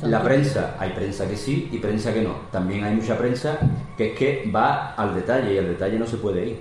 La 0.02 0.22
prensa, 0.22 0.76
hay 0.80 0.92
prensa 0.92 1.28
que 1.28 1.38
sí 1.38 1.70
y 1.72 1.78
prensa 1.78 2.14
que 2.14 2.22
no. 2.22 2.32
También 2.52 2.84
hay 2.84 2.96
mucha 2.96 3.18
prensa 3.18 3.58
que 3.96 4.12
es 4.12 4.18
que 4.18 4.52
va 4.54 4.94
al 4.96 5.16
detalle 5.16 5.54
y 5.54 5.58
al 5.58 5.68
detalle 5.68 6.00
no 6.00 6.06
se 6.06 6.18
puede 6.18 6.48
ir. 6.48 6.60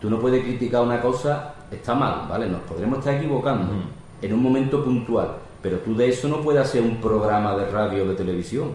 Tú 0.00 0.10
no 0.10 0.20
puedes 0.20 0.44
criticar 0.44 0.82
una 0.82 1.00
cosa, 1.00 1.54
está 1.70 1.94
mal, 1.94 2.26
¿vale? 2.28 2.48
Nos 2.48 2.60
podremos 2.62 2.98
estar 2.98 3.14
equivocando 3.14 3.72
en 4.20 4.32
un 4.32 4.42
momento 4.42 4.84
puntual, 4.84 5.36
pero 5.62 5.78
tú 5.78 5.96
de 5.96 6.08
eso 6.08 6.28
no 6.28 6.40
puedes 6.40 6.62
hacer 6.62 6.82
un 6.82 7.00
programa 7.00 7.56
de 7.56 7.70
radio 7.70 8.04
o 8.04 8.08
de 8.08 8.14
televisión. 8.14 8.72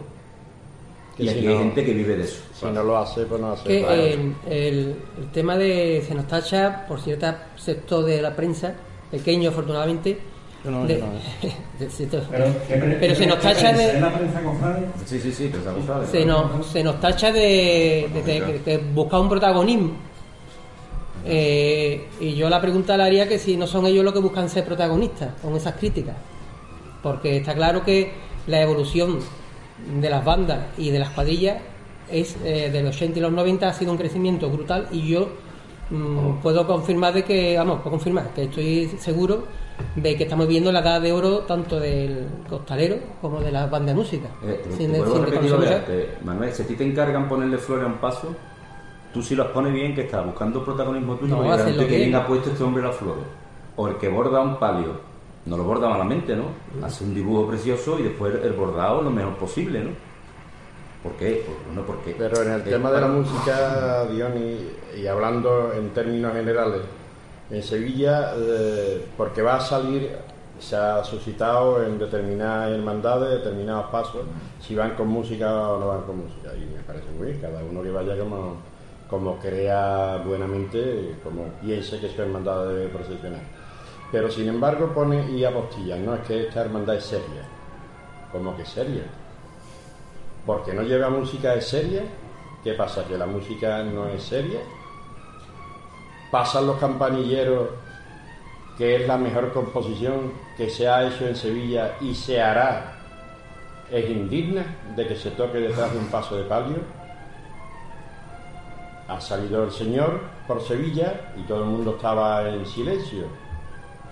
Y 1.20 1.24
si 1.24 1.30
aquí 1.30 1.46
no- 1.46 1.52
hay 1.52 1.58
gente 1.58 1.86
que 1.86 1.94
vive 1.94 2.16
de 2.16 2.24
eso. 2.24 2.42
Si 2.54 2.66
no 2.66 2.84
lo 2.84 2.98
hace, 2.98 3.22
pues 3.26 3.42
no 3.42 3.52
hace. 3.54 3.64
que 3.68 3.80
Claro. 3.82 4.02
eh, 4.02 4.34
el, 4.50 4.96
el 5.20 5.32
tema 5.32 5.58
de 5.58 6.04
se 6.08 6.14
nos 6.16 6.28
tacha 6.28 6.86
por 6.88 7.00
cierto 7.02 7.28
sector 7.56 8.06
de 8.06 8.22
la 8.22 8.36
prensa, 8.36 8.74
pequeño 9.10 9.50
afortunadamente, 9.50 10.20
Yo 10.64 10.72
no, 10.72 10.86
de- 10.86 11.00
yo 11.00 11.06
no, 11.06 11.14
de 11.80 11.90
cierto- 11.90 12.22
Pero, 12.30 12.46
¿qué 12.68 12.76
pre- 12.76 12.98
Pero 13.00 13.14
qué 13.14 13.16
se 13.16 13.26
nos 13.26 13.40
tacha 13.40 13.60
prensa? 13.72 13.78
de- 13.84 13.94
¿Es 13.96 14.02
la 14.02 14.14
prensa 14.18 14.42
cofrade? 14.44 14.86
Sí, 15.06 15.20
sí, 15.20 15.32
sí, 15.32 15.52
se 15.52 15.86
sabe. 15.88 16.06
se 16.08 16.26
nos, 16.26 16.66
se 16.68 16.84
nos 16.84 17.00
tacha 17.00 17.32
de, 17.32 18.10
de- 18.14 18.22
de- 18.24 18.60
de 18.60 18.78
buscar 18.78 19.20
un 19.22 19.30
protagonismo. 19.30 19.92
Eh, 21.26 22.08
y 22.20 22.36
yo 22.36 22.50
la 22.50 22.62
pregunta 22.62 22.96
le 22.96 23.04
haría 23.04 23.28
que 23.28 23.38
si 23.40 23.58
no 23.58 23.68
son 23.68 23.86
ellos 23.86 24.04
los 24.04 24.14
que 24.14 24.20
buscan 24.20 24.50
ser 24.50 24.64
protagonistas 24.66 25.34
con 25.42 25.56
esas 25.56 25.76
críticas. 25.76 26.16
Porque 27.04 27.38
está 27.38 27.54
claro 27.54 27.84
que 27.84 28.12
la 28.48 28.62
evolución 28.62 29.20
de 30.00 30.10
las 30.10 30.24
bandas 30.26 30.60
y 30.78 30.90
de 30.90 31.00
las 31.00 31.10
cuadrillas 31.10 31.58
es 32.12 32.38
eh, 32.44 32.70
de 32.72 32.82
los 32.84 32.96
80 32.96 33.20
y 33.20 33.22
los 33.22 33.32
90 33.32 33.68
ha 33.68 33.74
sido 33.74 33.92
un 33.92 33.98
crecimiento 33.98 34.50
brutal 34.50 34.88
y 34.92 35.08
yo 35.08 35.28
Mm, 35.90 36.42
puedo 36.42 36.68
confirmar 36.68 37.14
de 37.14 37.24
que, 37.24 37.56
vamos, 37.58 37.78
puedo 37.78 37.92
confirmar 37.92 38.32
que 38.36 38.44
estoy 38.44 38.88
seguro 39.00 39.46
de 39.96 40.18
que 40.18 40.24
estamos 40.24 40.46
viendo 40.46 40.70
la 40.70 40.82
edad 40.82 41.00
de 41.00 41.14
oro 41.14 41.40
tanto 41.44 41.80
del 41.80 42.28
costalero 42.50 42.98
como 43.22 43.40
de 43.40 43.54
la 43.54 43.68
banda 43.68 43.94
de 43.94 43.98
música. 43.98 44.28
Eh, 44.44 44.66
Sin- 44.76 44.92
te 44.92 44.98
de 44.98 45.76
antes. 45.76 46.26
Manuel, 46.26 46.52
si 46.52 46.64
a 46.64 46.68
ti 46.68 46.76
te 46.76 46.84
encargan 46.84 47.30
ponerle 47.30 47.58
flores 47.58 47.86
a 47.86 47.88
un 47.88 48.00
paso, 48.00 48.36
tú 49.14 49.22
si 49.22 49.34
las 49.34 49.48
pones 49.48 49.72
bien, 49.72 49.96
que 49.96 50.02
estás 50.02 50.26
buscando 50.26 50.62
protagonismo 50.66 51.16
tuyo, 51.16 51.38
No, 51.38 51.44
que 51.80 51.88
que- 51.88 51.96
bien 51.96 52.16
ha 52.16 52.28
puesto 52.28 52.50
este 52.50 52.62
hombre 52.66 52.84
las 52.84 52.96
flores. 52.98 53.24
O 53.78 53.88
el 53.88 53.96
que 53.96 54.10
borda 54.10 54.42
un 54.42 54.58
palio, 54.60 54.92
no 55.48 55.58
lo 55.58 55.64
borda 55.64 55.90
malamente, 55.90 56.36
¿no? 56.36 56.46
Hace 56.86 57.04
un 57.04 57.14
dibujo 57.14 57.48
precioso 57.48 57.98
y 58.00 58.04
después 58.04 58.36
el 58.44 58.54
bordado 58.54 59.02
lo 59.02 59.10
mejor 59.10 59.36
posible, 59.38 59.84
¿no? 59.84 59.92
¿Por 61.02 61.14
qué? 61.14 61.46
Bueno, 61.68 61.84
porque 61.86 62.16
Pero 62.18 62.42
en 62.42 62.52
el 62.52 62.62
eh, 62.62 62.64
tema 62.72 62.92
de 62.92 63.02
la 63.02 63.08
música, 63.08 64.06
Diony, 64.06 64.58
y 64.98 65.08
hablando 65.08 65.72
en 65.74 65.90
términos 65.92 66.34
generales, 66.34 66.82
en 67.50 67.64
Sevilla, 67.64 68.34
eh, 68.36 69.06
porque 69.16 69.42
va 69.42 69.56
a 69.56 69.62
salir, 69.62 70.10
se 70.60 70.76
ha 70.76 71.04
suscitado 71.04 71.84
en 71.84 71.98
determinadas 71.98 72.72
hermandades, 72.72 73.42
determinados 73.42 73.86
pasos, 73.90 74.24
si 74.60 74.76
van 74.76 74.96
con 74.96 75.08
música 75.08 75.50
o 75.70 75.80
no 75.80 75.88
van 75.88 76.02
con 76.02 76.18
música. 76.18 76.54
Y 76.56 76.66
me 76.76 76.84
parece 76.84 77.06
muy 77.18 77.28
bien, 77.28 77.40
cada 77.40 77.64
uno 77.64 77.82
que 77.82 77.92
vaya 77.92 78.18
como, 78.20 78.58
como 79.10 79.38
crea 79.38 80.22
buenamente, 80.26 81.16
como 81.24 81.44
piense 81.62 82.00
que 82.00 82.10
su 82.10 82.22
hermandad 82.22 82.68
debe 82.68 82.88
procesionar. 82.90 83.67
Pero 84.12 84.30
sin 84.30 84.48
embargo 84.48 84.94
pone 84.94 85.30
y 85.32 85.44
apostilla, 85.44 85.98
no 85.98 86.16
es 86.16 86.22
que 86.22 86.48
esta 86.48 86.62
hermandad 86.62 86.96
es 86.96 87.06
seria, 87.06 87.44
como 88.32 88.56
que 88.56 88.66
seria 88.66 89.04
porque 90.48 90.74
no 90.74 90.82
lleva 90.82 91.10
música 91.10 91.54
es 91.54 91.68
seria. 91.68 92.04
¿Qué 92.64 92.74
pasa? 92.74 93.06
¿Que 93.06 93.18
la 93.18 93.28
música 93.28 93.84
no 93.84 94.08
es 94.08 94.24
seria? 94.24 94.62
¿Pasan 96.32 96.66
los 96.66 96.78
campanilleros 96.78 97.68
que 98.78 98.96
es 98.96 99.08
la 99.08 99.18
mejor 99.18 99.52
composición 99.52 100.32
que 100.56 100.70
se 100.70 100.88
ha 100.88 101.06
hecho 101.06 101.28
en 101.28 101.36
Sevilla 101.36 101.98
y 102.00 102.16
se 102.16 102.42
hará? 102.42 102.94
¿Es 103.92 104.10
indigna 104.10 104.66
de 104.96 105.08
que 105.08 105.16
se 105.16 105.32
toque 105.32 105.60
detrás 105.60 105.92
de 105.92 106.00
un 106.00 106.08
paso 106.08 106.38
de 106.38 106.44
palio? 106.46 106.78
Ha 109.08 109.20
salido 109.20 109.66
el 109.66 109.72
señor 109.72 110.22
por 110.48 110.62
Sevilla 110.62 111.34
y 111.38 111.42
todo 111.44 111.64
el 111.64 111.70
mundo 111.70 111.92
estaba 111.92 112.50
en 112.50 112.66
silencio, 112.66 113.26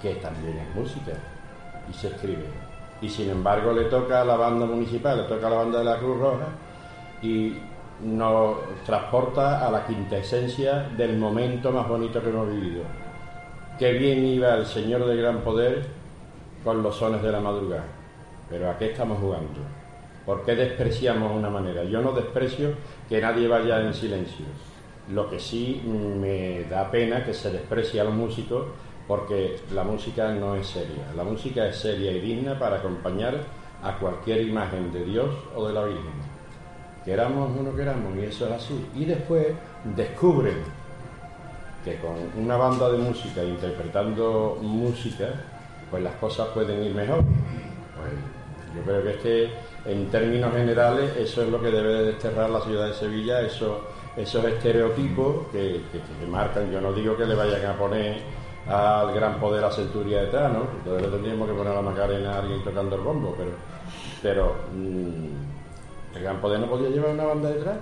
que 0.06 0.16
también 0.22 0.60
es 0.60 0.76
música 0.76 1.14
y 1.90 1.94
se 1.94 2.10
escribe 2.10 2.46
y 3.02 3.10
sin 3.10 3.30
embargo 3.32 3.74
le 3.74 3.86
toca 3.86 4.22
a 4.22 4.26
la 4.26 4.36
banda 4.36 4.68
municipal, 4.68 5.18
le 5.18 5.24
toca 5.24 5.48
a 5.48 5.50
la 5.50 5.56
banda 5.58 5.80
de 5.80 5.86
la 5.86 5.98
Cruz 5.98 6.20
Roja 6.20 6.48
y 7.24 7.58
nos 8.04 8.58
transporta 8.86 9.66
a 9.66 9.72
la 9.72 9.86
quintesencia 9.86 10.90
del 10.96 11.18
momento 11.18 11.72
más 11.72 11.88
bonito 11.88 12.22
que 12.22 12.30
hemos 12.30 12.50
vivido. 12.50 12.84
Qué 13.80 13.94
bien 13.94 14.24
iba 14.26 14.54
el 14.54 14.68
Señor 14.68 15.06
de 15.06 15.16
Gran 15.16 15.42
Poder 15.42 15.88
con 16.64 16.84
los 16.84 16.96
sones 16.96 17.24
de 17.24 17.32
la 17.32 17.40
madrugada. 17.40 17.86
Pero 18.48 18.70
¿a 18.70 18.78
qué 18.78 18.92
estamos 18.92 19.18
jugando? 19.20 19.60
¿Por 20.24 20.46
qué 20.46 20.56
despreciamos 20.56 21.36
una 21.36 21.50
manera? 21.50 21.84
Yo 21.84 22.00
no 22.02 22.12
desprecio 22.12 22.76
que 23.10 23.20
nadie 23.20 23.48
vaya 23.48 23.82
en 23.82 23.94
silencio. 23.94 24.46
Lo 25.12 25.30
que 25.30 25.40
sí 25.40 25.82
me 25.86 26.64
da 26.66 26.92
pena 26.92 27.26
que 27.26 27.34
se 27.34 27.52
desprecie 27.52 28.02
a 28.02 28.04
los 28.04 28.14
músicos 28.14 28.66
porque 29.08 29.60
la 29.74 29.84
música 29.84 30.32
no 30.32 30.56
es 30.56 30.68
seria. 30.68 31.12
La 31.16 31.24
música 31.24 31.68
es 31.68 31.78
seria 31.78 32.12
y 32.12 32.20
digna 32.22 32.58
para 32.58 32.78
acompañar 32.78 33.36
a 33.84 33.98
cualquier 33.98 34.42
imagen 34.42 34.92
de 34.92 35.04
Dios 35.06 35.30
o 35.56 35.68
de 35.68 35.74
la 35.74 35.84
Virgen. 35.86 36.36
Queramos 37.04 37.52
o 37.60 37.62
no 37.62 37.76
queramos, 37.76 38.16
y 38.18 38.22
eso 38.26 38.48
es 38.48 38.54
así. 38.54 38.86
Y 38.96 39.06
después 39.06 39.48
descubren 39.96 40.58
que 41.84 41.98
con 42.00 42.16
una 42.44 42.58
banda 42.58 42.90
de 42.92 42.98
música 42.98 43.44
interpretando 43.44 44.58
música, 44.62 45.28
pues 45.92 46.02
las 46.02 46.16
cosas 46.16 46.48
pueden 46.48 46.84
ir 46.84 46.96
mejor. 46.96 47.20
Pues 47.20 48.12
yo 48.76 48.82
creo 48.84 49.04
que 49.04 49.10
es 49.12 49.18
que 49.18 49.92
en 49.92 50.08
términos 50.10 50.52
generales 50.52 51.16
eso 51.18 51.44
es 51.44 51.50
lo 51.50 51.62
que 51.62 51.70
debe 51.70 51.94
de 51.94 52.04
desterrar 52.06 52.50
la 52.50 52.62
ciudad 52.62 52.88
de 52.88 52.94
Sevilla, 52.96 53.42
esos, 53.42 53.78
esos 54.18 54.44
estereotipos 54.46 55.46
que- 55.52 55.82
que 55.92 56.26
marcan. 56.28 56.72
Yo 56.72 56.82
no 56.82 56.92
digo 56.92 57.16
que 57.16 57.26
le 57.26 57.36
vayan 57.36 57.64
a 57.68 57.78
poner 57.78 58.18
al 58.68 59.14
gran 59.14 59.40
poder 59.40 59.64
a 59.64 59.72
Centuria 59.72 60.22
detrás, 60.24 60.52
¿no? 60.52 60.64
Entonces 60.78 61.04
le 61.04 61.08
tendríamos 61.10 61.48
que 61.48 61.54
poner 61.54 61.74
a 61.74 61.76
la 61.76 61.82
Macarena 61.82 62.34
a 62.36 62.40
alguien 62.40 62.64
tocando 62.64 62.96
el 62.96 63.02
bombo, 63.02 63.36
pero, 63.38 63.52
pero 64.22 64.56
mm, 64.74 66.16
el 66.18 66.24
gran 66.24 66.38
poder 66.42 66.60
no 66.60 66.68
podía 66.68 66.90
llevar 66.90 67.12
una 67.12 67.26
banda 67.26 67.50
detrás. 67.50 67.78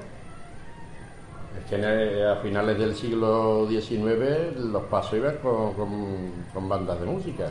Es 1.60 1.70
que 1.70 2.24
a 2.26 2.36
finales 2.38 2.78
del 2.80 2.96
siglo 2.96 3.68
XIX 3.70 4.58
los 4.58 4.84
pasos 4.84 5.14
iban 5.14 5.38
con, 5.38 5.74
con- 5.74 6.68
bandas 6.70 7.00
de 7.00 7.06
música 7.06 7.50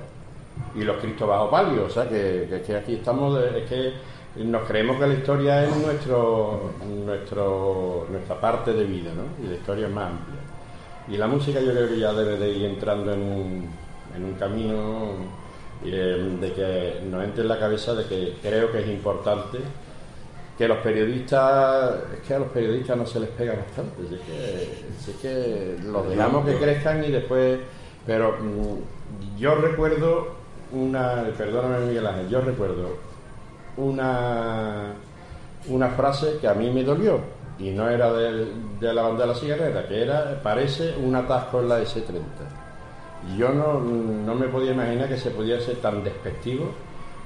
y 0.74 0.82
los 0.82 0.96
Cristos 0.98 1.28
bajo 1.28 1.48
palio, 1.50 1.84
o 1.86 1.90
sea 1.90 2.08
que, 2.08 2.46
que- 2.50 2.62
que 2.62 2.76
aquí 2.76 2.94
estamos, 2.96 3.38
es 3.42 3.68
que 3.68 3.92
nos 4.44 4.66
creemos 4.66 4.96
que 4.98 5.06
la 5.06 5.14
historia 5.14 5.64
es 5.64 5.76
nuestro, 5.76 6.70
nuestro, 7.06 8.06
nuestra 8.10 8.40
parte 8.40 8.72
de 8.72 8.84
vida, 8.84 9.12
¿no? 9.14 9.44
Y 9.44 9.48
la 9.50 9.54
historia 9.56 9.86
es 9.86 9.92
más 9.92 10.10
amplia. 10.10 10.40
Y 11.08 11.16
la 11.16 11.26
música 11.26 11.60
yo 11.60 11.72
creo 11.72 11.88
que 11.88 11.98
ya 11.98 12.12
debe 12.12 12.36
de 12.38 12.50
ir 12.50 12.64
entrando 12.64 13.12
en 13.12 13.20
un, 13.20 13.70
en 14.16 14.24
un 14.24 14.34
camino 14.34 15.12
eh, 15.84 16.38
de 16.40 16.52
que 16.52 17.00
nos 17.10 17.24
entre 17.24 17.42
en 17.42 17.48
la 17.48 17.58
cabeza 17.58 17.94
de 17.94 18.04
que 18.04 18.36
creo 18.40 18.70
que 18.70 18.80
es 18.80 18.88
importante 18.88 19.58
que 20.56 20.68
los 20.68 20.78
periodistas, 20.78 21.96
es 22.14 22.20
que 22.26 22.34
a 22.34 22.38
los 22.38 22.48
periodistas 22.48 22.96
no 22.96 23.06
se 23.06 23.18
les 23.18 23.30
pega 23.30 23.54
bastante, 23.54 24.02
es 24.14 25.16
que, 25.16 25.28
que 25.28 25.76
los 25.82 26.08
dejamos 26.08 26.46
que 26.46 26.56
crezcan 26.56 27.02
y 27.04 27.10
después, 27.10 27.58
pero 28.06 28.36
mm, 28.38 29.38
yo 29.38 29.54
recuerdo 29.56 30.34
una, 30.72 31.24
perdóname 31.36 31.86
Miguel 31.86 32.06
Ángel, 32.06 32.28
yo 32.28 32.40
recuerdo 32.42 32.96
una, 33.76 34.92
una 35.68 35.88
frase 35.90 36.38
que 36.40 36.46
a 36.46 36.54
mí 36.54 36.70
me 36.70 36.84
dolió 36.84 37.20
y 37.62 37.70
no 37.70 37.88
era 37.88 38.12
del- 38.12 38.78
de, 38.80 38.92
la 38.92 39.02
banda 39.02 39.22
de 39.26 39.32
la 39.32 39.38
cigarrera, 39.38 39.86
que 39.86 40.02
era, 40.02 40.40
parece 40.42 40.94
un 40.96 41.14
atasco 41.14 41.60
en 41.60 41.68
la 41.68 41.80
S30. 41.80 42.22
Y 43.32 43.36
Yo 43.38 43.50
no, 43.50 43.78
no 43.80 44.34
me 44.34 44.48
podía 44.48 44.72
imaginar 44.72 45.08
que 45.08 45.16
se 45.16 45.30
podía 45.30 45.60
ser 45.60 45.76
tan 45.76 46.02
despectivo, 46.02 46.66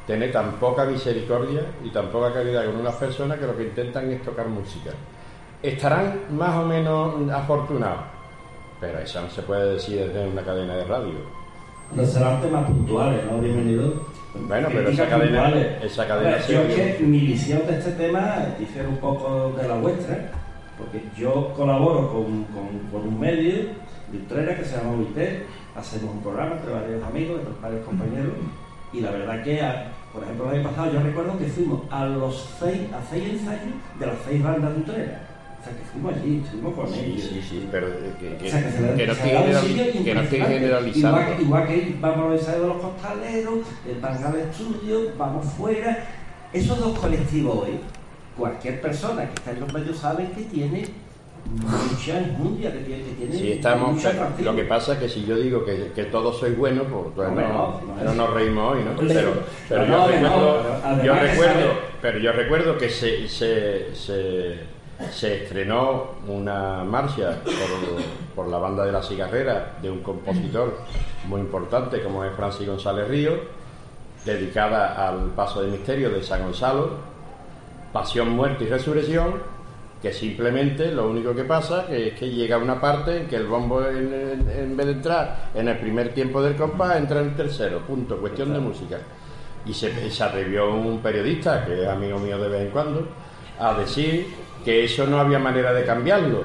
tener 0.07 0.31
tan 0.31 0.53
poca 0.53 0.85
misericordia 0.85 1.63
y 1.83 1.91
tan 1.91 2.09
poca 2.11 2.33
caridad 2.33 2.67
con 2.67 2.77
unas 2.77 2.95
personas 2.97 3.39
que 3.39 3.47
lo 3.47 3.57
que 3.57 3.65
intentan 3.65 4.11
es 4.11 4.23
tocar 4.23 4.47
música. 4.49 4.91
Estarán 5.63 6.21
más 6.31 6.55
o 6.57 6.67
menos 6.67 7.15
afortunados, 7.33 8.03
pero 8.81 8.99
eso 8.99 9.23
no 9.23 9.31
se 9.31 9.43
puede 9.43 9.73
decir 9.73 9.99
desde 10.07 10.29
una 10.29 10.43
cadena 10.43 10.77
de 10.77 10.85
radio. 10.85 11.46
Serán 12.07 12.41
temas 12.43 12.67
puntuales, 12.67 13.21
¿no? 13.31 13.39
Bienvenido. 13.39 14.07
Bueno, 14.35 14.69
pero 14.71 14.91
esa 14.91 15.09
cadena- 15.09 15.49
esa 15.83 16.07
cadena 16.07 16.29
A 16.29 16.33
ver, 16.35 16.43
sí 16.43 16.53
yo 16.53 16.67
que- 16.67 16.91
es 16.91 16.97
que 16.97 17.05
mi 17.05 17.21
visión 17.21 17.67
de 17.67 17.79
este 17.79 17.93
tema 17.93 18.37
difiere 18.59 18.87
un 18.89 18.99
poco 18.99 19.55
de 19.57 19.67
la 19.67 19.77
vuestra, 19.77 20.31
porque 20.77 21.03
yo 21.17 21.55
colaboro 21.57 22.11
con, 22.13 22.45
con, 22.45 22.79
con 22.93 23.09
un 23.09 23.19
medio 23.19 23.55
de 24.13 24.19
Utrera 24.19 24.55
que 24.57 24.65
se 24.65 24.77
llama 24.77 24.93
UIT, 24.97 25.17
hacemos 25.75 26.15
un 26.17 26.23
programa 26.23 26.57
entre 26.57 26.73
varios 26.75 27.03
amigos, 27.03 27.41
entre 27.41 27.63
varios 27.63 27.87
compañeros, 27.87 28.33
y 28.93 29.01
la 29.01 29.11
verdad 29.13 29.43
que, 29.43 29.61
por 30.13 30.23
ejemplo, 30.23 30.51
el 30.53 30.59
año 30.61 30.69
pasado 30.69 30.93
yo 30.93 31.01
recuerdo 31.01 31.39
que 31.39 31.47
fuimos 31.47 31.81
a 31.91 32.05
los 32.05 32.57
seis, 32.61 32.81
a 32.93 33.03
seis 33.11 33.25
ensayos 33.31 33.75
de 33.99 34.07
las 34.07 34.17
seis 34.29 34.43
bandas 34.43 34.75
de 34.75 34.81
Utrera. 34.81 35.21
Sea, 35.67 35.77
que 35.77 35.85
fuimos 35.91 36.15
allí, 36.15 36.43
estuvimos 36.45 36.75
con 36.75 36.89
Sí, 36.89 37.01
ellos. 37.07 37.23
sí, 37.29 37.43
sí, 37.43 37.69
pero 37.73 37.87
que, 38.21 38.37
que- 38.39 38.47
O 38.47 38.51
sea, 38.51 38.65
que 38.65 38.71
se 38.71 38.81
le- 38.83 38.95
que 40.05 40.15
no 40.15 40.21
estoy 40.23 40.41
generalizando. 40.41 41.21
Igual, 41.21 41.37
que- 41.37 41.43
igual 41.43 41.67
que 41.67 41.97
vamos 42.01 42.27
a 42.27 42.29
los 42.35 42.47
de 42.47 42.59
los 42.69 42.77
costaleros, 42.77 43.59
eh, 43.87 43.99
van 44.01 44.25
al 44.25 44.37
estudio, 44.37 45.01
vamos 45.19 45.45
fuera. 45.47 46.05
Esos 46.53 46.79
dos 46.79 46.99
colectivos 46.99 47.65
hoy, 47.65 47.81
cualquier 48.39 48.81
persona 48.81 49.25
que 49.27 49.35
está 49.35 49.51
en 49.51 49.61
los 49.61 49.73
medios 49.73 49.97
sabe 49.99 50.31
que 50.37 50.43
tiene 50.43 50.85
mucha 51.47 52.19
enjundia, 52.19 52.73
que 52.73 52.79
tiene, 52.81 53.03
que 53.05 53.11
tiene 53.13 53.37
Si 53.37 53.53
estamos, 53.53 54.03
lo 54.41 54.57
que 54.57 54.65
pasa 54.65 54.95
es 54.95 54.99
que 54.99 55.09
si 55.09 55.25
yo 55.25 55.37
digo 55.37 55.65
que, 55.65 55.93
que 55.95 56.05
todos 56.05 56.39
sois 56.39 56.57
buenos, 56.57 56.87
pues 57.15 57.29
Hombre, 57.29 57.47
no, 57.49 57.81
no, 57.81 58.05
no 58.05 58.15
nos 58.15 58.35
reímos 58.35 58.75
hoy, 58.77 58.83
¿no? 58.85 58.97
Pero, 58.97 59.33
yo 61.05 61.15
recuerdo, 61.15 61.61
yo 61.63 61.73
pero 62.03 62.19
yo 62.19 62.33
recuerdo 62.33 62.79
que 62.79 62.89
se, 62.89 63.29
se, 63.29 63.95
se, 63.95 64.55
se 65.13 65.43
estrenó 65.45 66.13
una 66.27 66.83
marcha 66.85 67.39
por, 68.35 68.49
la 68.49 68.59
banda 68.59 68.85
de 68.85 68.93
la 68.93 69.03
cigarrera 69.03 69.75
de 69.83 69.91
un 69.91 70.01
compositor 70.03 70.79
muy 71.27 71.41
importante 71.41 72.03
como 72.03 72.25
es 72.25 72.35
Francis 72.35 72.67
González 72.67 73.07
Río, 73.09 73.33
dedicada 74.25 75.09
al 75.09 75.27
paso 75.37 75.63
de 75.63 75.69
misterio 75.71 76.11
de 76.11 76.23
San 76.23 76.43
Gonzalo, 76.43 76.91
pasión, 77.93 78.31
muerte 78.31 78.65
y 78.65 78.69
resurrección, 78.69 79.35
que 80.03 80.13
simplemente 80.13 80.91
lo 80.93 81.09
único 81.09 81.35
que 81.35 81.45
pasa 81.45 81.87
es 81.91 82.15
que 82.19 82.29
llega 82.31 82.59
una 82.59 82.81
parte 82.81 83.23
en 83.23 83.27
que 83.29 83.37
el 83.37 83.47
bombo 83.47 83.83
en, 83.87 84.13
en- 84.13 84.51
en 84.51 84.77
vez 84.77 84.87
de 84.87 84.93
entrar 84.93 85.51
en 85.55 85.69
el 85.69 85.79
primer 85.79 86.13
tiempo 86.13 86.43
del 86.43 86.55
compás 86.57 86.97
entra 86.97 87.21
en 87.21 87.29
el 87.29 87.37
tercero, 87.37 87.81
punto, 87.81 88.17
cuestión 88.19 88.53
de 88.53 88.61
música. 88.61 88.99
Y 89.65 89.73
se, 89.75 90.11
se 90.11 90.23
atrevió 90.23 90.73
un 90.75 90.99
periodista, 91.01 91.65
que 91.65 91.83
es 91.83 91.89
amigo 91.89 92.19
mío 92.19 92.39
de 92.39 92.49
vez 92.49 92.63
en 92.63 92.71
cuando, 92.71 93.07
a 93.59 93.73
decir 93.75 94.27
que 94.67 94.85
eso 94.85 95.07
no 95.07 95.21
había 95.21 95.39
manera 95.39 95.73
de 95.73 95.85
cambiarlo. 95.85 96.43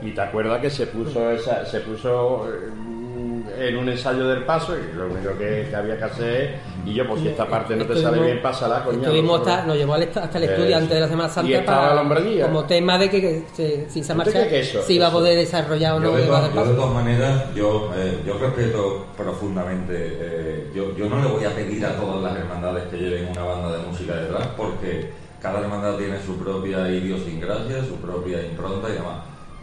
Y 0.00 0.12
te 0.12 0.20
acuerdas 0.20 0.60
que 0.62 0.70
se 0.70 0.86
puso 0.86 1.28
esa, 1.32 1.66
se 1.66 1.80
puso 1.80 2.46
eh, 2.48 3.68
en 3.68 3.76
un 3.76 3.88
ensayo 3.88 4.28
del 4.28 4.44
paso 4.44 4.76
y 4.78 4.96
lo 4.96 5.06
único 5.06 5.36
que, 5.38 5.66
que 5.70 5.76
había 5.76 5.96
que 5.98 6.04
hacer 6.04 6.54
y 6.84 6.92
yo 6.94 7.06
pues 7.06 7.20
si 7.22 7.28
esta 7.28 7.46
parte 7.46 7.76
no 7.76 7.84
te 7.86 7.96
sale 8.00 8.20
bien 8.20 8.42
pásala 8.42 8.82
coño 8.84 8.98
Estuvimos 9.00 9.40
hasta, 9.46 9.64
nos 9.66 9.76
llevó 9.76 9.94
hasta 9.94 10.38
el 10.38 10.44
estudio 10.44 10.70
Eh, 10.70 10.74
antes 10.74 10.90
de 10.90 11.00
la 11.00 11.08
Semana 11.08 11.28
y 11.28 11.32
Santa 11.32 11.58
estaba 11.58 12.08
para 12.08 12.20
guía. 12.20 12.46
como 12.46 12.64
tema 12.64 12.98
de 12.98 13.10
que, 13.10 13.20
que 13.20 13.42
se- 13.54 13.90
si 13.90 14.00
¿Usted 14.00 14.14
marcha 14.14 14.46
eso- 14.46 14.82
se 14.82 14.92
iba 14.94 15.06
a 15.06 15.10
poder 15.12 15.36
desarrollar 15.36 15.94
o 15.94 16.00
no 16.00 16.10
Yo 16.10 16.16
de, 16.16 16.22
todas, 16.24 16.54
yo 16.54 16.64
de 16.64 16.74
todas 16.74 16.94
maneras, 16.94 17.44
yo, 17.54 17.90
eh, 17.96 18.18
yo 18.26 18.38
respeto 18.38 19.06
profundamente, 19.16 19.94
eh, 19.98 20.70
yo, 20.74 20.94
yo 20.96 21.08
no 21.08 21.22
le 21.22 21.28
voy 21.28 21.44
a 21.44 21.50
pedir 21.50 21.84
a 21.86 21.90
todas 21.96 22.22
las 22.22 22.36
hermandades 22.42 22.84
que 22.88 22.96
lleven 22.96 23.28
una 23.30 23.44
banda 23.44 23.76
de 23.76 23.82
música 23.86 24.14
detrás, 24.16 24.48
porque 24.56 25.10
cada 25.44 25.60
hermandad 25.60 25.98
tiene 25.98 26.18
su 26.22 26.38
propia 26.38 26.88
idiosincrasia, 26.88 27.84
su 27.84 27.96
propia 27.96 28.42
impronta 28.46 28.88
y 28.88 28.92
demás. 28.94 29.18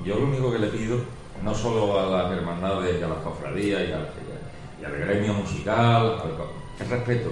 Yo 0.05 0.13
lo 0.19 0.27
único 0.27 0.51
que 0.51 0.59
le 0.59 0.67
pido, 0.67 0.97
no 1.43 1.55
solo 1.55 1.99
a 1.99 2.05
las 2.05 2.31
hermandades 2.37 3.01
y 3.01 3.03
a 3.03 3.07
las 3.07 3.17
cofradías 3.17 3.81
y, 3.89 3.91
al- 3.91 4.09
y 4.79 4.85
al 4.85 4.91
gremio 4.99 5.33
musical, 5.33 6.21
es 6.79 6.87
respeto. 6.87 7.31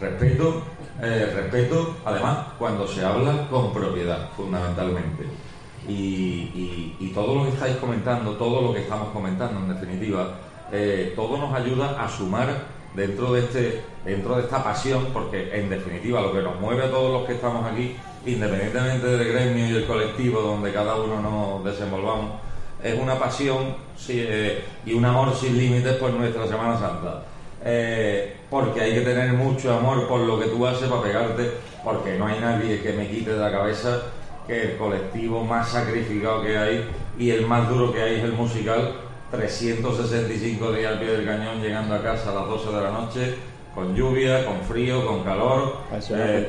Respeto, 0.00 0.62
eh, 1.02 1.30
respeto, 1.36 1.96
además, 2.06 2.38
cuando 2.58 2.88
se 2.88 3.04
habla 3.04 3.46
con 3.50 3.70
propiedad, 3.74 4.30
fundamentalmente. 4.34 5.24
Y 5.86 7.10
todo 7.14 7.34
lo 7.34 7.42
que 7.44 7.50
estáis 7.50 7.76
comentando, 7.76 8.32
todo 8.36 8.62
lo 8.62 8.72
que 8.72 8.80
estamos 8.80 9.10
comentando, 9.10 9.60
en 9.60 9.68
definitiva, 9.78 10.38
eh, 10.72 11.12
todo 11.14 11.36
nos 11.36 11.52
ayuda 11.52 12.02
a 12.02 12.08
sumar 12.08 12.48
dentro 12.94 13.34
de 13.34 13.40
este, 13.40 13.82
dentro 14.04 14.36
de 14.36 14.42
esta 14.42 14.62
pasión, 14.62 15.08
porque 15.12 15.50
en 15.58 15.68
definitiva 15.68 16.20
lo 16.20 16.32
que 16.32 16.42
nos 16.42 16.58
mueve 16.60 16.84
a 16.84 16.90
todos 16.90 17.12
los 17.12 17.26
que 17.26 17.34
estamos 17.34 17.70
aquí, 17.70 17.96
independientemente 18.26 19.06
del 19.06 19.32
gremio 19.32 19.68
y 19.68 19.76
el 19.76 19.86
colectivo 19.86 20.40
donde 20.40 20.72
cada 20.72 20.96
uno 20.96 21.20
nos 21.20 21.64
desenvolvamos, 21.64 22.32
es 22.82 22.98
una 22.98 23.18
pasión 23.18 23.76
eh, 24.08 24.64
y 24.86 24.94
un 24.94 25.04
amor 25.04 25.34
sin 25.34 25.56
límites 25.56 25.94
por 25.94 26.10
nuestra 26.12 26.46
Semana 26.46 26.78
Santa. 26.78 27.24
Eh, 27.62 28.36
porque 28.48 28.80
hay 28.80 28.94
que 28.94 29.02
tener 29.02 29.34
mucho 29.34 29.74
amor 29.74 30.08
por 30.08 30.20
lo 30.20 30.40
que 30.40 30.46
tú 30.46 30.66
haces 30.66 30.88
para 30.88 31.02
pegarte, 31.02 31.50
porque 31.84 32.18
no 32.18 32.26
hay 32.26 32.40
nadie 32.40 32.80
que 32.80 32.92
me 32.94 33.06
quite 33.08 33.32
de 33.32 33.38
la 33.38 33.50
cabeza 33.50 34.00
que 34.46 34.72
el 34.72 34.76
colectivo 34.78 35.44
más 35.44 35.68
sacrificado 35.68 36.42
que 36.42 36.56
hay 36.56 36.88
y 37.18 37.30
el 37.30 37.46
más 37.46 37.68
duro 37.68 37.92
que 37.92 38.02
hay 38.02 38.14
es 38.16 38.24
el 38.24 38.32
musical. 38.32 38.94
365 39.30 40.72
días 40.72 40.92
al 40.92 40.98
pie 40.98 41.12
del 41.12 41.24
cañón, 41.24 41.62
llegando 41.62 41.94
a 41.94 42.02
casa 42.02 42.32
a 42.32 42.34
las 42.34 42.46
12 42.48 42.72
de 42.72 42.82
la 42.82 42.90
noche, 42.90 43.34
con 43.74 43.94
lluvia, 43.94 44.44
con 44.44 44.60
frío, 44.60 45.06
con 45.06 45.22
calor. 45.22 45.78
A 45.92 45.98
eso 45.98 46.16
Eh, 46.16 46.48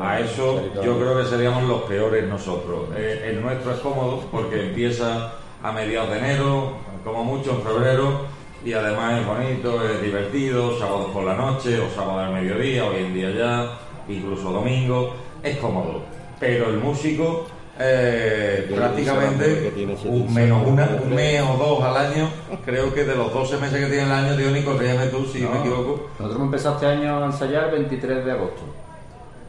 a 0.00 0.20
eso 0.20 0.62
yo 0.82 0.98
creo 0.98 1.18
que 1.18 1.24
seríamos 1.24 1.64
los 1.64 1.82
peores 1.82 2.28
nosotros. 2.28 2.88
Eh, 2.96 3.30
el 3.30 3.42
nuestro 3.42 3.72
es 3.72 3.78
cómodo 3.80 4.22
porque 4.30 4.68
empieza 4.68 5.32
a 5.62 5.72
mediados 5.72 6.10
de 6.10 6.18
enero, 6.18 6.72
como 7.04 7.24
mucho 7.24 7.52
en 7.52 7.62
febrero, 7.62 8.26
y 8.64 8.72
además 8.72 9.20
es 9.20 9.26
bonito, 9.26 9.82
es 9.88 10.02
divertido, 10.02 10.78
sábados 10.78 11.10
por 11.12 11.24
la 11.24 11.34
noche 11.34 11.80
o 11.80 11.88
sábado 11.88 12.20
al 12.20 12.32
mediodía, 12.32 12.84
hoy 12.84 13.04
en 13.04 13.14
día 13.14 13.30
ya, 13.30 13.78
incluso 14.08 14.52
domingo, 14.52 15.14
es 15.42 15.56
cómodo. 15.58 16.02
Pero 16.38 16.70
el 16.70 16.78
músico 16.78 17.46
eh, 17.84 18.72
prácticamente 18.74 19.72
no 19.86 20.10
un, 20.10 20.34
menos 20.34 20.66
una, 20.66 20.88
un 21.02 21.14
mes 21.14 21.42
o 21.42 21.56
dos 21.56 21.82
al 21.82 21.96
año, 21.96 22.28
creo 22.64 22.92
que 22.94 23.04
de 23.04 23.14
los 23.14 23.32
12 23.32 23.58
meses 23.58 23.80
que 23.80 23.86
tiene 23.86 24.04
el 24.04 24.12
año, 24.12 24.36
Diony, 24.36 24.62
corrígeme 24.62 25.06
tú 25.06 25.24
si 25.26 25.40
me 25.40 25.58
equivoco, 25.58 26.08
Nosotros 26.18 26.36
hemos 26.36 26.46
empezado 26.46 26.74
este 26.76 26.86
año 26.86 27.22
a 27.22 27.26
ensayar 27.26 27.64
el 27.64 27.70
23 27.70 28.24
de 28.24 28.32
agosto. 28.32 28.62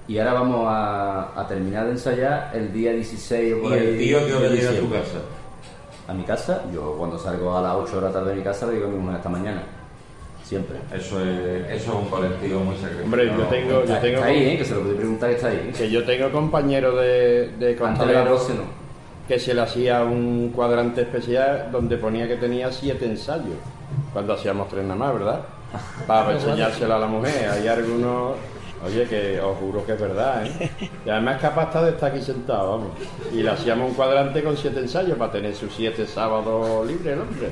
Y 0.07 0.17
ahora 0.17 0.33
vamos 0.33 0.65
a, 0.67 1.39
a 1.39 1.47
terminar 1.47 1.85
de 1.85 1.91
ensayar 1.91 2.51
el 2.53 2.73
día 2.73 2.91
16 2.91 3.53
o 3.53 3.61
por 3.61 3.71
y 3.71 3.75
ahí 3.75 3.87
el 3.87 3.97
tío 3.99 4.25
que 4.25 4.33
ahora 4.33 4.47
llega 4.49 4.71
a 4.71 4.79
tu 4.79 4.89
casa. 4.89 5.19
A 6.07 6.13
mi 6.13 6.23
casa, 6.23 6.63
yo 6.73 6.95
cuando 6.97 7.17
salgo 7.17 7.57
a 7.57 7.61
las 7.61 7.75
8 7.75 7.95
de 7.95 8.01
la 8.01 8.11
tarde 8.11 8.31
de 8.31 8.35
mi 8.35 8.43
casa 8.43 8.67
le 8.67 8.73
digo 8.73 8.87
a 8.87 8.89
mi 8.89 8.97
mujer 8.97 9.17
esta 9.17 9.29
mañana. 9.29 9.63
Siempre. 10.53 10.77
Eso 10.93 11.19
es, 11.21 11.71
eso 11.81 11.91
es 11.91 11.95
un 12.03 12.09
colectivo 12.09 12.59
muy 12.59 12.75
sacrificado. 12.75 13.05
Hombre, 13.05 13.25
yo 13.25 13.43
tengo, 13.47 13.71
yo 13.71 13.81
Está, 13.81 14.01
tengo 14.01 14.17
está 14.17 14.25
ahí, 14.27 14.43
¿eh? 14.49 14.57
que 14.57 14.65
se 14.65 14.73
lo 14.75 14.79
podéis 14.81 14.97
preguntar 14.97 15.29
que 15.29 15.35
está 15.35 15.47
ahí. 15.47 15.71
que 15.75 15.89
yo 15.89 16.03
tengo 16.03 16.31
compañeros 16.31 16.95
de, 17.01 17.07
de 17.07 17.47
Antes 17.49 17.59
de 17.59 17.73
las 17.73 17.97
costaleros 17.97 18.29
12 18.47 18.53
no. 18.53 18.61
que 19.27 19.39
se 19.39 19.53
le 19.53 19.61
hacía 19.61 20.03
un 20.03 20.51
cuadrante 20.55 21.01
especial 21.01 21.69
donde 21.71 21.97
ponía 21.97 22.27
que 22.27 22.35
tenía 22.37 22.71
siete 22.71 23.05
ensayos 23.05 23.55
cuando 24.11 24.33
hacíamos 24.33 24.67
tres 24.69 24.83
nada 24.83 24.95
más, 24.95 25.13
¿verdad? 25.13 25.41
Para 26.07 26.33
enseñárselo 26.33 26.93
a 26.95 26.99
la 26.99 27.07
mujer. 27.07 27.49
Hay 27.49 27.67
algunos, 27.67 28.33
oye, 28.85 29.05
que 29.05 29.41
os 29.41 29.57
juro 29.57 29.83
que 29.85 29.93
es 29.93 29.99
verdad, 30.01 30.45
¿eh? 30.45 30.69
Y 31.03 31.09
además 31.09 31.41
capaz 31.41 31.63
hasta 31.63 31.83
de 31.85 31.91
estar 31.91 32.11
aquí 32.11 32.21
sentado, 32.21 32.77
vamos. 32.77 32.89
Y 33.33 33.41
le 33.41 33.49
hacíamos 33.49 33.89
un 33.89 33.95
cuadrante 33.95 34.43
con 34.43 34.55
siete 34.55 34.79
ensayos 34.81 35.17
para 35.17 35.31
tener 35.31 35.55
sus 35.55 35.73
siete 35.73 36.05
sábados 36.05 36.85
libres, 36.85 37.13
el 37.13 37.21
hombre. 37.21 37.49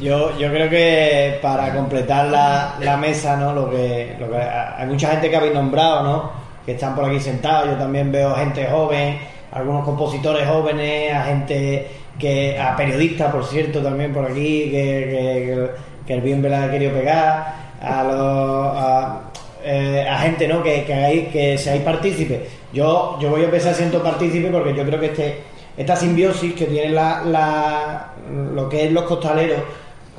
Yo, 0.00 0.38
yo 0.38 0.50
creo 0.50 0.70
que 0.70 1.38
para 1.42 1.74
completar 1.74 2.28
la, 2.28 2.76
la 2.80 2.96
mesa, 2.96 3.36
¿no? 3.36 3.52
Lo 3.52 3.70
que, 3.70 4.16
lo 4.18 4.30
que 4.30 4.36
hay 4.38 4.86
mucha 4.86 5.10
gente 5.10 5.28
que 5.28 5.36
habéis 5.36 5.52
nombrado, 5.52 6.02
¿no? 6.02 6.30
Que 6.64 6.72
están 6.72 6.94
por 6.94 7.04
aquí 7.04 7.20
sentados. 7.20 7.68
Yo 7.68 7.76
también 7.76 8.10
veo 8.10 8.34
gente 8.34 8.66
joven, 8.66 9.18
algunos 9.52 9.84
compositores 9.84 10.48
jóvenes, 10.48 11.12
a 11.12 11.24
gente 11.24 11.86
que, 12.18 12.58
a 12.58 12.74
periodistas, 12.76 13.30
por 13.30 13.44
cierto, 13.44 13.82
también 13.82 14.12
por 14.12 14.24
aquí, 14.24 14.70
que, 14.70 14.70
que, 14.72 15.70
que 16.06 16.14
el 16.14 16.20
bien 16.22 16.40
me 16.40 16.48
la 16.48 16.64
ha 16.64 16.70
querido 16.70 16.92
pegar, 16.92 17.54
a 17.82 18.04
los 18.04 19.30
eh, 19.64 20.06
gente, 20.20 20.48
¿no? 20.48 20.62
Que, 20.62 20.84
que 20.84 20.94
hagáis, 20.94 21.28
que 21.28 21.58
seáis 21.58 21.82
partícipes. 21.82 22.40
Yo, 22.72 23.18
yo 23.20 23.28
voy 23.28 23.42
a 23.42 23.44
empezar 23.44 23.74
siendo 23.74 24.02
partícipe 24.02 24.48
porque 24.48 24.74
yo 24.74 24.84
creo 24.84 24.98
que 24.98 25.06
este, 25.06 25.40
esta 25.76 25.94
simbiosis 25.94 26.54
que 26.54 26.64
tiene 26.64 26.90
la, 26.90 27.22
la, 27.24 28.12
lo 28.54 28.66
que 28.68 28.86
es 28.86 28.92
los 28.92 29.04
costaleros 29.04 29.58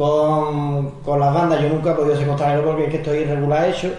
con, 0.01 0.89
con 1.05 1.19
las 1.19 1.33
bandas. 1.33 1.61
Yo 1.61 1.69
nunca 1.69 1.91
he 1.91 1.95
podido 1.95 2.15
ser 2.15 2.27
costalero 2.27 2.63
porque 2.65 2.83
es 2.85 2.89
que 2.89 2.97
estoy 2.97 3.19
irregular 3.19 3.69
hecho 3.69 3.89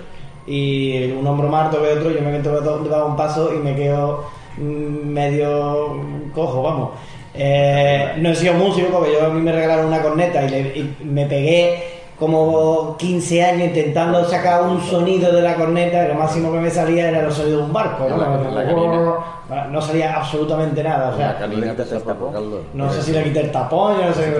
y 0.47 1.13
un 1.13 1.27
hombro 1.27 1.49
más 1.49 1.71
que 1.71 1.77
otro, 1.77 2.11
yo 2.11 2.21
me 2.21 2.33
meto 2.33 2.61
debajo 2.83 3.07
un 3.07 3.17
paso 3.17 3.55
y 3.55 3.59
me 3.59 3.75
quedo 3.77 4.25
mm, 4.59 5.09
medio 5.09 6.01
cojo, 6.35 6.63
vamos. 6.63 6.91
Eh, 7.35 8.13
no 8.19 8.29
he 8.31 8.35
sido 8.35 8.55
músico 8.55 8.89
porque 8.91 9.13
yo 9.13 9.27
a 9.27 9.31
mí 9.31 9.41
me 9.41 9.53
regalaron 9.53 9.87
una 9.87 10.03
corneta 10.03 10.45
y, 10.45 10.51
le- 10.51 10.61
y 10.79 10.97
me 11.05 11.25
pegué 11.27 11.92
como 12.23 12.97
15 12.99 13.45
años 13.45 13.63
intentando 13.69 14.25
sacar 14.29 14.63
un 14.63 14.81
sonido 14.81 15.33
de 15.33 15.43
la 15.43 15.57
corneta 15.57 16.05
y 16.05 16.09
lo 16.09 16.15
máximo 16.15 16.53
que 16.53 16.59
me 16.59 16.71
salía 16.71 17.09
era 17.09 17.19
el 17.21 17.33
sonido 17.33 17.59
de 17.59 17.65
un 17.65 17.73
barco. 17.73 18.07
¿no? 18.09 18.17
La- 18.17 18.51
la 18.63 18.65
canina. 18.65 19.67
no 19.71 19.83
salía 19.83 20.15
absolutamente 20.17 20.85
nada. 20.85 21.11
O 21.11 21.17
sea, 21.17 21.33
La 21.33 21.39
canina 21.41 21.75
te 21.75 21.83
tapa, 21.83 22.15
Carlos. 22.33 22.61
no 22.75 22.93
sé 22.93 23.03
si 23.03 23.11
le 23.13 23.25
quité 23.25 23.41
el 23.41 23.51
tapón, 23.51 23.97
yo 23.99 24.07
no 24.07 24.15
sé 24.15 24.33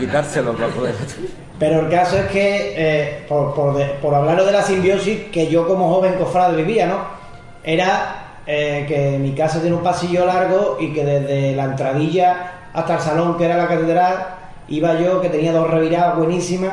quitárselo. 0.00 0.54
Pero 1.58 1.80
el 1.80 1.90
caso 1.90 2.16
es 2.16 2.26
que, 2.26 2.74
eh, 2.76 3.24
por, 3.28 3.52
por, 3.54 3.74
de- 3.76 3.84
por 4.00 4.14
hablaros 4.14 4.46
de 4.46 4.52
la 4.52 4.62
simbiosis 4.62 5.24
que 5.30 5.48
yo 5.48 5.66
como 5.68 5.92
joven 5.94 6.14
cofrade 6.14 6.56
vivía, 6.56 6.86
¿no? 6.86 6.96
Era 7.62 8.40
eh, 8.46 8.86
que 8.88 9.18
mi 9.18 9.32
casa 9.34 9.60
tiene 9.60 9.76
un 9.76 9.82
pasillo 9.82 10.24
largo 10.26 10.78
y 10.80 10.92
que 10.92 11.04
desde 11.04 11.54
la 11.54 11.64
entradilla 11.64 12.70
hasta 12.72 12.94
el 12.94 13.00
salón, 13.00 13.36
que 13.36 13.44
era 13.44 13.56
la 13.58 13.68
catedral, 13.68 14.14
iba 14.72 14.98
yo, 15.00 15.20
que 15.20 15.28
tenía 15.28 15.52
dos 15.52 15.70
reviradas 15.70 16.16
buenísimas, 16.16 16.72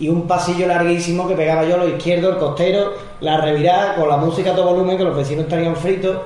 y 0.00 0.08
un 0.08 0.26
pasillo 0.26 0.66
larguísimo 0.66 1.28
que 1.28 1.34
pegaba 1.34 1.64
yo 1.64 1.74
a 1.76 1.78
lo 1.78 1.88
izquierdo, 1.88 2.30
el 2.30 2.38
costero, 2.38 2.92
la 3.20 3.40
revirada 3.40 3.94
con 3.94 4.08
la 4.08 4.16
música 4.16 4.50
a 4.50 4.54
todo 4.56 4.70
volumen, 4.74 4.96
que 4.98 5.04
los 5.04 5.16
vecinos 5.16 5.44
estarían 5.44 5.76
fritos. 5.76 6.16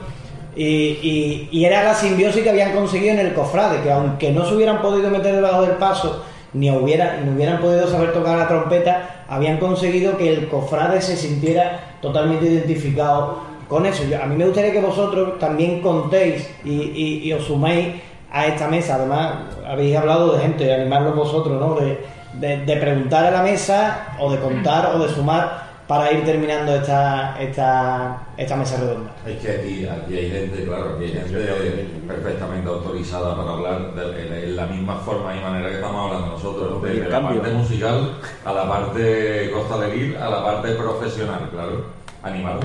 Y, 0.56 1.48
y- 1.52 1.64
era 1.64 1.84
la 1.84 1.94
simbiosis 1.94 2.42
que 2.42 2.50
habían 2.50 2.72
conseguido 2.72 3.12
en 3.12 3.20
el 3.20 3.34
cofrade, 3.34 3.82
que 3.82 3.92
aunque 3.92 4.32
no 4.32 4.44
se 4.46 4.54
hubieran 4.56 4.80
podido 4.80 5.10
meter 5.10 5.34
debajo 5.34 5.62
del 5.62 5.72
paso, 5.72 6.24
ni, 6.54 6.70
hubiera, 6.70 7.20
ni 7.20 7.30
hubieran 7.30 7.60
podido 7.60 7.86
saber 7.86 8.12
tocar 8.12 8.38
la 8.38 8.48
trompeta, 8.48 9.24
habían 9.28 9.58
conseguido 9.58 10.16
que 10.16 10.32
el 10.32 10.48
cofrade 10.48 11.00
se 11.02 11.16
sintiera 11.16 11.98
totalmente 12.00 12.46
identificado 12.46 13.40
con 13.68 13.84
eso. 13.86 14.02
Yo- 14.10 14.20
a 14.20 14.26
mí 14.26 14.34
me 14.34 14.46
gustaría 14.46 14.72
que 14.72 14.80
vosotros 14.80 15.38
también 15.38 15.80
contéis 15.82 16.48
y- 16.64 17.20
y 17.22 17.32
os 17.34 17.44
suméis 17.44 17.88
a 18.32 18.46
esta 18.46 18.68
mesa. 18.68 18.96
Además, 18.96 19.34
habéis 19.66 19.96
hablado 19.96 20.34
de 20.34 20.40
gente, 20.42 20.64
de 20.64 20.74
animarlos 20.74 21.14
vosotros, 21.16 21.60
¿no? 21.60 21.74
De, 21.74 22.06
de- 22.34 22.64
de 22.64 22.76
preguntar 22.76 23.24
a 23.26 23.30
la 23.30 23.42
mesa, 23.42 24.08
o 24.18 24.30
de 24.30 24.38
contar, 24.38 24.94
o 24.94 24.98
de 24.98 25.08
sumar, 25.08 25.66
para 25.88 26.12
ir 26.12 26.22
terminando 26.22 26.74
esta, 26.74 27.40
esta, 27.40 28.18
esta 28.36 28.56
mesa 28.56 28.76
redonda. 28.78 29.10
Es 29.26 29.38
que 29.38 29.50
aquí, 29.52 29.86
aquí 29.88 30.14
hay 30.18 30.30
gente, 30.30 30.64
claro, 30.64 30.96
aquí 30.96 31.04
hay 31.04 31.12
gente 31.14 31.84
perfectamente 32.06 32.68
autorizada 32.68 33.34
para 33.34 33.50
hablar 33.52 33.94
de, 33.94 34.12
de- 34.12 34.44
en 34.50 34.56
la 34.56 34.66
misma 34.66 34.96
forma 34.96 35.34
y 35.34 35.40
manera 35.40 35.70
que 35.70 35.76
estamos 35.76 36.04
hablando 36.12 36.32
nosotros, 36.34 36.82
desde 36.82 37.04
la 37.04 37.08
cambio. 37.08 37.40
parte 37.40 37.54
musical 37.56 38.10
a 38.44 38.52
la 38.52 38.68
parte 38.68 39.50
costaleril, 39.50 40.16
a 40.18 40.28
la 40.28 40.44
parte 40.44 40.72
profesional, 40.74 41.48
claro. 41.50 41.86
Animado. 42.22 42.60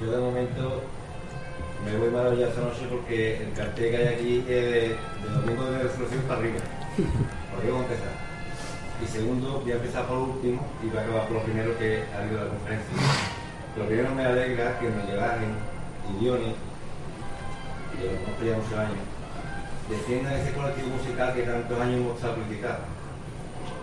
Yo 0.00 0.10
de 0.10 0.18
momento 0.18 0.82
me 1.92 1.98
voy 1.98 2.10
maravilloso 2.10 2.50
esta 2.50 2.60
noche 2.60 2.86
porque 2.90 3.42
el 3.42 3.52
cartel 3.52 3.90
que 3.90 3.96
hay 3.96 4.06
aquí 4.14 4.38
es 4.40 4.46
de, 4.46 4.80
de 4.92 5.28
domingo 5.32 5.64
de 5.70 5.78
resurrección 5.78 6.22
para 6.28 6.40
arriba. 6.40 6.60
Por 6.96 7.64
ahí 7.64 7.70
vamos 7.70 7.88
a 7.88 7.92
empezar. 7.92 8.12
Y 9.02 9.06
segundo, 9.06 9.60
voy 9.60 9.72
a 9.72 9.76
empezar 9.76 10.06
por 10.06 10.18
último 10.18 10.66
y 10.82 10.86
voy 10.88 10.98
a 10.98 11.02
acabar 11.02 11.26
por 11.28 11.36
lo 11.38 11.42
primero 11.44 11.78
que 11.78 12.02
ha 12.12 12.18
habido 12.18 12.44
la 12.44 12.50
conferencia. 12.50 12.92
Lo 13.76 13.86
primero 13.86 14.14
me 14.14 14.24
alegra 14.24 14.78
que 14.78 14.90
me 14.90 15.02
llegaran 15.06 15.54
y 16.10 16.24
Diony, 16.24 16.52
que 17.94 18.04
lo 18.04 18.18
conozco 18.20 18.44
ya 18.44 18.56
muchos 18.58 18.78
años, 18.78 19.04
defiendan 19.88 20.34
ese 20.34 20.52
colectivo 20.52 20.88
musical 20.88 21.32
que 21.32 21.42
tantos 21.42 21.80
años 21.80 22.00
hemos 22.00 22.16
estado 22.16 22.34
criticando. 22.42 22.84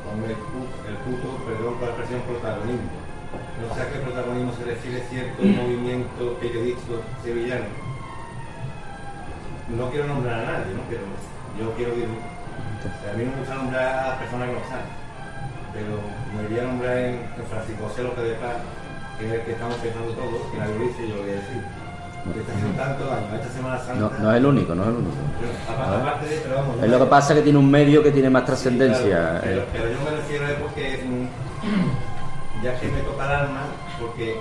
Con 0.05 0.21
el 0.21 0.97
puto, 1.01 1.27
perdón 1.47 1.73
por 1.79 1.89
la 1.89 1.93
expresión, 1.95 2.21
protagonismo. 2.29 2.91
No 3.33 3.73
sé 3.73 3.81
a 3.81 3.89
qué 3.89 3.99
protagonismo 3.99 4.53
se 4.53 4.63
refiere 4.65 5.01
cierto 5.09 5.41
movimiento 5.41 6.37
periodístico 6.39 7.01
sevillano. 7.23 7.84
No 9.69 9.89
quiero 9.89 10.07
nombrar 10.07 10.39
a 10.39 10.43
nadie, 10.45 10.73
¿no? 10.75 10.81
Pero 10.89 11.01
yo 11.59 11.71
quiero 11.75 11.91
o 11.93 13.01
sea, 13.01 13.13
a 13.13 13.17
mí 13.17 13.25
me 13.25 13.33
gusta 13.39 13.55
nombrar 13.55 13.87
a 13.99 14.07
las 14.09 14.17
personas 14.19 14.47
que 14.47 14.53
no 14.53 14.59
están. 14.61 14.85
Pero 15.73 15.93
me 16.35 16.47
voy 16.47 16.59
a 16.59 16.63
nombrar 16.69 16.97
en, 16.97 17.13
en 17.33 17.45
Francisco 17.49 17.87
José 17.89 18.03
López 18.03 18.23
de 18.23 18.35
Paz, 18.35 18.57
que 19.19 19.25
es 19.27 19.31
el 19.33 19.41
que 19.41 19.51
estamos 19.53 19.75
pensando 19.77 20.11
todos, 20.13 20.41
que 20.53 20.57
lo 20.59 20.85
dice, 20.85 21.07
yo 21.09 21.15
lo 21.15 21.21
voy 21.23 21.31
a 21.31 21.41
decir. 21.41 21.61
Que 22.25 22.39
está 22.41 22.53
haciendo 22.53 22.77
tanto 22.81 23.05
daño 23.05 23.27
a 23.31 23.35
esta 23.35 23.49
Semana 23.53 23.77
Santa. 23.77 23.95
No, 24.01 24.09
no 24.23 24.31
es 24.31 24.37
el 24.37 24.45
único, 24.45 24.73
no 24.75 24.81
es 24.83 24.89
el 24.89 24.95
único. 24.95 25.15
Pero, 25.39 25.51
apa- 25.77 25.97
aparte 26.01 26.25
de, 26.27 26.37
pero 26.37 26.55
vamos, 26.55 26.83
Es 26.83 26.89
lo 26.89 26.99
que 26.99 27.05
pasa 27.05 27.33
que 27.35 27.41
tiene 27.41 27.59
un 27.59 27.69
medio 27.69 28.01
que 28.03 28.11
tiene 28.11 28.29
más 28.31 28.45
trascendencia. 28.45 29.05
Claro, 29.17 29.39
pero, 29.43 29.61
eh. 29.61 29.65
pero 29.71 29.89
yo 29.89 29.97
me 30.01 30.11
refiero 30.17 30.47
es 30.47 30.53
porque, 30.53 31.05
ya 32.63 32.79
que 32.79 32.87
me 32.87 32.99
toca 33.01 33.25
el 33.25 33.31
alma, 33.31 33.61
porque 33.99 34.39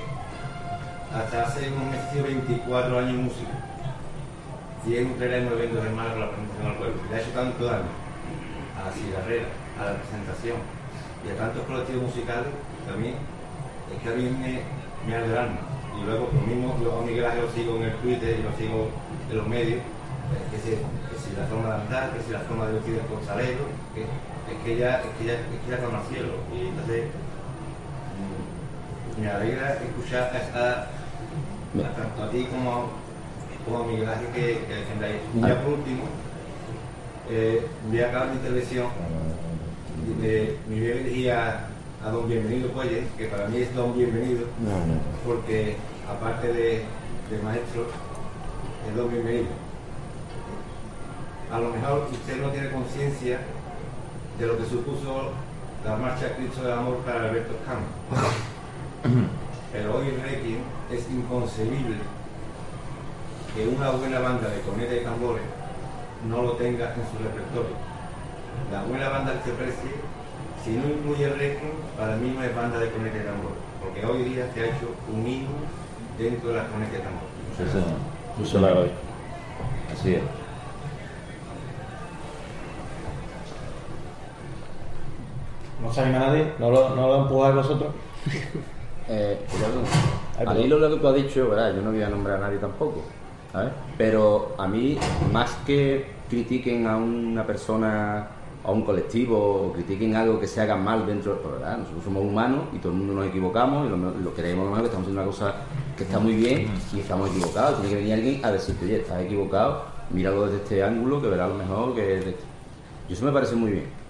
hasta 1.15 1.43
hace 1.43 1.67
he 1.69 2.13
sido 2.13 2.25
24 2.25 2.99
años 2.99 3.13
músico. 3.17 3.51
Y 4.87 4.97
en 4.97 5.11
Utrera 5.13 5.39
hemos 5.39 5.53
eventos 5.55 5.85
hermanos 5.85 6.13
con 6.13 6.21
la 6.21 6.29
presentación 6.31 6.67
al 6.71 6.77
pueblo. 6.77 6.97
Le 7.11 7.17
ha 7.17 7.21
hecho 7.21 7.31
tanto 7.31 7.65
daño 7.65 7.93
a 8.77 8.85
la 8.87 8.93
cigarrera, 8.93 9.47
a 9.81 9.85
la 9.85 9.93
presentación 9.97 10.57
y 11.25 11.31
a 11.31 11.37
tantos 11.41 11.63
colectivos 11.65 12.03
musicales 12.05 12.53
a 12.93 12.97
mí, 12.97 13.15
es 13.17 14.03
que 14.03 14.09
a 14.09 14.13
mí 14.15 14.25
me, 14.29 14.61
me 15.09 15.15
arde 15.17 15.33
el 15.33 15.39
alma. 15.39 15.61
Y 15.97 16.05
luego, 16.05 16.29
lo 16.35 16.41
mismo, 16.43 16.77
yo 16.83 16.99
a 17.01 17.03
Miguel 17.07 17.25
Ángel 17.25 17.45
lo 17.47 17.51
sigo 17.53 17.77
en 17.77 17.83
el 17.85 17.95
Twitter 18.05 18.37
y 18.39 18.43
lo 18.43 18.53
sigo 18.59 18.91
en 19.31 19.37
los 19.39 19.47
medios, 19.49 19.81
eh, 19.81 20.45
que 20.51 20.59
si, 20.59 20.71
que 20.77 21.17
si 21.17 21.33
la 21.39 21.47
forma 21.47 21.69
de 21.69 21.81
andar, 21.81 22.11
que 22.13 22.21
si 22.23 22.31
la 22.33 22.41
forma 22.41 22.67
de 22.67 22.73
vestir 22.75 22.95
el 23.01 23.07
costalero, 23.09 23.65
que 23.95 24.03
es 24.05 24.59
que 24.65 24.77
ya, 24.77 25.01
es 25.01 25.07
que 25.17 25.25
ya, 25.25 25.33
es 25.35 25.61
que 25.65 25.71
ya 25.71 25.79
clama 25.79 26.01
al 26.01 26.07
cielo. 26.13 26.35
Y 26.53 26.67
entonces, 26.69 27.05
mm, 28.21 29.21
me 29.23 29.31
alegra 29.31 29.75
escuchar 29.81 30.29
a, 30.29 30.59
a- 30.59 30.83
a 31.89 31.91
tanto 31.95 32.23
a 32.25 32.31
ti 32.31 32.45
como, 32.51 32.91
como 33.65 33.79
a 33.79 33.87
Miguel 33.87 34.09
Ángel 34.09 34.29
que, 34.29 34.67
que 34.67 34.75
defendáis. 34.75 35.17
Y 35.35 35.41
ya 35.41 35.63
por 35.63 35.75
último, 35.75 36.05
eh, 37.31 37.67
voy 37.89 38.01
a 38.01 38.09
acabar 38.09 38.29
mi 38.29 38.37
intervención. 38.37 38.87
De, 40.21 40.59
mi 40.69 40.81
voy 40.81 40.91
a 40.91 40.95
dirigir 40.95 41.33
a, 41.33 41.69
don 42.05 42.29
Bienvenido 42.29 42.71
Cuelles, 42.73 43.07
que 43.17 43.27
para 43.27 43.49
mí 43.49 43.59
es 43.59 43.75
don 43.75 43.97
Bienvenido, 43.97 44.47
porque 45.25 45.77
aparte 46.07 46.49
de, 46.49 46.83
de 47.31 47.43
maestro, 47.43 47.87
es 48.89 48.97
don 48.97 49.11
Bienvenido. 49.11 49.49
A 51.51 51.59
lo 51.61 51.71
mejor 51.71 52.09
usted 52.13 52.43
no 52.43 52.51
tiene 52.51 52.71
conciencia 52.71 53.39
de 54.39 54.47
lo 54.47 54.59
que 54.59 54.65
supuso 54.65 55.31
la 55.85 55.97
marcha 55.97 56.35
Cristo 56.37 56.63
del 56.63 56.73
Amor 56.73 56.99
para 56.99 57.29
Alberto 57.29 57.55
Escano. 57.55 57.87
Pero 59.73 59.97
hoy 59.97 60.09
el 60.09 60.21
Requiem 60.21 60.61
es 60.91 61.11
inconcebible 61.11 61.97
que 63.55 63.69
una 63.69 63.91
buena 63.91 64.19
banda 64.19 64.49
de 64.49 64.61
cornetas 64.61 64.97
y 65.01 65.05
tambores 65.05 65.43
no 66.29 66.43
lo 66.43 66.53
tenga 66.53 66.95
en 66.95 67.03
su 67.07 67.23
repertorio. 67.23 67.77
La 68.73 68.83
buena 68.83 69.09
banda 69.09 69.33
que 69.43 69.51
se 69.51 69.57
precie, 69.57 69.91
si 70.65 70.71
no 70.73 70.89
incluye 70.89 71.25
el 71.25 71.39
Requiem, 71.39 71.73
para 71.97 72.17
mí 72.17 72.35
no 72.35 72.43
es 72.43 72.55
banda 72.55 72.79
de 72.79 72.91
cornetas 72.91 73.21
y 73.21 73.25
tambores, 73.25 73.59
porque 73.81 74.07
hoy 74.07 74.25
día 74.31 74.51
se 74.53 74.61
ha 74.61 74.65
hecho 74.67 74.91
un 75.13 75.27
himno 75.27 75.51
dentro 76.19 76.49
de 76.51 76.57
las 76.57 76.67
cornetas 76.69 76.99
y 76.99 77.03
tambores. 77.03 77.35
Sí, 77.57 77.65
señor. 77.71 78.15
Eso 78.43 78.61
la 78.61 78.71
doy. 78.71 78.91
Así 79.93 80.15
es. 80.15 80.23
¿No 85.81 85.93
se 85.93 86.01
anima 86.01 86.19
nadie? 86.19 86.53
¿No 86.59 86.71
lo, 86.71 86.97
no 86.97 87.07
lo 87.07 87.23
empujáis 87.23 87.55
vosotros? 87.55 87.93
Eh, 89.07 89.39
al 90.47 90.65
hilo 90.65 90.77
de 90.81 90.89
lo 90.89 90.95
que 90.95 91.01
tú 91.03 91.09
has 91.09 91.15
dicho, 91.15 91.47
¿verdad? 91.51 91.75
yo 91.75 91.83
no 91.83 91.91
voy 91.91 92.03
a 92.03 92.09
nombrar 92.09 92.39
a 92.39 92.47
nadie 92.47 92.57
tampoco, 92.57 93.03
¿sabes? 93.55 93.73
Pero 93.97 94.55
a 94.59 94.69
mí, 94.69 94.99
más 95.33 95.51
que 95.65 96.05
critiquen 96.29 96.87
a 96.87 96.99
una 96.99 97.47
persona, 97.47 98.27
a 98.63 98.71
un 98.71 98.83
colectivo, 98.83 99.39
o 99.39 99.73
critiquen 99.73 100.15
algo 100.15 100.39
que 100.39 100.47
se 100.47 100.61
haga 100.61 100.77
mal 100.77 101.07
dentro, 101.07 101.41
pues, 101.41 101.55
¿verdad? 101.55 101.79
Nosotros 101.79 102.05
somos 102.05 102.23
humanos 102.23 102.65
y 102.75 102.79
todo 102.79 102.93
el 102.93 102.99
mundo 102.99 103.15
nos 103.15 103.27
equivocamos 103.29 103.87
y 103.87 103.91
lo, 103.91 103.97
lo 103.97 104.35
creemos 104.35 104.67
mejor 104.67 104.81
que 104.81 104.87
estamos 104.89 105.07
haciendo 105.07 105.23
una 105.23 105.31
cosa 105.31 105.55
que 105.97 106.05
está 106.05 106.19
muy 106.19 106.35
bien 106.35 106.69
y 106.93 107.01
estamos 107.01 107.31
equivocados. 107.31 107.81
Tiene 107.81 107.89
que 107.89 107.97
venir 107.97 108.13
alguien 108.13 108.45
a 108.45 108.53
decirte, 108.53 108.85
oye, 108.85 108.97
estás 109.01 109.23
equivocado, 109.23 109.85
míralo 110.11 110.45
desde 110.45 110.57
este 110.59 110.85
ángulo, 110.85 111.23
que 111.23 111.29
verás 111.29 111.49
lo 111.49 111.55
mejor 111.55 111.95
que... 111.95 112.19
es 112.19 112.27
este". 112.27 112.45
Y 113.09 113.15
eso 113.15 113.25
me 113.25 113.33
parece 113.33 113.55
muy 113.55 113.71
bien 113.71 114.05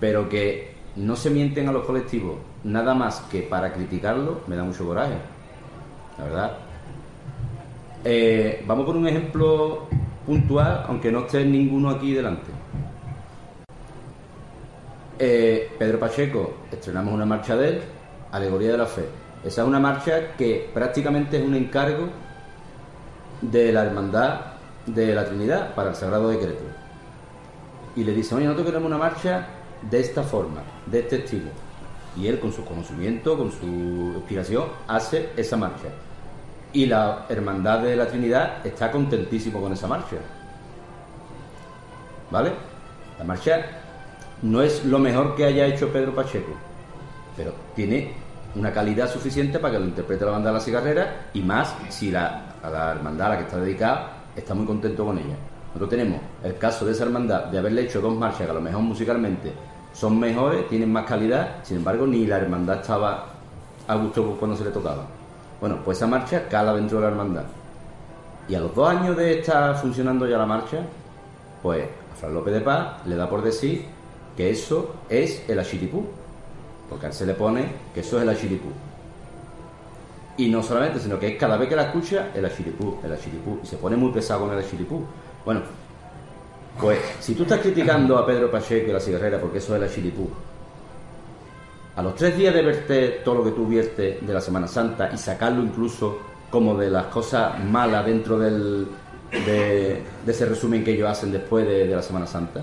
pero 0.00 0.28
que 0.28 0.74
no 0.96 1.16
se 1.16 1.30
mienten 1.30 1.68
a 1.68 1.72
los 1.72 1.84
colectivos 1.84 2.36
nada 2.64 2.94
más 2.94 3.20
que 3.30 3.42
para 3.42 3.72
criticarlo, 3.72 4.40
me 4.46 4.56
da 4.56 4.64
mucho 4.64 4.86
coraje, 4.86 5.14
la 6.18 6.24
verdad. 6.24 6.58
Eh, 8.08 8.62
vamos 8.68 8.86
por 8.86 8.94
un 8.94 9.08
ejemplo 9.08 9.88
puntual, 10.24 10.84
aunque 10.86 11.10
no 11.10 11.26
esté 11.26 11.44
ninguno 11.44 11.90
aquí 11.90 12.12
delante. 12.12 12.52
Eh, 15.18 15.72
Pedro 15.76 15.98
Pacheco, 15.98 16.54
estrenamos 16.70 17.12
una 17.12 17.26
marcha 17.26 17.56
de 17.56 17.68
él, 17.68 17.82
Alegoría 18.30 18.70
de 18.70 18.78
la 18.78 18.86
Fe. 18.86 19.06
Esa 19.44 19.62
es 19.62 19.66
una 19.66 19.80
marcha 19.80 20.36
que 20.38 20.70
prácticamente 20.72 21.38
es 21.38 21.44
un 21.44 21.56
encargo 21.56 22.08
de 23.40 23.72
la 23.72 23.86
Hermandad 23.86 24.40
de 24.86 25.12
la 25.12 25.24
Trinidad 25.24 25.74
para 25.74 25.90
el 25.90 25.96
Sagrado 25.96 26.28
Decreto 26.28 26.62
y 27.96 28.04
le 28.04 28.12
dice, 28.12 28.36
oye, 28.36 28.44
nosotros 28.44 28.66
queremos 28.66 28.86
una 28.86 28.98
marcha 28.98 29.48
de 29.82 29.98
esta 29.98 30.22
forma, 30.22 30.62
de 30.86 31.00
este 31.00 31.16
estilo. 31.16 31.50
Y 32.16 32.28
él, 32.28 32.38
con 32.38 32.52
su 32.52 32.64
conocimiento, 32.64 33.36
con 33.36 33.50
su 33.50 33.66
inspiración, 33.66 34.66
hace 34.86 35.30
esa 35.36 35.56
marcha. 35.56 35.88
Y 36.76 36.84
la 36.84 37.24
Hermandad 37.30 37.80
de 37.80 37.96
la 37.96 38.06
Trinidad 38.06 38.58
está 38.62 38.90
contentísimo 38.90 39.62
con 39.62 39.72
esa 39.72 39.86
marcha. 39.86 40.16
¿Vale? 42.30 42.52
La 43.18 43.24
marcha 43.24 43.64
no 44.42 44.60
es 44.60 44.84
lo 44.84 44.98
mejor 44.98 45.34
que 45.34 45.46
haya 45.46 45.64
hecho 45.64 45.88
Pedro 45.88 46.14
Pacheco, 46.14 46.52
pero 47.34 47.54
tiene 47.74 48.12
una 48.56 48.74
calidad 48.74 49.10
suficiente 49.10 49.58
para 49.58 49.72
que 49.72 49.80
lo 49.80 49.86
interprete 49.86 50.26
la 50.26 50.32
banda 50.32 50.50
de 50.50 50.54
la 50.58 50.60
cigarrera 50.60 51.28
y 51.32 51.40
más 51.40 51.74
si 51.88 52.10
la, 52.10 52.42
hermandad 52.62 53.28
a 53.28 53.30
la 53.30 53.38
que 53.38 53.44
está 53.44 53.56
dedicada 53.56 54.10
está 54.36 54.52
muy 54.52 54.66
contento 54.66 55.06
con 55.06 55.16
ella. 55.16 55.36
Nosotros 55.68 55.88
tenemos 55.88 56.20
el 56.44 56.58
caso 56.58 56.84
de 56.84 56.92
esa 56.92 57.04
hermandad 57.04 57.46
de 57.46 57.56
haberle 57.56 57.84
hecho 57.84 58.02
dos 58.02 58.14
marchas 58.14 58.42
que 58.42 58.50
a 58.50 58.54
lo 58.54 58.60
mejor 58.60 58.82
musicalmente 58.82 59.50
son 59.94 60.20
mejores, 60.20 60.68
tienen 60.68 60.92
más 60.92 61.06
calidad, 61.06 61.56
sin 61.62 61.78
embargo 61.78 62.06
ni 62.06 62.26
la 62.26 62.36
hermandad 62.36 62.82
estaba 62.82 63.28
a 63.88 63.94
gusto 63.94 64.36
cuando 64.38 64.54
se 64.54 64.64
le 64.64 64.70
tocaba. 64.72 65.15
Bueno, 65.60 65.78
pues 65.84 65.98
esa 65.98 66.06
marcha 66.06 66.48
cala 66.48 66.74
dentro 66.74 66.98
de 66.98 67.04
la 67.04 67.10
hermandad. 67.10 67.44
Y 68.48 68.54
a 68.54 68.60
los 68.60 68.74
dos 68.74 68.88
años 68.88 69.16
de 69.16 69.40
estar 69.40 69.76
funcionando 69.76 70.26
ya 70.26 70.38
la 70.38 70.46
marcha, 70.46 70.78
pues 71.62 71.84
a 72.12 72.16
Fran 72.16 72.34
López 72.34 72.54
de 72.54 72.60
Paz 72.60 73.06
le 73.06 73.16
da 73.16 73.28
por 73.28 73.42
decir 73.42 73.86
que 74.36 74.50
eso 74.50 74.94
es 75.08 75.48
el 75.48 75.58
achiripú. 75.58 76.06
Porque 76.88 77.06
a 77.06 77.08
él 77.08 77.14
se 77.14 77.26
le 77.26 77.34
pone 77.34 77.66
que 77.92 78.00
eso 78.00 78.18
es 78.18 78.22
el 78.22 78.28
achiripú. 78.28 78.68
Y 80.36 80.48
no 80.48 80.62
solamente, 80.62 81.00
sino 81.00 81.18
que 81.18 81.28
es 81.28 81.36
cada 81.38 81.56
vez 81.56 81.68
que 81.68 81.74
la 81.74 81.84
escucha, 81.84 82.28
el 82.34 82.44
achiripú, 82.44 82.98
el 83.02 83.12
achiripú. 83.12 83.58
Y 83.62 83.66
se 83.66 83.78
pone 83.78 83.96
muy 83.96 84.12
pesado 84.12 84.40
con 84.42 84.52
el 84.52 84.58
achiripú. 84.58 85.04
Bueno, 85.44 85.62
pues 86.80 86.98
si 87.20 87.34
tú 87.34 87.44
estás 87.44 87.60
criticando 87.60 88.18
a 88.18 88.26
Pedro 88.26 88.50
Pacheco 88.50 88.90
y 88.90 88.92
la 88.92 89.00
cigarrera 89.00 89.40
porque 89.40 89.58
eso 89.58 89.74
es 89.74 89.82
el 89.82 89.88
achiripú, 89.88 90.28
a 91.96 92.02
los 92.02 92.14
tres 92.14 92.36
días 92.36 92.54
de 92.54 92.62
verte 92.62 93.08
todo 93.24 93.36
lo 93.36 93.44
que 93.44 93.52
tú 93.52 93.68
de 93.68 94.20
la 94.32 94.40
Semana 94.40 94.68
Santa 94.68 95.10
y 95.12 95.16
sacarlo 95.16 95.62
incluso 95.62 96.18
como 96.50 96.76
de 96.76 96.90
las 96.90 97.06
cosas 97.06 97.58
malas 97.64 98.04
dentro 98.04 98.38
del, 98.38 98.86
de, 99.30 100.02
de 100.24 100.32
ese 100.32 100.46
resumen 100.46 100.84
que 100.84 100.92
ellos 100.92 101.08
hacen 101.08 101.32
después 101.32 101.66
de, 101.66 101.86
de 101.86 101.96
la 101.96 102.02
Semana 102.02 102.26
Santa, 102.26 102.62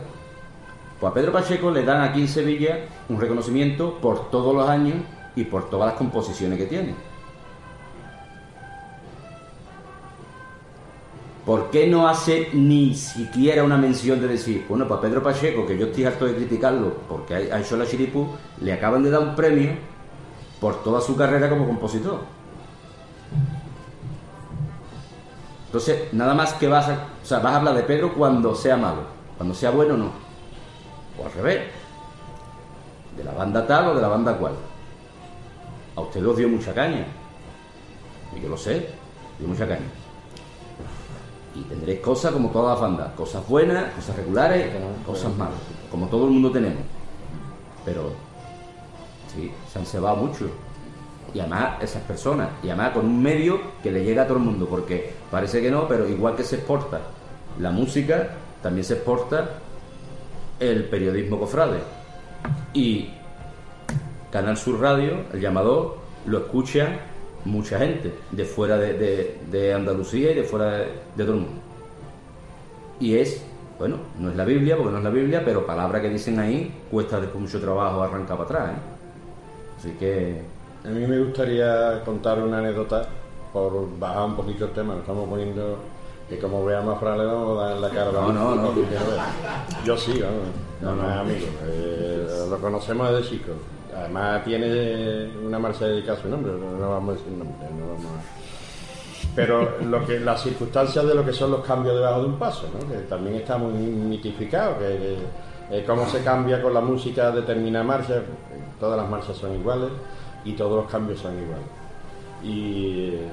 pues 1.00 1.12
a 1.12 1.14
Pedro 1.14 1.34
Pacheco 1.34 1.72
le 1.72 1.84
dan 1.84 2.02
aquí 2.02 2.22
en 2.22 2.28
Sevilla 2.28 2.78
un 3.10 3.20
reconocimiento 3.20 3.98
por 4.00 4.30
todos 4.30 4.56
los 4.56 4.70
años 4.70 4.98
y 5.36 5.44
por 5.46 5.70
todas 5.70 5.88
las 5.90 5.98
composiciones 5.98 6.58
que 6.58 6.66
tiene. 6.66 7.13
¿Por 11.46 11.72
qué 11.72 11.88
no 11.88 12.08
hace 12.08 12.50
ni 12.54 12.96
siquiera 12.96 13.64
una 13.64 13.78
mención 13.78 14.22
de 14.22 14.30
decir, 14.30 14.66
bueno, 14.70 14.88
para 14.88 15.02
Pedro 15.02 15.22
Pacheco, 15.22 15.66
que 15.66 15.78
yo 15.78 15.88
estoy 15.88 16.06
harto 16.06 16.26
de 16.26 16.36
criticarlo 16.36 16.94
porque 17.10 17.36
ha 17.36 17.60
hecho 17.60 17.76
la 17.76 17.86
chiripú, 17.86 18.30
le 18.62 18.72
acaban 18.72 19.04
de 19.04 19.12
dar 19.12 19.22
un 19.22 19.36
premio 19.36 19.72
por 20.62 20.82
toda 20.84 21.02
su 21.02 21.18
carrera 21.18 21.50
como 21.50 21.66
compositor? 21.66 22.20
Entonces, 25.66 26.14
nada 26.14 26.34
más 26.34 26.54
que 26.54 26.68
vas 26.68 26.88
a, 26.88 27.08
o 27.22 27.26
sea, 27.26 27.40
vas 27.40 27.54
a 27.54 27.58
hablar 27.58 27.76
de 27.76 27.84
Pedro 27.84 28.14
cuando 28.14 28.56
sea 28.56 28.78
malo, 28.78 29.02
cuando 29.36 29.54
sea 29.54 29.72
bueno 29.72 29.98
no. 29.98 30.12
O 31.20 31.26
al 31.26 31.34
revés. 31.34 31.64
de 33.18 33.24
la 33.24 33.34
banda 33.34 33.68
tal 33.68 33.88
o 33.88 33.96
de 33.96 34.02
la 34.02 34.08
banda 34.08 34.38
cual. 34.38 34.54
A 35.96 36.02
usted 36.02 36.26
os 36.26 36.38
dio 36.38 36.48
mucha 36.48 36.74
caña. 36.74 37.06
Y 38.36 38.42
yo 38.42 38.50
lo 38.50 38.58
sé, 38.58 38.88
dio 39.40 39.48
mucha 39.48 39.68
caña. 39.68 40.03
Y 41.56 41.62
tendréis 41.64 42.00
cosas 42.00 42.32
como 42.32 42.50
todas 42.50 42.74
las 42.74 42.82
bandas, 42.82 43.14
cosas 43.14 43.48
buenas, 43.48 43.94
cosas 43.94 44.16
regulares, 44.16 44.72
cosas 45.06 45.36
malas, 45.36 45.60
como 45.92 46.08
todo 46.08 46.26
el 46.26 46.32
mundo 46.32 46.52
tenemos. 46.52 46.84
Pero 47.86 48.12
sí, 49.34 49.52
se 49.72 49.80
han 49.80 49.86
cebado 49.86 50.16
mucho. 50.16 50.50
Y 51.34 51.40
además 51.40 51.82
esas 51.82 52.02
personas, 52.04 52.50
y 52.64 52.70
además 52.70 52.92
con 52.92 53.06
un 53.06 53.22
medio 53.22 53.60
que 53.82 53.92
le 53.92 54.04
llega 54.04 54.24
a 54.24 54.28
todo 54.28 54.38
el 54.38 54.44
mundo, 54.44 54.68
porque 54.68 55.14
parece 55.32 55.62
que 55.62 55.70
no, 55.72 55.88
pero 55.88 56.08
igual 56.08 56.36
que 56.36 56.44
se 56.44 56.58
exporta 56.58 57.02
la 57.60 57.72
música, 57.72 58.30
también 58.62 58.84
se 58.84 58.96
exporta 58.96 59.50
el 60.60 60.86
periodismo 60.86 61.40
cofrade. 61.40 61.80
Y 62.74 63.10
Canal 64.32 64.58
Sur 64.58 64.80
Radio, 64.80 65.26
el 65.34 65.40
llamador, 65.40 65.98
lo 66.26 66.40
escucha 66.40 67.00
mucha 67.46 67.78
gente 67.80 68.14
de 68.32 68.46
fuera 68.46 68.78
de, 68.78 68.94
de- 68.94 69.38
de 69.52 69.74
Andalucía 69.74 70.32
y 70.32 70.36
de 70.36 70.44
fuera 70.44 70.72
de, 70.72 70.86
de 71.16 71.24
todo 71.24 71.34
el 71.36 71.42
mundo. 71.42 71.62
Y 73.00 73.16
es, 73.16 73.44
bueno, 73.80 73.98
no 74.20 74.30
es 74.30 74.36
la 74.36 74.46
Biblia, 74.46 74.78
porque 74.78 74.92
no 74.92 74.98
es 75.00 75.04
la 75.04 75.10
Biblia, 75.10 75.42
pero 75.44 75.66
palabras 75.66 76.02
que 76.02 76.10
dicen 76.10 76.40
ahí 76.40 76.74
cuesta 76.90 77.20
después 77.20 77.42
mucho 77.42 77.60
trabajo 77.60 78.02
arrancar 78.02 78.38
para 78.38 78.44
atrás. 78.44 78.70
¿eh? 78.72 78.80
Así 79.80 79.92
que, 80.00 80.42
A 80.86 80.88
mí 80.90 81.06
me 81.08 81.20
gustaría 81.20 82.02
contar 82.06 82.40
una 82.40 82.60
anécdota 82.60 83.08
por 83.52 83.88
bajar 84.00 84.26
un 84.26 84.36
poquito 84.36 84.66
el 84.66 84.72
tema, 84.72 84.94
nos 84.94 85.02
estamos 85.02 85.28
poniendo 85.30 85.78
que 86.30 86.40
como 86.40 86.64
veamos 86.66 86.96
a 86.96 87.00
Fran 87.00 87.18
le 87.18 87.26
vamos 87.26 87.62
a 87.62 87.70
dar 87.70 87.78
la 87.78 87.90
cara. 87.90 88.12
No, 88.12 88.32
no, 88.32 88.56
no. 88.56 88.72
Yo 89.86 89.98
sí, 89.98 90.22
vamos, 90.22 90.40
No, 90.82 90.96
no, 90.96 91.04
no. 91.04 91.10
es 91.14 91.18
amigo, 91.20 91.48
eh, 91.66 92.28
lo 92.50 92.58
conocemos 92.60 93.12
desde 93.12 93.30
chico. 93.30 93.52
Además 93.98 94.44
tiene 94.44 95.30
una 95.46 95.60
marcha 95.60 95.86
dedicada 95.86 96.18
a 96.18 96.22
su 96.22 96.30
nombre, 96.30 96.52
no, 96.54 96.90
vamos 96.90 97.10
a 97.16 97.18
decir 97.18 97.32
nombre, 97.34 97.68
no 97.78 97.88
vamos 97.88 98.06
a- 98.06 99.34
Pero 99.36 99.78
lo 99.86 100.06
que, 100.06 100.20
las 100.20 100.42
circunstancias 100.42 101.06
de 101.06 101.16
lo 101.16 101.24
que 101.26 101.34
son 101.34 101.52
los 101.52 101.62
cambios 101.66 101.96
debajo 101.96 102.22
de 102.22 102.26
un 102.28 102.38
paso, 102.40 102.68
¿no? 102.74 102.88
que 102.90 103.00
también 103.04 103.36
está 103.38 103.58
muy 103.58 103.74
mitificado, 103.74 104.78
que, 104.80 104.86
que, 105.70 105.78
eh, 105.78 105.84
cómo 105.86 106.06
se 106.08 106.24
cambia 106.24 106.62
con 106.62 106.74
la 106.74 106.82
música 106.82 107.32
determinada 107.32 107.84
marcha, 107.86 108.22
todas 108.80 108.98
las 109.00 109.10
marchas 109.10 109.38
son 109.38 109.54
iguales 109.56 109.90
y 110.46 110.54
todos 110.54 110.84
los 110.84 110.92
cambios 110.92 111.20
son 111.20 111.34
iguales. 111.34 111.66
Y 112.44 113.10
eh, 113.16 113.28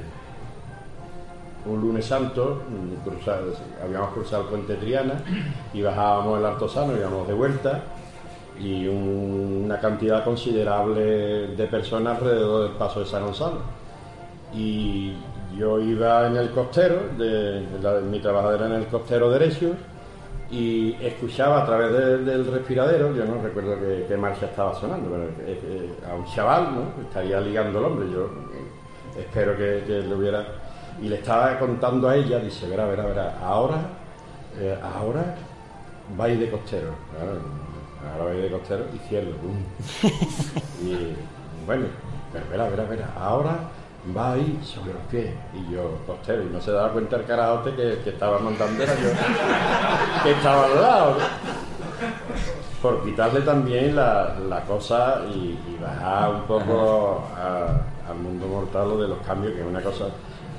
un 1.66 1.80
lunes 1.80 2.06
santo 2.06 2.62
mm, 2.68 3.06
cruza- 3.08 3.40
habíamos 3.82 4.10
cruzado 4.14 4.44
el 4.44 4.48
puente 4.48 4.74
Triana 4.76 5.22
y 5.74 5.82
bajábamos 5.82 6.38
el 6.38 6.46
Altozano, 6.46 6.96
íbamos 6.96 7.26
de 7.28 7.34
vuelta 7.34 7.82
y 8.60 8.86
un- 8.86 9.62
una 9.64 9.80
cantidad 9.80 10.22
considerable 10.24 11.48
de 11.56 11.66
personas 11.66 12.18
alrededor 12.18 12.64
del 12.68 12.72
paso 12.76 13.00
de 13.00 13.06
San 13.06 13.24
Gonzalo. 13.24 13.58
Y 14.54 15.14
yo 15.56 15.80
iba 15.80 16.26
en 16.26 16.36
el 16.36 16.50
costero, 16.50 16.96
de, 17.16 17.66
de 17.66 17.78
la- 17.82 18.00
mi 18.00 18.20
trabajadora 18.20 18.66
en 18.66 18.72
el 18.72 18.86
costero 18.86 19.30
derecho, 19.30 19.70
y 20.50 20.92
escuchaba 21.00 21.62
a 21.62 21.66
través 21.66 21.92
de- 21.92 22.18
del 22.18 22.44
respiradero, 22.46 23.14
yo 23.14 23.24
no 23.24 23.40
recuerdo 23.40 23.76
qué, 24.08 24.16
marcha 24.16 24.46
estaba 24.46 24.74
sonando, 24.74 25.08
pero 25.08 26.12
a 26.12 26.16
un 26.16 26.24
chaval, 26.26 26.74
¿no? 26.74 27.02
Estaría 27.02 27.40
ligando 27.40 27.78
el 27.78 27.84
hombre, 27.84 28.06
yo 28.12 28.24
eh, 28.24 29.20
espero 29.20 29.56
que, 29.56 29.84
que 29.86 30.00
le 30.00 30.14
hubiera... 30.14 30.44
Y 31.00 31.08
le 31.08 31.16
estaba 31.16 31.56
contando 31.58 32.08
a 32.08 32.16
ella, 32.16 32.40
dice, 32.40 32.68
verá, 32.68 32.84
verá, 32.86 33.06
verá, 33.06 33.38
ahora, 33.42 33.76
eh, 34.58 34.76
ahora 34.82 35.36
vais 36.16 36.38
de 36.38 36.50
costero, 36.50 36.90
claro, 37.16 37.38
ahora 38.12 38.24
vais 38.32 38.42
de 38.42 38.50
costero 38.50 38.84
y 38.94 38.98
cielo, 39.08 39.32
pum. 39.36 39.56
y 40.86 41.14
bueno, 41.66 41.86
pero 42.32 42.44
verá, 42.50 42.68
verá, 42.68 42.84
verá, 42.84 43.08
ahora 43.18 43.58
va 44.16 44.32
ahí 44.32 44.58
sobre 44.64 44.92
los 44.94 45.02
pies. 45.10 45.32
Y 45.54 45.72
yo 45.72 45.98
costero 46.06 46.42
y 46.42 46.46
no 46.46 46.60
se 46.60 46.70
daba 46.72 46.92
cuenta 46.92 47.16
el 47.16 47.24
carajote 47.24 47.74
que, 47.74 47.98
que 48.04 48.10
estaba 48.10 48.38
montando 48.38 48.82
era 48.82 48.94
yo 48.94 49.08
que 50.24 50.30
estaba 50.32 50.64
al 50.66 50.80
lado. 50.80 51.16
Por 52.82 53.04
quitarle 53.04 53.40
también 53.42 53.94
la, 53.94 54.36
la 54.48 54.62
cosa 54.62 55.20
y, 55.34 55.38
y 55.68 55.78
bajar 55.80 56.34
un 56.34 56.42
poco 56.42 57.24
a- 57.36 57.82
al 58.10 58.16
mundo 58.16 58.46
mortal 58.46 58.88
lo 58.88 59.02
de 59.02 59.08
los 59.08 59.18
cambios 59.18 59.52
que 59.54 59.60
es 59.60 59.66
una 59.66 59.82
cosa 59.82 60.06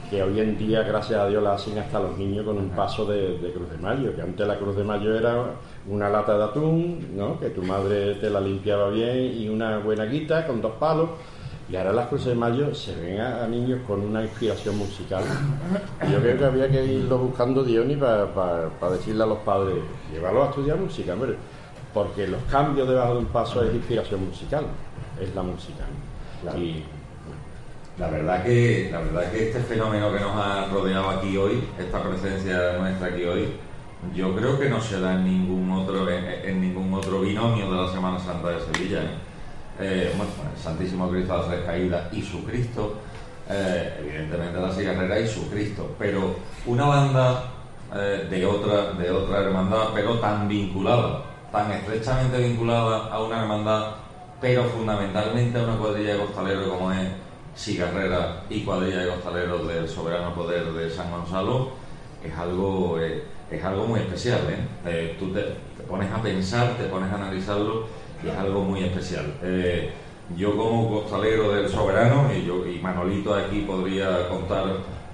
que 0.10 0.22
hoy 0.22 0.40
en 0.40 0.58
día 0.58 0.84
gracias 0.84 1.20
a 1.20 1.28
Dios 1.28 1.42
la 1.42 1.54
hacen 1.54 1.78
hasta 1.80 2.00
los 2.00 2.18
niños 2.18 2.46
con 2.46 2.58
un 2.58 2.70
paso 2.70 3.06
de, 3.06 3.40
de 3.40 3.52
Cruz 3.52 3.70
de 3.72 3.78
Mayo 3.78 4.16
que 4.16 4.22
antes 4.22 4.48
la 4.48 4.58
Cruz 4.58 4.76
de 4.76 4.84
Mayo 4.84 5.18
era 5.18 5.46
una 5.88 6.10
lata 6.10 6.38
de 6.38 6.44
atún 6.44 7.16
¿no? 7.16 7.40
que 7.40 7.50
tu 7.50 7.64
madre 7.64 8.16
te 8.16 8.30
la 8.30 8.40
limpiaba 8.40 8.90
bien 8.90 9.34
y 9.38 9.50
una 9.50 9.80
buena 9.80 10.06
guita 10.06 10.46
con 10.46 10.62
dos 10.62 10.74
palos 10.74 11.10
y 11.72 11.76
ahora 11.78 11.94
las 11.94 12.08
cruces 12.08 12.28
de 12.28 12.36
mayo 12.36 12.76
se 12.76 12.94
ven 12.96 13.22
a, 13.22 13.46
a 13.46 13.48
niños 13.48 13.80
con 13.88 14.02
una 14.02 14.22
inspiración 14.22 14.78
musical. 14.78 15.24
Yo 16.12 16.20
creo 16.20 16.38
que 16.38 16.46
había 16.46 16.70
que 16.70 16.84
irlo 16.84 17.18
buscando 17.18 17.64
Diony 17.64 17.96
para 17.96 18.92
decirle 18.92 19.24
a 19.24 19.28
los 19.28 19.38
padres, 19.40 19.78
llevarlos 20.12 20.48
a 20.48 20.50
estudiar 20.50 20.78
música, 20.78 21.14
hombre, 21.14 21.36
porque 21.94 22.28
los 22.28 22.42
cambios 22.44 22.90
debajo 22.90 23.14
de 23.14 23.20
un 23.20 23.26
paso 23.28 23.64
es 23.64 23.74
inspiración 23.74 24.26
musical, 24.26 24.66
es 25.22 25.34
la 25.34 25.44
música. 25.44 25.86
Claro. 26.42 26.58
Y 26.60 26.84
La 27.98 28.10
verdad 28.10 28.44
que 28.44 28.90
la 28.92 29.00
verdad 29.00 29.32
que 29.32 29.50
este 29.50 29.60
fenómeno 29.62 30.12
que 30.12 30.20
nos 30.20 30.36
ha 30.36 30.68
rodeado 30.68 31.10
aquí 31.10 31.38
hoy, 31.38 31.64
esta 31.80 32.04
presencia 32.04 32.78
nuestra 32.80 33.08
aquí 33.08 33.24
hoy, 33.24 33.48
yo 34.16 34.36
creo 34.36 34.60
que 34.60 34.70
no 34.70 34.82
se 34.82 35.00
da 35.00 35.14
en 35.14 35.26
ningún 35.26 35.72
otro 35.72 36.10
en, 36.10 36.62
ningún 36.62 36.94
otro 36.94 37.22
binomio 37.22 37.72
de 37.72 37.82
la 37.82 37.92
Semana 37.92 38.20
Santa 38.20 38.50
de 38.50 38.60
Sevilla. 38.60 39.04
¿eh? 39.04 39.18
Eh, 39.80 40.14
bueno, 40.18 40.32
el 40.54 40.62
Santísimo 40.62 41.10
Cristo 41.10 41.48
de 41.48 41.58
las 41.58 41.66
Caídas 41.66 42.14
y 42.14 42.22
su 42.22 42.44
Cristo, 42.44 42.96
eh, 43.50 43.98
evidentemente 44.00 44.60
la 44.60 44.72
cigarrera 44.72 45.20
y 45.20 45.28
su 45.28 45.50
Cristo, 45.50 45.96
pero 45.98 46.36
una 46.66 46.86
banda 46.86 47.46
de 48.30 48.46
otra 48.46 48.94
de 48.94 49.12
otra 49.12 49.40
hermandad, 49.40 49.90
pero 49.94 50.18
tan 50.20 50.48
vinculada, 50.48 51.24
tan 51.52 51.70
estrechamente 51.72 52.38
vinculada 52.38 53.08
a 53.08 53.22
una 53.22 53.42
hermandad, 53.42 53.96
pero 54.40 54.64
fundamentalmente 54.64 55.60
a 55.60 55.64
una 55.64 55.78
cuadrilla 55.78 56.14
de 56.14 56.20
costaleros 56.20 56.70
como 56.70 56.92
es 56.94 57.10
Cigarrera 57.54 58.44
y 58.50 58.64
cuadrilla 58.64 59.00
de 59.00 59.10
costaleros 59.10 59.68
del 59.68 59.90
soberano 59.90 60.34
poder 60.34 60.72
de 60.72 60.90
San 60.90 61.12
Gonzalo, 61.12 61.72
es 62.24 62.34
algo 62.38 62.98
es 63.52 63.64
algo 63.64 63.86
muy 63.86 64.00
especial. 64.00 64.40
¿eh? 64.50 64.68
Eh, 64.86 65.16
tú 65.20 65.32
te, 65.32 65.42
te 65.42 65.84
pones 65.88 66.12
a 66.12 66.22
pensar, 66.22 66.78
te 66.78 66.86
pones 66.86 67.12
a 67.12 67.16
analizarlo 67.16 67.86
y 68.24 68.30
es 68.30 68.36
algo 68.36 68.62
muy 68.62 68.84
especial. 68.84 69.34
Eh, 69.44 69.92
yo 70.38 70.56
como 70.56 70.90
costalero 70.90 71.52
del 71.52 71.68
soberano, 71.68 72.30
y, 72.34 72.46
yo, 72.46 72.66
y 72.66 72.80
Manolito 72.80 73.34
aquí 73.36 73.62
podría 73.62 74.30
contar 74.30 74.66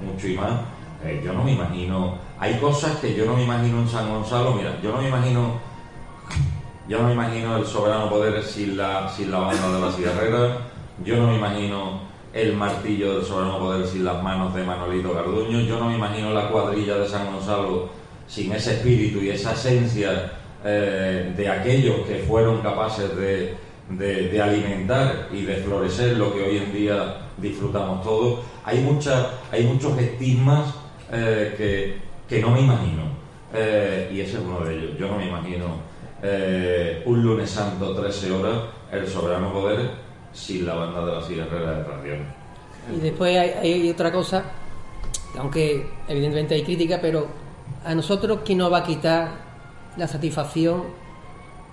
mucho 0.01 0.27
y 0.27 0.35
más, 0.35 0.61
eh, 1.03 1.21
yo 1.23 1.33
no 1.33 1.43
me 1.43 1.53
imagino, 1.53 2.15
hay 2.39 2.59
cosas 2.59 2.97
que 2.99 3.15
yo 3.15 3.25
no 3.25 3.35
me 3.35 3.43
imagino 3.43 3.79
en 3.79 3.87
San 3.87 4.09
Gonzalo, 4.09 4.53
mira, 4.53 4.79
yo 4.81 4.91
no 4.91 5.01
me 5.01 5.07
imagino, 5.07 5.59
yo 6.87 7.01
no 7.01 7.07
me 7.07 7.13
imagino 7.13 7.57
el 7.57 7.65
soberano 7.65 8.09
poder 8.09 8.43
sin 8.43 8.77
la, 8.77 9.09
sin 9.09 9.31
la 9.31 9.39
banda 9.39 9.71
de 9.71 9.81
la 9.81 9.91
cigarrera, 9.91 10.57
yo 11.03 11.17
no 11.17 11.27
me 11.27 11.37
imagino 11.37 12.01
el 12.33 12.55
martillo 12.55 13.15
del 13.15 13.25
soberano 13.25 13.59
poder 13.59 13.87
sin 13.87 14.05
las 14.05 14.21
manos 14.21 14.53
de 14.53 14.63
Manolito 14.63 15.13
Garduño, 15.13 15.61
yo 15.61 15.79
no 15.79 15.89
me 15.89 15.95
imagino 15.95 16.31
la 16.31 16.49
cuadrilla 16.49 16.97
de 16.97 17.07
San 17.07 17.31
Gonzalo 17.31 17.89
sin 18.27 18.51
ese 18.51 18.73
espíritu 18.73 19.19
y 19.21 19.29
esa 19.29 19.53
esencia 19.53 20.33
eh, 20.63 21.33
de 21.35 21.49
aquellos 21.49 22.05
que 22.07 22.17
fueron 22.27 22.61
capaces 22.61 23.15
de, 23.15 23.55
alimentar 24.41 25.29
y 25.31 25.43
de 25.43 25.55
florecer 25.57 26.17
lo 26.17 26.33
que 26.33 26.43
hoy 26.43 26.57
en 26.57 26.73
día 26.73 27.17
disfrutamos 27.37 28.03
todos. 28.03 28.41
Hay, 28.65 28.79
mucha, 28.79 29.31
hay 29.51 29.63
muchos 29.63 29.97
estigmas 29.97 30.73
eh, 31.11 31.53
que, 31.57 31.97
que 32.27 32.41
no 32.41 32.51
me 32.51 32.61
imagino. 32.61 33.03
Eh, 33.53 34.11
y 34.13 34.19
ese 34.19 34.37
es 34.37 34.43
uno 34.43 34.59
de 34.59 34.75
ellos. 34.75 34.97
Yo 34.99 35.07
no 35.07 35.17
me 35.17 35.27
imagino 35.27 35.87
un 37.05 37.23
lunes 37.23 37.49
santo, 37.49 37.93
13 37.93 38.31
horas, 38.31 38.57
el 38.91 39.07
soberano 39.07 39.53
poder 39.53 39.91
sin 40.33 40.65
la 40.65 40.73
banda 40.73 41.05
de 41.05 41.11
la 41.13 41.21
cigarrera 41.21 41.71
de 41.73 41.83
radio. 41.83 42.15
Y 42.93 42.99
después 42.99 43.37
hay, 43.37 43.49
hay 43.51 43.89
otra 43.89 44.11
cosa, 44.11 44.43
aunque 45.37 45.87
evidentemente 46.07 46.55
hay 46.55 46.63
crítica, 46.63 46.99
pero 46.99 47.27
a 47.85 47.95
nosotros, 47.95 48.39
¿quién 48.45 48.59
nos 48.59 48.71
va 48.71 48.79
a 48.79 48.83
quitar 48.83 49.29
la 49.97 50.07
satisfacción 50.07 50.83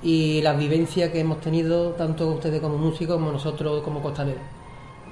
y 0.03 0.43
la 0.43 0.53
vivencia 0.53 1.11
que 1.11 1.21
hemos 1.21 1.41
tenido, 1.41 1.91
tanto 1.93 2.29
ustedes 2.29 2.61
como 2.61 2.79
músicos 2.79 3.17
como 3.17 3.33
nosotros 3.33 3.83
como 3.83 4.03
costaleros? 4.03 4.43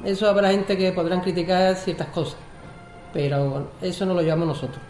Eso 0.05 0.29
habrá 0.29 0.51
gente 0.51 0.77
que 0.77 0.93
podrán 0.93 1.21
criticar 1.21 1.75
ciertas 1.77 2.09
cosas, 2.09 2.37
pero 3.13 3.69
eso 3.81 4.07
no 4.07 4.15
lo 4.15 4.23
llevamos 4.23 4.49
nosotros. 4.49 4.81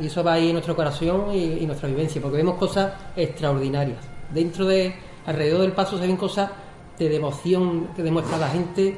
Y 0.00 0.06
eso 0.06 0.24
va 0.24 0.34
ahí 0.34 0.48
en 0.48 0.54
nuestro 0.54 0.74
corazón 0.74 1.26
y, 1.32 1.58
y 1.58 1.66
nuestra 1.66 1.88
vivencia, 1.88 2.20
porque 2.22 2.38
vemos 2.38 2.56
cosas 2.56 2.92
extraordinarias. 3.14 3.98
Dentro 4.32 4.64
de, 4.66 4.94
alrededor 5.26 5.60
del 5.60 5.72
paso 5.72 5.98
se 5.98 6.06
ven 6.06 6.16
cosas 6.16 6.50
de 6.98 7.08
devoción 7.08 7.88
que 7.94 8.02
demuestra 8.02 8.38
la 8.38 8.48
gente, 8.48 8.96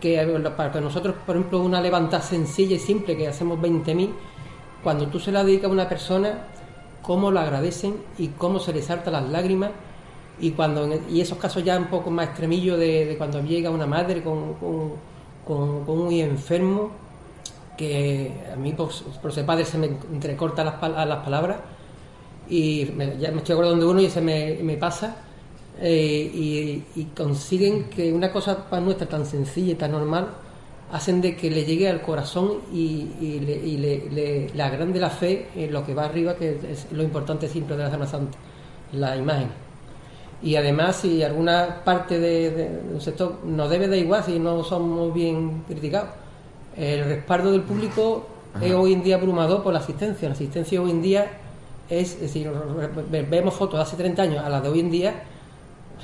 que 0.00 0.20
eh, 0.20 0.50
para 0.56 0.80
nosotros, 0.80 1.14
por 1.26 1.36
ejemplo, 1.36 1.60
una 1.60 1.80
levantada 1.80 2.22
sencilla 2.22 2.76
y 2.76 2.78
simple 2.78 3.16
que 3.16 3.28
hacemos 3.28 3.58
20.000, 3.58 4.10
cuando 4.82 5.06
tú 5.08 5.18
se 5.20 5.32
la 5.32 5.44
dedicas 5.44 5.70
a 5.70 5.72
una 5.72 5.88
persona, 5.88 6.46
cómo 7.02 7.30
la 7.30 7.42
agradecen 7.42 7.96
y 8.18 8.28
cómo 8.28 8.58
se 8.60 8.72
les 8.72 8.86
saltan 8.86 9.12
las 9.14 9.28
lágrimas. 9.30 9.70
Y, 10.40 10.52
cuando, 10.52 10.88
y 11.10 11.20
esos 11.20 11.38
casos 11.38 11.64
ya 11.64 11.76
un 11.78 11.86
poco 11.86 12.10
más 12.10 12.28
extremillos 12.28 12.78
de, 12.78 13.06
de 13.06 13.18
cuando 13.18 13.42
llega 13.42 13.70
una 13.70 13.86
madre 13.86 14.22
con, 14.22 14.54
con, 14.54 14.92
con- 15.46 15.84
con 15.84 15.98
un 16.00 16.12
enfermo, 16.12 16.90
que 17.76 18.32
a 18.52 18.56
mí 18.56 18.72
por, 18.72 18.90
por 19.22 19.32
ser 19.32 19.46
padre 19.46 19.64
se 19.64 19.78
me 19.78 19.86
entrecortan 19.86 20.66
las, 20.66 20.80
las 21.08 21.18
palabras 21.24 21.58
y 22.48 22.90
me- 22.96 23.18
ya 23.18 23.30
me 23.30 23.38
estoy 23.38 23.54
acordando 23.54 23.84
de 23.86 23.90
uno 23.92 24.00
y 24.00 24.10
se 24.10 24.20
me, 24.20 24.58
me 24.62 24.76
pasa 24.76 25.16
eh, 25.80 26.30
y 26.96 27.04
consiguen 27.16 27.84
que 27.90 28.12
una 28.12 28.32
cosa 28.32 28.68
para 28.68 28.82
nuestra 28.82 29.08
tan 29.08 29.24
sencilla 29.26 29.72
y 29.72 29.74
tan 29.76 29.92
normal 29.92 30.28
hacen 30.92 31.20
de 31.20 31.36
que 31.36 31.50
le 31.50 31.64
llegue 31.64 31.88
al 31.88 32.00
corazón 32.00 32.58
y, 32.72 33.08
y 33.20 33.40
le, 33.40 33.56
y 33.56 33.76
le, 33.76 34.08
le- 34.10 34.48
le 34.54 34.62
agrande 34.62 34.98
la 34.98 35.10
fe 35.10 35.48
en 35.54 35.72
lo 35.72 35.84
que 35.84 35.92
va 35.94 36.04
arriba 36.06 36.34
que 36.36 36.58
es 36.70 36.86
lo 36.92 37.02
importante 37.02 37.46
siempre 37.48 37.76
de 37.76 37.82
la 37.84 37.90
Semana 37.90 38.10
Santa 38.10 38.38
la 38.92 39.16
imagen. 39.16 39.48
Y 40.42 40.56
además 40.56 40.96
si 40.96 41.22
alguna 41.22 41.82
parte 41.84 42.18
de, 42.18 42.50
de- 42.50 42.68
de 42.82 42.94
un 42.94 43.00
sector 43.00 43.40
nos 43.44 43.68
debe 43.68 43.86
de 43.88 43.98
igual 43.98 44.22
si 44.24 44.38
no 44.38 44.62
somos 44.64 45.12
bien 45.12 45.64
criticados. 45.66 46.10
El 46.76 47.04
respaldo 47.04 47.50
del 47.52 47.62
público 47.62 48.26
es 48.62 48.72
hoy 48.72 48.92
en 48.94 49.02
día 49.02 49.16
abrumador 49.16 49.62
por 49.62 49.72
la 49.72 49.80
asistencia. 49.80 50.28
La 50.28 50.34
asistencia 50.34 50.80
hoy 50.80 50.90
en 50.92 51.02
día 51.02 51.26
es, 51.90 52.12
es 52.14 52.20
decir 52.20 52.50
ve- 53.10 53.22
vemos 53.22 53.52
fotos 53.54 53.78
de 53.78 53.82
hace 53.82 53.96
30 53.96 54.22
años 54.22 54.44
a 54.44 54.48
las 54.48 54.62
de 54.62 54.68
hoy 54.68 54.80
en 54.80 54.90
día 54.90 55.22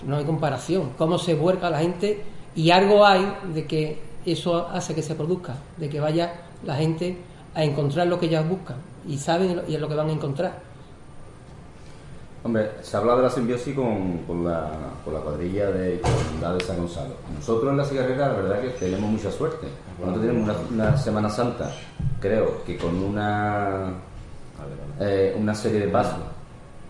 no 0.07 0.17
hay 0.17 0.25
comparación. 0.25 0.91
Cómo 0.99 1.17
se 1.19 1.35
vuelca 1.35 1.71
la 1.71 1.79
gente 1.79 2.21
y 2.57 2.71
algo 2.71 3.07
hay 3.07 3.33
de 3.55 3.65
que 3.67 3.99
eso 4.27 4.69
hace 4.69 4.95
que 4.95 5.03
se 5.03 5.15
produzca 5.15 5.57
de 5.77 5.89
que 5.89 6.01
vaya 6.01 6.33
la 6.65 6.77
gente 6.77 7.19
a 7.55 7.65
encontrar 7.65 8.07
lo 8.07 8.19
que 8.19 8.27
ellas 8.27 8.49
buscan 8.49 8.77
y 9.07 9.19
saben 9.19 9.63
y 9.69 9.75
es 9.75 9.81
lo 9.81 9.89
que 9.89 9.95
van 9.95 10.09
a 10.09 10.13
encontrar 10.13 10.75
Hombre, 12.45 12.73
se 12.83 12.95
habla 12.99 13.17
de 13.17 13.23
la 13.23 13.31
simbiosis 13.31 13.75
con, 13.75 14.45
la, 14.45 14.71
cuadrilla 15.03 15.71
de 15.71 15.99
comunidad 16.03 16.59
de 16.59 16.61
San 16.63 16.77
Gonzalo. 16.77 17.15
Nosotros 17.35 17.71
en 17.71 17.79
la 17.79 17.85
cigarrera, 17.87 18.29
la 18.29 18.35
verdad 18.35 18.61
que 18.61 18.69
tenemos 18.69 19.13
mucha 19.13 19.31
suerte. 19.31 19.67
Nosotros 19.99 20.27
tenemos 20.27 20.57
una, 20.71 20.95
Semana 20.95 21.31
Santa, 21.31 21.73
creo 22.21 22.63
que 22.65 22.77
con 22.77 23.03
una, 23.03 23.95
eh, 25.01 25.35
una 25.41 25.55
serie 25.55 25.81
de 25.81 25.89
pasos, 25.89 26.21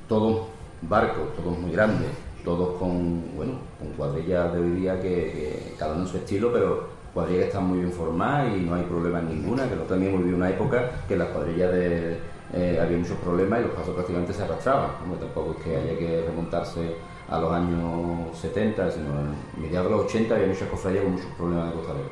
todos 0.09 0.49
barcos, 0.83 1.37
todos 1.37 1.57
muy 1.57 1.71
grandes, 1.71 2.09
todos 2.45 2.77
con, 2.77 3.23
bueno, 3.37 3.53
con 3.79 3.93
cuadrillas 3.93 4.53
de 4.55 4.59
hoy 4.59 4.71
día 4.71 5.01
que 5.01 5.77
cada 5.79 5.93
uno 5.93 6.03
en 6.03 6.09
su 6.09 6.17
estilo, 6.17 6.53
pero 6.53 6.94
cuadrillas 7.15 7.45
que 7.45 7.49
están 7.49 7.67
muy 7.69 7.79
bien 7.79 7.93
formadas 7.93 8.55
y 8.57 8.61
no 8.61 8.75
hay 8.75 8.83
problema 8.83 9.23
ninguna, 9.23 9.63
que 9.63 9.71
nosotros 9.71 9.89
también 9.89 10.19
vivido 10.19 10.37
una 10.37 10.51
época 10.51 10.91
que 11.09 11.17
las 11.17 11.29
cuadrillas 11.29 11.73
de, 11.73 12.19
eh, 12.53 12.79
había 12.81 12.99
muchos 12.99 13.17
problemas 13.19 13.61
y 13.61 13.63
los 13.63 13.73
pasos 13.73 13.95
prácticamente 13.95 14.33
se 14.33 14.43
arrastraban. 14.43 14.91
Hombre, 15.03 15.19
tampoco 15.21 15.57
es 15.59 15.65
que 15.65 15.77
haya 15.77 15.99
que 15.99 16.25
remontarse 16.27 16.95
a 17.29 17.39
los 17.39 17.53
años 17.53 18.37
70, 18.39 18.91
sino 18.91 19.07
en 19.21 19.63
mediados 19.63 19.91
de 19.91 19.97
los 19.97 20.07
80 20.07 20.35
había 20.35 20.47
muchas 20.49 20.69
cofradías 20.69 21.05
con 21.05 21.13
muchos 21.13 21.31
problemas 21.37 21.71
de 21.71 21.75
costalero. 21.75 22.09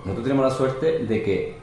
Nosotros 0.00 0.24
tenemos 0.24 0.44
la 0.44 0.50
suerte 0.50 0.98
de 1.06 1.22
que 1.22 1.56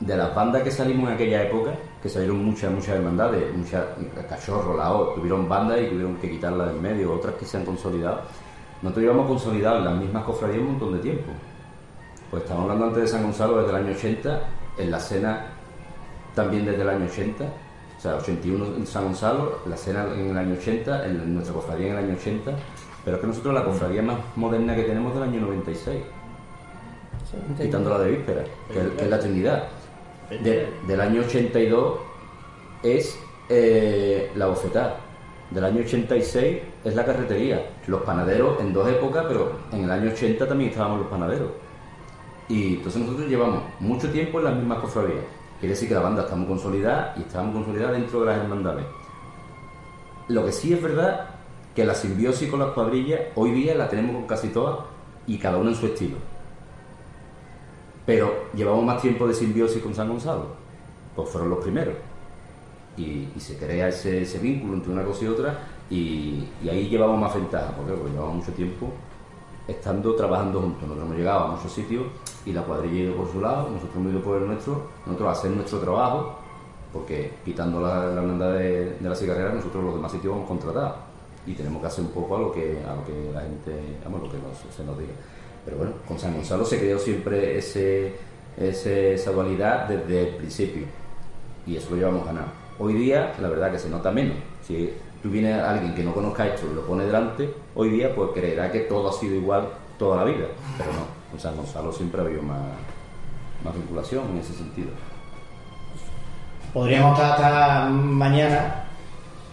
de 0.00 0.16
las 0.16 0.34
bandas 0.34 0.62
que 0.62 0.70
salimos 0.70 1.08
en 1.08 1.14
aquella 1.14 1.42
época, 1.42 1.72
que 2.02 2.08
salieron 2.08 2.44
muchas, 2.44 2.70
muchas 2.70 2.94
hermandades, 2.94 3.52
muchas 3.56 3.84
cachorros, 4.28 4.76
lao, 4.76 5.14
tuvieron 5.14 5.48
bandas 5.48 5.80
y 5.80 5.86
tuvieron 5.86 6.16
que 6.16 6.30
quitarlas 6.30 6.68
del 6.68 6.80
medio, 6.80 7.12
otras 7.12 7.34
que 7.34 7.44
se 7.44 7.56
han 7.56 7.64
consolidado. 7.64 8.20
Nosotros 8.82 9.02
llevamos 9.02 9.26
consolidados 9.26 9.84
las 9.84 9.94
mismas 9.96 10.24
cofradías 10.24 10.60
un 10.60 10.66
montón 10.72 10.92
de 10.94 10.98
tiempo. 11.00 11.30
Pues 12.30 12.42
estamos 12.42 12.62
hablando 12.64 12.86
antes 12.86 13.02
de 13.02 13.08
San 13.08 13.22
Gonzalo 13.22 13.58
desde 13.58 13.70
el 13.70 13.84
año 13.86 13.96
80, 13.96 14.40
en 14.78 14.90
la 14.90 15.00
cena 15.00 15.46
también 16.34 16.64
desde 16.66 16.82
el 16.82 16.88
año 16.88 17.06
80, 17.06 17.44
o 17.44 18.00
sea, 18.00 18.14
81 18.16 18.66
en 18.76 18.86
San 18.86 19.04
Gonzalo, 19.04 19.58
la 19.66 19.76
cena 19.76 20.04
en 20.14 20.30
el 20.30 20.38
año 20.38 20.54
80, 20.54 21.06
en 21.06 21.34
nuestra 21.34 21.54
cofradía 21.54 21.86
en 21.88 21.92
el 21.98 22.04
año 22.04 22.14
80, 22.14 22.52
pero 23.04 23.16
es 23.16 23.20
que 23.22 23.26
nosotros 23.26 23.54
la 23.54 23.64
cofradía 23.64 24.02
más 24.02 24.18
moderna 24.36 24.76
que 24.76 24.82
tenemos 24.82 25.12
es 25.14 25.18
del 25.20 25.28
año 25.28 25.40
96, 25.40 25.98
quitando 27.60 27.90
la 27.90 27.98
de 27.98 28.10
víspera, 28.10 28.44
que, 28.72 28.78
es- 28.80 28.88
que 28.90 29.04
es 29.04 29.10
la 29.10 29.18
Trinidad. 29.18 29.64
De- 30.30 30.68
del 30.86 31.00
año 31.00 31.22
82 31.22 31.94
es 32.82 33.18
eh, 33.48 34.30
la 34.36 34.46
bofetada. 34.46 34.96
Del 35.50 35.64
año 35.64 35.80
86 35.80 36.58
es 36.84 36.94
la 36.94 37.04
carretería. 37.04 37.62
Los 37.88 38.02
panaderos 38.02 38.60
en 38.60 38.74
dos 38.74 38.86
épocas, 38.86 39.24
pero 39.26 39.50
en 39.72 39.84
el 39.84 39.90
año 39.90 40.10
80 40.10 40.46
también 40.46 40.70
estábamos 40.70 41.00
los 41.00 41.08
panaderos. 41.08 41.48
Y 42.46 42.74
entonces 42.74 43.00
nosotros 43.00 43.26
llevamos 43.26 43.62
mucho 43.80 44.10
tiempo 44.10 44.38
en 44.38 44.44
las 44.44 44.56
mismas 44.56 44.78
cofradías. 44.80 45.24
Quiere 45.58 45.74
decir 45.74 45.88
que 45.88 45.94
la 45.94 46.02
banda 46.02 46.22
está 46.22 46.36
muy 46.36 46.46
consolidada 46.46 47.14
y 47.16 47.22
está 47.22 47.42
muy 47.42 47.54
consolidada 47.54 47.92
dentro 47.92 48.20
de 48.20 48.26
las 48.26 48.36
hermandades. 48.36 48.84
Lo 50.28 50.44
que 50.44 50.52
sí 50.52 50.74
es 50.74 50.82
verdad 50.82 51.30
que 51.74 51.86
la 51.86 51.94
simbiosis 51.94 52.50
con 52.50 52.60
las 52.60 52.72
cuadrillas 52.72 53.20
hoy 53.36 53.52
día 53.52 53.74
la 53.74 53.88
tenemos 53.88 54.16
con 54.16 54.26
casi 54.26 54.48
todas 54.48 54.80
y 55.26 55.38
cada 55.38 55.56
una 55.56 55.70
en 55.70 55.76
su 55.76 55.86
estilo. 55.86 56.18
Pero 58.04 58.50
llevamos 58.54 58.84
más 58.84 59.00
tiempo 59.00 59.26
de 59.26 59.32
simbiosis 59.32 59.82
con 59.82 59.94
San 59.94 60.10
Gonzalo, 60.10 60.48
pues 61.16 61.30
fueron 61.30 61.48
los 61.48 61.60
primeros. 61.60 61.94
Y, 62.98 63.28
se 63.38 63.56
crea 63.56 63.88
ese 63.88 64.38
vínculo 64.40 64.74
entre 64.74 64.92
una 64.92 65.04
cosa 65.04 65.24
y 65.24 65.28
otra 65.28 65.58
y, 65.90 66.48
ahí 66.68 66.88
llevamos 66.88 67.18
más 67.18 67.34
ventaja, 67.34 67.72
porque, 67.76 67.92
llevamos 68.10 68.36
mucho 68.36 68.52
tiempo 68.52 68.90
estando 69.66 70.14
trabajando 70.14 70.60
juntos. 70.60 70.82
Nosotros 70.82 71.04
hemos 71.06 71.16
llegado 71.18 71.40
a 71.40 71.46
muchos 71.48 71.72
sitios 71.72 72.04
y 72.46 72.52
la 72.52 72.62
cuadrilla 72.62 72.94
ha 72.94 73.04
ido 73.04 73.16
por 73.16 73.30
su 73.30 73.40
lado, 73.40 73.68
nosotros 73.70 73.96
hemos 73.96 74.12
ido 74.12 74.22
por 74.22 74.38
el 74.40 74.46
nuestro, 74.46 74.82
nosotros 75.06 75.28
a 75.28 75.32
hacer 75.32 75.50
nuestro 75.50 75.78
trabajo, 75.80 76.38
porque 76.92 77.32
quitando 77.44 77.80
la, 77.80 78.06
la 78.06 78.52
de, 78.52 78.96
la 79.02 79.14
cigarrera, 79.14 79.52
nosotros 79.52 79.84
los 79.84 79.94
demás 79.94 80.10
sitios 80.12 80.32
vamos 80.32 80.48
contratados 80.48 80.94
y 81.46 81.52
tenemos 81.54 81.80
que 81.80 81.86
hacer 81.86 82.04
un 82.04 82.10
poco 82.10 82.36
a 82.36 82.40
lo 82.40 82.52
que, 82.52 82.82
a 82.86 82.94
lo 82.94 83.04
que 83.04 83.30
la 83.32 83.40
gente, 83.42 83.72
vamos, 84.04 84.22
lo 84.22 84.30
que 84.30 84.38
nos- 84.38 84.74
se 84.74 84.84
nos 84.84 84.98
diga. 84.98 85.12
Pero 85.64 85.76
bueno, 85.78 85.92
con 86.06 86.18
San 86.18 86.34
Gonzalo 86.34 86.64
se 86.64 86.78
creó 86.78 86.98
siempre 86.98 87.58
ese- 87.58 88.14
esa 88.56 89.30
dualidad 89.32 89.86
desde 89.88 90.28
el 90.30 90.36
principio 90.36 90.86
y 91.66 91.76
eso 91.76 91.90
lo 91.90 91.96
llevamos 91.96 92.24
ganado. 92.24 92.48
Hoy 92.78 92.94
día, 92.94 93.34
la 93.40 93.48
verdad 93.48 93.70
que 93.70 93.78
se 93.78 93.90
nota 93.90 94.10
menos. 94.10 94.36
Si 94.62 94.90
tú 95.28 95.32
vienes 95.32 95.60
a 95.60 95.70
alguien 95.70 95.94
que 95.94 96.02
no 96.02 96.14
conozca 96.14 96.46
esto 96.46 96.66
y 96.70 96.74
lo 96.74 96.86
pone 96.86 97.04
delante, 97.04 97.50
hoy 97.74 97.90
día 97.90 98.14
pues 98.14 98.30
creerá 98.34 98.72
que 98.72 98.80
todo 98.80 99.10
ha 99.10 99.12
sido 99.12 99.34
igual 99.34 99.68
toda 99.98 100.18
la 100.18 100.24
vida. 100.24 100.46
Pero 100.78 100.90
no, 100.92 101.00
con 101.30 101.38
San 101.38 101.54
Gonzalo 101.56 101.92
siempre 101.92 102.20
ha 102.20 102.24
habido 102.24 102.42
más, 102.42 102.60
más 103.62 103.74
vinculación 103.74 104.24
en 104.30 104.38
ese 104.38 104.54
sentido. 104.54 104.88
Podríamos 106.72 107.18
estar 107.18 107.32
hasta 107.32 107.88
mañana, 107.90 108.84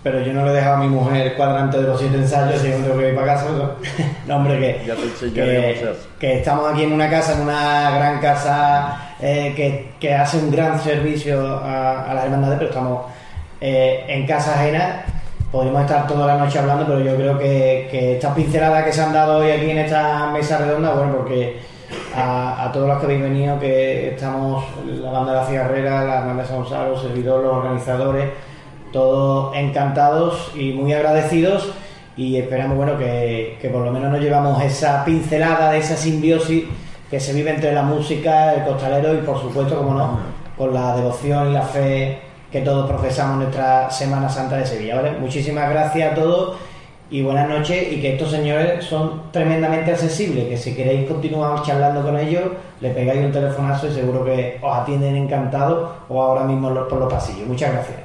pero 0.01 0.21
yo 0.21 0.33
no 0.33 0.45
le 0.45 0.51
he 0.51 0.55
dejado 0.55 0.75
a 0.75 0.79
mi 0.79 0.87
mujer 0.87 1.35
cuadrante 1.35 1.77
de 1.81 1.87
los 1.87 1.99
siete 1.99 2.17
ensayos 2.17 2.63
y 2.63 2.69
yo 2.69 2.77
tengo 2.77 2.97
que 2.97 3.09
ir 3.09 3.15
para 3.15 3.27
casa. 3.27 3.49
No, 3.49 3.71
No, 4.27 4.35
hombre, 4.37 4.59
que, 4.59 4.85
Ya 4.85 4.95
te 4.95 5.33
que, 5.33 5.95
que 6.19 6.39
estamos 6.39 6.71
aquí 6.71 6.83
en 6.83 6.93
una 6.93 7.09
casa, 7.09 7.33
en 7.33 7.41
una 7.41 7.91
gran 7.91 8.19
casa 8.21 9.15
eh, 9.19 9.53
que, 9.55 9.93
que 9.99 10.13
hace 10.13 10.37
un 10.37 10.51
gran 10.51 10.79
servicio 10.79 11.45
a, 11.45 12.09
a 12.09 12.13
las 12.13 12.25
hermandades, 12.25 12.59
pero 12.59 12.69
estamos 12.69 13.05
eh, 13.59 14.05
en 14.07 14.25
casa 14.27 14.53
ajena. 14.53 15.05
Podríamos 15.51 15.81
estar 15.81 16.07
toda 16.07 16.27
la 16.27 16.37
noche 16.37 16.59
hablando, 16.59 16.85
pero 16.85 16.99
yo 16.99 17.15
creo 17.15 17.37
que, 17.37 17.87
que 17.89 18.15
estas 18.15 18.33
pinceladas 18.33 18.83
que 18.83 18.91
se 18.91 19.01
han 19.01 19.13
dado 19.13 19.37
hoy 19.37 19.51
aquí 19.51 19.69
en 19.69 19.77
esta 19.77 20.29
mesa 20.31 20.57
redonda, 20.57 20.93
bueno, 20.93 21.15
porque 21.17 21.59
a, 22.15 22.69
todos 22.73 22.87
los 22.87 22.97
que 22.97 23.05
habéis 23.05 23.21
venido, 23.21 23.59
que 23.59 24.09
estamos, 24.09 24.65
la 24.85 25.11
banda 25.11 25.33
de 25.33 25.37
la 25.37 25.45
cigarrera, 25.45 26.03
la 26.03 26.21
banda 26.21 26.43
de 26.43 26.47
San 26.49 26.57
Gonzalo, 26.57 26.91
los 26.91 27.01
servidores, 27.01 27.45
los 27.45 27.55
organizadores, 27.57 28.29
todos 28.91 29.55
encantados 29.55 30.51
y 30.55 30.71
muy 30.73 30.93
agradecidos 30.93 31.73
y 32.17 32.37
esperamos 32.37 32.77
bueno 32.77 32.97
que, 32.97 33.57
que 33.61 33.69
por 33.69 33.83
lo 33.83 33.91
menos 33.91 34.11
nos 34.11 34.21
llevamos 34.21 34.63
esa 34.63 35.03
pincelada 35.03 35.71
de 35.71 35.79
esa 35.79 35.97
simbiosis 35.97 36.63
que 37.09 37.19
se 37.19 37.33
vive 37.33 37.51
entre 37.51 37.73
la 37.73 37.81
música, 37.81 38.53
el 38.53 38.63
costalero 38.63 39.13
y 39.13 39.17
por 39.17 39.39
supuesto, 39.39 39.77
como 39.77 39.93
no, 39.93 40.19
con 40.57 40.73
la 40.73 40.95
devoción 40.95 41.49
y 41.49 41.53
la 41.53 41.61
fe 41.61 42.19
que 42.55 42.61
todos 42.61 42.89
profesamos 42.89 43.35
nuestra 43.35 43.91
Semana 43.91 44.29
Santa 44.29 44.55
de 44.55 44.65
Sevilla. 44.65 44.95
¿vale? 44.95 45.11
Muchísimas 45.19 45.69
gracias 45.69 46.13
a 46.13 46.15
todos 46.15 46.55
y 47.09 47.21
buenas 47.21 47.49
noches 47.49 47.91
y 47.91 47.99
que 47.99 48.13
estos 48.13 48.31
señores 48.31 48.85
son 48.85 49.23
tremendamente 49.33 49.91
accesibles, 49.91 50.47
que 50.47 50.55
si 50.55 50.73
queréis 50.73 51.05
continuar 51.05 51.61
charlando 51.63 52.01
con 52.01 52.17
ellos, 52.17 52.43
le 52.79 52.91
pegáis 52.91 53.25
un 53.25 53.33
telefonazo 53.33 53.87
y 53.87 53.91
seguro 53.91 54.23
que 54.23 54.57
os 54.61 54.73
atienden 54.73 55.17
encantados 55.17 55.89
o 56.07 56.23
ahora 56.23 56.45
mismo 56.45 56.73
por 56.87 56.97
los 56.97 57.11
pasillos. 57.11 57.45
Muchas 57.45 57.73
gracias. 57.73 57.97